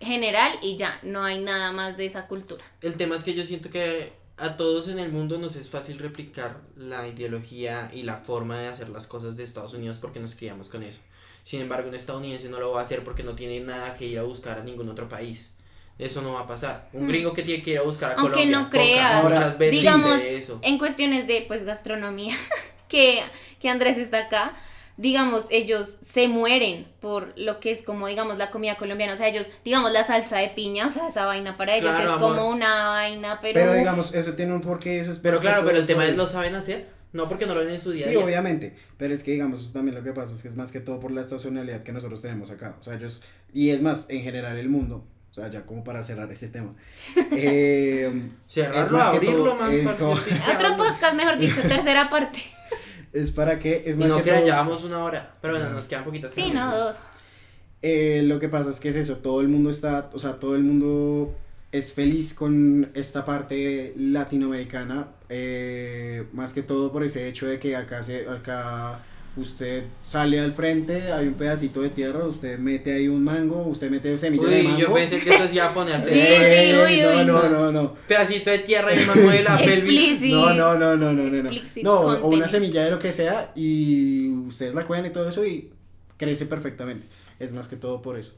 general 0.00 0.58
y 0.62 0.76
ya, 0.76 0.98
no 1.02 1.22
hay 1.22 1.38
nada 1.40 1.72
más 1.72 1.96
de 1.96 2.06
esa 2.06 2.26
cultura. 2.26 2.64
El 2.80 2.94
tema 2.96 3.16
es 3.16 3.22
que 3.22 3.34
yo 3.34 3.44
siento 3.44 3.70
que 3.70 4.12
a 4.38 4.56
todos 4.56 4.88
en 4.88 4.98
el 4.98 5.12
mundo 5.12 5.38
nos 5.38 5.56
es 5.56 5.68
fácil 5.70 5.98
replicar 5.98 6.60
la 6.76 7.06
ideología 7.06 7.90
y 7.92 8.02
la 8.02 8.16
forma 8.16 8.58
de 8.58 8.68
hacer 8.68 8.88
las 8.88 9.06
cosas 9.06 9.36
de 9.36 9.44
Estados 9.44 9.74
Unidos 9.74 9.98
porque 10.00 10.18
nos 10.20 10.34
criamos 10.34 10.68
con 10.70 10.82
eso. 10.82 11.00
Sin 11.42 11.60
embargo, 11.60 11.88
un 11.88 11.94
estadounidense 11.94 12.48
no 12.48 12.58
lo 12.58 12.72
va 12.72 12.80
a 12.80 12.82
hacer 12.82 13.04
porque 13.04 13.22
no 13.22 13.34
tiene 13.34 13.60
nada 13.60 13.94
que 13.94 14.06
ir 14.06 14.18
a 14.18 14.22
buscar 14.22 14.58
a 14.58 14.64
ningún 14.64 14.88
otro 14.88 15.08
país. 15.08 15.50
Eso 15.98 16.22
no 16.22 16.32
va 16.34 16.40
a 16.40 16.46
pasar. 16.48 16.88
Un 16.92 17.04
Mm. 17.04 17.08
gringo 17.08 17.34
que 17.34 17.42
tiene 17.42 17.62
que 17.62 17.72
ir 17.72 17.78
a 17.78 17.82
buscar 17.82 18.12
a 18.12 18.14
Aunque 18.14 18.32
Colombia. 18.44 18.58
no 18.58 18.70
creas, 18.70 19.22
muchas 19.24 19.58
veces 19.58 19.80
digamos, 19.82 20.16
eso. 20.20 20.58
en 20.62 20.78
cuestiones 20.78 21.26
de 21.26 21.44
pues 21.46 21.64
gastronomía, 21.64 22.34
que, 22.88 23.22
que 23.60 23.68
Andrés 23.68 23.98
está 23.98 24.18
acá, 24.26 24.56
digamos, 24.96 25.46
ellos 25.50 25.98
se 26.02 26.28
mueren 26.28 26.86
por 27.00 27.32
lo 27.36 27.60
que 27.60 27.70
es 27.70 27.82
como, 27.82 28.06
digamos, 28.06 28.38
la 28.38 28.50
comida 28.50 28.76
colombiana. 28.76 29.14
O 29.14 29.16
sea, 29.16 29.28
ellos, 29.28 29.48
digamos, 29.64 29.92
la 29.92 30.04
salsa 30.04 30.38
de 30.38 30.48
piña, 30.50 30.86
o 30.86 30.90
sea, 30.90 31.08
esa 31.08 31.26
vaina 31.26 31.56
para 31.56 31.76
ellos 31.76 31.90
Claro, 31.90 32.04
es 32.04 32.10
amor. 32.10 32.36
como 32.36 32.48
una 32.50 32.88
vaina, 32.88 33.38
pero... 33.40 33.54
Pero 33.54 33.74
digamos, 33.74 34.14
eso 34.14 34.34
tiene 34.34 34.52
un 34.52 34.60
porqué, 34.60 35.00
eso 35.00 35.10
es 35.12 35.18
Pero 35.18 35.40
claro, 35.40 35.62
pero 35.64 35.78
el 35.78 35.86
tema 35.86 36.06
es 36.06 36.16
lo 36.16 36.26
saben 36.26 36.54
hacer. 36.54 36.88
No 37.12 37.28
porque 37.28 37.44
no 37.44 37.54
lo 37.54 37.60
ven 37.60 37.70
en 37.74 37.78
su 37.80 37.90
día 37.92 38.04
Sí, 38.06 38.10
día. 38.14 38.24
obviamente, 38.24 38.74
pero 38.96 39.12
es 39.12 39.22
que 39.22 39.32
digamos, 39.32 39.62
eso 39.62 39.72
también 39.74 39.94
lo 39.94 40.02
que 40.02 40.12
pasa 40.12 40.32
es 40.34 40.40
que 40.40 40.48
es 40.48 40.56
más 40.56 40.72
que 40.72 40.80
todo 40.80 40.98
por 40.98 41.10
la 41.10 41.20
estacionalidad 41.20 41.82
que 41.82 41.92
nosotros 41.92 42.22
tenemos 42.22 42.50
acá, 42.50 42.76
o 42.80 42.82
sea, 42.82 42.94
ellos, 42.94 43.20
y 43.52 43.68
es 43.68 43.82
más, 43.82 44.06
en 44.08 44.22
general 44.22 44.56
el 44.56 44.70
mundo, 44.70 45.04
o 45.30 45.34
sea, 45.34 45.48
ya 45.50 45.66
como 45.66 45.84
para 45.84 46.02
cerrar 46.04 46.32
ese 46.32 46.48
tema, 46.48 46.74
eh, 47.32 48.10
Cerrarlo, 48.48 48.98
abrirlo 48.98 49.54
más. 49.56 49.94
como- 49.96 50.12
Otro 50.12 50.76
podcast, 50.78 51.14
mejor 51.14 51.36
dicho, 51.36 51.60
tercera 51.62 52.08
parte. 52.08 52.38
es 53.12 53.30
para 53.30 53.58
que, 53.58 53.84
es 53.86 53.96
Y 53.96 53.98
más 53.98 54.08
no 54.08 54.16
que 54.18 54.22
crean, 54.22 54.38
todo, 54.40 54.48
ya 54.48 54.56
vamos 54.56 54.84
una 54.84 55.04
hora. 55.04 55.34
Pero 55.40 55.54
bueno, 55.54 55.70
nos 55.70 55.86
quedan 55.88 56.04
poquitas 56.04 56.32
Sí, 56.32 56.50
no, 56.52 56.76
dos. 56.76 56.96
eh, 57.82 58.22
lo 58.24 58.38
que 58.38 58.48
pasa 58.48 58.70
es 58.70 58.80
que 58.80 58.88
es 58.90 58.96
eso, 58.96 59.18
todo 59.18 59.40
el 59.40 59.48
mundo 59.48 59.70
está, 59.70 60.10
o 60.12 60.18
sea, 60.18 60.38
todo 60.38 60.54
el 60.56 60.62
mundo 60.62 61.34
es 61.72 61.92
feliz 61.94 62.34
con 62.34 62.90
esta 62.94 63.24
parte 63.24 63.94
latinoamericana, 63.96 65.08
eh, 65.28 66.26
más 66.32 66.52
que 66.52 66.62
todo 66.62 66.92
por 66.92 67.02
ese 67.04 67.28
hecho 67.28 67.46
de 67.46 67.58
que 67.58 67.76
acá 67.76 68.02
se, 68.02 68.28
acá 68.28 69.02
usted 69.36 69.84
sale 70.02 70.38
al 70.40 70.52
frente, 70.52 71.10
hay 71.12 71.26
un 71.26 71.34
pedacito 71.34 71.80
de 71.80 71.88
tierra, 71.88 72.24
usted 72.26 72.58
mete 72.58 72.92
ahí 72.92 73.08
un 73.08 73.24
mango, 73.24 73.62
usted 73.66 73.90
mete 73.90 74.16
semilla 74.18 74.46
de 74.48 74.60
Uy, 74.60 74.62
mango. 74.64 74.78
yo 74.78 74.94
pensé 74.94 75.18
que 75.18 75.30
eso 75.30 75.48
sí 75.48 75.56
iba 75.56 75.66
a 75.70 75.74
ponerse. 75.74 76.10
Sí, 76.12 76.20
sí, 76.20 76.74
uy, 76.76 77.00
no, 77.00 77.18
uy. 77.20 77.24
no, 77.24 77.48
no, 77.48 77.72
no. 77.72 77.94
Pedacito 78.06 78.50
de 78.50 78.58
tierra 78.58 78.94
y 78.94 78.98
un 79.00 79.06
mango 79.06 79.30
de 79.30 79.42
la 79.42 79.56
pelvis. 79.58 80.20
No, 80.22 80.52
no, 80.54 80.74
no, 80.78 80.96
no, 80.96 81.12
no, 81.12 81.22
no, 81.24 81.42
no. 81.42 81.50
No, 81.82 82.00
o 82.00 82.28
una 82.28 82.48
semilla 82.48 82.84
de 82.84 82.90
lo 82.90 82.98
que 82.98 83.12
sea 83.12 83.52
y 83.54 84.28
ustedes 84.46 84.74
la 84.74 84.84
cuidan 84.84 85.06
y 85.06 85.10
todo 85.10 85.28
eso 85.28 85.44
y 85.46 85.70
crece 86.16 86.46
perfectamente. 86.46 87.06
Es 87.38 87.52
más 87.52 87.68
que 87.68 87.76
todo 87.76 88.02
por 88.02 88.18
eso. 88.18 88.34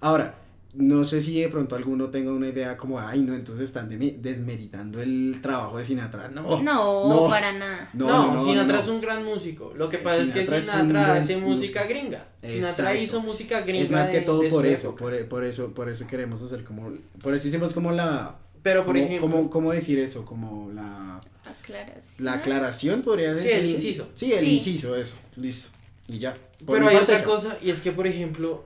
Ahora, 0.00 0.34
no 0.78 1.04
sé 1.04 1.20
si 1.20 1.40
de 1.40 1.48
pronto 1.48 1.74
alguno 1.74 2.08
tenga 2.10 2.30
una 2.32 2.48
idea 2.48 2.76
como, 2.76 3.00
ay, 3.00 3.20
no, 3.22 3.34
entonces 3.34 3.64
están 3.64 3.88
desmeritando 3.88 5.00
el 5.00 5.38
trabajo 5.42 5.78
de 5.78 5.84
Sinatra. 5.84 6.28
No. 6.28 6.62
No, 6.62 7.08
no. 7.08 7.28
para 7.28 7.52
nada. 7.52 7.90
No, 7.94 8.44
Sinatra 8.44 8.80
es 8.80 8.88
un 8.88 9.00
gran 9.00 9.24
músico. 9.24 9.72
Lo 9.76 9.88
que 9.88 9.98
pasa 9.98 10.22
es 10.22 10.30
que 10.32 10.40
Sinatra 10.44 11.16
es 11.16 11.22
hace 11.22 11.36
músico. 11.38 11.48
música 11.50 11.84
gringa. 11.86 12.26
Sinatra 12.46 12.94
hizo 12.94 13.20
música 13.20 13.62
gringa. 13.62 13.84
Es 13.84 13.90
más 13.90 14.10
que 14.10 14.20
de- 14.20 14.26
todo 14.26 14.40
de 14.42 14.48
por 14.50 14.66
eso, 14.66 14.94
por, 14.96 15.26
por 15.28 15.44
eso, 15.44 15.72
por 15.72 15.88
eso 15.88 16.06
queremos 16.06 16.42
hacer 16.42 16.62
como, 16.64 16.92
por 17.22 17.34
eso 17.34 17.48
hicimos 17.48 17.72
como 17.72 17.92
la, 17.92 18.36
Pero 18.62 18.84
por 18.84 18.94
como- 18.94 19.06
ejemplo, 19.06 19.30
como- 19.30 19.50
¿cómo 19.50 19.72
decir 19.72 19.98
eso? 19.98 20.24
Como 20.26 20.70
la, 20.72 21.20
Aclaración. 21.44 22.24
la 22.24 22.32
aclaración 22.34 23.02
podría 23.02 23.36
Sí, 23.36 23.44
decir. 23.44 23.58
el 23.60 23.66
inciso. 23.70 24.08
Sí, 24.14 24.32
el 24.32 24.40
Sí. 24.44 24.52
inciso, 24.54 24.94
eso, 24.96 25.16
listo, 25.36 25.70
y 26.08 26.18
ya. 26.18 26.34
Por 26.66 26.76
pero 26.78 26.88
hay 26.88 26.96
otra 26.96 27.18
ya. 27.18 27.24
cosa 27.24 27.56
y 27.62 27.70
es 27.70 27.80
que 27.80 27.92
por 27.92 28.06
ejemplo 28.06 28.64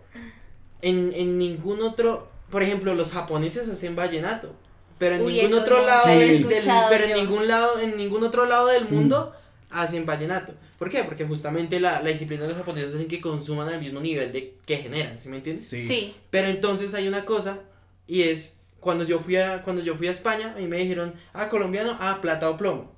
en, 0.82 1.12
en 1.14 1.38
ningún 1.38 1.82
otro, 1.82 2.28
por 2.50 2.62
ejemplo, 2.62 2.94
los 2.94 3.12
japoneses 3.12 3.68
hacen 3.68 3.96
vallenato, 3.96 4.52
pero 4.98 5.16
en 5.16 5.22
Uy, 5.22 5.34
ningún 5.34 5.54
otro 5.58 5.80
no 5.80 5.86
lado 5.86 6.08
del, 6.08 6.46
pero 6.90 7.04
en 7.04 7.12
ningún 7.14 7.48
lado 7.48 7.78
en 7.80 7.96
ningún 7.96 8.22
otro 8.24 8.44
lado 8.46 8.66
del 8.68 8.84
Mm. 8.86 8.94
mundo 8.94 9.34
hacen 9.70 10.04
vallenato. 10.06 10.52
¿Por 10.78 10.90
qué? 10.90 11.04
Porque 11.04 11.24
justamente 11.26 11.78
la, 11.78 12.00
la 12.02 12.10
disciplina 12.10 12.42
de 12.42 12.48
los 12.48 12.56
japoneses 12.58 12.94
hacen 12.94 13.06
que 13.08 13.20
consuman 13.20 13.68
al 13.68 13.80
mismo 13.80 14.00
nivel 14.00 14.32
de 14.32 14.54
que 14.66 14.78
generan, 14.78 15.20
¿sí 15.20 15.28
me 15.28 15.36
entiendes? 15.36 15.68
Sí. 15.68 15.82
Sí. 15.82 16.14
Pero 16.30 16.48
entonces 16.48 16.94
hay 16.94 17.06
una 17.06 17.24
cosa 17.24 17.58
y 18.06 18.22
es 18.22 18.56
cuando 18.80 19.04
yo 19.04 19.20
fui 19.20 19.36
a 19.36 19.62
cuando 19.62 19.82
yo 19.82 19.94
fui 19.94 20.08
a 20.08 20.12
España 20.12 20.54
y 20.58 20.62
me 20.66 20.78
dijeron, 20.78 21.14
"Ah, 21.34 21.48
colombiano, 21.50 21.96
ah, 22.00 22.18
plata 22.22 22.48
o 22.48 22.56
plomo." 22.56 22.90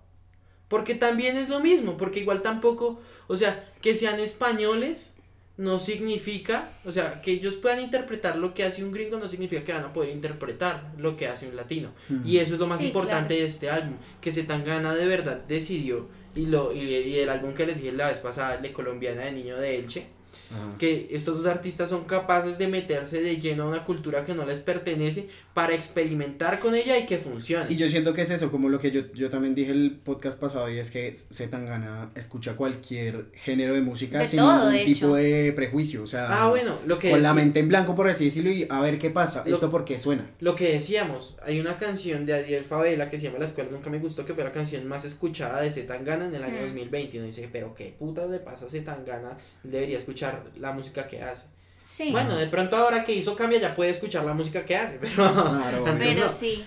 Porque 0.69 0.95
también 0.95 1.37
es 1.37 1.49
lo 1.49 1.61
mismo, 1.61 1.97
porque 1.97 2.21
igual 2.21 2.41
tampoco, 2.41 3.01
o 3.27 3.37
sea, 3.37 3.69
que 3.83 3.95
sean 3.97 4.21
españoles 4.21 5.13
no 5.59 5.79
significa, 5.79 6.71
o 6.85 6.93
sea, 6.93 7.21
que 7.21 7.33
ellos 7.33 7.55
puedan 7.57 7.81
interpretar 7.81 8.37
lo 8.37 8.55
que 8.55 8.65
hace 8.65 8.83
un 8.85 8.91
gringo 8.93 9.19
no 9.19 9.29
significa 9.29 9.63
que 9.63 9.73
van 9.73 9.85
a 9.85 9.93
poder 9.93 10.11
interpretar 10.11 10.93
lo 10.99 11.17
que 11.17 11.29
hace 11.29 11.47
un 11.49 11.57
latino. 11.57 11.93
Y 12.25 12.39
eso 12.39 12.55
es 12.55 12.61
lo 12.61 12.67
más 12.67 12.79
Sí, 12.79 12.87
importante 12.87 13.35
claro. 13.35 13.43
de 13.43 13.47
este 13.49 13.71
álbum, 13.71 13.97
que 14.21 14.33
Zetangana 14.33 14.95
de 14.95 15.07
verdad 15.07 15.43
decidió 15.47 16.09
y 16.35 16.47
lo 16.47 16.73
y, 16.75 16.81
y 16.81 17.19
el 17.19 17.29
álbum 17.29 17.53
que 17.55 17.67
les 17.67 17.77
dije 17.77 17.93
la 17.93 18.09
vez 18.09 18.19
pasada, 18.19 18.55
el 18.55 18.63
de 18.63 18.73
Colombiana 18.73 19.23
de 19.25 19.33
Niño 19.33 19.57
de 19.59 19.79
Elche, 19.79 20.07
Ajá. 20.53 20.79
que 20.79 21.09
estos 21.11 21.39
dos 21.39 21.47
artistas 21.47 21.89
son 21.91 22.05
capaces 22.05 22.59
de 22.59 22.69
meterse 22.69 23.21
de 23.23 23.39
lleno 23.39 23.65
a 23.65 23.67
una 23.67 23.85
cultura 23.85 24.25
que 24.25 24.35
no 24.35 24.45
les 24.45 24.61
pertenece 24.61 25.29
para 25.55 25.75
experimentar 25.75 26.61
con 26.61 26.75
ella 26.75 26.97
y 26.99 27.07
que 27.07 27.19
funcione. 27.19 27.67
Y 27.73 27.77
yo 27.77 27.89
siento 27.89 28.15
que 28.15 28.23
es 28.23 28.31
eso, 28.31 28.51
como 28.51 28.69
lo 28.69 28.79
que 28.79 28.91
yo, 28.91 29.03
yo 29.15 29.29
también 29.31 29.55
dije 29.55 29.71
el 29.73 29.99
podcast 30.05 30.41
pasado, 30.41 30.71
y 30.71 30.79
es 30.79 30.91
que 30.91 31.15
Zetangana 31.15 32.11
escucha 32.15 32.55
cualquier 32.57 33.27
género 33.35 33.75
de 33.75 33.81
música 33.83 34.21
De 34.21 34.27
sin 34.27 34.39
todo, 34.41 34.57
ningún 34.59 34.73
de 34.73 34.85
tipo 34.85 35.07
hecho. 35.09 35.15
de 35.17 35.53
prejuicio, 35.55 36.03
o 36.03 36.07
sea, 36.07 36.29
ah, 36.43 36.49
bueno, 36.49 36.79
lo 36.87 36.99
que, 36.99 37.11
con 37.11 37.23
la 37.23 37.35
mente 37.35 37.61
en 37.61 37.69
blanco, 37.69 37.95
por 37.95 38.09
así 38.09 38.25
decirlo, 38.27 38.51
y 38.51 38.67
a 38.71 38.81
ver 38.81 38.99
qué 38.99 39.11
pasa, 39.11 39.43
Lo- 39.47 39.55
esto 39.55 39.71
porque 39.71 39.99
suena. 39.99 40.31
lo 40.41 40.55
que 40.55 40.73
decíamos, 40.73 41.37
hay 41.45 41.61
una 41.61 41.77
canción 41.77 42.25
de 42.27 42.35
Ariel 42.35 42.65
Favela 42.65 43.11
que 43.11 43.19
se 43.19 43.25
llama 43.27 43.39
La 43.39 43.45
Escuela 43.47 43.71
Nunca 43.71 43.91
Me 43.91 43.99
Gustó, 43.99 44.25
que 44.25 44.35
fue 44.35 44.45
la 44.45 44.53
canción 44.53 44.87
más 44.89 45.05
escuchada 45.05 45.61
de 45.61 45.71
Zetangana 45.71 46.27
en 46.27 46.35
el 46.35 46.43
año 46.43 46.59
Mm. 46.61 46.65
2020. 46.65 47.17
Y 47.17 47.19
uno 47.19 47.27
dice, 47.27 47.49
pero 47.53 47.75
qué 47.75 47.95
putas 47.99 48.31
le 48.31 48.39
pasa 48.39 48.67
a 48.67 48.69
Zetangana, 48.69 49.37
él 49.65 49.71
debería 49.71 49.99
escuchar 49.99 50.42
la 50.59 50.73
música 50.73 51.07
que 51.09 51.23
hace. 51.23 51.47
Sí. 51.85 52.11
Bueno, 52.13 52.37
de 52.37 52.47
pronto 52.47 52.77
ahora 52.77 53.05
que 53.05 53.13
hizo 53.15 53.35
cambia 53.37 53.59
ya 53.61 53.75
puede 53.75 53.91
escuchar 53.91 54.25
la 54.25 54.35
música 54.35 54.65
que 54.65 54.77
hace, 54.77 54.99
pero... 55.01 55.15
Claro, 55.15 55.85
Pero 55.99 56.27
no. 56.27 56.33
sí. 56.33 56.65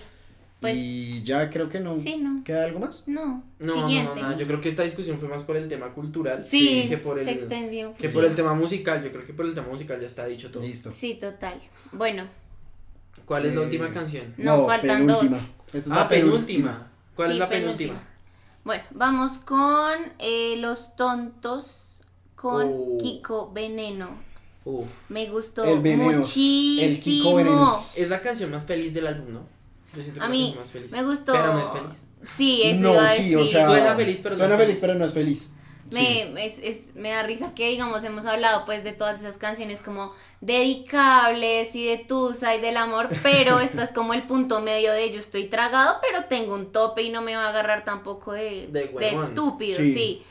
Pues 0.60 0.74
y 0.76 1.22
ya 1.22 1.50
creo 1.50 1.68
que 1.68 1.80
no. 1.80 1.94
sí, 1.98 2.16
no. 2.16 2.42
¿Queda 2.42 2.64
algo 2.64 2.80
más? 2.80 3.04
No. 3.06 3.44
No, 3.58 3.74
no, 3.88 3.88
no, 4.04 4.14
nada, 4.14 4.36
yo 4.38 4.46
creo 4.46 4.60
que 4.60 4.70
esta 4.70 4.82
discusión 4.84 5.18
fue 5.18 5.28
más 5.28 5.42
por 5.42 5.56
el 5.56 5.68
tema 5.68 5.92
cultural 5.92 6.42
Sí, 6.44 6.86
que 6.88 6.96
por 6.98 7.16
se 7.16 7.22
el... 7.22 7.28
extendió. 7.28 7.94
Que 7.94 8.08
por 8.08 8.24
el 8.24 8.34
tema 8.34 8.54
musical, 8.54 9.02
yo 9.04 9.10
creo 9.12 9.26
que 9.26 9.34
por 9.34 9.44
el 9.46 9.54
tema 9.54 9.68
musical 9.68 10.00
ya 10.00 10.06
está 10.06 10.24
dicho 10.26 10.50
todo. 10.50 10.62
Listo. 10.62 10.90
Sí, 10.92 11.14
total. 11.20 11.60
Bueno, 11.92 12.24
¿Cuál 13.26 13.46
es 13.46 13.54
la 13.54 13.62
Eh, 13.62 13.64
última 13.64 13.90
canción? 13.90 14.32
No, 14.38 14.66
faltan 14.66 15.06
dos. 15.06 15.18
penúltima. 15.18 15.46
Esta 15.66 15.78
es 15.78 15.86
Ah, 15.88 15.94
la 15.94 16.08
penúltima. 16.08 16.90
¿Cuál 17.16 17.28
sí, 17.28 17.32
es 17.34 17.38
la 17.40 17.48
penúltima. 17.48 17.92
penúltima? 17.94 18.08
Bueno, 18.64 18.84
vamos 18.92 19.32
con 19.38 19.94
eh, 20.20 20.56
Los 20.58 20.94
Tontos 20.96 21.85
con 22.36 22.62
Oh. 22.72 22.98
Kiko 23.00 23.50
Veneno. 23.52 24.24
Me 25.08 25.26
gustó 25.28 25.64
El 25.64 25.80
Venenos, 25.80 26.14
muchísimo. 26.26 26.82
el 26.88 27.00
Kiko. 27.00 27.84
Es 27.96 28.08
la 28.10 28.20
canción 28.20 28.50
más 28.50 28.64
feliz 28.64 28.92
del 28.94 29.06
álbum, 29.06 29.32
¿no? 29.34 29.40
Yo 29.94 30.02
siento 30.02 30.20
que 30.20 30.26
A 30.26 30.28
mí 30.28 30.54
más 30.58 30.68
feliz. 30.70 30.90
me 30.92 31.02
gustó. 31.04 31.32
Pero 31.32 31.52
no 31.54 31.58
es 31.60 31.70
feliz. 31.70 32.02
Sí, 32.36 32.62
eso 32.64 32.80
No, 32.82 32.92
iba 32.94 33.04
a 33.04 33.08
sí, 33.14 33.34
o 33.34 33.38
decir. 33.40 33.56
sea, 33.56 33.66
Suena 33.66 33.94
feliz, 33.94 34.20
pero 34.22 34.36
no 34.36 34.44
es 34.44 34.50
feliz, 34.50 34.58
feliz. 34.66 34.78
pero 34.80 34.94
no 34.94 35.04
es 35.04 35.12
feliz. 35.12 35.50
Me, 35.92 36.44
es- 36.44 36.58
es- 36.60 36.96
me 36.96 37.10
da 37.10 37.22
risa 37.22 37.54
que, 37.54 37.68
digamos, 37.68 38.02
hemos 38.02 38.26
hablado 38.26 38.64
pues 38.66 38.82
de 38.82 38.92
todas 38.92 39.20
esas 39.20 39.36
canciones 39.38 39.80
como 39.80 40.12
dedicables 40.40 41.72
y 41.76 41.86
de 41.86 41.98
Tusa 41.98 42.56
y 42.56 42.60
del 42.60 42.76
amor, 42.76 43.08
pero 43.22 43.60
esta 43.60 43.84
es 43.84 43.92
como 43.92 44.12
el 44.12 44.24
punto 44.24 44.60
medio 44.60 44.92
de 44.92 45.12
yo 45.12 45.20
estoy 45.20 45.48
tragado, 45.48 45.98
pero 46.02 46.24
tengo 46.24 46.54
un 46.54 46.72
tope 46.72 47.02
y 47.02 47.10
no 47.10 47.22
me 47.22 47.36
va 47.36 47.44
a 47.46 47.48
agarrar 47.50 47.84
tampoco 47.84 48.32
de, 48.32 48.66
De 48.66 48.86
de 48.88 48.90
huevón. 48.92 49.26
estúpido, 49.28 49.76
Sí. 49.76 49.94
sí. 49.94 50.22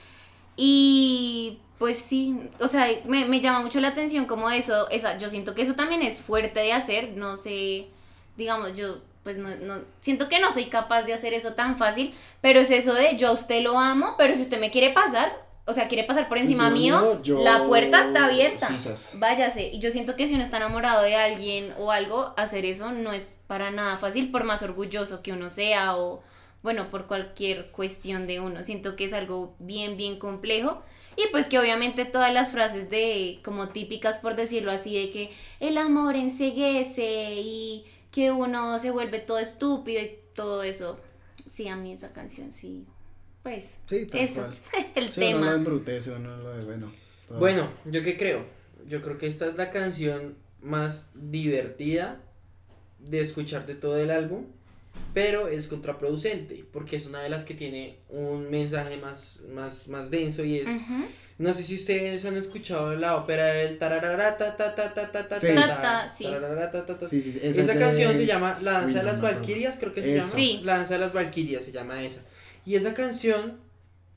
Y 0.57 1.59
pues 1.77 1.97
sí, 1.99 2.49
o 2.59 2.67
sea, 2.67 2.87
me, 3.05 3.25
me 3.25 3.41
llama 3.41 3.61
mucho 3.61 3.79
la 3.81 3.89
atención 3.89 4.25
como 4.25 4.49
eso, 4.49 4.89
esa, 4.89 5.17
yo 5.17 5.29
siento 5.29 5.53
que 5.55 5.61
eso 5.63 5.73
también 5.75 6.01
es 6.01 6.19
fuerte 6.21 6.59
de 6.61 6.73
hacer, 6.73 7.09
no 7.15 7.35
sé, 7.37 7.87
digamos, 8.37 8.75
yo 8.75 8.99
pues 9.23 9.37
no, 9.37 9.49
no, 9.55 9.81
siento 10.01 10.29
que 10.29 10.39
no 10.39 10.53
soy 10.53 10.65
capaz 10.65 11.01
de 11.03 11.13
hacer 11.13 11.33
eso 11.33 11.53
tan 11.53 11.77
fácil, 11.77 12.13
pero 12.41 12.59
es 12.59 12.69
eso 12.69 12.93
de 12.93 13.17
yo 13.17 13.29
a 13.29 13.31
usted 13.31 13.61
lo 13.63 13.79
amo, 13.79 14.13
pero 14.19 14.35
si 14.35 14.43
usted 14.43 14.59
me 14.59 14.69
quiere 14.69 14.91
pasar, 14.91 15.43
o 15.65 15.73
sea, 15.73 15.87
quiere 15.87 16.03
pasar 16.03 16.29
por 16.29 16.37
encima 16.37 16.69
mío, 16.69 17.19
yo- 17.23 17.43
la 17.43 17.65
puerta 17.67 18.05
está 18.05 18.19
abierta. 18.25 18.67
Váyase. 19.17 19.69
Y 19.73 19.79
yo 19.79 19.89
siento 19.89 20.15
que 20.15 20.27
si 20.27 20.35
uno 20.35 20.43
está 20.43 20.57
enamorado 20.57 21.01
de 21.01 21.15
alguien 21.15 21.73
o 21.79 21.91
algo, 21.91 22.35
hacer 22.37 22.65
eso 22.65 22.91
no 22.91 23.11
es 23.13 23.37
para 23.47 23.71
nada 23.71 23.97
fácil, 23.97 24.29
por 24.29 24.43
más 24.43 24.61
orgulloso 24.61 25.23
que 25.23 25.31
uno 25.33 25.49
sea 25.49 25.97
o, 25.97 26.21
bueno, 26.61 26.87
por 26.89 27.07
cualquier 27.07 27.71
cuestión 27.71 28.27
de 28.27 28.39
uno. 28.39 28.63
Siento 28.63 28.95
que 28.95 29.05
es 29.05 29.13
algo 29.13 29.55
bien, 29.57 29.97
bien 29.97 30.19
complejo. 30.19 30.83
Y 31.17 31.23
pues 31.31 31.47
que 31.47 31.59
obviamente 31.59 32.05
todas 32.05 32.33
las 32.33 32.51
frases 32.51 32.89
de, 32.89 33.39
como 33.43 33.69
típicas 33.69 34.17
por 34.17 34.35
decirlo 34.35 34.71
así, 34.71 34.93
de 34.93 35.11
que 35.11 35.31
el 35.59 35.77
amor 35.77 36.15
enseguece 36.15 37.35
y 37.35 37.85
que 38.11 38.31
uno 38.31 38.79
se 38.79 38.91
vuelve 38.91 39.19
todo 39.19 39.39
estúpido 39.39 40.01
y 40.01 40.17
todo 40.33 40.63
eso. 40.63 40.99
Sí, 41.51 41.67
a 41.67 41.75
mí 41.75 41.93
esa 41.93 42.11
canción 42.11 42.51
sí. 42.53 42.85
Pues, 43.43 43.75
Sí, 43.87 44.05
tal 44.07 44.19
eso, 44.21 44.41
cual. 44.41 44.57
el 44.95 45.11
Sí, 45.11 45.21
uno 45.21 45.37
tema. 45.37 45.45
lo 45.51 45.55
embrutece, 45.57 46.11
uno 46.11 46.35
lo 46.37 46.57
de 46.57 46.65
bueno. 46.65 46.91
Bueno, 47.29 47.69
¿yo 47.85 48.03
qué 48.03 48.17
creo? 48.17 48.45
Yo 48.87 49.01
creo 49.01 49.17
que 49.17 49.27
esta 49.27 49.47
es 49.47 49.55
la 49.55 49.71
canción 49.71 50.35
más 50.61 51.11
divertida 51.13 52.21
de 52.99 53.21
escuchar 53.21 53.65
de 53.65 53.75
todo 53.75 53.97
el 53.97 54.09
álbum, 54.11 54.45
pero 55.13 55.47
es 55.47 55.67
contraproducente, 55.67 56.65
porque 56.71 56.97
es 56.97 57.05
una 57.05 57.21
de 57.21 57.29
las 57.29 57.45
que 57.45 57.53
tiene 57.53 57.99
un 58.09 58.49
mensaje 58.49 58.97
más, 58.97 59.41
más, 59.53 59.87
más 59.87 60.09
denso 60.11 60.43
y 60.43 60.59
es... 60.59 60.67
No 61.37 61.53
sé 61.53 61.63
si 61.65 61.75
ustedes 61.75 62.23
han 62.23 62.37
escuchado 62.37 62.95
la 62.95 63.17
ópera 63.17 63.47
del 63.47 63.77
tararara 63.77 64.37
ta 64.37 64.55
ta 64.55 64.73
ta 64.73 64.93
ta 64.93 65.11
ta 65.11 65.27
ta 65.27 65.37
Sí. 65.39 65.47
ta, 65.53 66.09
Esa, 67.41 67.61
es 67.61 67.67
de- 67.67 67.77
canción 67.77 68.13
se 68.15 68.25
llama 68.25 68.57
La 68.61 68.71
danza 68.71 68.87
Uy, 68.87 68.93
de 68.93 69.03
las. 69.03 69.19
Valquirias, 69.21 69.77
creo 69.77 69.93
que 69.93 70.01
se 70.01 70.15
llama. 70.15 70.29
Sí. 70.33 70.61
La 70.63 70.77
danza 70.77 70.93
de 70.93 70.99
las 71.01 71.11
Valquirias 71.11 71.65
se 71.65 71.73
llama 71.73 72.01
esa. 72.01 72.21
Y 72.65 72.75
esa 72.75 72.93
canción, 72.93 73.59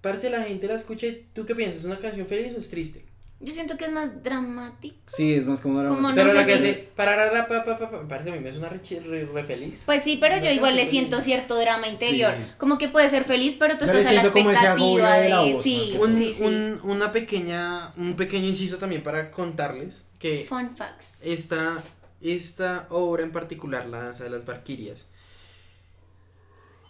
parece 0.01 0.31
la 0.31 0.43
gente 0.45 0.69
la 0.69 0.75
escucha, 0.75 1.07
y 1.09 1.27
¿tú 1.33 1.45
qué 1.45 1.57
piensas? 1.57 1.81
¿Es 1.81 1.87
una 1.87 1.99
canción 1.99 2.27
feliz 2.29 2.55
o 2.55 2.59
es 2.59 2.71
triste? 2.71 3.05
Yo 3.41 3.53
siento 3.55 3.77
que 3.77 3.85
es 3.85 3.93
más 3.93 4.25
dramático. 4.25 4.97
Sí, 5.07 5.33
es 5.33 5.47
más 5.47 5.61
como 5.61 5.75
Como 5.79 5.91
dramático. 5.91 6.09
No 6.09 6.15
Pero 6.17 6.33
la 6.35 6.45
que 6.45 6.53
si- 6.55 6.59
hace 6.71 6.89
pararara 6.97 7.47
pa 7.47 7.65
pa 7.65 7.79
pa 7.79 7.89
pa, 7.89 8.09
parece 8.09 8.31
a 8.31 8.35
mí 8.35 8.41
me 8.41 8.49
es 8.49 8.57
una 8.57 8.69
re, 8.69 8.81
re, 9.07 9.27
re 9.27 9.45
feliz. 9.45 9.83
Pues 9.87 10.03
sí, 10.03 10.19
pero 10.21 10.39
yo 10.43 10.51
igual 10.51 10.75
le 10.75 10.87
siento 10.91 11.21
cierto 11.21 11.57
drama 11.57 11.87
interior. 11.87 12.33
Sí. 12.37 12.53
Como 12.59 12.79
que 12.79 12.89
puede 12.89 13.09
ser 13.09 13.23
feliz, 13.23 13.55
pero 13.57 13.79
tú 13.79 13.87
Yo 13.87 13.93
estás 13.93 14.09
a 14.09 14.13
la 14.15 14.23
expectativa 14.23 15.15
de 15.19 15.29
la 15.29 15.43
de. 15.43 15.53
voz, 15.55 15.63
sí, 15.63 15.91
que 15.93 15.99
Un, 15.99 16.19
sí, 16.19 16.35
sí. 16.37 16.43
un- 16.43 16.81
una 16.83 17.13
pequeña, 17.13 17.93
un 17.97 18.17
pequeño 18.17 18.49
inciso 18.49 18.79
también 18.79 19.05
para 19.05 19.31
contarles 19.31 20.05
que 20.19 20.45
Fun 20.49 20.77
facts. 20.77 21.19
esta, 21.23 21.81
esta 22.21 22.87
obra 22.91 23.23
en 23.23 23.31
particular, 23.31 23.87
La 23.87 24.03
Danza 24.03 24.25
de 24.25 24.31
las 24.31 24.45
Valquirias, 24.47 25.05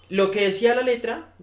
lo 0.09 0.31
que 0.31 0.45
decía 0.47 0.75
la 0.75 0.81
letra, 0.81 1.35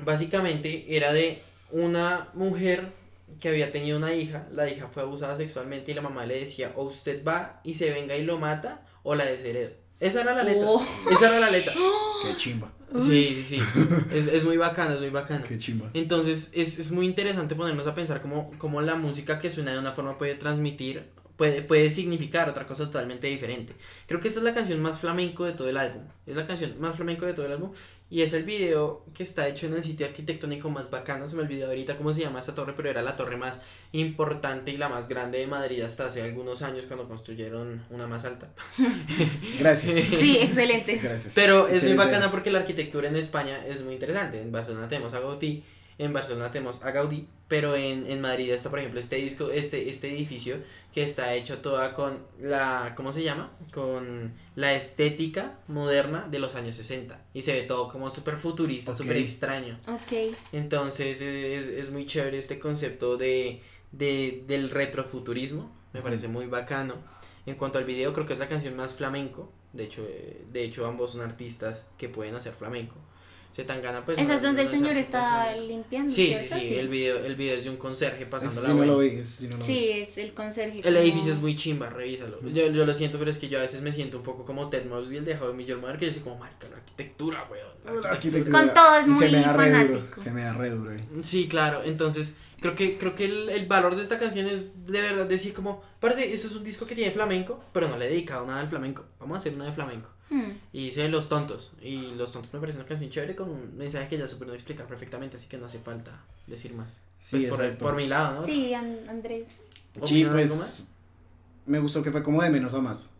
básicamente, 0.00 0.96
era 0.96 1.12
de 1.12 1.40
una 1.70 2.26
mujer 2.34 2.98
que 3.40 3.48
había 3.48 3.72
tenido 3.72 3.98
una 3.98 4.14
hija, 4.14 4.46
la 4.52 4.68
hija 4.68 4.88
fue 4.92 5.02
abusada 5.02 5.36
sexualmente 5.36 5.90
y 5.90 5.94
la 5.94 6.02
mamá 6.02 6.26
le 6.26 6.38
decía, 6.38 6.72
o 6.76 6.84
usted 6.84 7.24
va 7.24 7.60
y 7.64 7.74
se 7.74 7.90
venga 7.90 8.16
y 8.16 8.24
lo 8.24 8.38
mata, 8.38 8.82
o 9.02 9.14
la 9.14 9.24
desheredo. 9.24 9.72
Esa 9.98 10.22
era 10.22 10.34
la 10.34 10.44
letra. 10.44 10.66
Oh. 10.68 10.86
Esa 11.10 11.28
era 11.28 11.40
la 11.40 11.50
letra. 11.50 11.72
Qué 12.22 12.36
chimba. 12.36 12.72
Sí, 12.98 13.24
sí, 13.28 13.42
sí. 13.42 13.62
Es, 14.12 14.26
es 14.26 14.44
muy 14.44 14.56
bacano, 14.56 14.94
es 14.94 15.00
muy 15.00 15.10
bacano. 15.10 15.44
Qué 15.46 15.58
chimba. 15.58 15.90
Entonces 15.94 16.50
es, 16.54 16.78
es 16.78 16.90
muy 16.90 17.06
interesante 17.06 17.54
ponernos 17.54 17.86
a 17.86 17.94
pensar 17.94 18.20
cómo, 18.20 18.50
cómo 18.58 18.80
la 18.80 18.96
música 18.96 19.38
que 19.38 19.50
suena 19.50 19.72
de 19.72 19.78
una 19.78 19.92
forma 19.92 20.18
puede 20.18 20.34
transmitir, 20.34 21.04
puede, 21.36 21.62
puede 21.62 21.90
significar 21.90 22.48
otra 22.48 22.66
cosa 22.66 22.86
totalmente 22.86 23.28
diferente. 23.28 23.74
Creo 24.06 24.20
que 24.20 24.28
esta 24.28 24.40
es 24.40 24.44
la 24.44 24.54
canción 24.54 24.80
más 24.80 24.98
flamenco 24.98 25.44
de 25.44 25.52
todo 25.52 25.68
el 25.68 25.76
álbum. 25.76 26.02
Es 26.26 26.36
la 26.36 26.46
canción 26.46 26.74
más 26.80 26.96
flamenco 26.96 27.26
de 27.26 27.34
todo 27.34 27.46
el 27.46 27.52
álbum. 27.52 27.72
Y 28.10 28.22
es 28.22 28.32
el 28.32 28.42
video 28.42 29.04
que 29.14 29.22
está 29.22 29.46
hecho 29.46 29.66
en 29.66 29.74
el 29.74 29.84
sitio 29.84 30.04
arquitectónico 30.04 30.68
más 30.68 30.90
bacano. 30.90 31.28
Se 31.28 31.36
me 31.36 31.42
olvidó 31.42 31.68
ahorita 31.68 31.96
cómo 31.96 32.12
se 32.12 32.22
llama 32.22 32.40
esta 32.40 32.56
torre, 32.56 32.74
pero 32.76 32.90
era 32.90 33.02
la 33.02 33.14
torre 33.14 33.36
más 33.36 33.62
importante 33.92 34.72
y 34.72 34.76
la 34.76 34.88
más 34.88 35.08
grande 35.08 35.38
de 35.38 35.46
Madrid 35.46 35.80
hasta 35.82 36.06
hace 36.06 36.20
algunos 36.20 36.62
años 36.62 36.86
cuando 36.86 37.06
construyeron 37.06 37.84
una 37.88 38.08
más 38.08 38.24
alta. 38.24 38.50
Gracias. 39.60 39.94
Sí, 40.18 40.38
excelente. 40.40 40.96
Gracias. 40.96 41.32
Pero 41.36 41.68
es 41.68 41.84
muy 41.84 41.94
bacana 41.94 42.32
porque 42.32 42.50
la 42.50 42.58
arquitectura 42.58 43.08
en 43.08 43.14
España 43.14 43.64
es 43.64 43.82
muy 43.84 43.94
interesante. 43.94 44.42
En 44.42 44.50
Barcelona 44.50 44.88
tenemos 44.88 45.14
a 45.14 45.20
Gaudí, 45.20 45.62
en 46.04 46.12
Barcelona 46.12 46.50
tenemos 46.50 46.82
a 46.82 46.90
Gaudí, 46.92 47.28
pero 47.46 47.76
en, 47.76 48.10
en 48.10 48.20
Madrid 48.20 48.50
está, 48.50 48.70
por 48.70 48.78
ejemplo, 48.78 48.98
este 49.00 49.16
disco, 49.16 49.50
este, 49.50 49.90
este 49.90 50.08
edificio 50.10 50.56
que 50.94 51.02
está 51.02 51.34
hecho 51.34 51.58
toda 51.58 51.94
con 51.94 52.18
la, 52.40 52.94
¿cómo 52.96 53.12
se 53.12 53.22
llama? 53.22 53.52
Con 53.74 54.32
la 54.56 54.72
estética 54.72 55.58
moderna 55.68 56.26
de 56.30 56.38
los 56.38 56.54
años 56.54 56.74
60. 56.76 57.20
Y 57.34 57.42
se 57.42 57.52
ve 57.52 57.62
todo 57.62 57.88
como 57.88 58.10
súper 58.10 58.36
futurista, 58.36 58.92
Ok. 58.92 58.96
súper 58.98 59.16
extraño. 59.18 59.78
Ok. 59.86 60.34
Entonces 60.52 61.20
es, 61.20 61.68
es 61.68 61.90
muy 61.90 62.06
chévere 62.06 62.38
este 62.38 62.58
concepto 62.58 63.16
de, 63.16 63.60
de, 63.92 64.44
del 64.46 64.70
retrofuturismo. 64.70 65.70
Me 65.92 66.02
parece 66.02 66.28
muy 66.28 66.46
bacano. 66.46 66.94
En 67.46 67.56
cuanto 67.56 67.78
al 67.78 67.84
video, 67.84 68.12
creo 68.12 68.26
que 68.26 68.34
es 68.34 68.38
la 68.38 68.48
canción 68.48 68.76
más 68.76 68.92
flamenco. 68.94 69.52
De 69.72 69.84
hecho, 69.84 70.02
eh, 70.08 70.44
de 70.52 70.64
hecho 70.64 70.86
ambos 70.86 71.12
son 71.12 71.20
artistas 71.22 71.88
que 71.98 72.08
pueden 72.08 72.34
hacer 72.36 72.52
flamenco. 72.54 72.94
Zetangana, 73.54 74.04
pues. 74.04 74.16
Esa 74.18 74.28
no- 74.28 74.34
es 74.34 74.42
donde 74.42 74.64
no 74.64 74.70
el 74.70 74.76
señor 74.78 74.96
está 74.96 75.56
limpiando. 75.56 76.12
Sí, 76.12 76.34
sí, 76.44 76.54
sí, 76.60 76.74
El, 76.76 76.88
video, 76.88 77.18
el 77.24 77.34
video 77.34 77.56
es 77.56 77.64
de 77.64 77.70
un 77.70 77.76
conserje 77.76 78.24
pasando 78.26 78.52
Ese 78.60 78.62
la 78.62 78.68
sí 78.74 78.78
no 78.78 78.84
lo 78.86 78.98
vi, 78.98 79.08
ese 79.08 79.24
sí 79.24 79.48
no 79.48 79.56
lo 79.56 79.66
vi. 79.66 79.72
Sí, 79.74 79.88
es 79.90 80.18
el 80.18 80.32
conserje. 80.34 80.78
El 80.78 80.82
como- 80.84 80.96
edificio 80.98 81.32
es 81.32 81.38
muy 81.40 81.56
chimba, 81.56 81.90
revísalo. 81.90 82.40
Yo, 82.48 82.68
yo 82.70 82.86
lo 82.86 82.94
siento, 82.94 83.18
pero 83.18 83.30
es 83.30 83.38
que 83.38 83.48
yo 83.48 83.58
a 83.58 83.62
veces 83.62 83.82
me 83.82 83.92
siento 83.92 84.18
un 84.18 84.22
poco 84.22 84.44
como 84.44 84.68
Ted 84.70 84.86
Mosby, 84.86 85.16
el 85.16 85.24
de 85.24 85.32
I 85.32 85.54
Met 85.54 85.66
Your 85.66 85.78
Mother, 85.80 85.98
que 85.98 86.06
yo 86.06 86.12
soy 86.12 86.22
como, 86.22 86.36
marica, 86.38 86.68
la 86.68 86.76
arquitectura, 86.76 87.48
weón. 87.50 88.02
la 88.02 88.08
arquitectura. 88.10 88.58
Con 88.58 88.72
todo 88.74 88.96
es 88.98 89.08
Y 89.08 89.14
se 89.14 89.24
muy 89.28 89.32
me 89.32 89.40
da 89.42 89.52
re 89.56 89.70
duro. 89.70 89.82
fanático. 89.88 90.22
Se 90.22 90.30
me 90.30 90.42
da 90.42 90.52
re 90.54 90.70
duro. 90.70 90.92
eh. 90.94 90.98
Sí, 91.24 91.48
claro, 91.48 91.82
entonces 91.84 92.36
creo 92.60 92.74
que 92.76 92.98
creo 92.98 93.14
que 93.16 93.24
el, 93.24 93.48
el 93.48 93.66
valor 93.66 93.96
de 93.96 94.02
esta 94.04 94.18
canción 94.20 94.46
es 94.46 94.84
de 94.86 95.00
verdad 95.00 95.26
decir 95.26 95.54
como, 95.54 95.82
parece, 95.98 96.32
eso 96.32 96.46
es 96.46 96.54
un 96.54 96.62
disco 96.62 96.86
que 96.86 96.94
tiene 96.94 97.10
flamenco, 97.10 97.64
pero 97.72 97.88
no 97.88 97.96
le 97.96 98.04
he 98.06 98.08
dedicado 98.10 98.46
nada 98.46 98.60
al 98.60 98.68
flamenco. 98.68 99.04
Vamos 99.18 99.34
a 99.34 99.38
hacer 99.38 99.54
una 99.54 99.64
de 99.64 99.72
flamenco. 99.72 100.08
Hmm. 100.30 100.52
Y 100.72 100.86
hice 100.86 101.08
Los 101.08 101.28
Tontos. 101.28 101.72
Y 101.82 102.12
Los 102.16 102.32
Tontos 102.32 102.52
me 102.54 102.60
parece 102.60 102.78
una 102.78 102.86
canción 102.88 103.10
chévere 103.10 103.34
con 103.36 103.50
un 103.50 103.76
mensaje 103.76 104.08
que 104.08 104.16
ya 104.18 104.28
supieron 104.28 104.54
explicar 104.54 104.86
perfectamente, 104.86 105.36
así 105.36 105.48
que 105.48 105.58
no 105.58 105.66
hace 105.66 105.80
falta 105.80 106.22
decir 106.46 106.72
más. 106.74 107.00
Sí, 107.18 107.38
pues 107.40 107.50
por, 107.50 107.64
el- 107.64 107.76
por 107.76 107.96
mi 107.96 108.06
lado, 108.06 108.36
¿no? 108.36 108.40
Sí, 108.40 108.72
An- 108.72 109.08
Andrés. 109.08 109.48
Sí, 110.04 110.24
¿Opinan 110.24 110.32
algo 110.38 110.48
pues 110.54 110.58
más? 110.60 110.84
me 111.66 111.78
gustó 111.80 112.02
que 112.02 112.12
fue 112.12 112.22
como 112.22 112.42
de 112.42 112.50
menos 112.50 112.72
a 112.74 112.80
más. 112.80 113.10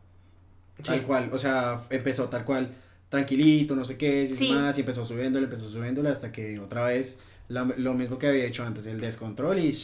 Tal 0.84 1.02
cual, 1.02 1.28
o 1.32 1.38
sea, 1.38 1.82
empezó 1.90 2.28
tal 2.28 2.44
cual, 2.44 2.74
tranquilito, 3.10 3.74
no 3.76 3.84
sé 3.84 3.98
qué, 3.98 4.26
sin 4.28 4.36
Sí. 4.36 4.50
más, 4.52 4.76
y 4.78 4.80
empezó 4.80 5.04
subiéndole, 5.04 5.44
empezó 5.44 5.68
subiéndole 5.68 6.08
hasta 6.10 6.32
que 6.32 6.58
otra 6.60 6.84
vez 6.84 7.20
la- 7.48 7.64
lo 7.76 7.92
mismo 7.94 8.18
que 8.18 8.28
había 8.28 8.44
hecho 8.46 8.64
antes, 8.64 8.86
el 8.86 9.00
descontrol 9.00 9.58
y 9.58 9.76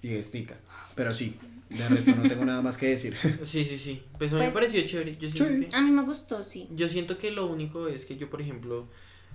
fiestica. 0.00 0.56
Pero 0.94 1.12
sí, 1.14 1.38
de 1.70 1.88
resto 1.88 2.12
no 2.16 2.28
tengo 2.28 2.44
nada 2.44 2.62
más 2.62 2.76
que 2.78 2.88
decir. 2.88 3.16
Sí, 3.42 3.64
sí, 3.64 3.78
sí. 3.78 4.02
Pues 4.18 4.32
a 4.32 4.36
mí 4.36 4.40
me 4.42 4.50
Pues- 4.50 4.54
pareció 4.66 4.86
chévere. 4.86 5.16
Yo 5.16 5.30
siento, 5.30 5.44
Sí. 5.54 5.66
que, 5.66 5.76
A 5.76 5.80
mí 5.82 5.90
me 5.90 6.02
gustó, 6.02 6.44
sí. 6.44 6.68
yo 6.74 6.88
siento 6.88 7.18
que 7.18 7.30
lo 7.30 7.46
único 7.46 7.88
es 7.88 8.04
que 8.04 8.16
yo, 8.16 8.28
por 8.30 8.40
ejemplo, 8.40 8.88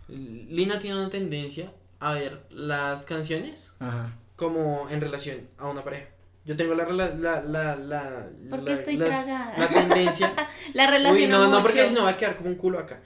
Lina 0.08 0.80
tiene 0.80 0.98
una 1.00 1.10
tendencia 1.10 1.72
a 2.00 2.14
ver 2.14 2.42
las 2.50 3.06
canciones 3.06 3.74
Ajá. 3.80 4.18
como 4.36 4.90
en 4.90 5.00
relación 5.02 5.48
a 5.58 5.70
una 5.70 5.84
pareja. 5.84 6.08
Yo 6.44 6.58
tengo 6.58 6.74
la 6.74 6.88
rela- 6.88 7.16
la 7.16 7.40
la 7.42 7.76
la 7.76 8.28
Porque 8.50 8.72
la, 8.72 8.78
estoy 8.80 8.98
las- 8.98 9.26
tragada. 9.26 9.54
la 9.60 9.68
tendencia. 9.68 10.34
La 10.74 10.90
relación 10.90 11.22
Uy, 11.22 11.28
no, 11.28 11.48
no, 11.48 11.62
porque 11.62 11.88
si 11.88 11.94
no 11.94 12.04
va 12.04 12.10
a 12.12 12.18
quedar 12.18 12.38
como 12.38 12.50
un 12.50 12.56
culo 12.56 12.80
acá. 12.80 13.00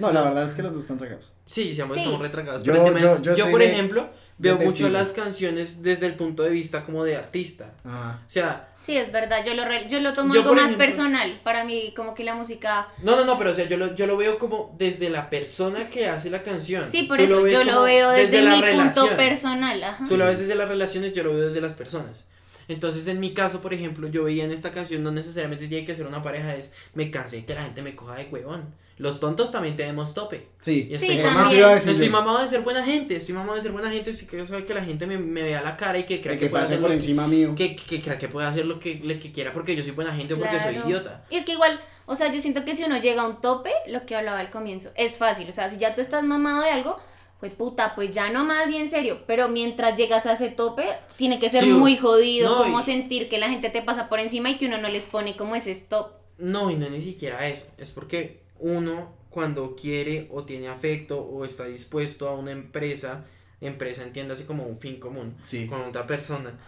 No, 0.00 0.10
la 0.12 0.22
verdad 0.22 0.44
es 0.44 0.54
que 0.54 0.62
los 0.62 0.72
dos 0.72 0.82
están 0.82 0.98
tragados. 0.98 1.32
Sí, 1.44 1.74
sí, 1.74 1.80
ambos 1.80 1.96
Sí. 1.96 2.02
estamos 2.02 2.20
retragados. 2.20 2.62
Yo- 2.64 2.72
pero 2.72 2.86
el 2.86 2.94
tema 2.94 3.00
yo- 3.06 3.12
es- 3.14 3.22
yo 3.22 3.36
yo, 3.36 3.44
soy 3.44 3.52
por 3.52 3.60
de- 3.60 3.70
ejemplo, 3.72 4.10
veo 4.38 4.56
mucho 4.56 4.68
testigo. 4.68 4.88
las 4.90 5.12
canciones 5.12 5.82
desde 5.82 6.06
el 6.06 6.14
punto 6.14 6.42
de 6.42 6.50
vista 6.50 6.84
como 6.84 7.04
de 7.04 7.16
artista. 7.16 7.72
Ajá. 7.84 8.22
O 8.26 8.30
sea, 8.30 8.68
Sí, 8.84 8.94
es 8.98 9.10
verdad, 9.12 9.42
yo 9.46 9.54
lo, 9.54 9.64
re- 9.64 9.88
yo 9.88 9.98
lo 10.00 10.12
tomo 10.12 10.34
Yo, 10.34 10.40
algo 10.42 10.54
más 10.54 10.64
ejemplo- 10.66 10.78
personal. 10.86 11.40
Para 11.42 11.64
mí, 11.64 11.94
como 11.96 12.14
que 12.14 12.22
la 12.22 12.34
música... 12.34 12.86
no, 13.02 13.16
no, 13.16 13.24
no, 13.24 13.38
pero 13.38 13.52
o 13.52 13.54
sea, 13.54 13.66
yo 13.66 13.78
lo, 13.78 13.94
yo 13.94 14.06
lo 14.06 14.18
veo 14.18 14.38
como 14.38 14.74
desde 14.78 15.08
la 15.08 15.30
persona 15.30 15.88
que 15.88 16.06
hace 16.06 16.28
la 16.28 16.42
canción. 16.42 16.86
Sí, 16.92 17.04
por 17.04 17.16
Tú 17.16 17.24
eso 17.24 17.48
yo 17.48 17.64
lo 17.64 17.82
veo 17.84 18.10
desde, 18.10 18.42
mi 18.42 18.48
punto 18.50 18.60
relación. 18.66 19.08
personal. 19.16 19.82
Ajá. 19.82 20.04
Tú 20.06 20.18
lo 20.18 20.26
ves 20.26 20.38
desde 20.40 20.54
las 20.54 20.68
relaciones, 20.68 21.14
yo 21.14 21.24
lo 21.24 21.34
veo 21.34 21.46
desde 21.46 21.62
las 21.62 21.72
personas. 21.74 22.24
Entonces, 22.68 23.06
en 23.06 23.20
mi 23.20 23.34
caso, 23.34 23.60
por 23.60 23.74
ejemplo, 23.74 24.08
yo 24.08 24.24
veía 24.24 24.44
en 24.44 24.52
esta 24.52 24.70
canción, 24.70 25.02
no 25.02 25.10
necesariamente 25.10 25.68
tiene 25.68 25.84
que 25.86 25.94
ser 25.94 26.06
una 26.06 26.22
pareja, 26.22 26.54
es 26.56 26.72
me 26.94 27.10
cansé 27.10 27.44
que 27.44 27.54
la 27.54 27.62
gente 27.64 27.82
me 27.82 27.94
coja 27.94 28.16
de 28.16 28.24
huevón. 28.30 28.74
Los 28.96 29.18
tontos 29.18 29.50
también 29.50 29.76
tenemos 29.76 30.14
tope. 30.14 30.46
Sí, 30.60 30.88
Y 30.88 30.96
Sí, 30.98 31.10
estoy, 31.10 31.16
también. 31.16 31.34
mamado, 31.34 31.74
decir 31.74 31.90
estoy 31.90 32.08
mamado 32.10 32.42
de 32.42 32.48
ser 32.48 32.60
buena 32.60 32.84
gente, 32.84 33.16
estoy 33.16 33.34
mamado 33.34 33.56
de 33.56 33.62
ser 33.62 33.72
buena 33.72 33.90
gente, 33.90 34.10
estoy 34.10 34.28
quiero 34.28 34.46
saber 34.46 34.66
que 34.66 34.72
la 34.74 34.84
gente 34.84 35.04
me, 35.08 35.18
me 35.18 35.42
vea 35.42 35.62
la 35.62 35.76
cara 35.76 35.98
y 35.98 36.04
que 36.04 36.20
crea 36.22 36.34
Que, 36.34 36.38
que, 36.38 36.46
que 36.46 36.50
puede 36.50 36.62
pase 36.62 36.74
hacer 36.74 36.80
por 36.80 36.90
lo 36.90 36.94
encima 36.94 37.26
mío. 37.26 37.54
que, 37.56 37.74
que 37.74 38.00
crea 38.00 38.18
que 38.18 38.28
puede 38.28 38.46
hacer 38.46 38.66
lo 38.66 38.78
que, 38.78 39.00
lo 39.02 39.18
que 39.18 39.32
quiera 39.32 39.52
porque 39.52 39.74
yo 39.74 39.82
soy 39.82 39.90
buena 39.92 40.14
gente 40.14 40.34
o 40.34 40.38
porque 40.38 40.60
soy 40.60 40.76
idiota. 40.76 41.24
Y 41.28 41.36
es 41.38 41.44
que 41.44 41.52
igual, 41.54 41.80
o 42.06 42.14
sea, 42.14 42.30
yo 42.32 42.40
siento 42.40 42.64
que 42.64 42.76
si 42.76 42.84
uno 42.84 42.96
llega 42.98 43.22
a 43.22 43.26
un 43.28 43.40
tope, 43.40 43.72
lo 43.88 44.06
que 44.06 44.14
hablaba 44.14 44.38
al 44.38 44.50
comienzo, 44.50 44.90
es 44.94 45.16
fácil. 45.16 45.48
O 45.48 45.52
sea, 45.52 45.68
si 45.70 45.78
ya 45.78 45.96
tú 45.96 46.00
estás 46.00 46.22
mamado 46.22 46.62
de 46.62 46.70
algo, 46.70 46.96
pues 47.44 47.56
puta, 47.56 47.94
pues 47.94 48.10
ya 48.12 48.30
no 48.30 48.42
más 48.46 48.70
y 48.70 48.76
en 48.78 48.88
serio. 48.88 49.18
Pero 49.26 49.50
mientras 49.50 49.98
llegas 49.98 50.24
a 50.24 50.32
ese 50.32 50.48
tope, 50.48 50.86
tiene 51.18 51.38
que 51.38 51.50
ser 51.50 51.64
Sí, 51.64 51.70
muy 51.70 51.94
jodido, 51.98 52.48
no, 52.56 52.62
como 52.62 52.80
y- 52.80 52.84
sentir 52.84 53.28
que 53.28 53.36
la 53.36 53.50
gente 53.50 53.68
te 53.68 53.82
pasa 53.82 54.08
por 54.08 54.18
encima 54.18 54.48
y 54.48 54.56
que 54.56 54.64
uno 54.66 54.78
no 54.78 54.88
les 54.88 55.04
pone 55.04 55.36
como 55.36 55.54
ese 55.54 55.72
stop. 55.72 56.12
No, 56.38 56.70
y 56.70 56.76
no 56.76 56.86
es 56.86 56.92
ni 56.92 57.02
siquiera 57.02 57.46
eso. 57.46 57.66
Es 57.76 57.90
porque 57.92 58.40
uno 58.58 59.12
cuando 59.28 59.76
quiere 59.76 60.26
o 60.32 60.44
tiene 60.44 60.68
afecto 60.68 61.20
o 61.20 61.44
está 61.44 61.66
dispuesto 61.66 62.30
a 62.30 62.34
una 62.34 62.50
empresa, 62.52 63.26
empresa 63.60 64.04
entiéndase 64.04 64.46
como 64.46 64.62
un 64.64 64.78
fin 64.78 64.98
común 64.98 65.36
Sí. 65.42 65.66
con 65.66 65.82
otra 65.82 66.06
persona, 66.06 66.58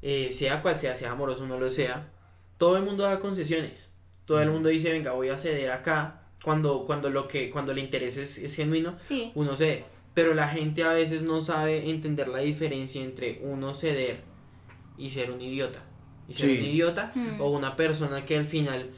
eh, 0.00 0.30
sea 0.32 0.62
cual 0.62 0.78
sea, 0.78 0.96
sea 0.96 1.10
amoroso 1.10 1.42
o 1.42 1.46
no 1.48 1.58
lo 1.58 1.72
sea, 1.72 2.08
todo 2.56 2.76
el 2.76 2.84
mundo 2.84 3.02
da 3.02 3.18
concesiones. 3.18 3.88
Todo 4.26 4.40
el 4.40 4.50
mundo 4.50 4.68
dice, 4.68 4.92
venga, 4.92 5.10
voy 5.10 5.30
a 5.30 5.38
ceder 5.38 5.72
acá. 5.72 6.18
Cuando, 6.44 6.86
cuando 6.86 7.10
lo 7.10 7.26
que, 7.28 7.50
cuando 7.50 7.72
el 7.72 7.78
interés 7.80 8.16
es, 8.16 8.38
es 8.38 8.54
genuino, 8.54 8.94
Sí. 8.98 9.32
uno 9.34 9.56
cede. 9.56 9.84
Pero 10.14 10.34
la 10.34 10.48
gente 10.48 10.82
a 10.82 10.92
veces 10.92 11.22
no 11.22 11.40
sabe 11.40 11.88
entender 11.90 12.28
la 12.28 12.38
diferencia 12.38 13.02
entre 13.02 13.40
uno 13.42 13.74
ceder 13.74 14.20
y 14.98 15.10
ser 15.10 15.30
un 15.30 15.40
idiota. 15.40 15.82
Y 16.28 16.34
ser 16.34 16.50
Sí. 16.50 16.58
un 16.58 16.64
idiota 16.66 17.12
Hmm. 17.14 17.40
o 17.40 17.50
una 17.50 17.76
persona 17.76 18.24
que 18.26 18.36
al 18.36 18.46
final, 18.46 18.90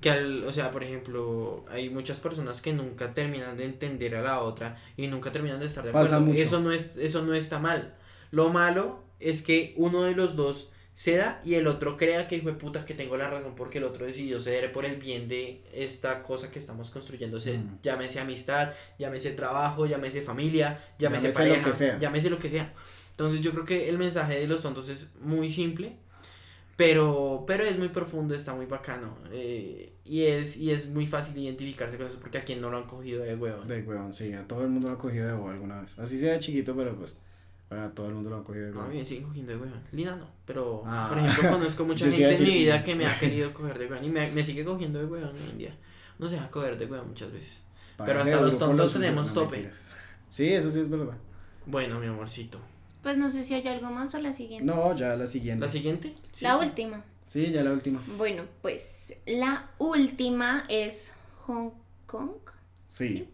que 0.00 0.10
al, 0.10 0.44
o 0.44 0.52
sea, 0.52 0.70
por 0.72 0.82
ejemplo, 0.84 1.64
hay 1.70 1.88
muchas 1.90 2.20
personas 2.20 2.60
que 2.62 2.72
nunca 2.72 3.14
terminan 3.14 3.56
de 3.56 3.64
entender 3.64 4.14
a 4.16 4.22
la 4.22 4.40
otra 4.40 4.80
y 4.96 5.06
nunca 5.06 5.32
terminan 5.32 5.60
de 5.60 5.66
estar 5.66 5.84
de 5.84 5.92
Pasa 5.92 6.16
acuerdo. 6.16 6.26
mucho. 6.32 6.42
Eso 6.42 6.60
no 6.60 6.72
es, 6.72 6.96
eso 6.96 7.22
no 7.22 7.34
está 7.34 7.58
mal. 7.58 7.94
Lo 8.30 8.50
malo 8.50 9.04
es 9.20 9.42
que 9.42 9.72
uno 9.76 10.02
de 10.02 10.14
los 10.14 10.36
dos 10.36 10.70
ceda 10.96 11.42
y 11.44 11.54
el 11.56 11.66
otro 11.66 11.98
crea 11.98 12.26
que 12.26 12.36
hijo 12.36 12.48
de 12.48 12.54
puta 12.54 12.86
que 12.86 12.94
tengo 12.94 13.18
la 13.18 13.28
razón 13.28 13.54
porque 13.54 13.76
el 13.78 13.84
otro 13.84 14.06
decidió 14.06 14.40
ceder 14.40 14.72
por 14.72 14.86
el 14.86 14.96
bien 14.96 15.28
de 15.28 15.62
esta 15.74 16.22
cosa 16.22 16.50
que 16.50 16.58
estamos 16.58 16.88
construyendo. 16.88 17.36
Mm. 17.38 17.82
Llámese 17.82 18.18
amistad, 18.18 18.72
llámese 18.98 19.32
trabajo, 19.32 19.84
llámese 19.84 20.22
familia, 20.22 20.80
llámese, 20.98 21.28
Llámese 21.28 21.28
lo 21.28 21.50
pareja, 21.52 21.70
que 21.70 21.76
sea. 21.76 21.98
llámese 21.98 22.30
lo 22.30 22.38
que 22.38 22.48
sea. 22.48 22.72
Entonces 23.10 23.42
yo 23.42 23.52
creo 23.52 23.64
que 23.66 23.90
el 23.90 23.98
mensaje 23.98 24.40
de 24.40 24.46
los 24.46 24.62
tontos 24.62 24.88
es 24.88 25.10
muy 25.20 25.50
simple, 25.50 25.96
pero, 26.76 27.44
pero 27.46 27.64
es 27.64 27.78
muy 27.78 27.88
profundo, 27.88 28.34
está 28.34 28.54
muy 28.54 28.66
bacano. 28.66 29.16
eh, 29.32 29.92
y, 30.04 30.22
es, 30.22 30.56
y 30.56 30.70
es 30.70 30.88
muy 30.88 31.06
fácil 31.06 31.36
identificarse 31.36 31.96
con 31.98 32.06
eso 32.06 32.18
porque 32.20 32.38
a 32.38 32.44
quien 32.44 32.60
no 32.60 32.70
lo 32.70 32.76
han 32.78 32.84
cogido 32.84 33.22
de 33.22 33.34
huevón. 33.34 33.66
De 33.68 33.82
huevón, 33.82 34.14
sí, 34.14 34.32
a 34.32 34.46
todo 34.46 34.62
el 34.62 34.68
mundo 34.68 34.88
lo 34.88 34.94
ha 34.94 34.98
cogido 34.98 35.26
de 35.26 35.32
huevón 35.34 35.52
alguna 35.52 35.80
vez. 35.82 35.98
Así 35.98 36.18
sea 36.18 36.38
chiquito, 36.38 36.74
pero 36.76 36.96
pues 36.96 37.18
todo 37.94 38.08
el 38.08 38.14
mundo 38.14 38.30
lo 38.30 38.36
ha 38.36 38.44
cogido 38.44 38.66
de 38.66 38.72
No, 38.72 38.78
a 38.78 38.82
huevón. 38.82 38.92
mí 38.94 39.00
me 39.00 39.04
siguen 39.04 39.24
cogiendo 39.24 39.52
de 39.52 39.58
huevón. 39.58 39.80
Lina 39.92 40.16
no, 40.16 40.28
pero 40.44 40.82
Ah. 40.86 41.06
por 41.08 41.18
ejemplo 41.18 41.50
conozco 41.50 41.84
mucha 41.86 42.04
gente 42.10 42.34
en 42.36 42.44
mi 42.44 42.50
vida 42.54 42.82
que 42.84 42.94
me 42.94 43.06
ha 43.06 43.18
querido 43.20 43.52
coger 43.52 43.78
de 43.78 43.86
huevón 43.86 44.04
y 44.04 44.08
me, 44.08 44.30
me 44.30 44.44
sigue 44.44 44.64
cogiendo 44.64 44.98
de 44.98 45.06
huevón 45.06 45.30
hoy 45.34 45.50
en 45.50 45.58
día. 45.58 45.74
No 46.18 46.28
se 46.28 46.34
deja 46.36 46.50
coger 46.50 46.78
de 46.78 46.86
huevón 46.86 47.08
muchas 47.08 47.32
veces. 47.32 47.62
Pero 47.98 48.20
hasta 48.20 48.40
los 48.40 48.58
tontos 48.58 48.78
los 48.78 48.92
tenemos 48.92 49.34
no 49.34 49.42
tope. 49.42 49.56
mentiras. 49.56 49.86
Sí, 50.28 50.52
eso 50.52 50.70
sí 50.70 50.80
es 50.80 50.88
verdad. 50.90 51.16
Bueno, 51.66 51.98
mi 51.98 52.06
amorcito. 52.06 52.60
Pues 53.02 53.16
no 53.16 53.30
sé 53.30 53.42
si 53.44 53.54
hay 53.54 53.66
algo 53.68 53.90
más 53.90 54.14
o 54.14 54.20
la 54.20 54.32
siguiente. 54.32 54.64
No, 54.66 54.94
ya 54.94 55.16
la 55.16 55.26
siguiente. 55.26 55.64
¿La 55.66 55.70
siguiente? 55.70 56.14
Sí. 56.34 56.44
La 56.44 56.58
última. 56.58 57.04
Sí, 57.26 57.50
ya 57.50 57.62
la 57.64 57.72
última. 57.72 58.00
Bueno, 58.18 58.44
pues 58.62 59.14
la 59.26 59.70
última 59.78 60.64
es 60.68 61.12
Hong 61.46 61.70
Kong. 62.06 62.30
Sí, 62.86 63.28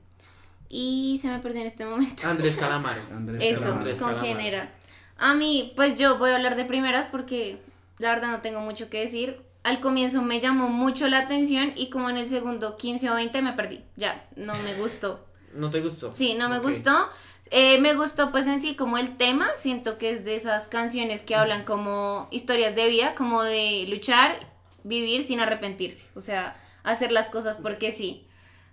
Y 0.75 1.19
se 1.21 1.29
me 1.29 1.39
perdió 1.41 1.61
en 1.61 1.67
este 1.67 1.85
momento. 1.85 2.27
Andrés 2.27 2.57
Calamaro. 2.61 3.03
Andrés 3.15 3.43
Eso, 3.45 3.61
Calamaro. 3.61 3.91
Con 3.91 3.99
Calamaro. 3.99 4.23
quién 4.23 4.41
era. 4.41 4.73
A 5.19 5.35
mí, 5.35 5.75
pues 5.77 5.99
yo 5.99 6.17
voy 6.19 6.31
a 6.31 6.37
hablar 6.37 6.57
de 6.57 6.65
primeras 6.65 7.09
porque 7.09 7.61
la 7.99 8.09
verdad 8.09 8.31
no 8.31 8.41
tengo 8.41 8.61
mucho 8.61 8.89
que 8.89 9.01
decir. 9.01 9.39
Al 9.65 9.81
comienzo 9.81 10.23
me 10.23 10.41
llamó 10.41 10.71
mucho 10.71 11.09
la 11.09 11.19
atención 11.19 11.75
y 11.77 11.91
como 11.91 12.09
en 12.09 12.17
el 12.17 12.27
segundo 12.27 12.79
15 12.79 13.11
o 13.11 13.15
20 13.15 13.43
me 13.43 13.53
perdí. 13.53 13.85
Ya, 13.97 14.27
no 14.35 14.57
me 14.63 14.73
gustó. 14.75 15.25
¿No 15.55 15.71
te 15.71 15.81
gustó? 15.81 16.13
Sí, 16.15 16.35
no 16.35 16.49
me 16.49 16.59
gustó. 16.59 17.11
Eh, 17.51 17.79
me 17.79 17.93
gustó 17.95 18.31
pues 18.31 18.47
en 18.47 18.63
sí 18.63 18.75
como 18.75 18.97
el 18.97 19.19
tema. 19.19 19.51
Siento 19.57 19.99
que 19.99 20.09
es 20.11 20.25
de 20.25 20.37
esas 20.37 20.69
canciones 20.69 21.23
que 21.23 21.35
hablan 21.37 21.65
como 21.65 22.29
historias 22.31 22.75
de 22.75 22.89
vida, 22.89 23.15
como 23.15 23.43
de 23.43 23.85
luchar, 23.91 24.41
vivir 24.85 25.23
sin 25.23 25.39
arrepentirse. 25.39 26.07
O 26.15 26.23
sea, 26.23 26.57
hacer 26.83 27.13
las 27.13 27.29
cosas 27.29 27.59
porque 27.59 27.93
sí. 27.93 28.27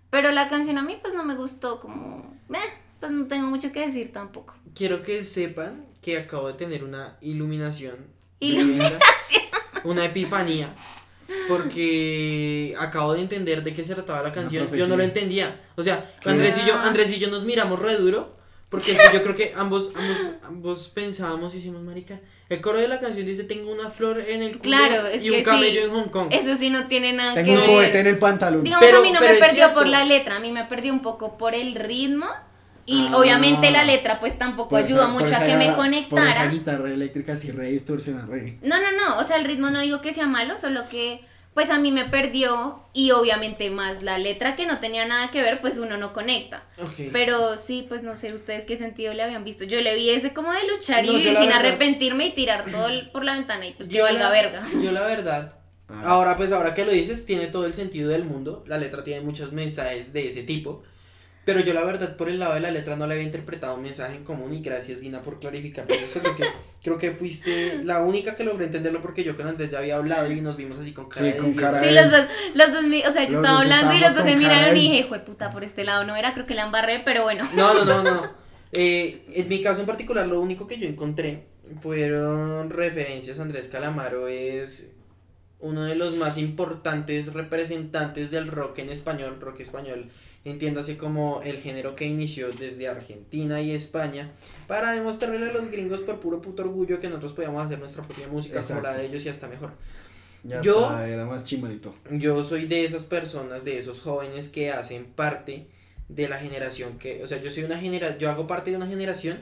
Pero 0.09 0.31
la 0.31 0.49
canción 0.49 0.77
a 0.77 0.81
mí 0.81 0.97
pues 1.01 1.13
no 1.13 1.23
me 1.23 1.35
gustó 1.35 1.79
como... 1.79 2.35
eh, 2.53 2.57
pues 2.99 3.11
no 3.11 3.27
tengo 3.27 3.47
mucho 3.47 3.71
que 3.71 3.85
decir 3.85 4.11
tampoco. 4.11 4.55
Quiero 4.75 5.03
que 5.03 5.23
sepan 5.23 5.85
que 6.01 6.17
acabo 6.17 6.47
de 6.47 6.53
tener 6.53 6.83
una 6.83 7.17
iluminación. 7.21 8.07
Iluminación. 8.39 9.43
Una 9.83 10.05
epifanía. 10.05 10.73
Porque 11.47 12.75
acabo 12.79 13.13
de 13.13 13.21
entender 13.21 13.63
de 13.63 13.73
qué 13.73 13.83
se 13.83 13.95
trataba 13.95 14.23
la 14.23 14.33
canción. 14.33 14.69
Yo 14.75 14.87
no 14.87 14.97
lo 14.97 15.03
entendía. 15.03 15.61
O 15.75 15.83
sea. 15.83 16.13
Andrés 16.25 16.59
y 16.61 16.67
yo, 16.67 16.75
Andrés 16.75 17.11
y 17.11 17.19
yo 17.19 17.29
nos 17.29 17.45
miramos 17.45 17.79
re 17.79 17.95
duro. 17.95 18.35
Porque 18.69 18.91
es 18.91 18.97
que 18.99 19.17
yo 19.17 19.23
creo 19.23 19.35
que 19.35 19.51
ambos, 19.55 19.91
ambos, 19.95 20.17
ambos 20.43 20.89
pensábamos 20.89 21.55
y 21.55 21.57
hicimos, 21.57 21.81
marica. 21.81 22.19
El 22.49 22.61
coro 22.61 22.77
de 22.79 22.87
la 22.87 22.99
canción 22.99 23.25
dice, 23.25 23.43
tengo 23.43 23.71
una 23.71 23.89
flor 23.91 24.19
en 24.27 24.41
el 24.43 24.51
culo 24.59 24.63
Claro, 24.63 25.07
es 25.07 25.23
y 25.23 25.29
un 25.29 25.35
que 25.37 25.43
camello 25.43 25.81
sí. 25.81 25.87
en 25.87 25.91
Hong 25.91 26.09
Kong. 26.09 26.27
Eso 26.31 26.55
sí 26.55 26.69
no 26.69 26.87
tiene 26.87 27.13
nada 27.13 27.33
Tengo 27.35 27.47
que 27.47 27.51
un 27.53 27.59
ver. 27.67 27.75
cohete 27.75 27.99
en 27.99 28.07
el 28.07 28.17
pantalón. 28.19 28.63
Digamos, 28.63 28.85
Pero- 28.85 28.99
a 28.99 29.01
mí 29.01 29.11
no 29.11 29.19
me 29.21 29.33
perdió 29.35 29.73
por 29.73 29.87
la 29.87 30.05
letra, 30.05 30.35
a 30.35 30.39
mí 30.39 30.51
me 30.51 30.65
perdió 30.65 30.93
un 30.93 31.01
poco 31.01 31.37
por 31.37 31.53
el 31.55 31.75
ritmo. 31.75 32.27
Y 32.85 33.07
Ah. 33.11 33.17
obviamente 33.17 33.69
la 33.69 33.83
letra 33.83 34.19
pues 34.19 34.39
tampoco 34.39 34.75
ayudó 34.75 35.01
esa- 35.03 35.07
mucho 35.11 35.35
a 35.35 35.39
que 35.45 35.53
me 35.55 35.57
Por 35.57 35.61
esa 35.65 35.75
conectara. 35.75 36.47
guitarra 36.49 36.89
eléctrica 36.89 37.33
así 37.33 37.51
re 37.51 37.69
distorsionada, 37.69 38.25
re. 38.25 38.57
No, 38.63 38.77
no, 38.81 38.91
no, 38.93 39.19
o 39.19 39.23
sea, 39.25 39.37
el 39.37 39.45
ritmo 39.45 39.69
no 39.69 39.79
digo 39.81 40.01
que 40.01 40.11
sea 40.13 40.25
malo, 40.25 40.57
solo 40.59 40.81
que 40.89 41.21
pues 41.59 41.71
a 41.71 41.77
mí 41.77 41.91
me 41.91 42.05
perdió 42.05 42.79
y 42.93 43.11
obviamente 43.11 43.69
más 43.69 44.01
la 44.01 44.17
letra 44.17 44.55
que 44.55 44.65
no 44.65 44.79
tenía 44.79 45.05
nada 45.05 45.29
que 45.29 45.41
ver, 45.41 45.59
pues 45.59 45.77
uno 45.77 45.97
no 45.97 46.13
conecta. 46.13 46.63
Pero 47.11 47.57
sí, 47.57 47.85
pues 47.89 48.01
no 48.01 48.15
sé 48.15 48.33
ustedes 48.33 48.63
qué 48.63 48.77
sentido 48.77 49.13
le 49.13 49.23
habían 49.23 49.43
visto. 49.43 49.65
Yo 49.65 49.81
le 49.81 49.93
vi 49.93 50.09
ese 50.09 50.33
como 50.33 50.53
de 50.53 50.65
luchar 50.73 51.03
No, 51.05 51.11
y 51.11 51.17
vivir 51.17 51.33
sin 51.35 51.47
verdad- 51.47 51.57
arrepentirme 51.65 52.27
y 52.27 52.31
tirar 52.31 52.63
todo 52.71 52.87
el- 52.87 53.09
por 53.11 53.25
la 53.25 53.33
ventana 53.33 53.67
y 53.67 53.73
pues 53.73 53.89
que 53.89 53.95
Yo 53.95 54.05
valga 54.05 54.21
la- 54.23 54.29
verga. 54.29 54.63
Yo 54.81 54.93
la 54.93 55.01
verdad, 55.01 55.55
Ah. 55.89 56.01
ahora 56.05 56.37
pues 56.37 56.53
ahora 56.53 56.73
que 56.73 56.85
lo 56.85 56.93
dices, 56.93 57.25
tiene 57.25 57.47
todo 57.47 57.65
el 57.65 57.73
sentido 57.73 58.07
del 58.09 58.23
mundo. 58.23 58.63
La 58.65 58.77
letra 58.77 59.03
tiene 59.03 59.19
muchos 59.19 59.51
mensajes 59.51 60.13
de 60.13 60.29
ese 60.29 60.43
tipo. 60.43 60.83
Pero 61.49 61.61
yo 61.61 61.73
la 61.73 61.83
verdad 61.83 62.15
por 62.15 62.29
el 62.29 62.37
lado 62.37 62.53
de 62.53 62.59
la 62.59 62.69
letra 62.69 62.95
no 62.95 63.07
le 63.07 63.15
había 63.15 63.25
interpretado 63.25 63.73
un 63.73 63.81
mensaje 63.81 64.15
en 64.15 64.23
común 64.23 64.53
y 64.53 64.61
gracias 64.61 64.99
Dina 64.99 65.23
por 65.23 65.39
clarificarme 65.39 65.95
esto. 65.95 66.19
Creo 66.19 66.35
que, 66.35 66.43
creo 66.83 66.97
que 66.99 67.09
fuiste 67.11 67.81
la 67.83 68.03
única 68.03 68.35
que 68.35 68.43
logró 68.43 68.63
entenderlo 68.63 69.01
porque 69.01 69.23
yo 69.23 69.35
con 69.35 69.47
Andrés 69.47 69.71
ya 69.71 69.79
había 69.79 69.95
hablado 69.95 70.31
y 70.31 70.41
nos 70.41 70.57
vimos 70.57 70.77
así 70.77 70.91
con 70.91 71.09
cara 71.09 71.25
Sí, 71.25 71.31
de 71.31 71.37
con 71.39 71.53
cara 71.55 71.83
Sí, 71.83 71.89
los 71.89 72.11
dos, 72.11 72.27
los 72.53 72.71
dos, 72.71 72.83
o 72.83 73.13
sea, 73.13 73.23
yo 73.23 73.31
Los 73.31 73.41
estaba 73.41 73.61
hablando 73.61 73.95
y 73.95 73.99
los 73.99 74.13
dos 74.13 74.23
se 74.25 74.35
miraron 74.35 74.75
de- 74.75 74.79
y 74.79 74.91
dije, 74.91 75.05
fue 75.07 75.21
puta, 75.21 75.49
por 75.49 75.63
este 75.63 75.83
lado 75.83 76.03
no 76.03 76.15
era, 76.15 76.35
creo 76.35 76.45
que 76.45 76.53
la 76.53 76.65
embarré, 76.65 77.01
pero 77.03 77.23
bueno. 77.23 77.49
No, 77.55 77.73
no, 77.73 77.83
no, 77.83 78.03
no. 78.03 78.39
Eh, 78.71 79.25
en 79.33 79.47
mi 79.49 79.63
caso 79.63 79.79
en 79.79 79.87
particular, 79.87 80.27
lo 80.27 80.39
único 80.39 80.67
que 80.67 80.77
yo 80.77 80.87
encontré 80.87 81.47
fueron 81.81 82.69
referencias. 82.69 83.39
Andrés 83.39 83.67
Calamaro 83.69 84.27
es 84.27 84.89
uno 85.59 85.85
de 85.85 85.95
los 85.95 86.17
más 86.17 86.37
importantes 86.37 87.33
representantes 87.33 88.29
del 88.29 88.47
rock 88.47 88.77
en 88.77 88.91
español, 88.91 89.39
rock 89.41 89.61
español, 89.61 90.09
entiéndase 90.45 90.97
como 90.97 91.41
el 91.43 91.57
género 91.57 91.95
que 91.95 92.05
inició 92.05 92.49
desde 92.51 92.87
Argentina 92.87 93.61
y 93.61 93.71
España, 93.71 94.31
para 94.67 94.91
demostrarle 94.93 95.49
a 95.49 95.51
los 95.53 95.69
gringos 95.69 95.99
por 96.01 96.19
puro 96.19 96.41
puto 96.41 96.63
orgullo 96.63 96.99
que 96.99 97.07
nosotros 97.09 97.33
podíamos 97.33 97.65
hacer 97.65 97.79
nuestra 97.79 98.03
propia 98.03 98.27
música 98.27 98.61
como 98.61 98.75
la 98.75 98.79
Exacto. 98.89 98.99
de 99.01 99.05
ellos 99.07 99.25
y 99.25 99.29
hasta 99.29 99.47
mejor. 99.47 99.71
Ya 100.43 100.61
Yo- 100.61 100.79
está, 100.81 101.07
era 101.09 101.25
más 101.25 101.43
chimalito. 101.45 101.93
Yo 102.11 102.41
soy 102.43 102.65
de 102.65 102.85
esas 102.85 103.03
personas, 103.03 103.65
de 103.65 103.77
esos 103.77 103.99
jóvenes 103.99 104.47
que 104.47 104.71
hacen 104.71 105.05
parte 105.05 105.67
de 106.07 106.29
la 106.29 106.37
generación 106.39 106.97
que, 106.97 107.21
o 107.23 107.27
sea, 107.27 107.41
yo 107.41 107.51
soy 107.51 107.63
una 107.63 107.77
genera, 107.77 108.17
yo 108.17 108.29
hago 108.31 108.47
parte 108.47 108.71
de 108.71 108.77
una 108.77 108.87
generación 108.87 109.37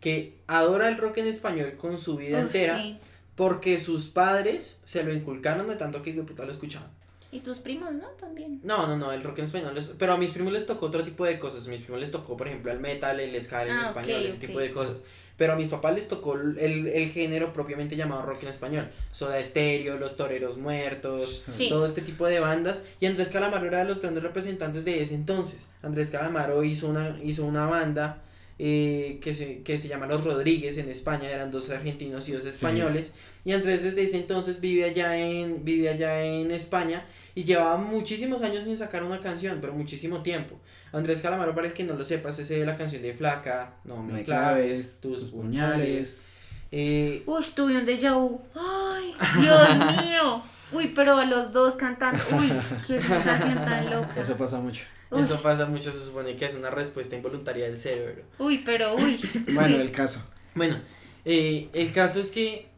que 0.00 0.38
adora 0.46 0.88
el 0.88 0.96
rock 0.96 1.18
en 1.18 1.26
español 1.26 1.74
con 1.76 1.98
su 1.98 2.16
vida 2.16 2.38
Uf, 2.38 2.44
entera 2.46 2.78
sí. 2.78 2.98
porque 3.36 3.78
sus 3.78 4.08
padres 4.08 4.78
se 4.84 5.04
lo 5.04 5.12
inculcaron 5.12 5.68
de 5.68 5.76
tanto 5.76 6.02
que 6.02 6.12
puta 6.14 6.44
lo 6.44 6.52
escuchaban. 6.52 6.88
Y 7.30 7.40
tus 7.40 7.58
primos, 7.58 7.92
¿no? 7.92 8.06
También. 8.18 8.60
No, 8.62 8.86
no, 8.86 8.96
no, 8.96 9.12
el 9.12 9.22
rock 9.22 9.40
en 9.40 9.44
español, 9.44 9.74
les- 9.74 9.88
pero 9.98 10.14
a 10.14 10.16
mis 10.16 10.30
primos 10.30 10.52
les 10.52 10.66
tocó 10.66 10.86
otro 10.86 11.04
tipo 11.04 11.24
de 11.26 11.38
cosas, 11.38 11.66
a 11.66 11.70
mis 11.70 11.82
primos 11.82 12.00
les 12.00 12.10
tocó, 12.10 12.36
por 12.36 12.48
ejemplo, 12.48 12.72
el 12.72 12.80
metal, 12.80 13.20
el 13.20 13.42
ska 13.42 13.66
en 13.66 13.72
Ah, 13.72 13.84
español, 13.84 14.22
ese 14.24 14.38
tipo 14.38 14.58
de 14.58 14.70
cosas. 14.72 14.98
Pero 15.36 15.52
a 15.52 15.56
mis 15.56 15.68
papás 15.68 15.94
les 15.94 16.08
tocó 16.08 16.34
el, 16.34 16.58
el 16.88 17.10
género 17.10 17.52
propiamente 17.52 17.94
llamado 17.94 18.22
rock 18.22 18.42
en 18.42 18.48
español. 18.48 18.88
Soda 19.12 19.38
Stereo, 19.44 19.96
Los 19.98 20.16
Toreros 20.16 20.56
Muertos, 20.56 21.44
Sí. 21.48 21.68
todo 21.68 21.86
este 21.86 22.00
tipo 22.02 22.26
de 22.26 22.40
bandas. 22.40 22.82
Y 22.98 23.06
Andrés 23.06 23.28
Calamaro 23.28 23.64
era 23.66 23.78
de 23.78 23.84
los 23.84 24.00
grandes 24.00 24.24
representantes 24.24 24.84
de 24.84 25.00
ese 25.02 25.14
entonces. 25.14 25.68
Andrés 25.82 26.10
Calamaro 26.10 26.64
hizo 26.64 26.88
una, 26.88 27.16
hizo 27.22 27.44
una 27.44 27.66
banda 27.66 28.20
eh, 28.58 29.20
que, 29.22 29.34
se, 29.34 29.62
que 29.62 29.78
se 29.78 29.86
llama 29.86 30.06
Los 30.06 30.24
Rodríguez 30.24 30.78
en 30.78 30.88
España, 30.88 31.30
eran 31.30 31.50
dos 31.50 31.70
argentinos 31.70 32.28
y 32.28 32.32
dos 32.32 32.44
españoles. 32.44 33.12
Y 33.44 33.52
Andrés 33.52 33.84
desde 33.84 34.02
ese 34.02 34.16
entonces 34.16 34.60
vive 34.60 34.84
allá, 34.84 35.16
en, 35.16 35.64
vive 35.64 35.88
allá 35.88 36.24
en 36.24 36.50
España 36.50 37.06
y 37.34 37.44
llevaba 37.44 37.76
muchísimos 37.76 38.42
años 38.42 38.64
sin 38.64 38.76
sacar 38.76 39.04
una 39.04 39.20
canción, 39.20 39.58
pero 39.60 39.72
muchísimo 39.74 40.22
tiempo. 40.22 40.58
Andrés 40.92 41.20
Calamaro, 41.20 41.54
para 41.54 41.68
el 41.68 41.72
que 41.72 41.84
no 41.84 41.94
lo 41.94 42.04
sepas, 42.04 42.38
es 42.38 42.48
de 42.48 42.66
la 42.66 42.76
canción 42.76 43.02
de 43.02 43.14
Flaca, 43.14 43.74
No 43.84 44.02
me, 44.02 44.24
claves, 44.24 45.00
tus, 45.00 45.24
puñales. 45.24 46.26
Eh, 46.72 47.22
Uy, 47.26 47.44
tuve 47.54 47.78
un 47.78 47.86
déjà 47.86 48.14
vu. 48.14 48.40
Ay, 48.54 49.14
Dios 49.40 49.68
mío. 50.02 50.42
Uy, 50.72 50.88
pero 50.94 51.16
a 51.16 51.24
los 51.24 51.52
dos 51.52 51.76
cantando. 51.76 52.22
Uy, 52.32 52.52
qué 52.86 53.00
sensación 53.00 53.54
tan 53.54 53.88
loca. 53.88 54.20
Eso 54.20 54.36
pasa 54.36 54.58
mucho. 54.58 54.84
Uy. 55.10 55.22
Eso 55.22 55.40
pasa 55.42 55.66
mucho, 55.66 55.90
se 55.92 56.00
supone 56.00 56.36
que 56.36 56.44
es 56.46 56.54
una 56.54 56.70
respuesta 56.70 57.16
involuntaria 57.16 57.64
del 57.64 57.78
cerebro. 57.78 58.22
Uy, 58.38 58.62
pero 58.64 58.94
uy. 58.96 59.18
Bueno, 59.54 59.76
el 59.76 59.90
caso. 59.90 60.22
Bueno, 60.54 60.78
eh, 61.24 61.68
el 61.72 61.92
caso 61.92 62.20
es 62.20 62.30
que 62.30 62.68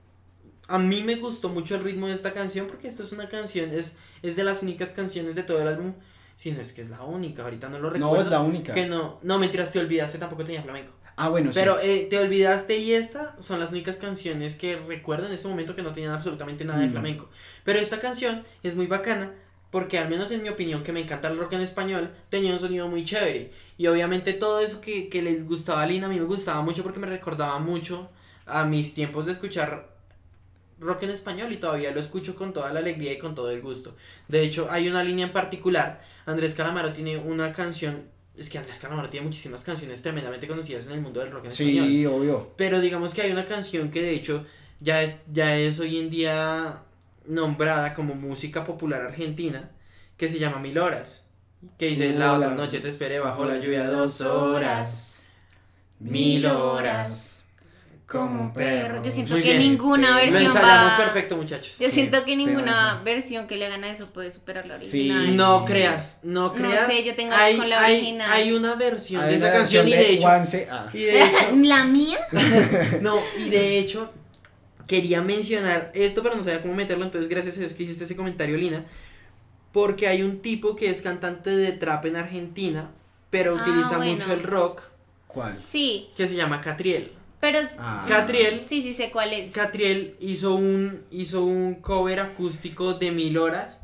a 0.69 0.79
mí 0.79 1.03
me 1.03 1.17
gustó 1.17 1.49
mucho 1.49 1.75
el 1.75 1.83
ritmo 1.85 2.07
de 2.07 2.15
esta 2.15 2.33
canción 2.33 2.67
porque 2.69 2.87
esto 2.89 3.03
es 3.03 3.13
una 3.13 3.29
canción, 3.29 3.73
es, 3.75 3.97
es 4.23 4.37
de 4.37 4.45
las 4.45 4.63
únicas 4.63 4.91
canciones 4.91 5.35
de 5.35 5.43
todo 5.43 5.61
el 5.61 5.69
álbum. 5.69 5.95
Si 6.37 6.53
no 6.53 6.61
es 6.61 6.73
que 6.73 6.81
es 6.81 6.89
la 6.89 7.03
única, 7.03 7.43
ahorita 7.43 7.69
no 7.69 7.79
lo 7.81 7.91
recuerdo. 7.91 8.15
No, 8.17 8.23
es 8.23 8.29
la 8.31 8.41
única. 8.41 8.73
Que 8.73 8.87
no, 8.87 9.19
no 9.23 9.39
mentiras, 9.39 9.73
te 9.73 9.79
olvidaste, 9.81 10.19
tampoco 10.19 10.45
tenía 10.45 10.63
flamenco. 10.63 10.93
Ah, 11.17 11.29
bueno, 11.29 11.51
Pero 11.53 11.75
sí. 11.75 11.81
eh, 11.87 12.07
te 12.09 12.17
olvidaste 12.19 12.79
y 12.79 12.95
esta 12.95 13.37
son 13.43 13.61
las 13.61 13.73
únicas 13.73 13.97
canciones 13.99 14.57
que 14.57 14.77
recuerdo 14.77 15.27
en 15.27 15.33
este 15.33 15.49
momento 15.49 15.77
que 15.77 15.83
no 15.83 15.93
tenían 15.93 16.13
absolutamente 16.13 16.65
nada 16.65 16.79
de 16.79 16.87
Mm. 16.87 16.93
flamenco. 16.93 17.29
Pero 17.65 17.79
esta 17.79 18.01
canción 18.01 18.43
es 18.63 18.75
muy 18.75 18.87
bacana 18.87 19.31
porque 19.71 19.99
al 19.99 20.09
menos 20.09 20.31
en 20.31 20.43
mi 20.43 20.49
opinión 20.49 20.83
que 20.83 20.93
me 20.93 21.01
encanta 21.01 21.29
el 21.29 21.39
rock 21.39 21.53
en 21.53 21.61
español 21.61 22.11
tenía 22.29 22.53
un 22.53 22.59
sonido 22.59 22.89
muy 22.89 23.05
chévere. 23.05 23.53
Y 23.79 23.87
obviamente 23.87 24.33
todo 24.33 24.61
eso 24.61 24.81
que, 24.81 25.09
que 25.09 25.23
les 25.23 25.47
gustaba 25.47 25.83
a 25.83 25.87
Lina 25.87 26.07
a 26.07 26.11
mí 26.11 26.19
me 26.19 26.27
gustaba 26.27 26.63
mucho 26.63 26.83
porque 26.83 26.99
me 26.99 27.07
recordaba 27.07 27.59
mucho 27.59 28.11
a 28.47 28.65
mis 28.65 28.95
tiempos 28.95 29.27
de 29.27 29.33
escuchar 29.33 29.91
rock 30.81 31.05
en 31.05 31.11
español 31.11 31.53
y 31.53 31.59
todavía 31.59 31.93
lo 31.93 32.01
escucho 32.01 32.35
con 32.35 32.53
toda 32.53 32.73
la 32.73 32.81
alegría 32.81 33.13
y 33.13 33.19
con 33.19 33.35
todo 33.35 33.51
el 33.51 33.61
gusto. 33.61 33.95
De 34.29 34.43
hecho, 34.43 34.69
hay 34.71 34.89
una 34.89 35.05
línea 35.05 35.27
en 35.27 35.33
particular. 35.33 36.03
Andrés 36.27 36.55
Calamaro 36.55 36.93
tiene 36.93 37.17
una 37.19 37.53
canción. 37.53 38.09
Es 38.37 38.49
que 38.49 38.59
Andrés 38.59 38.79
Calamaro 38.79 39.09
tiene 39.09 39.27
muchísimas 39.27 39.63
canciones 39.63 40.03
tremendamente 40.03 40.49
conocidas 40.49 40.87
en 40.87 40.93
el 40.93 41.01
mundo 41.01 41.21
del 41.21 41.31
rock 41.31 41.45
en 41.45 41.51
español. 41.51 41.87
Sí, 41.87 42.07
obvio. 42.07 42.51
Pero 42.57 42.81
digamos 42.81 43.15
que 43.15 43.23
hay 43.23 43.31
una 43.31 43.45
canción 43.45 43.91
que 43.91 44.03
de 44.03 44.15
hecho 44.15 44.47
ya 44.81 45.03
es, 45.03 45.21
ya 45.33 45.57
es 45.57 45.79
hoy 45.79 45.99
en 45.99 46.11
día 46.11 46.83
nombrada 47.31 47.95
como 47.95 48.15
música 48.15 48.65
popular 48.65 49.01
argentina, 49.03 49.71
que 50.17 50.29
se 50.29 50.39
llama 50.39 50.59
Mil 50.59 50.79
Horas. 50.79 51.25
Que 51.79 51.87
dice, 51.87 52.13
la 52.15 52.33
otra 52.35 52.51
noche 52.55 52.81
te 52.81 52.89
esperé 52.89 53.19
bajo 53.21 53.45
la 53.45 53.59
lluvia 53.59 53.87
dos 53.87 54.21
horas, 54.23 55.23
mil 55.99 56.47
horas, 56.47 57.27
Como 58.07 58.41
un 58.41 58.53
perro. 58.53 59.01
Yo 59.05 59.11
siento 59.13 59.35
Muy 59.35 59.43
que 59.43 59.51
bien. 59.51 59.63
ninguna 59.71 60.17
versión 60.17 60.43
ensayamos 60.43 60.93
va. 60.95 60.97
perfecto, 60.97 61.37
muchachos. 61.37 61.79
Yo 61.79 61.89
siento 61.91 62.25
que 62.25 62.35
ninguna 62.35 63.01
versión 63.05 63.47
que 63.47 63.55
le 63.57 63.67
hagan 63.67 63.85
a 63.85 63.91
eso 63.91 64.11
puede 64.13 64.31
superar 64.33 64.67
la 64.67 64.81
Sí. 64.83 65.11
original. 65.13 65.37
No 65.37 65.65
creas, 65.65 66.19
no 66.25 66.41
No 66.49 66.55
creas. 66.55 66.87
sé, 66.93 67.05
yo 67.05 67.15
tengo 67.15 67.33
hay, 67.37 67.57
con 67.57 67.69
la 67.71 67.85
hay- 67.85 67.99
original. 67.99 68.31
hay 68.33 68.53
una 68.53 68.75
versión 68.75 69.23
Hay 69.23 69.31
de 69.31 69.37
esa 69.37 69.53
canción 69.53 69.87
y 69.87 69.91
versión 69.93 70.09
de 70.09 70.15
hecho, 70.15 70.23
Juanse, 70.27 70.69
ah. 70.73 70.91
y 70.93 70.99
de 71.03 71.23
hecho 71.23 71.37
¿La 71.63 71.85
mía? 71.85 72.19
No, 73.01 73.15
y 73.47 73.51
de 73.51 73.79
hecho, 73.79 74.13
quería 74.91 75.23
mencionar 75.23 75.93
esto, 75.95 76.21
pero 76.21 76.35
no 76.35 76.43
sabía 76.43 76.63
cómo 76.63 76.75
meterlo, 76.75 77.05
entonces 77.05 77.31
gracias 77.31 77.57
a 77.57 77.61
Dios 77.61 77.75
que 77.75 77.85
hiciste 77.85 78.03
ese 78.03 78.17
comentario, 78.17 78.57
Lina. 78.57 78.85
Porque 79.73 80.09
hay 80.09 80.23
un 80.23 80.41
tipo 80.43 80.75
que 80.75 80.91
es 80.91 81.01
cantante 81.01 81.51
de 81.51 81.71
trap 81.71 82.07
en 82.07 82.17
Argentina, 82.17 82.91
pero 83.31 83.57
Ah, 83.57 83.63
utiliza 83.63 83.99
bueno. 83.99 84.15
mucho 84.15 84.33
el 84.33 84.43
rock, 84.43 84.83
¿Cuál? 85.29 85.57
Sí, 85.65 86.09
que 86.17 86.27
se 86.27 86.35
llama 86.35 86.61
Catriel. 86.61 87.13
pero. 87.41 87.61
es- 87.61 87.77
Ah. 87.79 88.05
Catriel, 88.09 88.63
Sí, 88.67 88.83
sí, 88.83 88.93
sé 88.93 89.13
cuál 89.13 89.33
es. 89.33 89.53
Catriel 89.53 90.17
hizo 90.19 90.57
un, 90.57 91.05
hizo 91.13 91.45
un 91.45 91.77
cover 91.77 92.19
acústico 92.19 92.95
de 92.95 93.13
Mil 93.13 93.39
Horas, 93.39 93.81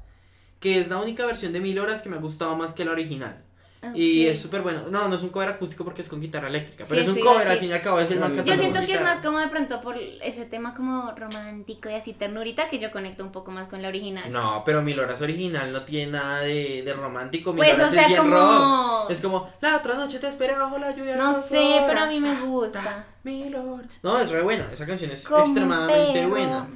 que 0.58 0.80
es 0.80 0.88
la 0.88 0.98
única 0.98 1.24
versión 1.24 1.52
de 1.52 1.60
Mil 1.60 1.78
Horas 1.78 2.02
que 2.02 2.08
me 2.08 2.16
ha 2.16 2.20
gustado 2.20 2.56
más 2.56 2.72
que 2.72 2.84
la 2.84 2.90
original. 2.90 3.44
Y 3.94 4.26
Ok. 4.26 4.32
es 4.32 4.40
súper 4.42 4.62
bueno. 4.62 4.82
No, 4.90 5.08
no 5.08 5.14
es 5.14 5.22
un 5.22 5.28
cover 5.30 5.48
acústico 5.48 5.84
porque 5.84 6.02
es 6.02 6.08
con 6.08 6.20
guitarra 6.20 6.48
eléctrica, 6.48 6.84
Sí, 6.84 6.90
pero 6.90 7.02
es 7.02 7.08
un 7.08 7.14
sí, 7.14 7.20
cover, 7.20 7.44
sí. 7.46 7.52
al 7.52 7.58
fin 7.58 7.70
y 7.70 7.72
al 7.72 7.82
cabo 7.82 8.00
es 8.00 8.10
el 8.10 8.20
man 8.20 8.36
Yo 8.42 8.54
siento 8.56 8.80
que 8.86 8.94
es 8.94 9.02
más 9.02 9.18
como 9.20 9.38
de 9.38 9.48
pronto 9.48 9.80
por 9.82 9.96
ese 9.98 10.44
tema 10.46 10.74
como 10.74 11.12
romántico 11.12 11.88
y 11.90 11.94
así 11.94 12.12
ternurita 12.12 12.68
que 12.68 12.78
yo 12.78 12.90
conecto 12.90 13.24
un 13.24 13.32
poco 13.32 13.50
más 13.50 13.68
con 13.68 13.82
la 13.82 13.88
original. 13.88 14.30
No, 14.32 14.62
pero 14.64 14.82
Mil 14.82 14.98
Horas 14.98 15.20
original 15.22 15.72
no 15.72 15.82
tiene 15.82 16.12
nada 16.12 16.40
de, 16.40 16.82
de 16.84 16.92
romántico. 16.94 17.52
Mil 17.52 17.64
Pues, 17.64 17.78
o 17.78 17.88
sea, 17.90 18.02
es 18.02 18.08
bien 18.08 18.20
como- 18.20 18.36
rock. 18.36 19.10
Es 19.10 19.20
como, 19.20 19.50
la 19.60 19.76
otra 19.76 19.94
noche 19.94 20.18
te 20.18 20.28
esperé 20.28 20.54
bajo 20.56 20.78
la 20.78 20.94
lluvia. 20.94 21.16
No 21.16 21.42
sé, 21.42 21.82
pero 21.86 22.00
a 22.00 22.06
mí 22.06 22.20
me 22.20 22.32
ta, 22.34 22.40
gusta. 22.42 22.80
Horas. 22.80 23.06
No, 24.02 24.18
es 24.18 24.30
re 24.30 24.42
buena. 24.42 24.66
Esa 24.72 24.86
canción 24.86 25.10
es 25.10 25.26
Como 25.28 25.42
extremadamente 25.42 26.26
buena. 26.26 26.68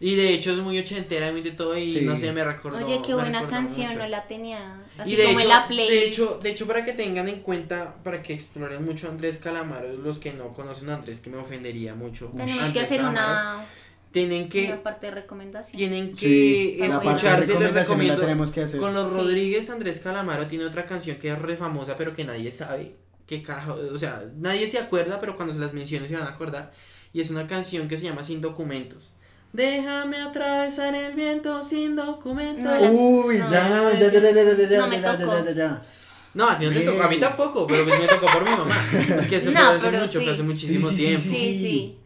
Y 0.00 0.14
de 0.14 0.32
hecho 0.32 0.52
es 0.52 0.58
muy 0.58 0.78
ochentera, 0.78 1.32
muy 1.32 1.42
de 1.42 1.50
todo. 1.50 1.76
Y 1.76 1.90
Sí. 1.90 2.02
no 2.02 2.16
sé, 2.16 2.30
me 2.32 2.44
recordó. 2.44 2.84
Oye, 2.84 3.00
qué 3.04 3.14
buena 3.14 3.48
canción, 3.48 3.88
mucho. 3.88 3.98
no 3.98 4.08
la 4.08 4.28
tenía 4.28 4.80
así 4.96 5.10
Y 5.12 5.16
de 5.16 5.24
como 5.24 5.40
hecho, 5.40 5.48
la 5.48 5.66
playlist. 5.66 5.90
de 5.90 6.06
hecho, 6.08 6.38
de 6.40 6.50
hecho, 6.50 6.66
para 6.68 6.84
que 6.84 6.92
tengan 6.92 7.26
en 7.28 7.40
cuenta, 7.40 7.96
para 8.04 8.22
que 8.22 8.32
exploren 8.32 8.84
mucho 8.84 9.08
a 9.08 9.10
Andrés 9.10 9.38
Calamaro, 9.38 9.92
los 9.94 10.20
que 10.20 10.32
no 10.32 10.52
conocen 10.54 10.90
a 10.90 10.94
Andrés, 10.94 11.18
que 11.20 11.30
me 11.30 11.38
ofendería 11.38 11.94
mucho. 11.96 12.30
Tenemos 12.36 12.70
que 12.72 12.80
hacer 12.80 12.98
Calamaro, 12.98 13.56
una, 13.58 13.66
Tienen 14.12 14.48
que, 14.48 14.66
una 14.66 14.82
parte 14.84 15.06
de 15.08 15.12
recomendación. 15.14 15.76
tienen 15.76 16.10
que 16.10 16.14
Sí, 16.16 16.76
la 16.78 16.88
parte 16.88 17.08
de 17.08 17.14
escucharse, 17.16 17.58
les 17.58 17.72
recomiendo. 17.74 18.20
tenemos 18.20 18.52
que 18.52 18.62
hacer. 18.62 18.80
Con 18.80 18.94
los 18.94 19.10
Sí. 19.10 19.16
Rodríguez, 19.16 19.68
Andrés 19.68 19.98
Calamaro 19.98 20.46
tiene 20.46 20.64
otra 20.64 20.86
canción 20.86 21.16
que 21.18 21.30
es 21.30 21.38
re 21.38 21.56
famosa, 21.56 21.96
pero 21.98 22.14
que 22.14 22.24
nadie 22.24 22.52
sabe. 22.52 22.94
Que 23.26 23.42
carajo, 23.42 23.76
o 23.92 23.98
sea, 23.98 24.22
nadie 24.36 24.68
se 24.70 24.78
acuerda, 24.78 25.20
pero 25.20 25.36
cuando 25.36 25.52
se 25.52 25.60
las 25.60 25.74
mencione 25.74 26.06
se 26.08 26.14
van 26.14 26.22
a 26.22 26.30
acordar. 26.30 26.72
Y 27.12 27.20
es 27.20 27.30
una 27.30 27.46
canción 27.48 27.88
que 27.88 27.98
se 27.98 28.04
llama 28.04 28.22
Sin 28.22 28.40
Documentos. 28.40 29.12
Déjame 29.52 30.18
atravesar 30.18 30.94
el 30.94 31.14
viento 31.14 31.62
sin 31.62 31.96
documentos. 31.96 32.64
No 32.64 32.78
las- 32.78 32.92
Uy, 32.94 33.38
no. 33.38 33.50
ya, 33.50 33.68
ya, 33.68 33.98
ya, 33.98 34.12
ya, 34.12 34.20
ya, 34.20 34.30
ya, 34.54 34.68
ya, 34.68 34.78
No 34.78 34.88
me 34.88 35.00
ya, 35.00 35.12
ya, 35.12 35.18
tocó. 35.18 35.38
ya, 35.38 35.44
ya, 35.46 35.52
ya. 35.52 35.82
No, 36.34 36.48
a 36.50 36.58
ti 36.58 36.66
no 36.66 36.72
te 36.72 36.80
tocó, 36.80 37.02
a 37.02 37.08
mí 37.08 37.16
tampoco, 37.18 37.66
pero 37.66 37.84
pues 37.84 37.98
me 38.00 38.06
tocó 38.06 38.26
por 38.26 38.44
mi 38.44 38.50
mamá. 38.50 38.76
Que 39.28 39.36
eso 39.36 39.50
No, 39.50 39.58
fue 39.60 39.68
hace 39.70 39.80
pero 39.90 39.98
mucho, 40.04 40.18
sí. 40.18 40.24
fue 40.24 40.34
hace 40.34 40.42
muchísimo 40.42 40.88
Sí, 40.90 40.96
sí, 40.96 41.00
sí, 41.00 41.06
tiempo. 41.06 41.22
Sí, 41.22 41.30
Sí. 41.52 41.60
sí. 41.60 41.98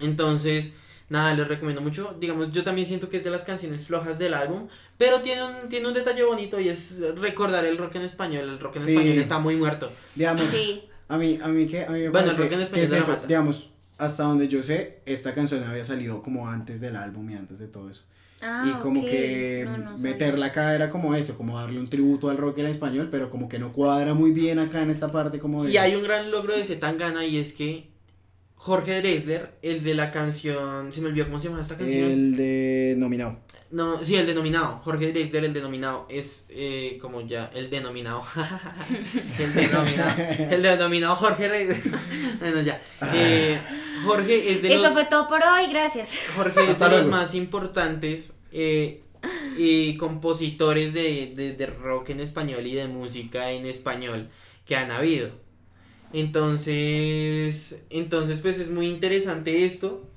Entonces, 0.00 0.72
nada, 1.08 1.34
les 1.34 1.48
recomiendo 1.48 1.80
mucho. 1.80 2.14
Digamos, 2.20 2.52
yo 2.52 2.62
también 2.62 2.86
siento 2.86 3.08
que 3.08 3.16
es 3.16 3.24
de 3.24 3.30
las 3.30 3.42
canciones 3.44 3.86
flojas 3.86 4.18
del 4.18 4.34
álbum, 4.34 4.68
pero 4.98 5.20
tiene 5.20 5.42
un, 5.44 5.68
tiene 5.68 5.88
un 5.88 5.94
detalle 5.94 6.22
bonito 6.22 6.60
y 6.60 6.68
es 6.68 7.00
recordar 7.16 7.64
el 7.64 7.78
rock 7.78 7.96
en 7.96 8.02
español. 8.02 8.48
El 8.48 8.58
rock 8.60 8.76
en 8.76 8.84
Sí. 8.84 8.90
español 8.92 9.18
está 9.18 9.38
muy 9.38 9.56
muerto. 9.56 9.90
Digamos, 10.14 10.44
Sí. 10.50 10.84
a 11.08 11.16
mí, 11.16 11.38
a 11.42 11.48
mí 11.48 11.66
que, 11.66 11.84
a 11.84 11.90
mí 11.90 12.00
me 12.00 12.08
Bueno, 12.10 12.30
el 12.30 12.36
parece 12.36 12.42
rock 12.42 12.52
en 12.52 12.58
que 12.58 12.64
español 12.64 12.84
es 12.84 12.90
de 12.90 12.96
la 12.98 13.02
eso, 13.02 13.12
mata. 13.12 13.26
digamos, 13.26 13.70
hasta 14.00 14.24
donde 14.24 14.48
yo 14.48 14.62
sé, 14.62 15.00
esta 15.04 15.34
canción 15.34 15.62
había 15.64 15.84
salido 15.84 16.22
como 16.22 16.48
antes 16.48 16.80
del 16.80 16.96
álbum 16.96 17.30
y 17.30 17.34
antes 17.34 17.58
de 17.58 17.68
todo 17.68 17.90
eso. 17.90 18.02
Ah, 18.42 18.64
y 18.66 18.80
como 18.80 19.04
que 19.04 19.64
No, 19.66 19.76
no 19.76 19.98
meterla 19.98 20.46
acá 20.46 20.74
era 20.74 20.88
como 20.88 21.14
eso, 21.14 21.36
como 21.36 21.58
darle 21.58 21.78
un 21.78 21.88
tributo 21.88 22.30
al 22.30 22.38
rock 22.38 22.58
en 22.58 22.66
español, 22.66 23.08
pero 23.10 23.28
como 23.28 23.48
que 23.50 23.58
no 23.58 23.72
cuadra 23.72 24.14
muy 24.14 24.30
bien 24.30 24.58
acá 24.58 24.82
en 24.82 24.88
esta 24.88 25.12
parte 25.12 25.38
como 25.38 25.64
de... 25.64 25.72
Y 25.72 25.76
hay 25.76 25.94
un 25.94 26.02
gran 26.02 26.30
logro 26.30 26.56
de 26.56 26.64
Zetangana 26.64 27.26
y 27.26 27.36
es 27.36 27.52
que 27.52 27.90
Jorge 28.54 29.02
Drexler, 29.02 29.52
el 29.60 29.84
de 29.84 29.94
la 29.94 30.10
canción, 30.10 30.90
se 30.92 31.02
me 31.02 31.08
olvidó 31.08 31.26
cómo 31.26 31.38
se 31.38 31.48
llama 31.48 31.60
esta 31.60 31.76
canción. 31.76 32.10
El 32.10 32.36
de 32.36 32.94
nominado. 32.96 33.38
No, 33.70 34.02
sí, 34.04 34.16
el 34.16 34.26
denominado. 34.26 34.80
Jorge 34.84 35.12
Drexler, 35.12 35.44
el 35.44 35.52
denominado, 35.52 36.06
es 36.10 36.46
eh, 36.48 36.98
como 37.00 37.20
ya 37.20 37.50
el 37.54 37.70
denominado. 37.70 38.20
el 39.38 39.54
denominado. 39.54 40.22
El 40.50 40.62
denominado 40.62 41.16
Jorge 41.16 41.48
Drexler. 41.48 42.00
bueno, 42.40 42.62
ya. 42.62 42.82
Eh, 43.14 43.60
Jorge 44.04 44.52
es 44.52 44.62
de 44.62 44.74
Eso 44.74 44.82
los. 44.82 44.92
fue 44.92 45.04
todo 45.04 45.28
por 45.28 45.40
hoy, 45.44 45.68
gracias. 45.70 46.18
Jorge 46.34 46.68
es 46.68 46.80
de 46.80 46.88
los 46.88 47.06
más 47.06 47.34
importantes 47.34 48.32
eh, 48.50 49.04
y 49.56 49.96
compositores 49.98 50.92
de, 50.92 51.32
de, 51.36 51.52
de 51.52 51.66
rock 51.66 52.10
en 52.10 52.20
español 52.20 52.66
y 52.66 52.74
de 52.74 52.88
música 52.88 53.52
en 53.52 53.66
español 53.66 54.30
que 54.66 54.74
han 54.74 54.90
habido. 54.90 55.30
Entonces, 56.12 57.82
entonces 57.88 58.40
pues 58.40 58.58
es 58.58 58.70
muy 58.70 58.88
interesante 58.88 59.64
esto 59.64 60.08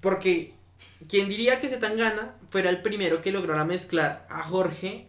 porque 0.00 0.54
quien 1.06 1.28
diría 1.28 1.60
que 1.60 1.68
Zetangana 1.68 2.34
fuera 2.52 2.68
el 2.68 2.82
primero 2.82 3.22
que 3.22 3.32
lograra 3.32 3.64
mezclar 3.64 4.26
a 4.30 4.42
Jorge 4.44 5.08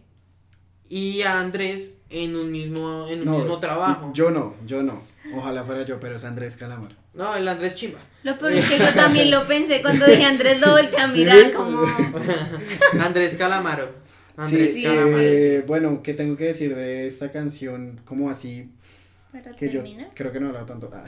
y 0.88 1.20
a 1.22 1.38
Andrés 1.40 1.98
en 2.08 2.36
un 2.36 2.50
mismo 2.50 3.06
en 3.08 3.20
un 3.20 3.24
No, 3.26 3.38
mismo 3.38 3.58
trabajo. 3.60 4.10
Yo 4.14 4.30
no, 4.30 4.54
yo 4.66 4.82
no. 4.82 5.02
Ojalá 5.34 5.62
fuera 5.64 5.82
yo, 5.84 6.00
pero 6.00 6.16
es 6.16 6.24
Andrés 6.24 6.56
Calamar. 6.56 6.96
No, 7.12 7.36
el 7.36 7.46
Andrés 7.46 7.74
Chimba. 7.74 7.98
Lo 8.22 8.38
peor 8.38 8.52
es 8.54 8.66
que 8.68 8.78
yo 8.78 8.92
también 8.94 9.30
lo 9.30 9.46
pensé 9.46 9.82
cuando 9.82 10.06
dije 10.06 10.24
Andrés 10.24 10.58
lo 10.60 10.70
volteé 10.72 10.98
a 10.98 11.08
¿Sí 11.10 11.20
mirar 11.20 11.36
ves? 11.44 11.54
como... 11.54 11.82
Andrés 13.00 13.36
Calamaro. 13.36 13.88
Andrés 14.36 14.74
Sí, 14.74 14.82
Calamaro. 14.82 15.18
eh, 15.20 15.64
bueno, 15.66 16.02
¿qué 16.02 16.14
tengo 16.14 16.36
que 16.36 16.44
decir 16.44 16.74
de 16.74 17.06
esta 17.06 17.30
canción? 17.30 18.00
Como 18.06 18.30
así, 18.30 18.70
Para 19.32 19.50
que 19.52 19.66
yo 19.70 19.80
terminar. 19.80 20.10
creo 20.14 20.32
que 20.32 20.40
no 20.40 20.46
he 20.46 20.48
hablado 20.48 20.66
tanto 20.66 20.90
ah, 20.94 21.04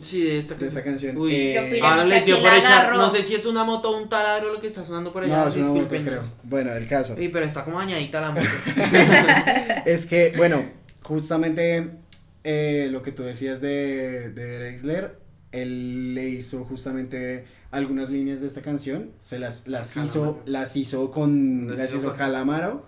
Sí, 0.00 0.24
de 0.24 0.38
esta 0.38 0.54
de 0.54 0.66
esta 0.66 0.82
canción. 0.82 1.16
Uy, 1.16 1.32
Eh, 1.34 1.80
ahora 1.82 2.04
les 2.04 2.24
dio 2.26 2.40
por 2.40 2.52
echar. 2.52 2.66
agarró. 2.86 2.96
No 2.98 3.10
sé 3.10 3.22
si 3.22 3.34
es 3.34 3.46
una 3.46 3.64
moto 3.64 3.90
o 3.90 4.02
un 4.02 4.08
taladro 4.08 4.52
lo 4.52 4.60
que 4.60 4.66
está 4.66 4.84
sonando 4.84 5.12
por 5.12 5.22
allá. 5.24 5.44
no, 5.44 5.48
es 5.48 5.56
una 5.56 5.68
moto, 5.68 5.88
creo. 5.88 6.22
Bueno, 6.42 6.72
el 6.72 6.88
caso. 6.88 7.14
Uy, 7.18 7.28
pero 7.28 7.44
está 7.46 7.64
como 7.64 7.78
dañadita 7.78 8.20
la 8.20 8.30
moto. 8.32 8.46
es 9.86 10.06
que, 10.06 10.32
bueno, 10.36 10.64
justamente 11.02 11.90
eh, 12.44 12.88
lo 12.90 13.02
que 13.02 13.12
tú 13.12 13.22
decías 13.22 13.60
de, 13.60 14.30
de 14.30 14.58
Drexler, 14.58 15.18
él 15.52 16.14
le 16.14 16.28
hizo 16.28 16.64
justamente 16.64 17.44
algunas 17.70 18.10
líneas 18.10 18.40
de 18.40 18.48
esta 18.48 18.62
canción, 18.62 19.10
se 19.20 19.38
las, 19.38 19.66
las 19.68 19.96
hizo, 19.96 20.42
las 20.46 20.76
hizo 20.76 21.10
con, 21.10 21.68
Las 21.68 21.78
las 21.78 21.94
hizo. 21.94 22.14
Calamaro, 22.14 22.86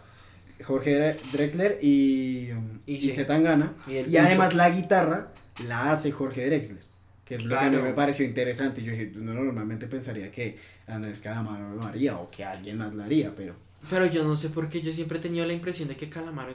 Jorge 0.64 0.98
Dre- 1.16 1.32
Drexler 1.32 1.78
y, 1.82 2.50
Y 2.86 2.94
y, 2.94 3.00
sí. 3.00 3.12
Zetangana, 3.12 3.74
Y 3.88 4.16
además 4.16 4.54
la 4.54 4.70
guitarra 4.70 5.32
la 5.66 5.90
hace 5.92 6.12
Jorge 6.12 6.46
Drexler, 6.46 6.84
que 7.26 7.34
es 7.34 7.44
lo 7.44 7.50
que 7.50 7.56
a 7.56 7.64
mí 7.64 7.70
Claro. 7.70 7.84
me 7.84 7.92
pareció 7.92 8.24
interesante, 8.24 8.82
yo 8.82 8.92
dije, 8.92 9.12
uno 9.16 9.34
normalmente 9.34 9.86
pensaría 9.88 10.30
que 10.30 10.56
Andrés 10.86 11.20
Calamaro 11.20 11.74
lo 11.74 11.82
haría 11.82 12.16
o 12.16 12.30
que 12.30 12.44
alguien 12.44 12.78
más 12.78 12.94
lo 12.94 13.02
haría, 13.02 13.34
pero... 13.36 13.54
Pero 13.90 14.06
yo 14.06 14.24
no 14.24 14.36
sé 14.36 14.48
por 14.50 14.68
qué 14.68 14.80
yo 14.80 14.92
siempre 14.92 15.18
he 15.18 15.20
tenido 15.20 15.44
la 15.46 15.52
impresión 15.52 15.88
de 15.88 15.96
que 15.96 16.08
Calamaro 16.08 16.54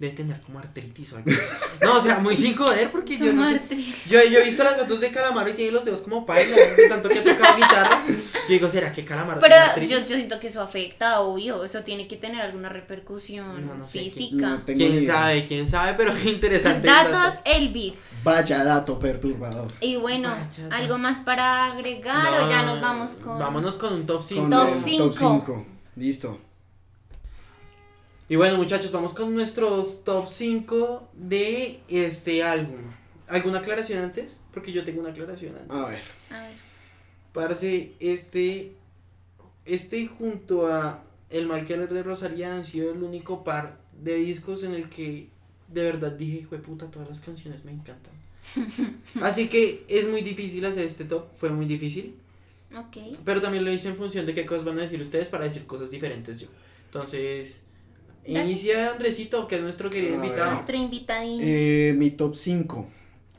debe 0.00 0.14
tener 0.14 0.40
como 0.40 0.58
artritis 0.58 1.12
o 1.12 1.18
algo. 1.18 1.30
No, 1.82 1.98
o 1.98 2.00
sea, 2.00 2.18
muy 2.18 2.34
sin 2.34 2.56
joder 2.56 2.90
porque 2.90 3.18
yo 3.18 3.32
no 3.34 3.46
sé. 3.46 3.60
Yo, 4.08 4.18
yo 4.24 4.40
he 4.40 4.44
visto 4.44 4.64
las 4.64 4.76
fotos 4.76 5.00
de 5.00 5.10
Calamaro 5.10 5.50
y 5.50 5.52
tiene 5.52 5.72
los 5.72 5.84
dedos 5.84 6.00
como 6.00 6.24
paila, 6.24 6.56
de 6.56 6.88
tanto 6.88 7.08
que 7.10 7.18
ha 7.18 7.24
tocado 7.24 7.56
guitarra. 7.56 8.02
Yo 8.08 8.48
digo, 8.48 8.68
¿será 8.68 8.92
que 8.92 9.04
Calamaro 9.04 9.40
Pero 9.40 9.54
tiene 9.74 9.88
yo, 9.88 9.98
yo 9.98 10.16
siento 10.16 10.40
que 10.40 10.48
eso 10.48 10.62
afecta, 10.62 11.20
obvio. 11.20 11.64
Eso 11.64 11.82
tiene 11.82 12.08
que 12.08 12.16
tener 12.16 12.40
alguna 12.40 12.70
repercusión 12.70 13.66
No, 13.66 13.74
no 13.74 13.86
sé, 13.86 14.00
física. 14.00 14.48
No 14.48 14.62
tengo 14.62 14.78
ni 14.78 14.86
¿Quién 14.86 15.02
idea. 15.02 15.14
sabe? 15.14 15.46
¿Quién 15.46 15.68
sabe? 15.68 15.94
Pero 15.94 16.14
qué 16.14 16.30
interesante. 16.30 16.86
Datos, 16.88 17.34
el 17.44 17.70
beat. 17.72 17.94
Vaya 18.24 18.64
dato 18.64 18.98
perturbador. 18.98 19.70
Y 19.80 19.96
bueno, 19.96 20.30
Vaya, 20.30 20.76
¿algo 20.76 20.96
más 20.98 21.20
para 21.20 21.66
agregar 21.66 22.42
o 22.42 22.48
ya 22.48 22.62
nos 22.62 22.80
vamos 22.80 23.12
con...? 23.22 23.38
Vámonos 23.38 23.76
con 23.76 23.92
un 23.92 24.06
top 24.06 24.22
5. 24.22 24.40
Con 24.40 24.50
Top 24.50 24.68
el 24.68 24.82
cinco. 24.82 25.04
Top 25.08 25.16
5. 25.18 25.66
Listo. 25.96 26.49
Y 28.30 28.36
bueno, 28.36 28.56
muchachos, 28.56 28.92
vamos 28.92 29.12
con 29.12 29.34
nuestros 29.34 30.04
top 30.04 30.28
5 30.28 31.10
de 31.14 31.80
este 31.88 32.44
álbum. 32.44 32.78
¿Alguna 33.26 33.58
aclaración 33.58 34.04
antes? 34.04 34.38
Porque 34.52 34.70
yo 34.70 34.84
tengo 34.84 35.00
una 35.00 35.10
aclaración 35.10 35.56
antes. 35.56 35.76
A 35.76 35.88
ver. 35.88 36.02
A 36.30 36.42
ver. 36.42 36.56
Parce, 37.32 37.92
este. 37.98 38.76
Este 39.64 40.06
junto 40.06 40.68
a 40.68 41.02
El 41.28 41.46
Malquerer 41.46 41.92
de 41.92 42.04
Rosalía 42.04 42.54
han 42.54 42.64
sido 42.64 42.92
el 42.92 43.02
único 43.02 43.42
par 43.42 43.80
de 44.00 44.14
discos 44.14 44.62
en 44.62 44.74
el 44.74 44.88
que 44.88 45.26
de 45.66 45.82
verdad 45.82 46.12
dije, 46.12 46.38
hijo 46.38 46.54
de 46.54 46.62
puta, 46.62 46.88
todas 46.88 47.08
las 47.08 47.18
canciones 47.18 47.64
me 47.64 47.72
encantan. 47.72 48.12
Así 49.22 49.48
que 49.48 49.84
es 49.88 50.08
muy 50.08 50.22
difícil 50.22 50.64
hacer 50.66 50.84
este 50.84 51.04
top, 51.04 51.32
fue 51.32 51.50
muy 51.50 51.66
difícil. 51.66 52.14
Ok. 52.76 52.96
Pero 53.24 53.40
también 53.42 53.64
lo 53.64 53.72
hice 53.72 53.88
en 53.88 53.96
función 53.96 54.24
de 54.24 54.34
qué 54.34 54.46
cosas 54.46 54.64
van 54.64 54.78
a 54.78 54.82
decir 54.82 55.00
ustedes 55.00 55.26
para 55.26 55.46
decir 55.46 55.66
cosas 55.66 55.90
diferentes 55.90 56.38
yo. 56.38 56.46
Entonces. 56.84 57.62
Inicia 58.24 58.90
Andresito, 58.90 59.48
que 59.48 59.56
es 59.56 59.62
nuestro 59.62 59.90
querido 59.90 60.14
invitado. 60.14 60.52
Nuestro 60.52 60.76
invitadín. 60.76 61.40
Eh, 61.42 61.94
mi 61.96 62.10
top 62.10 62.36
5. 62.36 62.88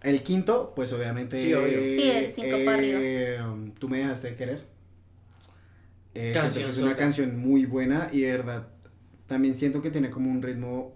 El 0.03 0.23
quinto, 0.23 0.73
pues 0.75 0.91
obviamente. 0.93 1.37
Sí, 1.41 1.53
obvio. 1.53 1.93
Sí, 1.93 2.07
del 2.07 2.31
cinco 2.31 2.57
para 2.65 2.81
eh, 2.81 3.37
um, 3.43 3.71
Tú 3.71 3.87
me 3.87 3.99
dejaste 3.99 4.31
de 4.31 4.35
querer. 4.35 4.65
Eh, 6.13 6.33
siento 6.33 6.41
Canción 6.41 6.65
que 6.65 6.71
es 6.71 6.77
una 6.79 6.95
canción 6.95 7.39
muy 7.39 7.65
buena 7.65 8.09
y 8.11 8.21
de 8.21 8.31
verdad 8.31 8.67
también 9.27 9.55
siento 9.55 9.81
que 9.81 9.91
tiene 9.91 10.09
como 10.09 10.29
un 10.29 10.41
ritmo 10.41 10.93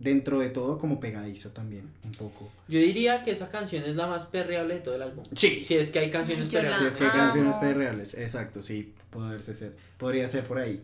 dentro 0.00 0.40
de 0.40 0.48
todo 0.48 0.78
como 0.78 0.98
pegadizo 1.00 1.50
también, 1.50 1.88
un 2.04 2.12
poco. 2.12 2.50
Yo 2.66 2.80
diría 2.80 3.22
que 3.22 3.30
esa 3.30 3.48
canción 3.48 3.84
es 3.84 3.94
la 3.94 4.06
más 4.06 4.26
perreable 4.26 4.74
de 4.74 4.80
todo 4.80 4.94
el 4.96 5.02
álbum. 5.02 5.24
Sí. 5.36 5.64
Si 5.66 5.76
es 5.76 5.90
que 5.90 6.00
hay 6.00 6.10
canciones 6.10 6.50
yo 6.50 6.58
perreables. 6.58 6.80
Si 6.80 6.86
es 6.86 6.96
que 6.96 7.04
hay 7.04 7.10
canciones 7.10 7.56
perreales, 7.56 8.14
exacto, 8.14 8.62
sí, 8.62 8.92
poderse 9.10 9.54
ser, 9.54 9.76
podría 9.98 10.26
ser 10.28 10.44
por 10.44 10.58
ahí. 10.58 10.82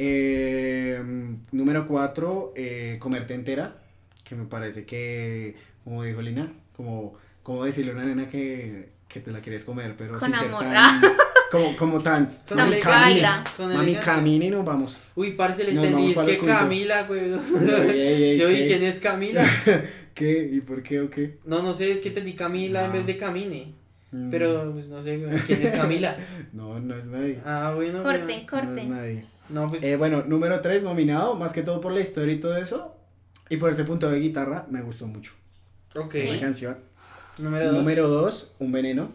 Eh, 0.00 1.02
número 1.50 1.88
4, 1.88 2.54
comerte 3.00 3.34
entera, 3.34 3.76
que 4.24 4.34
me 4.36 4.44
parece 4.44 4.86
que, 4.86 5.56
como 5.82 6.04
dijo 6.04 6.22
Lina, 6.22 6.52
como, 6.76 7.14
como 7.42 7.64
decirle 7.64 7.90
a 7.90 7.94
una 7.94 8.04
nena 8.04 8.28
que, 8.28 8.90
que 9.08 9.18
te 9.20 9.32
la 9.32 9.40
quieres 9.40 9.64
comer, 9.64 9.94
pero 9.98 10.16
Con 10.18 10.30
sin 10.30 10.38
ser 10.38 10.48
amor. 10.48 10.62
tan, 10.62 11.00
como, 11.50 11.76
como 11.76 12.00
tan, 12.00 12.26
Con 12.48 12.58
mami. 12.58 12.76
Con 12.80 13.74
mami 14.14 14.36
y 14.36 14.50
nos 14.50 14.64
vamos. 14.64 15.00
Uy, 15.16 15.32
parce, 15.32 15.64
le 15.64 15.72
Nos 15.72 15.84
entendí, 15.84 16.14
vamos 16.14 16.30
es 16.30 16.38
para 16.38 16.40
que 16.40 16.46
los. 16.46 16.46
Camila, 16.60 17.02
güey. 17.02 17.20
Ey, 17.90 18.00
ey, 18.00 18.22
ey, 18.24 18.38
Yo, 18.38 18.50
¿y 18.50 18.54
¿qué? 18.56 18.66
quién 18.68 18.82
es 18.84 19.00
Camila? 19.00 19.44
¿Qué? 20.14 20.50
¿Y 20.52 20.60
por 20.60 20.82
qué 20.82 21.00
o 21.00 21.10
qué? 21.10 21.38
No, 21.44 21.60
no 21.62 21.74
sé, 21.74 21.90
es 21.90 22.00
que 22.00 22.08
entendí 22.10 22.34
Camila 22.34 22.84
en 22.84 22.90
Ah. 22.90 22.94
vez 22.94 23.06
de 23.06 23.16
Camine. 23.16 23.74
Mm, 24.10 24.30
Pero, 24.30 24.72
pues 24.72 24.88
no 24.88 25.02
sé, 25.02 25.18
güey, 25.18 25.36
¿quién 25.40 25.60
es 25.62 25.72
Camila? 25.72 26.16
No, 26.52 26.78
no 26.80 26.96
es 26.96 27.06
nadie. 27.06 27.40
Ah, 27.44 27.72
bueno. 27.74 28.02
Corten, 28.02 28.26
güey. 28.26 28.36
No 28.36 28.42
es 28.42 28.46
corten. 28.50 28.90
nadie. 28.90 29.24
No, 29.48 29.68
pues. 29.70 29.82
Eh, 29.82 29.96
bueno, 29.96 30.24
número 30.26 30.60
3 30.60 30.82
nominado, 30.82 31.34
más 31.34 31.52
que 31.52 31.62
todo 31.62 31.80
por 31.80 31.92
la 31.92 32.00
historia 32.00 32.34
y 32.34 32.38
todo 32.40 32.56
eso. 32.56 32.94
Y 33.50 33.56
por 33.56 33.72
ese 33.72 33.84
punto 33.84 34.10
de 34.10 34.20
guitarra 34.20 34.66
me 34.70 34.82
gustó 34.82 35.06
mucho 35.06 35.32
ok. 35.94 36.14
esa 36.14 36.34
Sí. 36.34 36.40
canción. 36.40 36.78
Número 37.38 37.66
dos. 37.66 37.74
Número 37.76 38.08
2, 38.08 38.54
Un 38.58 38.72
Veneno. 38.72 39.12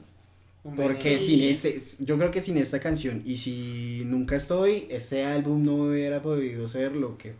Un 0.63 0.75
Porque 0.77 1.11
beso. 1.11 1.25
sin 1.25 1.41
ese, 1.43 1.77
yo 2.05 2.17
creo 2.17 2.31
que 2.31 2.41
sin 2.41 2.57
esta 2.57 2.79
canción 2.79 3.21
y 3.25 3.35
si 3.37 4.03
nunca 4.05 4.37
estoy, 4.37 4.87
ese 4.89 5.25
álbum 5.25 5.61
no 5.65 5.73
hubiera 5.75 6.21
podido 6.21 6.67
ser 6.69 6.93
lo 6.93 7.17
que 7.17 7.33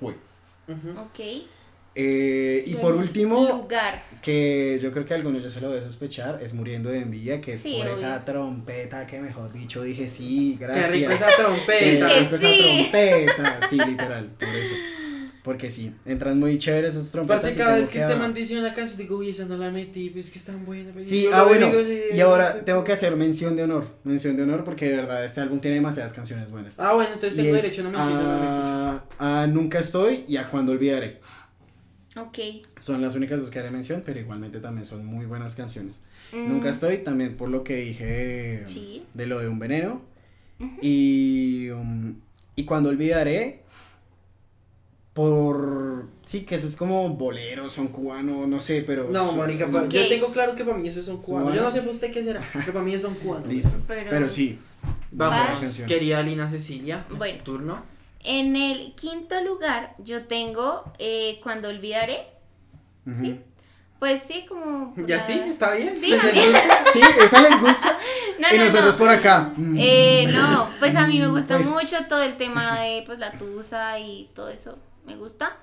fue. 0.00 0.14
Ujú. 0.66 0.98
Ok. 1.00 1.46
Eh, 1.98 2.62
y 2.66 2.74
por 2.74 2.94
último, 2.94 3.48
Lugar. 3.48 4.02
que 4.20 4.78
yo 4.82 4.92
creo 4.92 5.06
que 5.06 5.14
a 5.14 5.16
algunos 5.16 5.42
ya 5.42 5.48
se 5.48 5.62
lo 5.62 5.70
voy 5.70 5.78
a 5.78 5.82
sospechar, 5.82 6.40
es 6.42 6.52
Muriendo 6.52 6.90
de 6.90 6.98
Envidia, 6.98 7.40
que 7.40 7.54
es 7.54 7.62
Sí, 7.62 7.72
por 7.78 7.86
obvio. 7.86 7.94
esa 7.94 8.22
trompeta 8.22 9.06
que 9.06 9.18
mejor 9.20 9.50
dicho 9.50 9.82
dije 9.82 10.06
sí, 10.06 10.56
Qué 10.58 10.66
gracias. 10.66 10.90
rico 10.90 11.10
esa 11.12 11.26
Qué 11.28 11.32
trompeta. 11.42 12.06
que 12.08 12.20
rico 12.20 12.34
esa 12.36 12.48
sí. 12.48 12.60
trompeta, 12.62 13.60
sí, 13.70 13.76
literal, 13.88 14.26
por 14.38 14.48
eso. 14.48 14.74
Porque 15.42 15.70
sí, 15.70 15.92
entran 16.04 16.38
muy 16.40 16.58
chéveres 16.58 16.96
esas 16.96 17.10
trompetas. 17.12 17.40
Parce, 17.42 17.54
y 17.54 17.58
cada 17.58 17.76
vez 17.76 17.88
que 17.88 18.00
este 18.00 18.16
man 18.16 18.34
dice 18.34 18.58
una 18.58 18.74
canción, 18.74 18.98
digo, 18.98 19.16
uy, 19.18 19.30
esa 19.30 19.44
no 19.46 19.56
la 19.56 19.70
metí, 19.70 20.10
pues 20.10 20.26
es 20.26 20.32
que 20.32 20.38
es 20.40 20.44
tan 20.44 20.66
buena. 20.66 20.92
pues, 20.92 21.08
Sí, 21.08 21.28
ah 21.32 21.44
bueno, 21.44 21.66
digo, 21.68 21.80
y 22.12 22.20
ahora 22.20 22.64
tengo 22.64 22.82
que 22.84 22.92
hacer 22.92 23.14
mención 23.16 23.54
de 23.56 23.62
honor, 23.62 23.86
mención 24.04 24.36
de 24.36 24.42
honor 24.42 24.64
porque 24.64 24.88
de 24.90 24.96
verdad 24.96 25.24
este 25.24 25.40
álbum 25.40 25.60
tiene 25.60 25.76
demasiadas 25.76 26.12
canciones 26.12 26.50
buenas. 26.50 26.74
Ah, 26.78 26.92
bueno, 26.94 27.10
entonces 27.14 27.38
Y 27.38 27.42
tengo 27.44 27.56
es 27.56 27.62
derecho, 27.62 27.84
no 27.84 27.90
me 27.90 27.96
entiendo, 27.96 28.22
no 28.24 28.38
me 28.40 28.96
escucho. 28.96 29.14
a, 29.20 29.42
a 29.42 29.46
Nunca 29.46 29.78
Estoy 29.78 30.24
y 30.28 30.36
a 30.36 30.50
Cuando 30.50 30.72
Olvidaré. 30.72 31.20
Ok. 32.16 32.38
Son 32.78 33.00
las 33.02 33.14
únicas 33.14 33.40
dos 33.40 33.50
que 33.50 33.58
haré 33.58 33.70
mención, 33.70 34.02
pero 34.04 34.18
igualmente 34.18 34.60
también 34.60 34.86
son 34.86 35.04
muy 35.04 35.26
buenas 35.26 35.54
canciones. 35.54 35.96
Mm, 36.32 36.48
Nunca 36.48 36.70
Estoy 36.70 36.98
también 36.98 37.36
por 37.36 37.48
lo 37.50 37.62
que 37.62 37.76
dije 37.76 38.62
Sí. 38.66 39.04
de 39.14 39.26
lo 39.26 39.38
de 39.38 39.48
un 39.48 39.58
veneno. 39.58 40.00
y, 40.80 41.68
um, 41.70 42.14
y 42.56 42.64
Cuando 42.64 42.88
Olvidaré 42.88 43.62
por... 45.12 46.06
Sí, 46.24 46.42
que 46.44 46.54
eso 46.56 46.66
es 46.66 46.76
como 46.76 47.08
bolero, 47.10 47.68
son 47.70 47.88
cubano, 47.88 48.46
no 48.46 48.60
sé, 48.60 48.82
pero... 48.86 49.08
No, 49.10 49.26
son- 49.28 49.38
marica, 49.38 49.66
yo 49.88 50.08
tengo 50.08 50.26
claro 50.32 50.54
que 50.56 50.64
para 50.64 50.76
mí 50.78 50.88
esos 50.88 51.06
son 51.06 51.18
cubanos. 51.22 51.54
Yo 51.54 51.62
no 51.62 51.70
sé 51.70 51.80
para 51.80 51.92
usted 51.92 52.12
qué 52.12 52.22
será, 52.24 52.42
pero 52.52 52.72
para 52.72 52.84
mí 52.84 52.92
esos 52.94 53.10
son 53.10 53.18
cubanos. 53.18 53.48
Listo, 53.48 53.70
Pero- 53.86 54.10
pero, 54.10 54.28
sí. 54.28 54.58
Vamos, 55.12 55.82
querida 55.86 56.22
Lina 56.22 56.48
Cecilia, 56.50 57.06
es 57.10 57.16
Bueno. 57.16 57.38
tu 57.38 57.52
turno. 57.52 57.82
En 58.28 58.56
el 58.56 58.94
quinto 58.96 59.40
lugar 59.42 59.94
yo 59.98 60.24
tengo 60.26 60.84
eh, 60.98 61.38
Cuando 61.42 61.68
Olvidaré. 61.68 62.26
¿Sí? 63.18 63.40
Pues 64.00 64.20
sí, 64.22 64.44
como... 64.48 64.92
¿Ya 65.06 65.16
la- 65.18 65.22
sí? 65.22 65.40
¿Está 65.46 65.72
bien? 65.74 65.94
Sí, 65.94 66.10
¿Les 66.10 66.22
mí- 66.24 66.30
gusta? 66.44 66.84
Sí, 66.92 67.00
esa 67.24 67.40
les 67.40 67.60
gusta. 67.60 67.96
No, 68.38 68.48
y 68.54 68.58
no, 68.58 68.64
nosotros 68.66 68.92
no. 68.92 68.98
por 68.98 69.08
acá. 69.08 69.52
Eh, 69.78 70.26
no, 70.30 70.68
pues 70.78 70.94
a 70.96 71.06
mí 71.06 71.18
me 71.20 71.28
gusta 71.28 71.54
Pues- 71.56 71.68
mucho 71.68 71.96
todo 72.06 72.20
el 72.22 72.36
tema 72.36 72.78
de 72.80 73.02
pues 73.06 73.18
la 73.18 73.32
tusa 73.32 73.98
y 73.98 74.28
todo 74.34 74.50
eso, 74.50 74.76
me 75.06 75.16
gusta. 75.16 75.56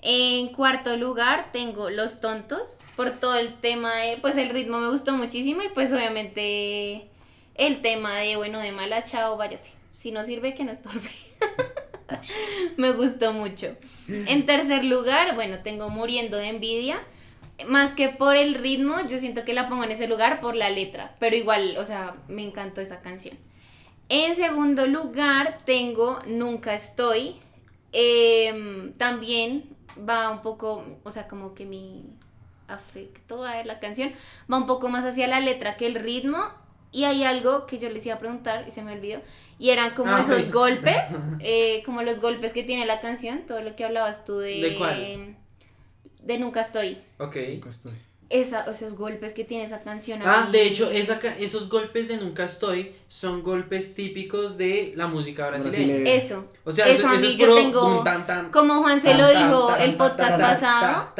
En 0.00 0.48
cuarto 0.52 0.96
lugar 0.96 1.50
tengo 1.52 1.90
Los 1.90 2.20
Tontos, 2.20 2.78
por 2.96 3.10
todo 3.10 3.36
el 3.38 3.54
tema 3.60 3.94
de, 3.96 4.16
pues 4.16 4.36
el 4.36 4.48
ritmo 4.50 4.78
me 4.78 4.88
gustó 4.90 5.12
muchísimo 5.12 5.62
y 5.62 5.68
pues 5.68 5.92
obviamente 5.92 7.08
el 7.54 7.82
tema 7.82 8.14
de, 8.16 8.36
bueno, 8.36 8.58
de 8.60 8.72
mala 8.72 9.04
chao, 9.04 9.36
váyase. 9.36 9.70
Si 9.94 10.10
no 10.10 10.24
sirve, 10.24 10.54
que 10.54 10.64
no 10.64 10.72
estorbe. 10.72 11.10
me 12.76 12.92
gustó 12.92 13.32
mucho. 13.32 13.76
En 14.08 14.46
tercer 14.46 14.84
lugar, 14.84 15.34
bueno, 15.34 15.58
tengo 15.62 15.90
Muriendo 15.90 16.36
de 16.36 16.48
Envidia. 16.48 16.98
Más 17.66 17.92
que 17.92 18.08
por 18.08 18.36
el 18.36 18.54
ritmo, 18.54 18.94
yo 19.08 19.18
siento 19.18 19.44
que 19.44 19.52
la 19.52 19.68
pongo 19.68 19.84
en 19.84 19.90
ese 19.90 20.06
lugar 20.06 20.40
por 20.40 20.54
la 20.54 20.70
letra. 20.70 21.16
Pero 21.18 21.36
igual, 21.36 21.76
o 21.78 21.84
sea, 21.84 22.14
me 22.28 22.42
encantó 22.42 22.80
esa 22.80 23.00
canción. 23.00 23.36
En 24.08 24.36
segundo 24.36 24.86
lugar, 24.86 25.60
tengo 25.64 26.22
Nunca 26.26 26.74
Estoy. 26.74 27.36
Em, 27.92 28.92
también 28.94 29.64
va 30.08 30.30
un 30.30 30.42
poco, 30.42 30.84
o 31.02 31.10
sea, 31.10 31.26
como 31.26 31.54
que 31.54 31.64
mi 31.64 32.04
afecto 32.68 33.44
a 33.44 33.64
la 33.64 33.80
canción 33.80 34.12
va 34.50 34.58
un 34.58 34.66
poco 34.66 34.88
más 34.88 35.04
hacia 35.04 35.26
la 35.26 35.40
letra 35.40 35.76
que 35.76 35.86
el 35.86 35.94
ritmo. 35.94 36.38
Y 36.92 37.04
hay 37.04 37.22
algo 37.24 37.66
que 37.66 37.78
yo 37.78 37.90
les 37.90 38.04
iba 38.06 38.14
a 38.14 38.18
preguntar 38.18 38.64
y 38.66 38.70
se 38.70 38.82
me 38.82 38.92
olvidó. 38.92 39.20
Y 39.58 39.70
eran 39.70 39.94
como 39.94 40.14
Ah, 40.14 40.24
esos 40.26 40.50
golpes, 40.52 40.96
eh, 41.40 41.82
como 41.84 42.02
los 42.02 42.20
golpes 42.20 42.52
que 42.52 42.62
tiene 42.62 42.86
la 42.86 43.00
canción, 43.00 43.42
todo 43.46 43.60
lo 43.62 43.74
que 43.76 43.84
hablabas 43.84 44.24
tú 44.24 44.38
de... 44.38 44.60
¿De 44.60 44.74
cuál? 44.76 45.36
De 46.22 46.38
Nunca 46.38 46.60
Estoy. 46.60 47.00
Ok. 47.18 47.36
Nunca 47.54 47.70
estoy. 47.70 47.92
esa, 48.30 48.64
esos 48.70 48.94
golpes 48.94 49.32
que 49.32 49.44
tiene 49.44 49.64
esa 49.64 49.82
canción. 49.82 50.20
Ah, 50.24 50.44
mí- 50.46 50.52
de 50.52 50.62
hecho, 50.66 50.90
esa, 50.90 51.18
esos 51.38 51.68
golpes 51.70 52.08
de 52.08 52.18
Nunca 52.18 52.44
Estoy 52.44 52.94
son 53.08 53.42
golpes 53.42 53.94
típicos 53.94 54.56
de 54.58 54.92
la 54.96 55.06
música 55.06 55.48
brasileña. 55.48 55.96
Brasileña. 55.96 56.10
Eso. 56.12 56.46
O 56.64 56.70
sea, 56.72 56.86
eso 56.86 56.98
eso, 56.98 57.08
a 57.08 57.12
eso 57.14 57.20
mí 57.22 57.26
es 57.28 57.36
yo 57.36 57.46
puro 57.46 57.56
tengo. 57.56 58.04
Como 58.50 58.74
Juan 58.82 59.00
se 59.00 59.14
lo 59.14 59.28
dijo 59.28 59.74
el 59.76 59.96
podcast 59.96 60.38
pasado. 60.40 61.12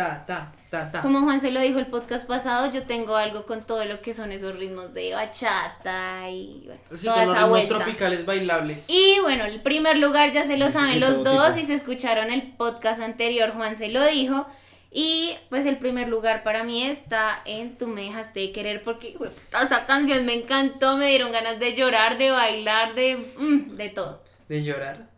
Ta, 0.71 0.91
ta. 0.91 1.01
Como 1.01 1.21
Juan 1.23 1.41
se 1.41 1.51
lo 1.51 1.61
dijo 1.61 1.79
el 1.79 1.87
podcast 1.87 2.27
pasado, 2.27 2.71
yo 2.73 2.83
tengo 2.85 3.17
algo 3.17 3.47
con 3.47 3.65
todo 3.65 3.85
lo 3.85 4.01
que 4.03 4.15
son 4.15 4.33
esos 4.33 4.57
ritmos 4.57 4.95
de 4.95 5.15
bachata 5.15 6.29
y 6.31 6.63
bueno, 6.67 6.81
Sí, 6.97 7.07
toda 7.07 7.25
con 7.25 7.35
los 7.35 7.43
ritmos 7.43 7.69
tropicales 7.69 8.27
bailables. 8.27 8.87
Y 8.89 9.19
bueno, 9.23 9.45
el 9.45 9.61
primer 9.63 9.99
lugar 9.99 10.33
ya 10.33 10.45
se 10.47 10.57
lo 10.57 10.71
saben 10.71 10.95
Sí, 10.95 10.99
los 11.01 11.25
dos 11.25 11.55
tipo. 11.55 11.65
y 11.65 11.67
se 11.67 11.75
escucharon 11.75 12.31
el 12.31 12.53
podcast 12.53 13.01
anterior, 13.01 13.53
Juan 13.53 13.77
se 13.77 13.89
lo 13.89 14.05
dijo. 14.07 14.47
Y 14.91 15.35
pues 15.51 15.67
el 15.67 15.77
primer 15.79 16.09
lugar 16.09 16.43
para 16.43 16.65
mí 16.65 16.83
está 16.83 17.43
en 17.45 17.77
Tú 17.77 17.89
me 17.89 18.03
dejaste 18.05 18.41
de 18.41 18.53
querer 18.53 18.83
porque 18.83 19.17
esa 19.63 19.85
canción 19.85 20.25
me 20.25 20.33
encantó, 20.33 20.97
me 20.97 21.09
dieron 21.09 21.31
ganas 21.31 21.61
de 21.61 21.75
llorar, 21.77 22.17
de 22.17 22.31
bailar, 22.31 22.95
de, 22.95 23.17
mm, 23.37 23.77
de 23.77 23.89
todo. 23.91 24.23
De 24.49 24.65
llorar. 24.65 25.11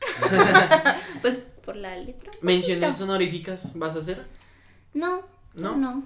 Pues 1.20 1.42
por 1.64 1.76
la 1.76 1.94
letra. 1.96 2.30
Menciones 2.40 3.00
honoríficas, 3.02 3.78
¿vas 3.78 3.96
a 3.96 3.98
hacer? 3.98 4.24
No, 4.94 5.22
¿No? 5.54 5.76
no. 5.76 6.04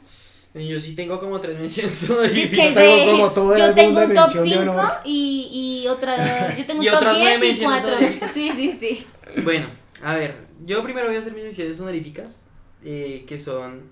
Yo 0.54 0.78
sí 0.78 0.94
tengo 0.94 1.18
como 1.18 1.40
tres 1.40 1.58
menciones 1.58 2.02
Es 2.02 2.08
que 2.08 2.12
honoríficas. 2.12 2.74
tengo 2.74 2.96
de- 2.96 3.10
como 3.10 3.30
todo 3.32 3.54
el 3.56 3.60
yo 3.62 3.74
tengo 3.74 4.00
un 4.00 4.14
top 4.14 4.14
mención 4.14 4.44
de 4.44 4.50
5 4.50 4.60
honor. 4.70 4.92
y, 5.04 5.80
y 5.84 5.88
otra, 5.88 6.56
yo 6.56 6.66
tengo 6.66 6.80
un 6.80 6.86
Y 6.86 6.88
top 6.90 6.96
otras 6.98 7.16
nueve 7.18 7.36
10 7.38 7.42
y 7.42 7.46
menciones 7.66 7.80
4. 7.82 7.96
honoríficas. 7.96 8.32
Sí, 8.34 8.52
sí, 8.54 8.76
sí. 8.78 9.06
Bueno, 9.44 9.66
a 10.02 10.14
ver, 10.16 10.36
yo 10.66 10.82
primero 10.82 11.06
voy 11.06 11.16
a 11.16 11.20
hacer 11.20 11.32
mis 11.32 11.44
menciones 11.44 11.80
honoríficas, 11.80 12.42
eh, 12.84 13.24
que 13.26 13.38
son... 13.40 13.90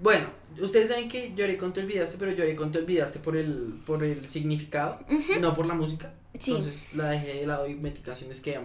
Bueno, 0.00 0.26
ustedes 0.60 0.88
saben 0.88 1.08
que 1.08 1.32
lloré 1.36 1.56
con 1.56 1.72
Te 1.72 1.80
Olvidaste, 1.80 2.18
pero 2.18 2.32
lloré 2.32 2.54
con 2.56 2.70
Te 2.72 2.78
Olvidaste 2.78 3.18
por 3.18 3.36
el, 3.36 3.80
por 3.86 4.02
el 4.04 4.28
significado, 4.28 4.98
no 5.40 5.54
por 5.54 5.66
la 5.66 5.74
música. 5.74 6.12
Sí. 6.38 6.52
Entonces 6.52 6.88
la 6.94 7.10
dejé 7.10 7.34
de 7.40 7.46
lado 7.46 7.68
y 7.68 7.74
metí 7.74 8.00
canciones 8.00 8.40
que, 8.40 8.58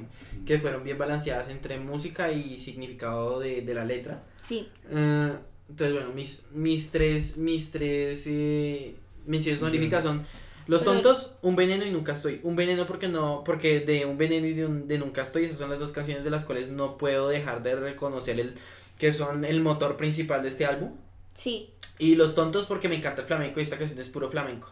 que 0.45 0.57
fueron 0.57 0.83
bien 0.83 0.97
balanceadas 0.97 1.49
entre 1.49 1.79
música 1.79 2.31
y 2.31 2.59
significado 2.59 3.39
de, 3.39 3.61
de 3.61 3.73
la 3.73 3.83
letra. 3.85 4.23
Sí. 4.43 4.67
Eh, 4.89 5.33
entonces, 5.69 5.93
bueno, 5.95 6.13
mis, 6.13 6.43
mis 6.53 6.91
tres, 6.91 7.35
mis 7.37 7.71
tres 7.71 8.23
eh, 8.27 8.95
menciones 9.25 9.61
honoríficas 9.61 10.03
son 10.03 10.25
Los 10.67 10.85
Tontos, 10.85 11.33
Un 11.41 11.57
Veneno 11.57 11.85
y 11.85 11.91
Nunca 11.91 12.13
Estoy. 12.13 12.39
Un 12.43 12.55
Veneno 12.55 12.87
porque 12.87 13.09
no, 13.09 13.43
porque 13.45 13.81
de 13.81 14.05
Un 14.05 14.17
Veneno 14.17 14.47
y 14.47 14.53
de, 14.53 14.65
un- 14.65 14.87
de 14.87 14.97
Nunca 14.97 15.23
Estoy, 15.23 15.43
esas 15.43 15.57
son 15.57 15.69
las 15.69 15.79
dos 15.79 15.91
canciones 15.91 16.23
de 16.23 16.29
las 16.29 16.45
cuales 16.45 16.69
no 16.69 16.97
puedo 16.97 17.27
dejar 17.27 17.63
de 17.63 17.75
reconocer 17.75 18.39
el, 18.39 18.53
que 18.97 19.11
son 19.11 19.43
el 19.43 19.59
motor 19.61 19.97
principal 19.97 20.41
de 20.41 20.49
este 20.49 20.65
álbum. 20.65 20.93
Sí. 21.33 21.69
Y 21.99 22.15
Los 22.15 22.33
Tontos 22.33 22.65
porque 22.65 22.87
me 22.87 22.95
encanta 22.95 23.21
el 23.21 23.27
flamenco 23.27 23.59
y 23.59 23.63
esta 23.63 23.77
canción 23.77 23.99
es 23.99 24.07
puro 24.07 24.29
flamenco. 24.29 24.71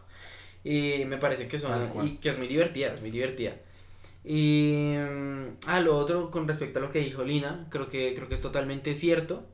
Y 0.66 1.06
me 1.06 1.18
parece 1.18 1.48
que 1.48 1.58
son, 1.58 1.72
y 2.06 2.18
que 2.18 2.30
es 2.30 2.38
muy 2.38 2.48
divertida, 2.48 2.88
es 2.94 3.00
muy 3.00 3.12
divertida. 3.12 3.54
Y 4.24 4.96
mm, 4.98 5.68
a 5.68 5.80
lo 5.80 5.96
otro, 5.96 6.32
con 6.32 6.48
respecto 6.48 6.80
a 6.80 6.82
lo 6.82 6.92
que 6.92 7.00
dijo 7.00 7.24
Lina, 7.24 7.68
creo 7.70 7.88
que, 7.88 8.14
creo 8.16 8.28
que 8.28 8.36
es 8.36 8.42
totalmente 8.42 8.96
cierto. 8.96 9.46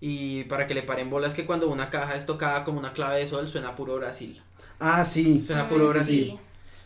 Y 0.00 0.44
para 0.44 0.66
que 0.66 0.74
le 0.74 0.82
paren 0.82 1.08
bolas 1.10 1.32
que 1.34 1.46
cuando 1.46 1.68
una 1.70 1.88
caja 1.88 2.16
es 2.16 2.26
tocada 2.26 2.64
como 2.64 2.78
una 2.78 2.92
clave 2.92 3.20
de 3.20 3.26
sol, 3.26 3.48
suena 3.48 3.74
puro 3.74 3.96
Brasil. 3.96 4.42
Ah, 4.78 5.04
sí. 5.04 5.40
Suena 5.40 5.62
Ah, 5.62 5.66
puro 5.66 5.86
sí, 5.86 5.92
Brasil. 5.94 6.24
sí. 6.32 6.38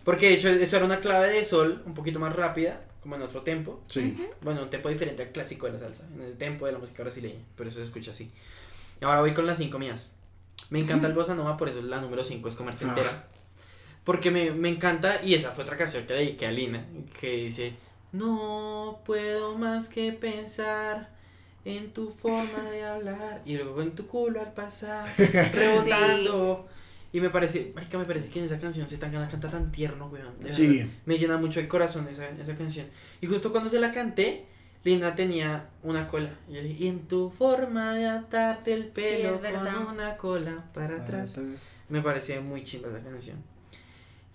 Porque 0.04 0.28
de 0.28 0.34
hecho 0.34 0.48
eso 0.48 0.76
era 0.76 0.84
una 0.84 1.00
clave 1.00 1.30
de 1.30 1.44
sol 1.44 1.82
un 1.86 1.94
poquito 1.94 2.20
más 2.20 2.36
rápida, 2.36 2.84
como 3.02 3.16
en 3.16 3.22
otro 3.22 3.40
tempo. 3.42 3.82
Sí. 3.88 4.16
Bueno, 4.42 4.62
un 4.62 4.70
tempo 4.70 4.88
diferente 4.88 5.22
al 5.24 5.32
clásico 5.32 5.66
de 5.66 5.72
la 5.72 5.78
salsa, 5.80 6.04
en 6.14 6.22
el 6.22 6.36
tempo 6.36 6.66
de 6.66 6.72
la 6.72 6.78
música 6.78 7.02
brasileña, 7.02 7.40
pero 7.56 7.68
eso 7.70 7.78
se 7.80 7.84
escucha 7.86 8.12
así. 8.12 8.30
Ahora 9.00 9.20
voy 9.22 9.32
con 9.34 9.46
las 9.46 9.58
cinco 9.58 9.78
mías. 9.80 10.12
Me 10.70 10.78
encanta 10.78 11.08
el 11.08 11.14
bossa 11.14 11.34
nova, 11.34 11.56
por 11.56 11.68
eso 11.68 11.80
la 11.82 12.00
número 12.00 12.22
5 12.24 12.48
es 12.48 12.54
comerte 12.56 12.84
Ah. 12.84 12.88
entera. 12.88 13.28
Porque 14.06 14.30
me, 14.30 14.52
me 14.52 14.68
encanta, 14.70 15.20
y 15.22 15.34
esa 15.34 15.50
fue 15.50 15.64
otra 15.64 15.76
canción 15.76 16.06
que 16.06 16.14
le 16.14 16.20
dediqué 16.20 16.46
a 16.46 16.52
Lina, 16.52 16.86
que 17.20 17.36
dice, 17.36 17.74
no 18.12 19.00
puedo 19.04 19.58
más 19.58 19.88
que 19.88 20.12
pensar 20.12 21.10
en 21.64 21.92
tu 21.92 22.10
forma 22.12 22.62
de 22.70 22.84
hablar, 22.84 23.42
y 23.44 23.56
luego 23.56 23.82
en 23.82 23.96
tu 23.96 24.06
culo 24.06 24.40
al 24.40 24.54
pasar, 24.54 25.12
rebotando. 25.18 26.68
Y 27.12 27.20
me 27.20 27.30
parece, 27.30 27.72
marica, 27.74 27.98
me 27.98 28.04
parece 28.04 28.28
que 28.28 28.38
en 28.38 28.44
esa 28.46 28.60
canción 28.60 28.86
se 28.88 28.98
tan 28.98 29.10
canta 29.12 29.48
tan 29.48 29.72
tierno, 29.72 30.06
weón. 30.06 30.38
de 30.40 30.52
Sí. 30.52 30.78
verdad. 30.78 30.92
Me 31.04 31.18
llena 31.18 31.36
mucho 31.36 31.58
el 31.60 31.66
corazón 31.66 32.06
esa, 32.08 32.28
esa 32.28 32.54
canción. 32.56 32.86
Y 33.20 33.26
justo 33.26 33.50
cuando 33.50 33.68
se 33.70 33.80
la 33.80 33.90
canté, 33.90 34.44
Lina 34.84 35.16
tenía 35.16 35.70
una 35.82 36.06
cola. 36.06 36.30
Y 36.48 36.54
yo 36.54 36.62
le 36.62 36.68
dije, 36.68 36.84
y 36.84 36.88
en 36.88 37.08
tu 37.08 37.30
forma 37.30 37.94
de 37.94 38.06
atarte 38.06 38.72
el 38.72 38.86
pelo 38.86 39.40
con 39.40 39.94
una 39.94 40.16
cola 40.16 40.64
para 40.72 40.98
atrás. 41.02 41.32
Atrás. 41.38 41.80
Me 41.88 42.02
parece 42.02 42.38
muy 42.40 42.62
chimba 42.62 42.88
esa 42.90 43.00
canción. 43.00 43.55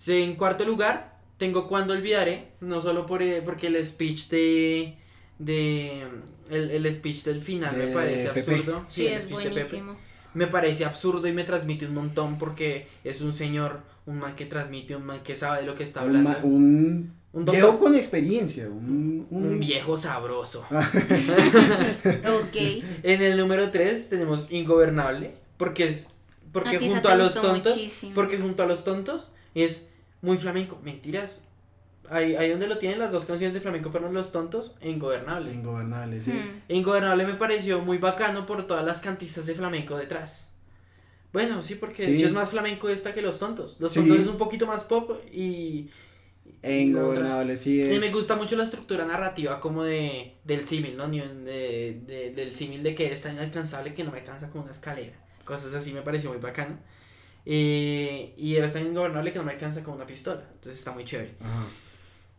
Sí, 0.04 0.22
en 0.22 0.34
cuarto 0.34 0.64
lugar, 0.64 1.18
tengo 1.38 1.68
Cuando 1.68 1.92
Olvidaré. 1.94 2.48
No 2.60 2.80
solo 2.80 3.06
por, 3.06 3.22
eh, 3.22 3.40
porque 3.44 3.68
el 3.68 3.84
speech 3.84 4.28
de. 4.28 4.96
de 5.38 6.02
el, 6.50 6.70
el 6.72 6.92
speech 6.92 7.22
del 7.24 7.40
final 7.40 7.76
me 7.76 7.86
parece 7.86 8.28
Pepe. 8.30 8.52
absurdo. 8.56 8.84
Sí, 8.88 9.06
el 9.06 9.12
es 9.14 9.24
speech 9.24 9.38
de 9.38 9.48
Pepe 9.50 9.60
buenísimo. 9.62 9.96
me 10.34 10.46
parece 10.48 10.84
absurdo 10.84 11.26
y 11.28 11.32
me 11.32 11.44
transmite 11.44 11.86
un 11.86 11.94
montón 11.94 12.36
porque 12.36 12.88
es 13.04 13.20
un 13.20 13.32
señor, 13.32 13.80
un 14.06 14.18
man 14.18 14.34
que 14.34 14.44
transmite, 14.46 14.96
un 14.96 15.04
man 15.06 15.20
que 15.22 15.36
sabe 15.36 15.60
de 15.60 15.66
lo 15.66 15.74
que 15.76 15.84
está 15.84 16.00
Un, 16.02 16.06
hablando. 16.08 16.30
ma- 16.30 16.38
un 16.42 17.14
Un 17.32 17.44
viejo 17.44 17.78
con 17.78 17.94
experiencia. 17.94 18.66
Un, 18.68 19.26
un- 19.30 19.46
Un 19.46 19.60
viejo 19.60 19.96
sabroso. 19.96 20.66
Ok. 20.72 22.56
En 23.02 23.22
el 23.22 23.36
número 23.38 23.70
3 23.70 24.08
tenemos 24.10 24.50
Ingobernable, 24.52 25.34
porque 25.56 25.84
es 25.88 26.08
porque 26.52 26.76
A 26.76 26.78
ti 26.78 26.84
esa 26.84 26.94
junto 26.94 27.08
a 27.08 27.14
los 27.16 27.34
tontos, 27.34 27.76
muchísimo. 27.76 28.12
porque 28.14 28.36
junto 28.38 28.62
a 28.62 28.66
los 28.66 28.84
tontos 28.84 29.32
es 29.54 29.88
muy 30.22 30.38
flamenco, 30.38 30.80
mentiras. 30.82 31.42
Ahí, 32.10 32.34
ahí 32.34 32.50
donde 32.50 32.66
lo 32.66 32.78
tienen 32.78 32.98
las 32.98 33.12
dos 33.12 33.24
canciones 33.26 33.54
de 33.54 33.60
flamenco 33.60 33.90
fueron 33.90 34.12
Los 34.12 34.32
Tontos 34.32 34.74
e 34.80 34.90
Ingobernable. 34.90 35.52
Ingobernable, 35.52 36.20
sí. 36.20 36.32
Hmm. 36.32 36.60
Ingobernable 36.68 37.24
me 37.26 37.34
pareció 37.34 37.80
muy 37.80 37.98
bacano 37.98 38.44
por 38.46 38.66
todas 38.66 38.84
las 38.84 39.00
cantistas 39.00 39.46
de 39.46 39.54
flamenco 39.54 39.96
detrás. 39.96 40.48
Bueno, 41.32 41.62
sí, 41.62 41.76
porque 41.76 42.02
de 42.02 42.08
Sí. 42.08 42.16
hecho 42.18 42.26
es 42.26 42.32
más 42.32 42.50
flamenco 42.50 42.88
esta 42.88 43.14
que 43.14 43.22
Los 43.22 43.38
Tontos. 43.38 43.76
Los 43.80 43.92
Sí. 43.92 44.00
Tontos 44.00 44.18
es 44.18 44.26
un 44.26 44.36
poquito 44.36 44.66
más 44.66 44.84
pop 44.84 45.12
y... 45.32 45.90
E 46.60 46.80
Ingobernable, 46.80 47.56
sí 47.56 47.80
es. 47.80 47.90
Y 47.90 47.98
me 47.98 48.10
gusta 48.10 48.36
mucho 48.36 48.56
la 48.56 48.64
estructura 48.64 49.04
narrativa 49.06 49.58
como 49.60 49.82
de 49.84 50.36
del 50.44 50.64
símil, 50.66 50.96
¿no? 50.96 51.08
De, 51.08 52.00
de- 52.06 52.32
del 52.36 52.54
símil 52.54 52.82
de 52.82 52.94
que 52.94 53.12
es 53.12 53.22
tan 53.22 53.34
inalcanzable 53.34 53.94
que 53.94 54.04
no 54.04 54.10
me 54.12 54.18
alcanza 54.18 54.50
con 54.50 54.62
una 54.62 54.70
escalera. 54.72 55.14
Cosas 55.44 55.72
así 55.74 55.92
me 55.92 56.02
pareció 56.02 56.30
muy 56.30 56.38
bacano. 56.40 56.78
Eh, 57.44 58.34
y 58.36 58.54
era 58.54 58.72
tan 58.72 58.86
ingobernable 58.86 59.32
que 59.32 59.38
no 59.38 59.44
me 59.44 59.52
alcanza 59.52 59.82
con 59.82 59.94
una 59.94 60.06
pistola. 60.06 60.42
Entonces 60.54 60.78
está 60.78 60.92
muy 60.92 61.04
chévere. 61.04 61.34
Ajá. 61.40 61.66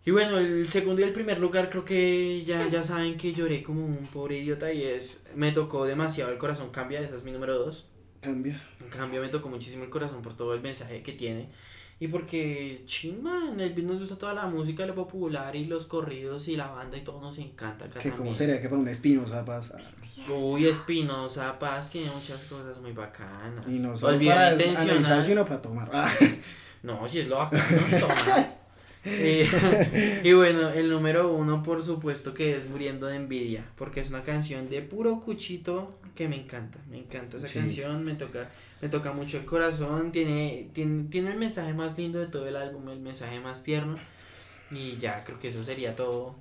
Y 0.05 0.11
bueno, 0.11 0.37
el 0.37 0.67
segundo 0.67 1.01
y 1.01 1.05
el 1.05 1.13
primer 1.13 1.39
lugar 1.39 1.69
creo 1.69 1.85
que 1.85 2.43
ya, 2.45 2.67
ya 2.67 2.83
saben 2.83 3.17
que 3.17 3.33
lloré 3.33 3.63
como 3.63 3.85
un 3.85 4.05
pobre 4.07 4.37
idiota 4.37 4.71
y 4.73 4.83
es... 4.83 5.23
Me 5.35 5.53
tocó 5.53 5.85
demasiado 5.85 6.31
el 6.31 6.37
corazón 6.37 6.71
cambia, 6.71 6.99
esa 6.99 7.15
es 7.15 7.23
mi 7.23 7.31
número 7.31 7.57
dos. 7.57 7.87
Cambia. 8.19 8.61
En 8.81 8.89
cambio 8.89 9.21
me 9.21 9.29
tocó 9.29 9.47
muchísimo 9.47 9.85
el 9.85 9.89
corazón 9.89 10.21
por 10.21 10.35
todo 10.35 10.53
el 10.53 10.61
mensaje 10.61 11.01
que 11.03 11.13
tiene. 11.13 11.49
Y 12.01 12.09
porque, 12.09 12.83
chimba, 12.85 13.49
en 13.49 13.61
el 13.61 13.73
beat 13.73 13.87
nos 13.87 13.99
gusta 13.99 14.17
toda 14.17 14.33
la 14.33 14.45
música, 14.47 14.85
lo 14.85 14.93
popular 14.93 15.55
y 15.55 15.67
los 15.67 15.85
corridos 15.85 16.49
y 16.49 16.57
la 16.57 16.67
banda 16.67 16.97
y 16.97 17.01
todo 17.01 17.21
nos 17.21 17.37
encanta 17.37 17.85
acá 17.85 17.99
Que 18.01 18.11
como 18.11 18.35
sería 18.35 18.61
que 18.61 18.67
para 18.67 18.81
un 18.81 18.89
Espinosa 18.89 19.45
pasa. 19.45 19.79
Uy, 20.29 20.67
Espinosa 20.67 21.57
Paz 21.59 21.91
tiene 21.91 22.09
muchas 22.11 22.43
cosas 22.45 22.77
muy 22.79 22.91
bacanas. 22.91 23.65
Y 23.67 23.79
no 23.79 23.97
solo 23.97 24.13
Olvidar 24.13 24.57
para 24.57 24.81
analizar, 24.81 25.23
sino 25.23 25.45
para 25.45 25.61
tomar. 25.61 25.89
Ah, 25.93 26.11
No, 26.83 27.07
si 27.07 27.19
es 27.21 27.27
lo 27.27 27.37
bacano, 27.37 27.81
toma. 27.99 28.47
Eh, 29.05 30.21
y 30.23 30.31
bueno, 30.31 30.69
el 30.69 30.89
número 30.89 31.33
uno, 31.33 31.61
por 31.61 31.83
supuesto, 31.83 32.33
que 32.33 32.55
es 32.55 32.69
Muriendo 32.69 33.07
de 33.07 33.17
Envidia, 33.17 33.65
porque 33.75 33.99
es 33.99 34.09
una 34.09 34.21
canción 34.23 34.69
de 34.69 34.81
puro 34.81 35.19
cuchito 35.19 35.99
que 36.15 36.29
me 36.29 36.37
encanta. 36.37 36.79
Me 36.89 36.99
encanta 36.99 37.35
esa 37.35 37.49
Sí. 37.49 37.59
canción, 37.59 38.05
me 38.05 38.13
toca, 38.15 38.49
me 38.81 38.87
toca 38.87 39.11
mucho 39.11 39.35
el 39.37 39.43
corazón, 39.43 40.13
tiene, 40.13 40.69
tiene, 40.73 41.03
tiene 41.09 41.31
el 41.31 41.37
mensaje 41.37 41.73
más 41.73 41.97
lindo 41.97 42.17
de 42.19 42.27
todo 42.27 42.47
el 42.47 42.55
álbum, 42.55 42.87
el 42.91 43.01
mensaje 43.01 43.41
más 43.41 43.63
tierno. 43.63 43.97
Y 44.71 44.95
ya, 44.99 45.21
creo 45.25 45.37
que 45.37 45.49
eso 45.49 45.61
sería 45.65 45.97
todo. 45.97 46.37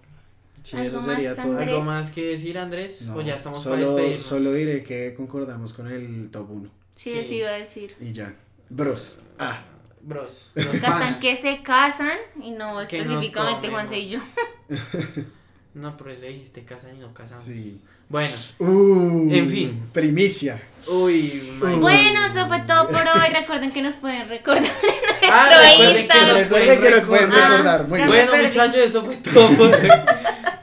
Sí, 0.62 0.76
¿Algo 0.76 0.98
eso 0.98 1.06
sería 1.10 1.30
más, 1.30 1.36
todo. 1.39 1.52
Andrés? 1.52 1.68
¿Algo 1.68 1.82
más 1.82 2.10
que 2.10 2.26
decir, 2.26 2.59
Andrés? 2.59 3.02
No, 3.02 3.16
o 3.16 3.20
ya 3.22 3.36
estamos 3.36 3.64
para 3.64 3.76
solo, 3.76 3.94
despedirnos. 3.97 4.26
solo 4.26 4.52
diré 4.52 4.82
que 4.82 5.14
concordamos 5.14 5.72
con 5.72 5.89
el 5.90 6.30
top 6.30 6.51
1. 6.51 6.70
Sí, 6.97 7.10
Sí. 7.10 7.18
eso 7.18 7.32
iba 7.34 7.48
a 7.48 7.52
decir. 7.59 7.97
Y 8.01 8.12
ya. 8.12 8.34
Bros. 8.68 9.20
Ah. 9.39 9.64
Bros, 10.02 10.51
los 10.56 10.66
Que 11.20 11.36
se 11.36 11.62
casan 11.62 12.18
y 12.43 12.51
no 12.51 12.80
específicamente 12.80 13.68
Juanse 13.68 13.98
y 13.98 14.09
yo. 14.10 14.20
No, 15.74 15.97
por 15.97 16.10
eso 16.10 16.26
dijiste 16.26 16.64
casan 16.64 16.97
y 16.97 16.98
no 17.01 17.14
casamos. 17.14 17.44
Sí. 17.44 17.80
Bueno, 18.12 18.34
Uh, 18.59 19.28
En 19.32 19.48
fin. 19.48 19.82
Primicia. 19.93 20.60
uy, 20.86 21.51
Bueno, 21.59 22.20
eso 22.26 22.47
fue 22.47 22.59
todo 22.60 22.89
por 22.90 23.01
hoy. 23.01 23.32
Recuerden 23.32 23.72
que 23.72 23.80
nos 23.80 23.94
pueden 23.94 24.28
recordar 24.28 24.64
en 25.22 25.30
Ah, 25.32 25.47
nuestro 25.48 25.62
recuerden 25.62 25.94
que 25.94 26.01
Instagram. 26.02 26.28
nos 26.28 26.39
Recuerden 26.40 26.82
que 26.82 26.90
nos 26.90 27.06
pueden 27.09 27.30
recordar. 27.30 27.51
recordar. 27.52 27.89
Muy 27.89 28.01
Ah, 28.02 28.06
bien. 28.10 28.26
Bueno, 28.28 28.44
muchachos, 28.48 28.76
eso 28.76 29.02
fue 29.05 29.16
todo 29.16 29.48
por 29.56 29.66
hoy. 29.74 29.89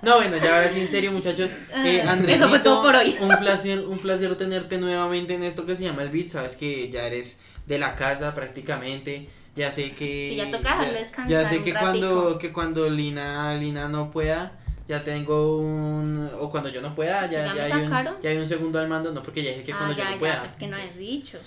No, 0.04 0.16
bueno, 0.18 0.38
ya 0.38 0.56
ahora 0.58 0.70
sí, 0.72 0.80
en 0.80 0.88
serio, 0.88 1.12
muchachos. 1.12 1.52
Eh, 1.84 2.04
Ah, 2.06 2.12
Andresito, 2.12 2.38
eso 2.46 2.50
fue 2.50 2.60
todo 2.60 2.84
por 2.84 2.96
hoy. 2.96 3.18
Un 3.20 3.36
placer, 3.40 3.80
un 3.80 3.98
placer 3.98 4.38
tenerte 4.38 4.78
nuevamente 4.78 5.34
en 5.34 5.44
esto 5.44 5.66
que 5.66 5.76
se 5.76 5.84
llama 5.86 6.04
el 6.04 6.10
beat. 6.10 6.30
Sabes 6.30 6.56
que 6.56 6.90
ya 6.92 7.04
eres 7.08 7.40
de 7.66 7.80
la 7.80 7.96
casa 7.96 8.36
prácticamente. 8.36 9.28
Ya 9.56 9.72
sé 9.72 9.92
que. 9.94 10.28
Sí, 10.30 10.36
ya 10.36 10.46
toca 10.46 10.60
dejarlo 10.70 10.94
ya- 10.94 11.00
descansar 11.00 11.28
Ya 11.44 11.50
sé 11.50 11.64
que 11.64 11.74
cuando, 11.74 12.38
que 12.38 12.54
cuando 12.54 12.88
Lina, 12.90 13.56
Lina 13.56 13.90
no 13.90 14.12
pueda, 14.12 14.54
ya 14.90 15.04
tengo 15.04 15.60
un. 15.60 16.30
O 16.40 16.50
cuando 16.50 16.68
yo 16.70 16.82
no 16.82 16.94
pueda, 16.96 17.22
ya, 17.30 17.46
¿Ya 17.46 17.56
ya, 17.56 17.64
hay 17.66 17.72
un, 17.84 17.90
sacaron? 17.90 18.16
ya 18.22 18.30
hay 18.32 18.38
un 18.38 18.48
segundo 18.48 18.80
al 18.80 18.90
mando. 18.90 19.14
No, 19.14 19.24
porque 19.24 19.42
ya 19.44 19.52
dije 19.52 19.64
que 19.64 19.72
ah, 19.72 19.78
cuando 19.78 19.96
ya, 19.96 20.04
yo 20.04 20.10
no 20.10 20.16
ya, 20.16 20.20
pueda. 20.20 20.40
pues 20.42 20.56
que 20.56 20.68
no 20.68 20.76
has 20.76 20.98
dicho. 20.98 21.38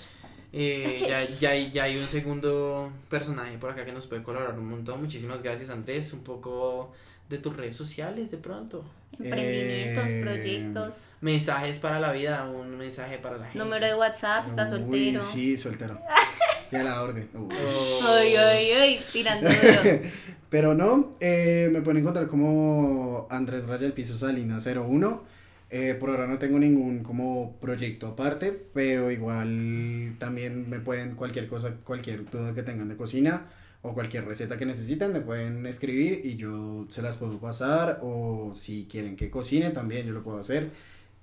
Eh, 0.53 1.05
ya, 1.09 1.23
ya, 1.41 1.49
hay- 1.51 1.71
ya 1.71 1.83
hay 1.83 1.97
un 1.97 2.07
segundo 2.07 2.91
personaje 3.09 3.57
por 3.57 3.69
acá 3.71 3.85
que 3.85 3.91
nos 3.91 4.07
puede 4.07 4.23
colaborar 4.23 4.57
un 4.57 4.67
montón. 4.69 5.01
Muchísimas 5.01 5.43
gracias, 5.43 5.69
Andrés. 5.69 6.11
Un 6.13 6.23
poco 6.23 6.91
de 7.29 7.37
tus 7.37 7.55
redes 7.55 7.75
sociales 7.75 8.31
de 8.31 8.37
pronto. 8.37 8.83
Emprendimientos, 9.19 10.05
Eh, 10.07 10.21
proyectos, 10.23 10.95
Mensajes 11.21 11.77
para 11.77 11.99
la 11.99 12.11
vida, 12.11 12.45
un 12.49 12.75
mensaje 12.77 13.19
para 13.19 13.37
la 13.37 13.45
gente. 13.45 13.59
número 13.59 13.85
de 13.85 13.93
WhatsApp, 13.93 14.47
está 14.47 14.63
Uy, 14.63 14.69
soltero. 14.71 15.21
sí, 15.21 15.57
soltero. 15.57 15.99
Y 16.71 16.75
a 16.75 16.81
la 16.83 17.03
orden. 17.03 17.29
Uy. 17.35 17.47
Oh. 17.55 18.07
Ay, 18.17 18.35
ay, 18.35 18.71
ay, 18.71 19.01
tirando 19.11 19.47
duro. 19.47 19.99
Pero 20.53 20.75
no, 20.75 21.15
eh, 21.19 21.67
me 21.71 21.81
pueden 21.81 22.01
encontrar 22.01 22.27
como 22.27 23.25
Andrés 23.31 23.65
Raya 23.65 23.87
el 23.87 23.93
Piso 23.93 24.15
Salinas 24.15 24.67
01. 24.67 25.23
Eh, 25.71 25.97
por 25.99 26.11
ahora 26.11 26.27
no 26.27 26.37
tengo 26.37 26.59
ningún 26.59 27.01
como 27.01 27.57
proyecto 27.59 28.05
aparte, 28.05 28.51
pero 28.71 29.09
igual 29.09 30.15
también 30.19 30.69
me 30.69 30.79
pueden 30.79 31.15
cualquier 31.15 31.47
cosa, 31.47 31.77
cualquier 31.83 32.29
duda 32.29 32.53
que 32.53 32.61
tengan 32.61 32.87
de 32.87 32.95
cocina 32.95 33.47
o 33.81 33.95
cualquier 33.95 34.25
receta 34.25 34.55
que 34.55 34.67
necesiten, 34.67 35.11
me 35.11 35.21
pueden 35.21 35.65
escribir 35.65 36.21
y 36.23 36.35
yo 36.35 36.85
se 36.91 37.01
las 37.01 37.17
puedo 37.17 37.39
pasar 37.39 38.01
o 38.03 38.51
si 38.53 38.85
quieren 38.85 39.15
que 39.15 39.31
cocine 39.31 39.71
también 39.71 40.05
yo 40.05 40.13
lo 40.13 40.21
puedo 40.21 40.37
hacer, 40.37 40.69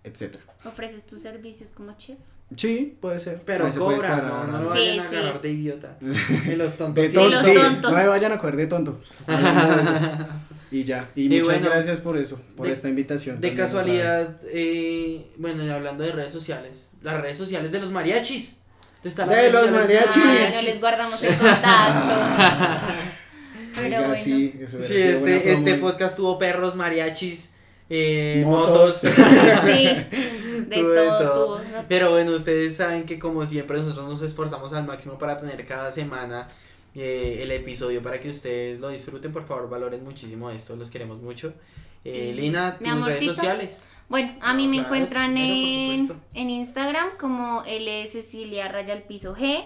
etcétera. 0.03 0.43
¿Ofreces 0.65 1.07
tus 1.07 1.23
servicios 1.23 1.71
como 1.71 1.97
chef? 1.97 2.19
Sí, 2.57 2.97
puede 3.01 3.21
ser. 3.21 3.43
Pero 3.47 3.67
Ahí 3.67 3.73
se 3.73 3.79
puede 3.79 3.97
cobra, 3.97 4.17
no, 4.17 4.45
no 4.47 4.63
lo. 4.65 4.73
Sí, 4.75 4.79
vayan 4.81 5.01
a 5.07 5.09
sí. 5.11 5.17
agarrar 5.17 5.41
de 5.43 5.51
idiota. 5.51 5.97
De 6.01 6.57
los 6.57 6.77
tontos. 6.77 7.03
De 7.03 7.09
sí. 7.09 7.15
tonto, 7.15 7.43
sí, 7.43 7.55
tontos. 7.55 7.91
no 7.93 7.97
me 7.99 8.07
vayan 8.09 8.33
a 8.33 8.39
coger 8.39 8.57
de 8.57 8.67
tonto. 8.67 9.01
Y 10.73 10.85
ya, 10.85 11.09
y, 11.17 11.25
Y 11.25 11.29
muchas 11.41 11.45
bueno, 11.61 11.71
gracias 11.71 11.99
por 11.99 12.17
eso, 12.17 12.41
por 12.57 12.67
de- 12.69 12.73
esta 12.73 12.89
invitación. 12.89 13.41
De 13.41 13.55
casualidad, 13.55 14.37
eh, 14.53 15.27
bueno, 15.37 15.65
y 15.65 15.69
hablando 15.69 16.05
de 16.05 16.13
redes 16.13 16.33
sociales, 16.33 16.89
las 17.03 17.21
redes 17.21 17.39
sociales 17.39 17.73
de 17.73 17.81
los 17.81 17.91
mariachis. 17.91 18.59
¿Dónde 19.03 19.09
están 19.09 19.29
De 19.31 19.51
los 19.51 19.71
mariachis. 19.71 20.23
Ay, 20.25 20.53
no 20.55 20.63
les 20.63 20.81
guardamos 20.81 21.23
el 21.25 21.35
contacto. 21.37 22.15
Pero 23.75 23.87
Oiga, 23.87 23.99
bueno. 24.01 24.15
sí, 24.17 24.55
eso 24.61 24.83
Sí, 24.83 24.97
este, 24.97 25.53
este 25.53 25.75
podcast 25.77 26.17
tuvo 26.17 26.39
perros, 26.39 26.77
mariachis, 26.77 27.50
eh, 27.91 28.43
Motos. 28.47 29.03
motos. 29.05 29.15
Sí, 29.65 29.85
de 30.69 30.77
todo, 30.77 31.19
todo. 31.19 31.59
No- 31.59 31.85
Pero 31.89 32.13
bueno, 32.13 32.33
ustedes 32.33 32.77
saben 32.77 33.05
que 33.05 33.19
como 33.19 33.45
siempre 33.45 33.79
nosotros 33.79 34.09
nos 34.09 34.23
esforzamos 34.23 34.73
al 34.73 34.87
máximo 34.87 35.19
para 35.19 35.39
tener 35.39 35.67
cada 35.67 35.91
semana 35.93 36.49
eh, 36.95 37.41
el 37.43 37.51
episodio 37.51 38.03
para 38.03 38.21
que 38.21 38.31
ustedes 38.31 38.81
lo 38.81 38.89
disfruten. 38.89 39.33
Por 39.33 39.45
favor, 39.47 39.69
valoren 39.69 40.03
muchísimo 40.05 40.51
esto, 40.51 40.77
los 40.77 40.89
queremos 40.91 41.21
mucho. 41.21 41.53
Eh, 42.05 42.33
Lina, 42.35 42.77
mi 42.81 42.89
tus 42.89 43.07
redes 43.07 43.27
sociales. 43.27 43.89
Bueno, 44.09 44.35
a 44.41 44.55
mí 44.55 44.65
No, 44.65 44.71
me 44.71 44.77
claro, 44.79 44.89
encuentran 44.95 45.37
en, 45.37 46.13
en 46.35 46.51
Instagram 46.51 47.11
como 47.19 47.63
L 47.67 48.07
Cecilia 48.09 48.69
Raya 48.69 48.95
al 48.95 49.03
Piso 49.03 49.37
G. 49.37 49.63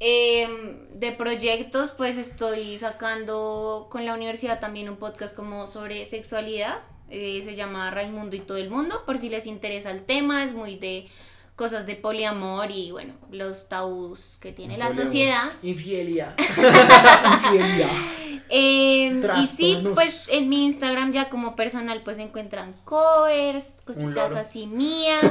Em, 0.00 0.88
de 0.94 1.10
proyectos, 1.12 1.90
pues 1.90 2.16
estoy 2.18 2.78
sacando 2.78 3.88
con 3.90 4.04
la 4.06 4.14
universidad 4.14 4.60
también 4.60 4.88
un 4.88 4.96
podcast 4.96 5.34
como 5.34 5.66
sobre 5.66 6.06
sexualidad. 6.06 6.78
Eh, 7.10 7.40
se 7.44 7.54
llama 7.54 7.90
Raimundo 7.90 8.36
y 8.36 8.40
todo 8.40 8.58
el 8.58 8.70
mundo, 8.70 9.02
por 9.06 9.18
si 9.18 9.28
les 9.28 9.46
interesa 9.46 9.90
el 9.90 10.02
tema. 10.02 10.44
Es 10.44 10.52
muy 10.52 10.76
de 10.78 11.06
cosas 11.56 11.86
de 11.86 11.96
poliamor 11.96 12.70
y 12.70 12.92
bueno, 12.92 13.14
los 13.32 13.68
tabús 13.68 14.38
que 14.40 14.52
tiene 14.52 14.78
la 14.78 14.94
sociedad. 14.94 15.50
Infidelidad. 15.62 16.36
Infidelidad. 16.38 17.90
Eh, 18.50 19.20
y 19.42 19.46
sí, 19.46 19.82
pues 19.94 20.26
en 20.28 20.48
mi 20.48 20.64
Instagram 20.64 21.12
ya 21.12 21.28
como 21.28 21.54
personal 21.54 22.00
pues 22.02 22.18
encuentran 22.18 22.74
covers, 22.84 23.82
cositas 23.84 24.32
así 24.32 24.66
mías. 24.66 25.22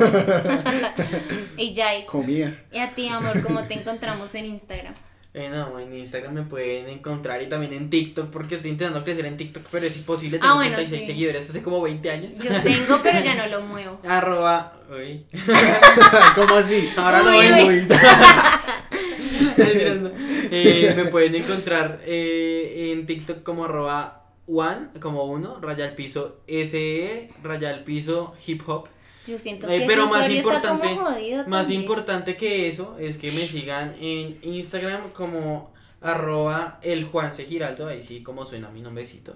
y 1.57 1.73
ya, 1.73 1.87
Comida. 2.05 2.61
y 2.71 2.79
a 2.79 2.93
ti 2.93 3.07
amor, 3.07 3.41
¿cómo 3.41 3.63
te 3.63 3.75
encontramos 3.75 4.35
en 4.35 4.45
Instagram? 4.45 4.93
Eh, 5.39 5.49
no, 5.51 5.79
en 5.79 5.93
Instagram 5.95 6.33
me 6.33 6.41
pueden 6.41 6.89
encontrar 6.89 7.39
y 7.43 7.45
también 7.45 7.71
en 7.73 7.91
TikTok 7.91 8.31
porque 8.31 8.55
estoy 8.55 8.71
intentando 8.71 9.03
crecer 9.03 9.25
en 9.27 9.37
TikTok, 9.37 9.63
pero 9.71 9.85
es 9.85 9.95
imposible. 9.95 10.37
Ah, 10.41 10.41
Tengo 10.41 10.55
bueno, 10.55 10.75
36 10.77 11.01
sí. 11.01 11.07
seguidores 11.07 11.47
hace 11.47 11.61
como 11.61 11.79
20 11.81 12.09
años. 12.09 12.33
Yo 12.39 12.61
tengo, 12.63 12.99
pero 13.03 13.19
ya 13.23 13.35
no 13.35 13.45
lo 13.47 13.61
muevo. 13.67 14.01
Arroba. 14.07 14.73
Uy. 14.89 15.25
¿Cómo 16.35 16.55
así? 16.55 16.89
Ahora 16.97 17.21
lo 17.21 17.29
Uy, 17.29 17.37
ven. 17.37 17.67
uy. 17.67 17.87
Mentiras, 19.57 19.97
no. 19.97 20.11
Eh, 20.49 20.93
me 20.95 21.05
pueden 21.05 21.35
encontrar 21.35 21.99
eh, 22.05 22.93
en 22.93 23.05
TikTok 23.05 23.43
como 23.43 23.65
arroba 23.65 24.23
one, 24.47 24.87
como 25.01 25.25
uno, 25.25 25.59
raya 25.61 25.85
al 25.85 25.91
piso 25.93 26.41
SE, 26.47 27.29
raya 27.43 27.69
al 27.69 27.83
piso 27.83 28.33
hip 28.47 28.63
hop. 28.67 28.87
Yo 29.27 29.37
siento 29.39 29.67
Eh, 29.69 29.79
que 29.79 29.85
pero 29.85 30.07
más 30.07 30.29
importante, 30.29 30.87
como 30.87 31.05
jodido 31.05 31.37
más 31.47 31.61
también. 31.63 31.81
importante 31.81 32.35
que 32.37 32.67
eso 32.67 32.95
es 32.99 33.17
que 33.17 33.31
me 33.31 33.45
sigan 33.45 33.95
en 33.99 34.39
Instagram 34.41 35.09
como 35.11 35.73
arroba 36.01 36.79
el 36.83 37.03
Juanse 37.05 37.45
Giraldo, 37.45 37.87
ahí 37.87 38.03
sí 38.03 38.21
como 38.23 38.45
suena 38.45 38.69
mi 38.69 38.81
nombrecito. 38.81 39.35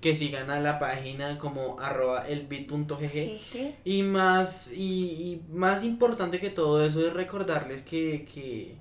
Que 0.00 0.16
sigan 0.16 0.50
a 0.50 0.58
la 0.60 0.78
página 0.78 1.36
como 1.38 1.78
arroba 1.78 2.26
elbit.gg. 2.26 3.38
Y 3.84 4.02
más, 4.02 4.72
y, 4.74 4.82
y 5.04 5.42
más 5.52 5.84
importante 5.84 6.40
que 6.40 6.48
todo 6.50 6.84
eso 6.84 7.06
es 7.06 7.12
recordarles 7.12 7.82
que, 7.82 8.24
que, 8.32 8.76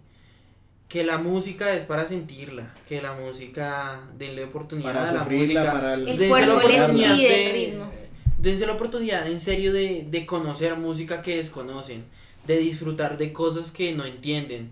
que 0.88 1.04
la 1.04 1.18
música 1.18 1.74
es 1.74 1.84
para 1.84 2.06
sentirla, 2.06 2.74
que 2.88 3.02
la 3.02 3.14
música, 3.14 4.00
denle 4.18 4.46
oportunidad 4.46 4.94
Para 4.94 5.10
a 5.10 5.12
la 5.14 5.20
sufrirla, 5.20 5.60
música. 5.62 5.72
para 5.74 5.94
el... 5.96 6.28
Cuerpo 6.30 6.68
les 6.68 6.84
pide 6.92 7.18
de- 7.18 7.46
el 7.48 7.52
ritmo. 7.54 7.92
Dense 8.40 8.66
la 8.66 8.74
oportunidad 8.74 9.30
en 9.30 9.40
serio 9.40 9.74
de, 9.74 10.08
de 10.10 10.26
conocer 10.26 10.78
música 10.78 11.22
que 11.22 11.38
desconocen, 11.38 12.06
de 12.48 12.58
disfrutar 12.58 13.18
de 13.18 13.34
cosas 13.34 13.72
que 13.72 13.94
no 13.94 14.06
entienden. 14.06 14.72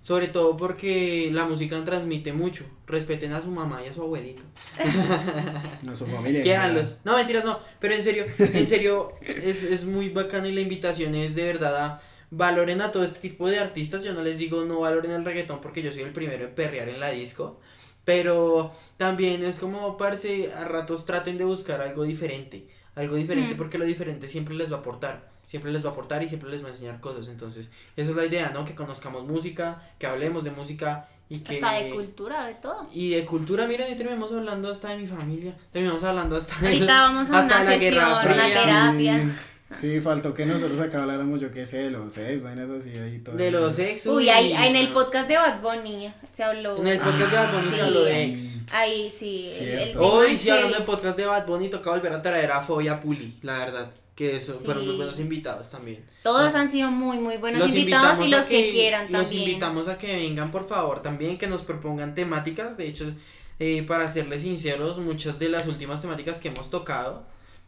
Sobre 0.00 0.26
todo 0.26 0.56
porque 0.56 1.30
la 1.32 1.44
música 1.44 1.82
transmite 1.84 2.32
mucho. 2.32 2.64
Respeten 2.86 3.32
a 3.34 3.40
su 3.40 3.48
mamá 3.48 3.82
y 3.84 3.88
a 3.88 3.94
su 3.94 4.02
abuelito. 4.02 4.42
A 5.88 5.94
su 5.94 6.06
familia. 6.06 6.42
Quiéranlos. 6.42 6.96
No, 7.04 7.14
mentiras, 7.16 7.44
no. 7.44 7.60
Pero 7.78 7.94
en 7.94 8.02
serio, 8.02 8.24
en 8.38 8.66
serio, 8.66 9.12
es, 9.20 9.62
es 9.62 9.84
muy 9.84 10.08
bacana 10.08 10.48
y 10.48 10.52
la 10.52 10.60
invitación 10.60 11.14
es 11.14 11.34
de 11.34 11.44
verdad 11.44 11.76
a 11.76 12.02
valoren 12.30 12.80
a 12.80 12.90
todo 12.90 13.04
este 13.04 13.20
tipo 13.20 13.48
de 13.48 13.60
artistas. 13.60 14.02
Yo 14.02 14.12
no 14.14 14.22
les 14.22 14.38
digo 14.38 14.64
no 14.64 14.80
valoren 14.80 15.12
el 15.12 15.24
reggaetón 15.24 15.60
porque 15.60 15.82
yo 15.82 15.92
soy 15.92 16.02
el 16.02 16.12
primero 16.12 16.44
en 16.44 16.54
perrear 16.54 16.88
en 16.88 16.98
la 16.98 17.10
disco. 17.10 17.60
Pero 18.04 18.72
también 18.96 19.44
es 19.44 19.60
como, 19.60 19.96
parce, 19.96 20.52
a 20.52 20.64
ratos 20.64 21.06
traten 21.06 21.38
de 21.38 21.44
buscar 21.44 21.80
algo 21.80 22.02
diferente. 22.02 22.66
Algo 22.94 23.16
diferente 23.16 23.54
Mm. 23.54 23.56
porque 23.56 23.78
lo 23.78 23.84
diferente 23.84 24.28
siempre 24.28 24.54
les 24.54 24.70
va 24.72 24.76
a 24.76 24.80
aportar. 24.80 25.30
Siempre 25.46 25.70
les 25.70 25.84
va 25.84 25.90
a 25.90 25.92
aportar 25.92 26.22
y 26.22 26.28
siempre 26.28 26.50
les 26.50 26.62
va 26.62 26.68
a 26.68 26.70
enseñar 26.70 27.00
cosas. 27.00 27.28
Entonces, 27.28 27.70
esa 27.96 28.10
es 28.10 28.16
la 28.16 28.24
idea, 28.24 28.50
¿no? 28.54 28.64
Que 28.64 28.74
conozcamos 28.74 29.24
música, 29.26 29.82
que 29.98 30.06
hablemos 30.06 30.44
de 30.44 30.50
música 30.50 31.08
y 31.28 31.40
que... 31.40 31.54
Hasta 31.54 31.72
de 31.72 31.90
cultura, 31.90 32.46
de 32.46 32.54
todo. 32.54 32.88
Y 32.92 33.10
de 33.10 33.24
cultura, 33.24 33.66
miren, 33.66 33.88
ahí 33.88 33.96
terminamos 33.96 34.32
hablando 34.32 34.70
hasta 34.70 34.90
de 34.90 34.98
mi 34.98 35.06
familia. 35.06 35.56
Terminamos 35.72 36.02
hablando 36.04 36.36
hasta 36.36 36.58
de 36.60 36.68
Ahorita 36.68 37.00
vamos 37.00 37.30
a 37.30 37.38
hasta 37.38 37.60
una 37.60 37.70
de 37.70 37.76
la 37.76 37.80
sesión, 37.80 38.34
una 38.34 38.46
terapia. 38.48 39.22
Sí, 39.22 39.32
faltó 40.02 40.34
que 40.34 40.46
nosotros 40.46 40.78
acá 40.80 41.02
habláramos, 41.02 41.40
yo 41.40 41.50
qué 41.50 41.66
sé, 41.66 41.78
de 41.78 41.90
los 41.90 42.12
sex, 42.12 42.42
vainas 42.42 42.68
así 42.70 42.90
ahí 42.90 43.18
todo. 43.18 43.36
De 43.36 43.50
los 43.50 43.78
ex. 43.78 44.06
Uy, 44.06 44.28
ahí, 44.28 44.52
ahí 44.52 44.70
en 44.70 44.76
el 44.76 44.88
podcast 44.88 45.28
de 45.28 45.36
Bad 45.36 45.60
Bunny 45.62 46.12
se 46.34 46.42
habló. 46.44 46.76
En 46.78 46.86
el 46.88 46.98
podcast 46.98 47.30
de 47.30 47.36
Bad 47.36 47.52
Bunny 47.52 47.68
Sí. 47.70 47.74
se 47.76 47.82
habló 47.82 48.04
de 48.04 48.24
ex. 48.24 48.58
Ahí 48.72 49.12
sí. 49.16 49.50
el- 49.58 49.98
Hoy 49.98 50.36
sí, 50.38 50.50
hablando 50.50 50.76
del 50.76 50.84
podcast 50.86 51.16
de 51.16 51.24
Bad 51.26 51.46
Bunny, 51.46 51.68
toca 51.70 51.90
volver 51.90 52.12
a 52.12 52.22
traer 52.22 52.50
a 52.50 52.62
Fobia 52.62 53.00
Puli, 53.00 53.38
la 53.42 53.58
verdad. 53.58 53.90
Que 54.14 54.36
eso 54.36 54.52
Sí. 54.58 54.64
fueron 54.64 54.86
muy 54.86 54.96
buenos 54.96 55.18
invitados 55.20 55.70
también. 55.70 56.04
Todos 56.22 56.54
han 56.54 56.70
sido 56.70 56.90
muy, 56.90 57.18
muy 57.18 57.38
buenos 57.38 57.60
Los 57.60 57.70
invitados 57.74 58.24
y 58.26 58.30
los 58.30 58.40
a 58.40 58.46
que, 58.48 58.70
quieran 58.70 59.10
Los 59.10 59.22
también. 59.22 59.42
invitamos 59.42 59.88
a 59.88 59.96
que 59.98 60.14
vengan, 60.14 60.50
por 60.50 60.68
favor, 60.68 61.00
también, 61.02 61.38
que 61.38 61.46
nos 61.46 61.62
propongan 61.62 62.14
temáticas. 62.14 62.76
De 62.76 62.86
hecho, 62.86 63.10
eh, 63.58 63.82
para 63.84 64.10
serles 64.10 64.42
sinceros, 64.42 64.98
muchas 64.98 65.38
de 65.38 65.48
las 65.48 65.66
últimas 65.66 66.02
temáticas 66.02 66.38
que 66.40 66.48
hemos 66.48 66.68
tocado 66.70 67.24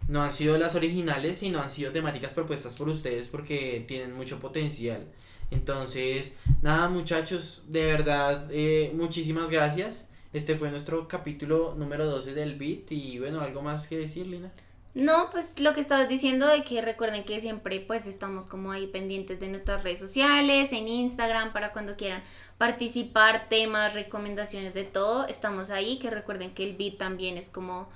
no 0.09 0.23
han 0.23 0.33
sido 0.33 0.59
las 0.59 0.75
originales, 0.75 1.39
sino 1.39 1.61
han 1.61 1.71
sido 1.71 1.93
temáticas 1.93 2.33
propuestas 2.33 2.75
por 2.75 2.89
ustedes 2.89 3.29
porque 3.29 3.85
tienen 3.87 4.15
mucho 4.15 4.41
potencial. 4.41 5.07
Entonces, 5.51 6.37
nada, 6.63 6.89
muchachos, 6.89 7.65
de 7.69 7.87
verdad, 7.87 8.49
eh, 8.51 8.93
muchísimas 8.95 9.51
gracias. 9.51 10.09
Este 10.33 10.57
fue 10.57 10.71
nuestro 10.71 11.07
capítulo 11.07 11.75
número 11.77 12.07
12 12.07 12.35
del 12.35 12.59
Beat. 12.59 12.91
Y 12.91 13.19
bueno, 13.19 13.41
¿algo 13.41 13.63
más 13.63 13.87
que 13.87 13.99
decir, 13.99 14.27
Lina? 14.27 14.51
No, 14.95 15.29
pues 15.33 15.59
lo 15.59 15.75
que 15.75 15.81
estabas 15.81 16.09
diciendo 16.09 16.47
de 16.47 16.63
que 16.63 16.81
recuerden 16.81 17.25
que 17.25 17.41
siempre 17.41 17.81
pues 17.81 18.07
estamos 18.07 18.47
como 18.47 18.71
ahí 18.71 18.87
pendientes 18.87 19.41
de 19.41 19.49
nuestras 19.49 19.83
redes 19.83 19.99
sociales, 19.99 20.73
en 20.73 20.87
Instagram 20.87 21.53
para 21.53 21.73
cuando 21.73 21.97
quieran 21.97 22.23
participar, 22.59 23.49
temas, 23.49 23.93
recomendaciones 23.93 24.73
de 24.73 24.85
todo, 24.85 25.27
estamos 25.27 25.71
ahí, 25.71 25.99
que 25.99 26.11
recuerden 26.11 26.55
que 26.55 26.63
el 26.63 26.77
beat 26.77 26.97
también 26.97 27.39
es 27.39 27.49
como 27.49 27.89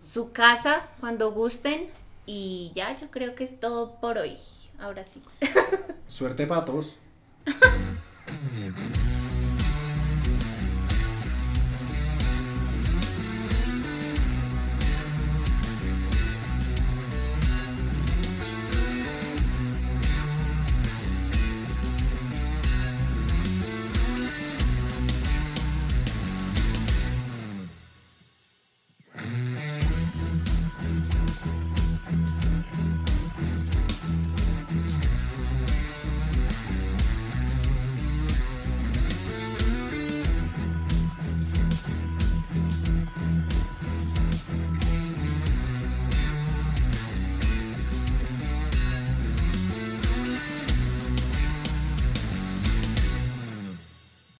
su 0.00 0.32
casa 0.32 0.88
cuando 1.00 1.32
gusten. 1.32 1.88
Y 2.26 2.72
ya, 2.74 2.98
yo 2.98 3.10
creo 3.10 3.34
que 3.34 3.44
es 3.44 3.58
todo 3.58 3.98
por 4.00 4.18
hoy. 4.18 4.36
Ahora 4.78 5.04
sí. 5.04 5.22
Suerte, 6.06 6.46
patos. 6.46 6.98